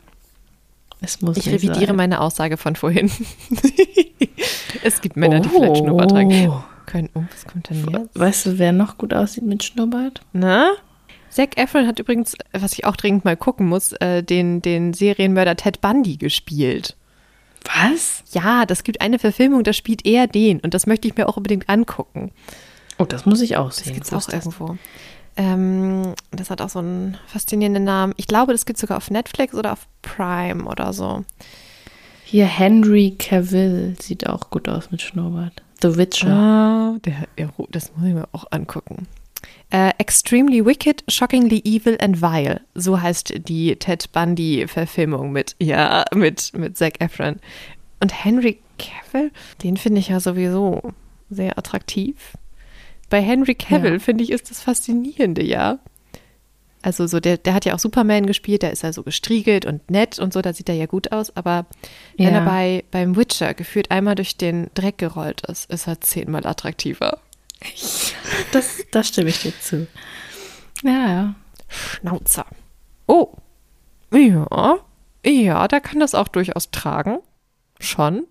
es 1.00 1.20
muss 1.20 1.36
Ich 1.36 1.48
revidiere 1.48 1.88
sein. 1.88 1.96
meine 1.96 2.20
Aussage 2.20 2.56
von 2.56 2.76
vorhin. 2.76 3.10
es 4.82 5.00
gibt 5.00 5.16
Männer, 5.16 5.40
die 5.40 5.48
vielleicht 5.48 5.78
Schnurrbart 5.78 6.10
tragen 6.10 6.52
können. 6.86 7.10
Oh, 7.14 7.24
was 7.30 7.44
kommt 7.44 7.68
denn 7.68 7.84
jetzt? 7.88 8.18
Weißt 8.18 8.46
du, 8.46 8.58
wer 8.58 8.72
noch 8.72 8.96
gut 8.96 9.12
aussieht 9.12 9.44
mit 9.44 9.64
Schnurrbart? 9.64 10.20
Na? 10.32 10.70
Zac 11.30 11.58
Efron 11.58 11.86
hat 11.86 11.98
übrigens, 11.98 12.34
was 12.52 12.72
ich 12.74 12.84
auch 12.84 12.96
dringend 12.96 13.24
mal 13.24 13.36
gucken 13.36 13.66
muss, 13.66 13.92
äh, 13.92 14.22
den, 14.22 14.62
den 14.62 14.94
Serienmörder 14.94 15.56
Ted 15.56 15.80
Bundy 15.80 16.16
gespielt. 16.16 16.96
Was? 17.74 18.22
Ja, 18.32 18.66
das 18.66 18.84
gibt 18.84 19.00
eine 19.00 19.18
Verfilmung, 19.18 19.64
da 19.64 19.72
spielt 19.72 20.06
er 20.06 20.26
den 20.26 20.60
und 20.60 20.74
das 20.74 20.86
möchte 20.86 21.08
ich 21.08 21.16
mir 21.16 21.28
auch 21.28 21.36
unbedingt 21.36 21.68
angucken. 21.68 22.30
Oh, 22.98 23.04
das 23.04 23.26
muss 23.26 23.40
ich 23.40 23.56
auch 23.56 23.66
Das 23.68 23.78
sehen. 23.78 23.94
gibt's 23.94 24.12
Wo 24.12 24.16
auch 24.16 24.24
das? 24.24 24.34
irgendwo. 24.46 24.76
Ähm, 25.36 26.14
das 26.30 26.48
hat 26.50 26.62
auch 26.62 26.70
so 26.70 26.78
einen 26.78 27.18
faszinierenden 27.26 27.84
Namen. 27.84 28.14
Ich 28.16 28.26
glaube, 28.26 28.52
das 28.52 28.64
gibt 28.64 28.78
sogar 28.78 28.96
auf 28.96 29.10
Netflix 29.10 29.54
oder 29.54 29.72
auf 29.72 29.86
Prime 30.02 30.64
oder 30.64 30.92
so. 30.94 31.24
Hier 32.24 32.46
Henry 32.46 33.14
Cavill 33.18 33.96
sieht 34.00 34.26
auch 34.26 34.50
gut 34.50 34.68
aus 34.68 34.90
mit 34.90 35.02
Schnurrbart. 35.02 35.62
The 35.82 35.96
Witcher. 35.96 36.28
Ah, 36.32 36.96
der, 37.04 37.28
ja, 37.38 37.50
das 37.70 37.92
muss 37.94 38.06
ich 38.08 38.14
mir 38.14 38.26
auch 38.32 38.46
angucken. 38.50 39.06
Äh, 39.76 39.92
Extremely 39.98 40.64
Wicked, 40.64 41.04
Shockingly 41.06 41.60
Evil 41.66 41.98
and 42.00 42.22
Vile. 42.22 42.62
So 42.74 42.98
heißt 43.02 43.34
die 43.46 43.76
Ted 43.76 44.10
Bundy-Verfilmung 44.12 45.32
mit, 45.32 45.54
ja, 45.60 46.06
mit, 46.14 46.52
mit 46.56 46.78
Zac 46.78 46.98
Efron. 47.02 47.36
Und 48.00 48.24
Henry 48.24 48.58
Cavill, 48.78 49.30
den 49.62 49.76
finde 49.76 50.00
ich 50.00 50.08
ja 50.08 50.18
sowieso 50.18 50.80
sehr 51.28 51.58
attraktiv. 51.58 52.32
Bei 53.10 53.20
Henry 53.20 53.54
Cavill, 53.54 53.92
Ja. 53.94 53.98
finde 53.98 54.24
ich, 54.24 54.30
ist 54.30 54.50
das 54.50 54.62
Faszinierende, 54.62 55.44
ja. 55.44 55.78
Also 56.80 57.06
so, 57.06 57.20
der, 57.20 57.36
der 57.36 57.52
hat 57.52 57.66
ja 57.66 57.74
auch 57.74 57.78
Superman 57.78 58.24
gespielt, 58.24 58.62
der 58.62 58.70
ist 58.72 58.82
ja 58.82 58.94
so 58.94 59.02
gestriegelt 59.02 59.66
und 59.66 59.90
nett 59.90 60.18
und 60.18 60.32
so, 60.32 60.40
da 60.40 60.54
sieht 60.54 60.70
er 60.70 60.74
ja 60.76 60.86
gut 60.86 61.12
aus, 61.12 61.36
aber 61.36 61.66
wenn 62.16 62.28
Ja. 62.32 62.38
er 62.40 62.44
bei, 62.46 62.84
beim 62.92 63.14
Witcher 63.16 63.52
gefühlt 63.52 63.90
einmal 63.90 64.14
durch 64.14 64.36
den 64.38 64.70
Dreck 64.74 64.96
gerollt 64.96 65.42
ist, 65.48 65.70
ist 65.70 65.86
er 65.86 66.00
zehnmal 66.00 66.46
attraktiver. 66.46 67.18
Das, 68.52 68.84
das 68.90 69.08
stimme 69.08 69.30
ich 69.30 69.42
dir 69.42 69.52
zu. 69.60 69.86
Ja, 70.82 71.08
ja. 71.08 71.34
Schnauzer. 71.68 72.46
Oh. 73.06 73.32
Ja. 74.12 74.78
Ja, 75.24 75.68
der 75.68 75.80
kann 75.80 76.00
das 76.00 76.14
auch 76.14 76.28
durchaus 76.28 76.70
tragen. 76.70 77.18
Schon. 77.80 78.26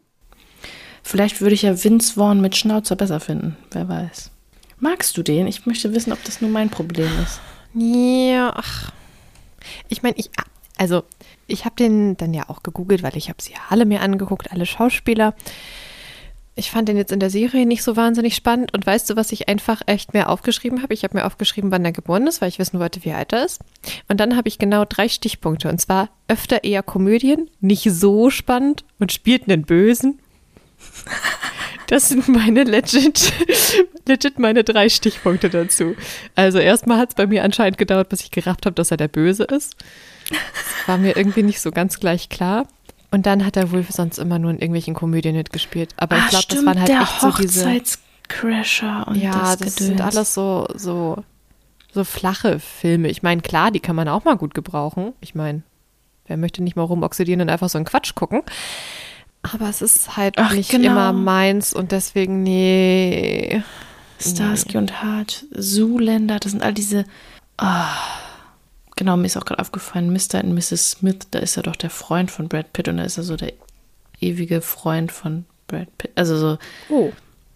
Vielleicht 1.03 1.41
würde 1.41 1.55
ich 1.55 1.63
ja 1.63 1.83
Vince 1.83 2.13
Vaughn 2.13 2.41
mit 2.41 2.55
Schnauzer 2.55 2.95
besser 2.95 3.19
finden. 3.19 3.57
Wer 3.71 3.87
weiß. 3.87 4.31
Magst 4.79 5.15
du 5.17 5.23
den? 5.23 5.47
Ich 5.47 5.65
möchte 5.65 5.93
wissen, 5.93 6.13
ob 6.13 6.23
das 6.23 6.41
nur 6.41 6.49
mein 6.49 6.69
Problem 6.69 7.11
ist. 7.23 7.39
Ja, 7.73 8.53
ach. 8.55 8.91
Ich 9.89 10.03
meine, 10.03 10.15
ich, 10.17 10.29
also, 10.77 11.03
ich 11.47 11.65
habe 11.65 11.75
den 11.75 12.17
dann 12.17 12.33
ja 12.33 12.49
auch 12.49 12.63
gegoogelt, 12.63 13.03
weil 13.03 13.15
ich 13.17 13.29
habe 13.29 13.41
sie 13.41 13.53
ja 13.53 13.59
alle 13.69 13.85
mir 13.85 14.01
angeguckt, 14.01 14.51
alle 14.51 14.65
Schauspieler. 14.65 15.35
Ich 16.57 16.71
fand 16.71 16.87
den 16.87 16.95
jetzt 16.95 17.11
in 17.11 17.19
der 17.19 17.29
Serie 17.29 17.65
nicht 17.65 17.83
so 17.83 17.97
wahnsinnig 17.97 18.33
spannend. 18.33 18.73
Und 18.73 18.85
weißt 18.85 19.09
du, 19.09 19.17
was 19.17 19.33
ich 19.33 19.49
einfach 19.49 19.81
echt 19.87 20.13
mehr 20.13 20.29
aufgeschrieben 20.29 20.81
habe? 20.81 20.93
Ich 20.93 21.03
habe 21.03 21.17
mir 21.17 21.25
aufgeschrieben, 21.25 21.69
wann 21.69 21.83
er 21.83 21.91
geboren 21.91 22.27
ist, 22.27 22.39
weil 22.39 22.47
ich 22.47 22.59
wissen 22.59 22.79
wollte, 22.79 23.03
wie 23.03 23.11
alt 23.11 23.33
er 23.33 23.43
ist. 23.45 23.59
Und 24.07 24.21
dann 24.21 24.37
habe 24.37 24.47
ich 24.47 24.57
genau 24.57 24.85
drei 24.85 25.09
Stichpunkte. 25.09 25.67
Und 25.67 25.81
zwar 25.81 26.09
öfter 26.29 26.63
eher 26.63 26.81
Komödien, 26.81 27.49
nicht 27.59 27.91
so 27.91 28.29
spannend 28.29 28.85
und 28.99 29.11
spielt 29.11 29.49
einen 29.49 29.63
Bösen. 29.63 30.19
Das 31.87 32.09
sind 32.09 32.27
meine 32.27 32.63
legit, 32.63 33.31
legit 34.07 34.39
meine 34.39 34.63
drei 34.63 34.89
Stichpunkte 34.89 35.49
dazu. 35.49 35.95
Also 36.33 36.57
erstmal 36.57 36.97
hat 36.97 37.09
es 37.09 37.15
bei 37.15 37.27
mir 37.27 37.43
anscheinend 37.43 37.77
gedauert, 37.77 38.09
bis 38.09 38.21
ich 38.21 38.31
gerafft 38.31 38.65
habe, 38.65 38.73
dass 38.73 38.91
er 38.91 38.97
der 38.97 39.07
Böse 39.07 39.43
ist. 39.43 39.75
Das 40.29 40.87
war 40.87 40.97
mir 40.97 41.15
irgendwie 41.15 41.43
nicht 41.43 41.61
so 41.61 41.71
ganz 41.71 41.99
gleich 41.99 42.29
klar. 42.29 42.67
Und 43.11 43.25
dann 43.25 43.45
hat 43.45 43.55
er 43.57 43.71
wohl 43.71 43.83
sonst 43.83 44.17
immer 44.17 44.39
nur 44.39 44.51
in 44.51 44.57
irgendwelchen 44.57 44.93
Komödien 44.93 45.35
mitgespielt. 45.35 45.93
Aber 45.97 46.17
ich 46.17 46.27
glaube, 46.29 46.45
das 46.49 46.65
waren 46.65 46.79
halt 46.79 46.89
Ah, 46.89 46.93
der 46.93 47.01
echt 47.01 47.21
so 47.21 47.31
diese. 47.31 47.65
Hochzeitscrasher 47.65 49.07
und 49.07 49.15
Ja, 49.15 49.55
das, 49.55 49.59
das, 49.59 49.75
sind 49.75 50.01
alles 50.01 50.33
so, 50.33 50.67
so, 50.75 51.23
so 51.93 52.03
flache 52.03 52.59
Filme. 52.59 53.09
Ich 53.09 53.23
meine, 53.23 53.41
klar, 53.41 53.71
die 53.71 53.79
kann 53.79 53.95
man 53.95 54.07
auch 54.07 54.23
mal 54.25 54.35
gut 54.35 54.53
gebrauchen. 54.53 55.13
Ich 55.21 55.35
meine, 55.35 55.63
wer 56.27 56.37
möchte 56.37 56.63
nicht 56.63 56.75
mal 56.75 56.83
rumoxidieren 56.83 57.41
und 57.41 57.49
einfach 57.49 57.69
so 57.69 57.77
einen 57.77 57.85
Quatsch 57.85 58.15
gucken? 58.15 58.41
Aber 59.53 59.69
es 59.69 59.81
ist 59.81 60.17
halt 60.17 60.35
Ach, 60.37 60.53
nicht 60.53 60.71
genau. 60.71 60.91
immer 60.91 61.13
meins 61.13 61.73
und 61.73 61.91
deswegen, 61.91 62.41
nee. 62.43 63.61
Starsky 64.19 64.77
und 64.77 65.03
Hart, 65.03 65.45
Zoolander, 65.51 66.39
das 66.39 66.51
sind 66.51 66.63
all 66.63 66.73
diese. 66.73 67.05
Ah, 67.57 67.87
genau, 68.95 69.17
mir 69.17 69.25
ist 69.25 69.37
auch 69.37 69.45
gerade 69.45 69.61
aufgefallen, 69.61 70.11
Mr. 70.11 70.43
und 70.43 70.53
Mrs. 70.53 70.91
Smith, 70.91 71.27
da 71.31 71.39
ist 71.39 71.57
er 71.57 71.63
doch 71.63 71.75
der 71.75 71.89
Freund 71.89 72.31
von 72.31 72.47
Brad 72.47 72.73
Pitt 72.73 72.87
und 72.87 72.97
da 72.97 73.03
ist 73.03 73.17
er 73.17 73.23
so 73.23 73.35
der 73.35 73.53
ewige 74.19 74.61
Freund 74.61 75.11
von 75.11 75.45
Brad 75.67 75.95
Pitt. 75.97 76.11
Also 76.15 76.37
so, 76.37 76.57
Oh. 76.89 77.11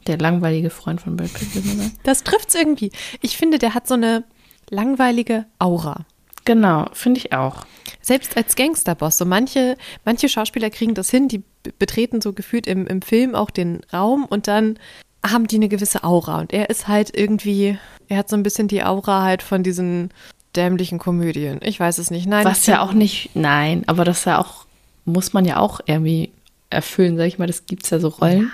Der 0.07 0.17
langweilige 0.17 0.69
Freund 0.69 1.01
von 1.01 1.17
Brad 1.17 1.33
Pitt, 1.33 1.53
würde 1.53 1.67
man 1.67 1.77
sagen. 1.77 1.99
Das 2.03 2.23
trifft's 2.23 2.55
irgendwie. 2.55 2.91
Ich 3.21 3.37
finde, 3.37 3.59
der 3.59 3.73
hat 3.73 3.87
so 3.87 3.93
eine 3.93 4.23
langweilige 4.69 5.45
Aura. 5.59 6.05
Genau, 6.45 6.87
finde 6.93 7.19
ich 7.19 7.33
auch. 7.33 7.65
Selbst 8.01 8.35
als 8.37 8.55
Gangsterboss. 8.55 9.17
So 9.17 9.25
manche, 9.25 9.77
manche 10.05 10.29
Schauspieler 10.29 10.69
kriegen 10.69 10.95
das 10.95 11.09
hin, 11.09 11.27
die 11.27 11.43
betreten 11.77 12.21
so 12.21 12.33
gefühlt 12.33 12.65
im, 12.65 12.87
im 12.87 13.01
Film 13.01 13.35
auch 13.35 13.51
den 13.51 13.81
Raum 13.93 14.25
und 14.25 14.47
dann 14.47 14.79
haben 15.23 15.47
die 15.47 15.57
eine 15.57 15.69
gewisse 15.69 16.03
Aura. 16.03 16.39
Und 16.39 16.53
er 16.53 16.69
ist 16.69 16.87
halt 16.87 17.15
irgendwie, 17.15 17.77
er 18.07 18.17
hat 18.17 18.29
so 18.29 18.35
ein 18.35 18.43
bisschen 18.43 18.67
die 18.67 18.83
Aura 18.83 19.23
halt 19.23 19.43
von 19.43 19.63
diesen 19.63 20.11
dämlichen 20.60 20.99
Komödien. 20.99 21.60
Ich 21.64 21.80
weiß 21.80 21.98
es 21.98 22.11
nicht. 22.11 22.27
Nein. 22.27 22.45
Was 22.45 22.65
ja 22.65 22.81
auch 22.81 22.91
nicht, 22.91 23.31
nein, 23.34 23.84
aber 23.88 24.03
das 24.03 24.26
ja 24.26 24.40
auch, 24.40 24.65
muss 25.06 25.31
man 25.31 25.45
ja 25.45 25.57
auch 25.57 25.80
irgendwie 25.86 26.31
erfüllen, 26.69 27.18
sag 27.18 27.26
ich 27.26 27.40
mal, 27.40 27.48
das 27.48 27.65
gibt 27.65 27.84
es 27.86 27.90
ja 27.90 27.99
so 27.99 28.10
Rollen. 28.10 28.52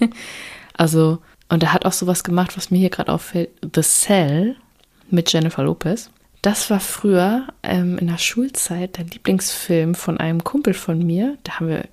Ja. 0.00 0.08
also, 0.74 1.18
und 1.48 1.62
er 1.62 1.72
hat 1.72 1.86
auch 1.86 1.92
sowas 1.92 2.24
gemacht, 2.24 2.56
was 2.56 2.70
mir 2.70 2.78
hier 2.78 2.90
gerade 2.90 3.12
auffällt, 3.12 3.50
The 3.74 3.80
Cell 3.80 4.56
mit 5.10 5.32
Jennifer 5.32 5.64
Lopez. 5.64 6.10
Das 6.42 6.70
war 6.70 6.80
früher 6.80 7.48
ähm, 7.62 7.98
in 7.98 8.06
der 8.08 8.18
Schulzeit 8.18 8.98
der 8.98 9.06
Lieblingsfilm 9.06 9.94
von 9.94 10.18
einem 10.18 10.44
Kumpel 10.44 10.74
von 10.74 10.98
mir. 10.98 11.38
Da 11.42 11.54
haben 11.54 11.68
wir 11.68 11.84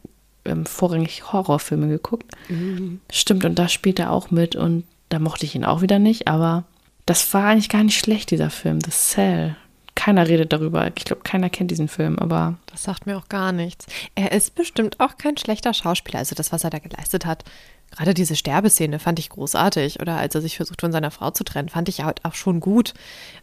ähm, 0.46 0.66
vorrangig 0.66 1.32
Horrorfilme 1.32 1.88
geguckt. 1.88 2.32
Mhm. 2.50 3.00
Stimmt, 3.10 3.46
und 3.46 3.58
da 3.58 3.70
spielt 3.70 4.00
er 4.00 4.12
auch 4.12 4.30
mit 4.30 4.56
und 4.56 4.84
da 5.10 5.20
mochte 5.20 5.46
ich 5.46 5.56
ihn 5.56 5.66
auch 5.66 5.82
wieder 5.82 6.00
nicht, 6.00 6.28
aber 6.28 6.66
das 7.06 7.34
war 7.34 7.46
eigentlich 7.46 7.70
gar 7.70 7.84
nicht 7.84 8.00
schlecht, 8.00 8.32
dieser 8.32 8.50
Film, 8.50 8.80
The 8.82 8.92
Cell. 8.92 9.56
Keiner 9.96 10.28
redet 10.28 10.52
darüber. 10.52 10.90
Ich 10.96 11.06
glaube, 11.06 11.22
keiner 11.24 11.50
kennt 11.50 11.70
diesen 11.70 11.88
Film, 11.88 12.18
aber. 12.18 12.56
Das 12.66 12.84
sagt 12.84 13.06
mir 13.06 13.18
auch 13.18 13.30
gar 13.30 13.52
nichts. 13.52 13.86
Er 14.16 14.32
ist 14.32 14.56
bestimmt 14.56 15.00
auch 15.00 15.18
kein 15.18 15.38
schlechter 15.38 15.74
Schauspieler. 15.74 16.20
Also 16.20 16.34
das, 16.36 16.52
was 16.52 16.64
er 16.64 16.72
da 16.72 16.80
geleistet 16.80 17.26
hat, 17.26 17.44
gerade 17.92 18.14
diese 18.14 18.36
Sterbeszene 18.36 18.98
fand 18.98 19.20
ich 19.20 19.30
großartig. 19.30 20.00
Oder 20.00 20.18
als 20.18 20.34
er 20.34 20.42
sich 20.42 20.58
versucht 20.58 20.82
von 20.82 20.92
seiner 20.92 21.12
Frau 21.12 21.30
zu 21.32 21.44
trennen, 21.44 21.70
fand 21.70 21.90
ich 21.90 22.02
halt 22.02 22.26
auch 22.26 22.34
schon 22.34 22.60
gut. 22.60 22.94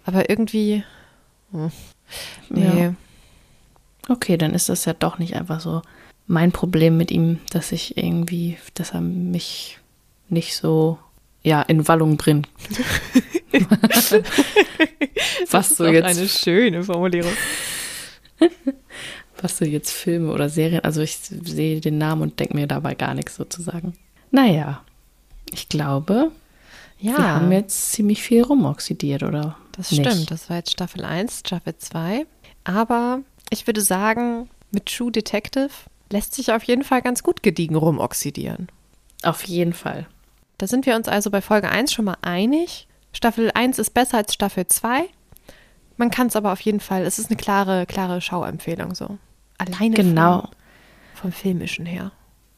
Aber 0.05 0.29
irgendwie. 0.29 0.83
Hm, 1.53 1.71
nee. 2.49 2.83
Ja. 2.83 2.95
Okay, 4.09 4.37
dann 4.37 4.55
ist 4.55 4.69
das 4.69 4.87
ja 4.87 4.93
doch 4.93 5.19
nicht 5.19 5.37
einfach 5.37 5.61
so 5.61 5.83
mein 6.27 6.53
Problem 6.53 6.97
mit 6.97 7.11
ihm, 7.11 7.39
dass 7.51 7.71
ich 7.71 7.97
irgendwie, 7.97 8.57
dass 8.75 8.93
er 8.93 9.01
mich 9.01 9.79
nicht 10.29 10.57
so 10.57 10.99
ja, 11.43 11.63
in 11.63 11.87
Wallung 11.89 12.17
bringt. 12.17 12.49
Was 15.51 15.77
so 15.77 15.87
jetzt. 15.87 16.05
Eine 16.05 16.29
schöne 16.29 16.85
Formulierung. 16.85 17.33
Was 19.41 19.59
so 19.59 19.65
jetzt 19.65 19.91
Filme 19.91 20.33
oder 20.33 20.49
Serien, 20.49 20.85
also 20.85 21.01
ich 21.01 21.17
sehe 21.17 21.81
den 21.81 21.99
Namen 21.99 22.23
und 22.23 22.39
denke 22.41 22.55
mir 22.55 22.67
dabei 22.67 22.95
gar 22.95 23.15
nichts 23.15 23.37
sozusagen. 23.37 23.95
Naja, 24.31 24.83
ich 25.53 25.69
glaube, 25.69 26.31
ja. 26.99 27.17
wir 27.17 27.35
haben 27.35 27.53
jetzt 27.53 27.93
ziemlich 27.93 28.23
viel 28.23 28.43
rumoxidiert, 28.43 29.23
oder? 29.23 29.57
Das 29.73 29.91
nicht? 29.91 30.07
stimmt, 30.07 30.31
das 30.31 30.51
war 30.51 30.59
jetzt 30.59 30.73
Staffel 30.73 31.05
1, 31.05 31.41
Staffel 31.41 31.77
2. 31.77 32.27
Aber 32.65 33.21
ich 33.49 33.67
würde 33.67 33.81
sagen, 33.81 34.51
mit 34.71 34.87
True 34.87 35.11
Detective 35.11 35.71
lässt 36.11 36.35
sich 36.35 36.53
auf 36.53 36.63
jeden 36.65 36.85
Fall 36.85 37.01
ganz 37.03 37.23
gut 37.23 37.43
gediegen 37.43 37.77
rumoxidieren. 37.77 38.69
Auf 39.23 39.45
jeden 39.45 39.73
Fall. 39.73 40.07
Da 40.61 40.67
sind 40.67 40.85
wir 40.85 40.95
uns 40.95 41.09
also 41.09 41.31
bei 41.31 41.41
Folge 41.41 41.71
1 41.71 41.91
schon 41.91 42.05
mal 42.05 42.19
einig. 42.21 42.87
Staffel 43.15 43.51
1 43.55 43.79
ist 43.79 43.95
besser 43.95 44.19
als 44.19 44.35
Staffel 44.35 44.69
2. 44.69 45.09
Man 45.97 46.11
kann 46.11 46.27
es 46.27 46.37
aber 46.37 46.53
auf 46.53 46.61
jeden 46.61 46.81
Fall, 46.81 47.07
es 47.07 47.19
ist 47.19 47.31
eine 47.31 47.39
klare, 47.39 47.87
klare 47.87 48.21
Schauempfehlung 48.21 48.95
so. 48.95 49.17
Alleine 49.57 49.95
genau. 49.95 50.41
vom, 50.43 50.51
vom 51.15 51.33
Filmischen 51.33 51.87
her. 51.87 52.13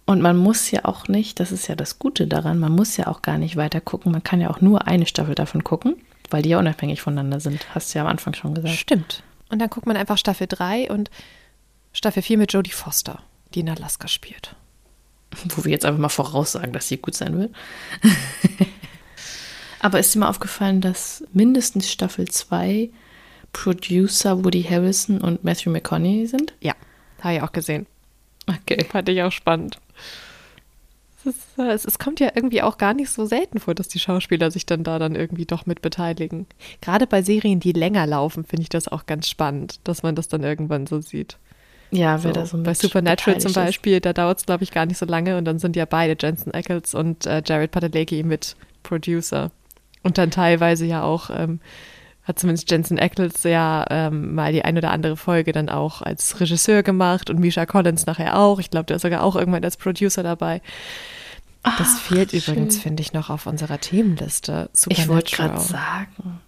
Und 0.05 0.21
man 0.21 0.37
muss 0.37 0.69
ja 0.73 0.85
auch 0.85 1.07
nicht, 1.07 1.39
das 1.39 1.53
ist 1.53 1.69
ja 1.69 1.77
das 1.77 2.01
Gute 2.01 2.27
daran, 2.27 2.59
man 2.59 2.73
muss 2.73 2.97
ja 2.97 3.07
auch 3.07 3.23
gar 3.23 3.39
nicht 3.39 3.55
weiter 3.55 3.81
gucken. 3.81 4.11
Man 4.11 4.25
kann 4.25 4.41
ja 4.41 4.51
auch 4.51 4.61
nur 4.61 4.89
eine 4.89 5.07
Staffel 5.07 5.37
davon 5.37 5.63
gucken, 5.63 5.95
weil 6.29 6.43
die 6.43 6.49
ja 6.49 6.59
unabhängig 6.59 7.01
voneinander 7.03 7.39
sind. 7.39 7.73
Hast 7.73 7.95
du 7.95 8.01
ja 8.01 8.05
am 8.05 8.11
Anfang 8.11 8.35
schon 8.35 8.53
gesagt. 8.53 8.75
Stimmt. 8.75 9.23
Und 9.49 9.61
dann 9.61 9.71
guckt 9.71 9.87
man 9.87 9.97
einfach 9.97 10.19
Staffel 10.19 10.49
3 10.49 10.91
und 10.91 11.09
Staffel 11.93 12.23
4 12.25 12.39
mit 12.39 12.53
Jodie 12.53 12.73
Foster, 12.73 13.21
die 13.55 13.61
in 13.61 13.71
Alaska 13.71 14.09
spielt. 14.09 14.57
Wo 15.49 15.65
wir 15.65 15.73
jetzt 15.73 15.85
einfach 15.85 16.01
mal 16.01 16.09
voraussagen, 16.09 16.73
dass 16.73 16.89
sie 16.89 16.99
gut 16.99 17.15
sein 17.15 17.39
wird. 17.39 17.55
Aber 19.81 19.99
ist 19.99 20.15
dir 20.15 20.21
mal 20.21 20.29
aufgefallen, 20.29 20.81
dass 20.81 21.25
mindestens 21.33 21.91
Staffel 21.91 22.29
2 22.29 22.91
Producer 23.53 24.45
Woody 24.45 24.63
Harrison 24.63 25.21
und 25.21 25.45
Matthew 25.45 25.71
McConaughey 25.71 26.27
sind? 26.27 26.55
Ja, 26.61 26.75
habe 27.21 27.35
ich 27.35 27.43
auch 27.43 27.53
gesehen. 27.53 27.87
Okay. 28.47 28.85
Fand 28.85 29.09
ich 29.09 29.23
auch 29.23 29.33
spannend. 29.33 29.79
Es, 31.25 31.27
ist, 31.27 31.59
es, 31.59 31.85
es, 31.85 31.99
kommt 31.99 32.19
ja 32.19 32.31
irgendwie 32.35 32.63
auch 32.63 32.79
gar 32.79 32.95
nicht 32.95 33.11
so 33.11 33.27
selten 33.27 33.61
vor, 33.61 33.75
dass 33.75 33.89
die 33.89 34.01
Schauspieler 34.01 34.51
sich 34.51 34.67
dann 34.67 34.83
da 34.83 34.99
dann 34.99 35.15
irgendwie 35.15 35.47
doch 35.47 35.67
mit 35.67 35.81
beteiligen. 35.81 36.47
Gerade 36.81 37.07
bei 37.07 37.23
Serien, 37.23 37.61
die 37.61 37.73
länger 37.73 38.07
laufen, 38.07 38.45
finde 38.45 38.63
ich 38.63 38.69
das 38.69 38.89
auch 38.89 39.07
ganz 39.07 39.29
spannend, 39.29 39.81
dass 39.85 40.03
man 40.03 40.17
das 40.17 40.27
dann 40.29 40.43
irgendwann 40.43 40.87
so 40.87 41.01
sieht. 41.01 41.39
Ja, 41.93 42.19
so, 42.19 42.25
wer 42.25 42.33
da 42.33 42.47
so 42.47 42.63
Bei 42.63 42.75
Supernatural 42.75 43.41
zum 43.41 43.53
Beispiel, 43.53 43.95
ist. 43.95 44.07
da 44.07 44.13
dauert 44.13 44.39
es, 44.39 44.47
glaube 44.47 44.65
ich, 44.65 44.73
gar 44.73 44.87
nicht 44.87 44.97
so 44.99 45.07
lange 45.07 45.37
und 45.37 45.45
dann 45.45 45.59
sind 45.59 45.77
ja 45.77 45.85
beide, 45.85 46.17
Jensen 46.19 46.53
Ackles 46.53 46.95
und 46.95 47.27
äh, 47.27 47.43
Jared 47.45 47.71
Padalecki, 47.71 48.23
mit 48.23 48.57
Producer. 48.83 49.51
Und 50.03 50.19
dann 50.19 50.31
teilweise 50.31 50.87
ja 50.87 51.03
auch, 51.03 51.31
ähm, 51.31 51.61
hat 52.25 52.39
zumindest 52.39 52.71
Jensen 52.71 52.99
Ackles 52.99 53.43
ja 53.43 53.85
ähm, 53.91 54.35
mal 54.35 54.53
die 54.53 54.65
ein 54.65 54.79
oder 54.79 54.91
andere 54.91 55.17
Folge 55.17 55.53
dann 55.53 55.69
auch 55.69 56.03
als 56.03 56.41
Regisseur 56.41 56.83
gemacht 56.83 57.29
und 57.31 57.39
Misha 57.39 57.67
Collins 57.67 58.07
nachher 58.07 58.39
auch. 58.39 58.59
Ich 58.59 58.71
glaube, 58.71 58.87
der 58.87 58.97
ist 58.97 59.03
sogar 59.03 59.23
auch 59.23 59.37
irgendwann 59.37 59.65
als 59.65 59.77
Producer 59.77 60.23
dabei. 60.23 60.63
Das 61.63 61.75
Ach, 61.81 61.99
fehlt 61.99 62.31
schön. 62.31 62.41
übrigens, 62.41 62.79
finde 62.79 63.03
ich, 63.03 63.13
noch 63.13 63.29
auf 63.29 63.47
unserer 63.47 63.79
Themenliste. 63.79 64.71
Ich 64.89 65.09
wollte 65.09 65.37
gerade 65.37 65.61
sagen. 65.61 66.41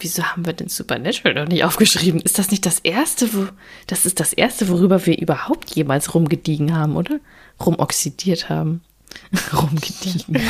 Wieso 0.00 0.22
haben 0.22 0.46
wir 0.46 0.52
denn 0.52 0.68
Supernatural 0.68 1.34
noch 1.34 1.48
nicht 1.48 1.64
aufgeschrieben? 1.64 2.20
Ist 2.20 2.38
das 2.38 2.50
nicht 2.50 2.64
das 2.66 2.78
erste, 2.78 3.34
wo 3.34 3.48
das 3.86 4.06
ist 4.06 4.20
das 4.20 4.32
erste, 4.32 4.68
worüber 4.68 5.06
wir 5.06 5.18
überhaupt 5.18 5.74
jemals 5.74 6.14
rumgediegen 6.14 6.76
haben, 6.76 6.96
oder? 6.96 7.18
Rumoxidiert 7.64 8.48
haben. 8.48 8.82
Rumgediegen. 9.52 10.40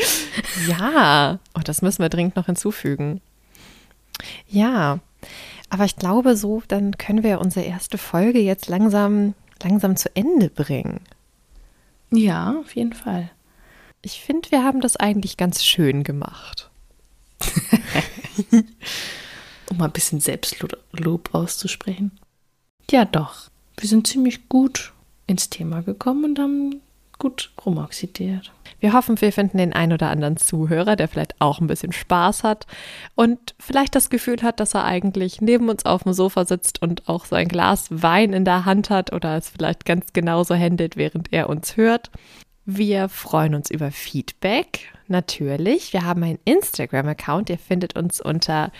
ja, 0.68 1.38
oh, 1.54 1.60
das 1.64 1.80
müssen 1.80 2.02
wir 2.02 2.10
dringend 2.10 2.36
noch 2.36 2.46
hinzufügen. 2.46 3.20
Ja, 4.48 4.98
aber 5.70 5.84
ich 5.86 5.96
glaube, 5.96 6.36
so 6.36 6.62
dann 6.68 6.98
können 6.98 7.22
wir 7.22 7.40
unsere 7.40 7.64
erste 7.64 7.96
Folge 7.96 8.40
jetzt 8.40 8.68
langsam 8.68 9.34
langsam 9.62 9.96
zu 9.96 10.14
Ende 10.14 10.48
bringen. 10.50 11.00
Ja, 12.10 12.56
auf 12.60 12.74
jeden 12.76 12.92
Fall. 12.92 13.30
Ich 14.02 14.20
finde, 14.20 14.50
wir 14.50 14.64
haben 14.64 14.80
das 14.80 14.96
eigentlich 14.96 15.36
ganz 15.36 15.64
schön 15.64 16.02
gemacht. 16.04 16.70
um 19.70 19.76
mal 19.76 19.86
ein 19.86 19.92
bisschen 19.92 20.20
Selbstlob 20.20 21.34
auszusprechen. 21.34 22.12
Ja, 22.90 23.04
doch. 23.04 23.50
Wir 23.76 23.88
sind 23.88 24.06
ziemlich 24.06 24.48
gut 24.48 24.92
ins 25.26 25.50
Thema 25.50 25.82
gekommen 25.82 26.24
und 26.24 26.38
haben 26.38 26.82
gut 27.18 27.52
rumoxidiert. 27.64 28.50
Wir 28.80 28.92
hoffen, 28.92 29.20
wir 29.20 29.32
finden 29.32 29.58
den 29.58 29.72
ein 29.72 29.92
oder 29.92 30.10
anderen 30.10 30.36
Zuhörer, 30.36 30.96
der 30.96 31.06
vielleicht 31.06 31.40
auch 31.40 31.60
ein 31.60 31.68
bisschen 31.68 31.92
Spaß 31.92 32.42
hat 32.42 32.66
und 33.14 33.54
vielleicht 33.60 33.94
das 33.94 34.10
Gefühl 34.10 34.42
hat, 34.42 34.58
dass 34.58 34.74
er 34.74 34.84
eigentlich 34.84 35.40
neben 35.40 35.68
uns 35.68 35.86
auf 35.86 36.02
dem 36.02 36.14
Sofa 36.14 36.44
sitzt 36.44 36.82
und 36.82 37.08
auch 37.08 37.24
so 37.24 37.36
ein 37.36 37.46
Glas 37.46 37.86
Wein 37.90 38.32
in 38.32 38.44
der 38.44 38.64
Hand 38.64 38.90
hat 38.90 39.12
oder 39.12 39.36
es 39.36 39.50
vielleicht 39.50 39.84
ganz 39.84 40.12
genauso 40.12 40.56
händelt, 40.56 40.96
während 40.96 41.32
er 41.32 41.48
uns 41.48 41.76
hört. 41.76 42.10
Wir 42.64 43.08
freuen 43.08 43.56
uns 43.56 43.70
über 43.70 43.90
Feedback, 43.90 44.92
natürlich. 45.08 45.92
Wir 45.92 46.04
haben 46.04 46.22
einen 46.22 46.38
Instagram-Account, 46.44 47.50
ihr 47.50 47.58
findet 47.58 47.96
uns 47.96 48.20
unter 48.20 48.70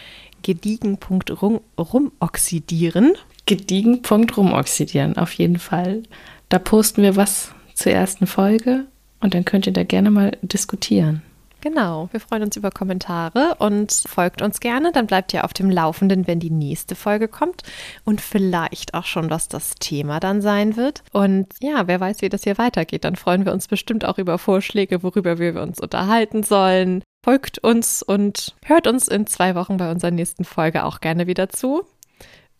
gediegen.rumoxidieren. 0.43 3.15
Gediegen.rumoxidieren, 3.47 5.17
auf 5.17 5.33
jeden 5.33 5.59
Fall. 5.59 6.05
Da 6.49 6.61
posten 6.61 7.03
wir 7.03 7.17
was 7.17 7.53
zur 7.75 7.91
ersten 7.91 8.29
Folge 8.29 8.87
und 9.21 9.35
dann 9.35 9.45
könnt 9.45 9.67
ihr 9.67 9.73
da 9.73 9.83
gerne 9.83 10.13
mal 10.13 10.39
diskutieren. 10.43 11.23
Genau, 11.63 12.09
wir 12.11 12.19
freuen 12.19 12.43
uns 12.43 12.57
über 12.57 12.73
Kommentare 12.73 13.55
und 13.61 13.93
folgt 13.93 14.43
uns 14.43 14.59
gerne. 14.59 14.91
Dann 14.91 15.07
bleibt 15.07 15.33
ihr 15.33 15.45
auf 15.45 15.53
dem 15.53 15.71
Laufenden, 15.71 16.27
wenn 16.27 16.41
die 16.41 16.51
nächste 16.51 16.97
Folge 16.97 17.29
kommt 17.29 17.63
und 18.05 18.21
vielleicht 18.21 18.95
auch 18.95 19.05
schon, 19.05 19.31
was 19.31 19.47
das 19.47 19.77
Thema 19.77 20.19
dann 20.19 20.43
sein 20.43 20.77
wird. 20.77 21.05
Und 21.13 21.47
ja, 21.61 21.87
wer 21.87 22.01
weiß, 22.01 22.21
wie 22.21 22.29
das 22.29 22.43
hier 22.43 22.59
weitergeht. 22.59 23.05
Dann 23.05 23.15
freuen 23.15 23.47
wir 23.47 23.53
uns 23.53 23.69
bestimmt 23.69 24.05
auch 24.05 24.19
über 24.19 24.39
Vorschläge, 24.39 25.05
worüber 25.05 25.39
wir 25.39 25.63
uns 25.63 25.79
unterhalten 25.79 26.43
sollen. 26.43 27.05
Folgt 27.25 27.61
uns 27.61 28.03
und 28.03 28.57
hört 28.65 28.89
uns 28.89 29.07
in 29.07 29.29
zwei 29.29 29.55
Wochen 29.55 29.77
bei 29.77 29.89
unserer 29.93 30.11
nächsten 30.11 30.45
Folge 30.45 30.85
auch 30.85 30.99
gerne 31.01 31.29
wieder 31.29 31.49
zu. 31.49 31.85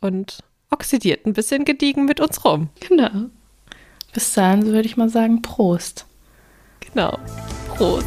Und 0.01 0.45
oxidiert 0.71 1.27
ein 1.27 1.33
bisschen 1.33 1.65
gediegen 1.65 2.05
mit 2.05 2.21
uns 2.21 2.45
rum. 2.45 2.69
Genau. 2.89 3.11
Bis 4.13 4.33
dahin 4.35 4.65
würde 4.67 4.87
ich 4.87 4.97
mal 4.97 5.09
sagen, 5.09 5.43
Prost. 5.43 6.07
Genau. 6.79 7.19
Prost. 7.75 8.07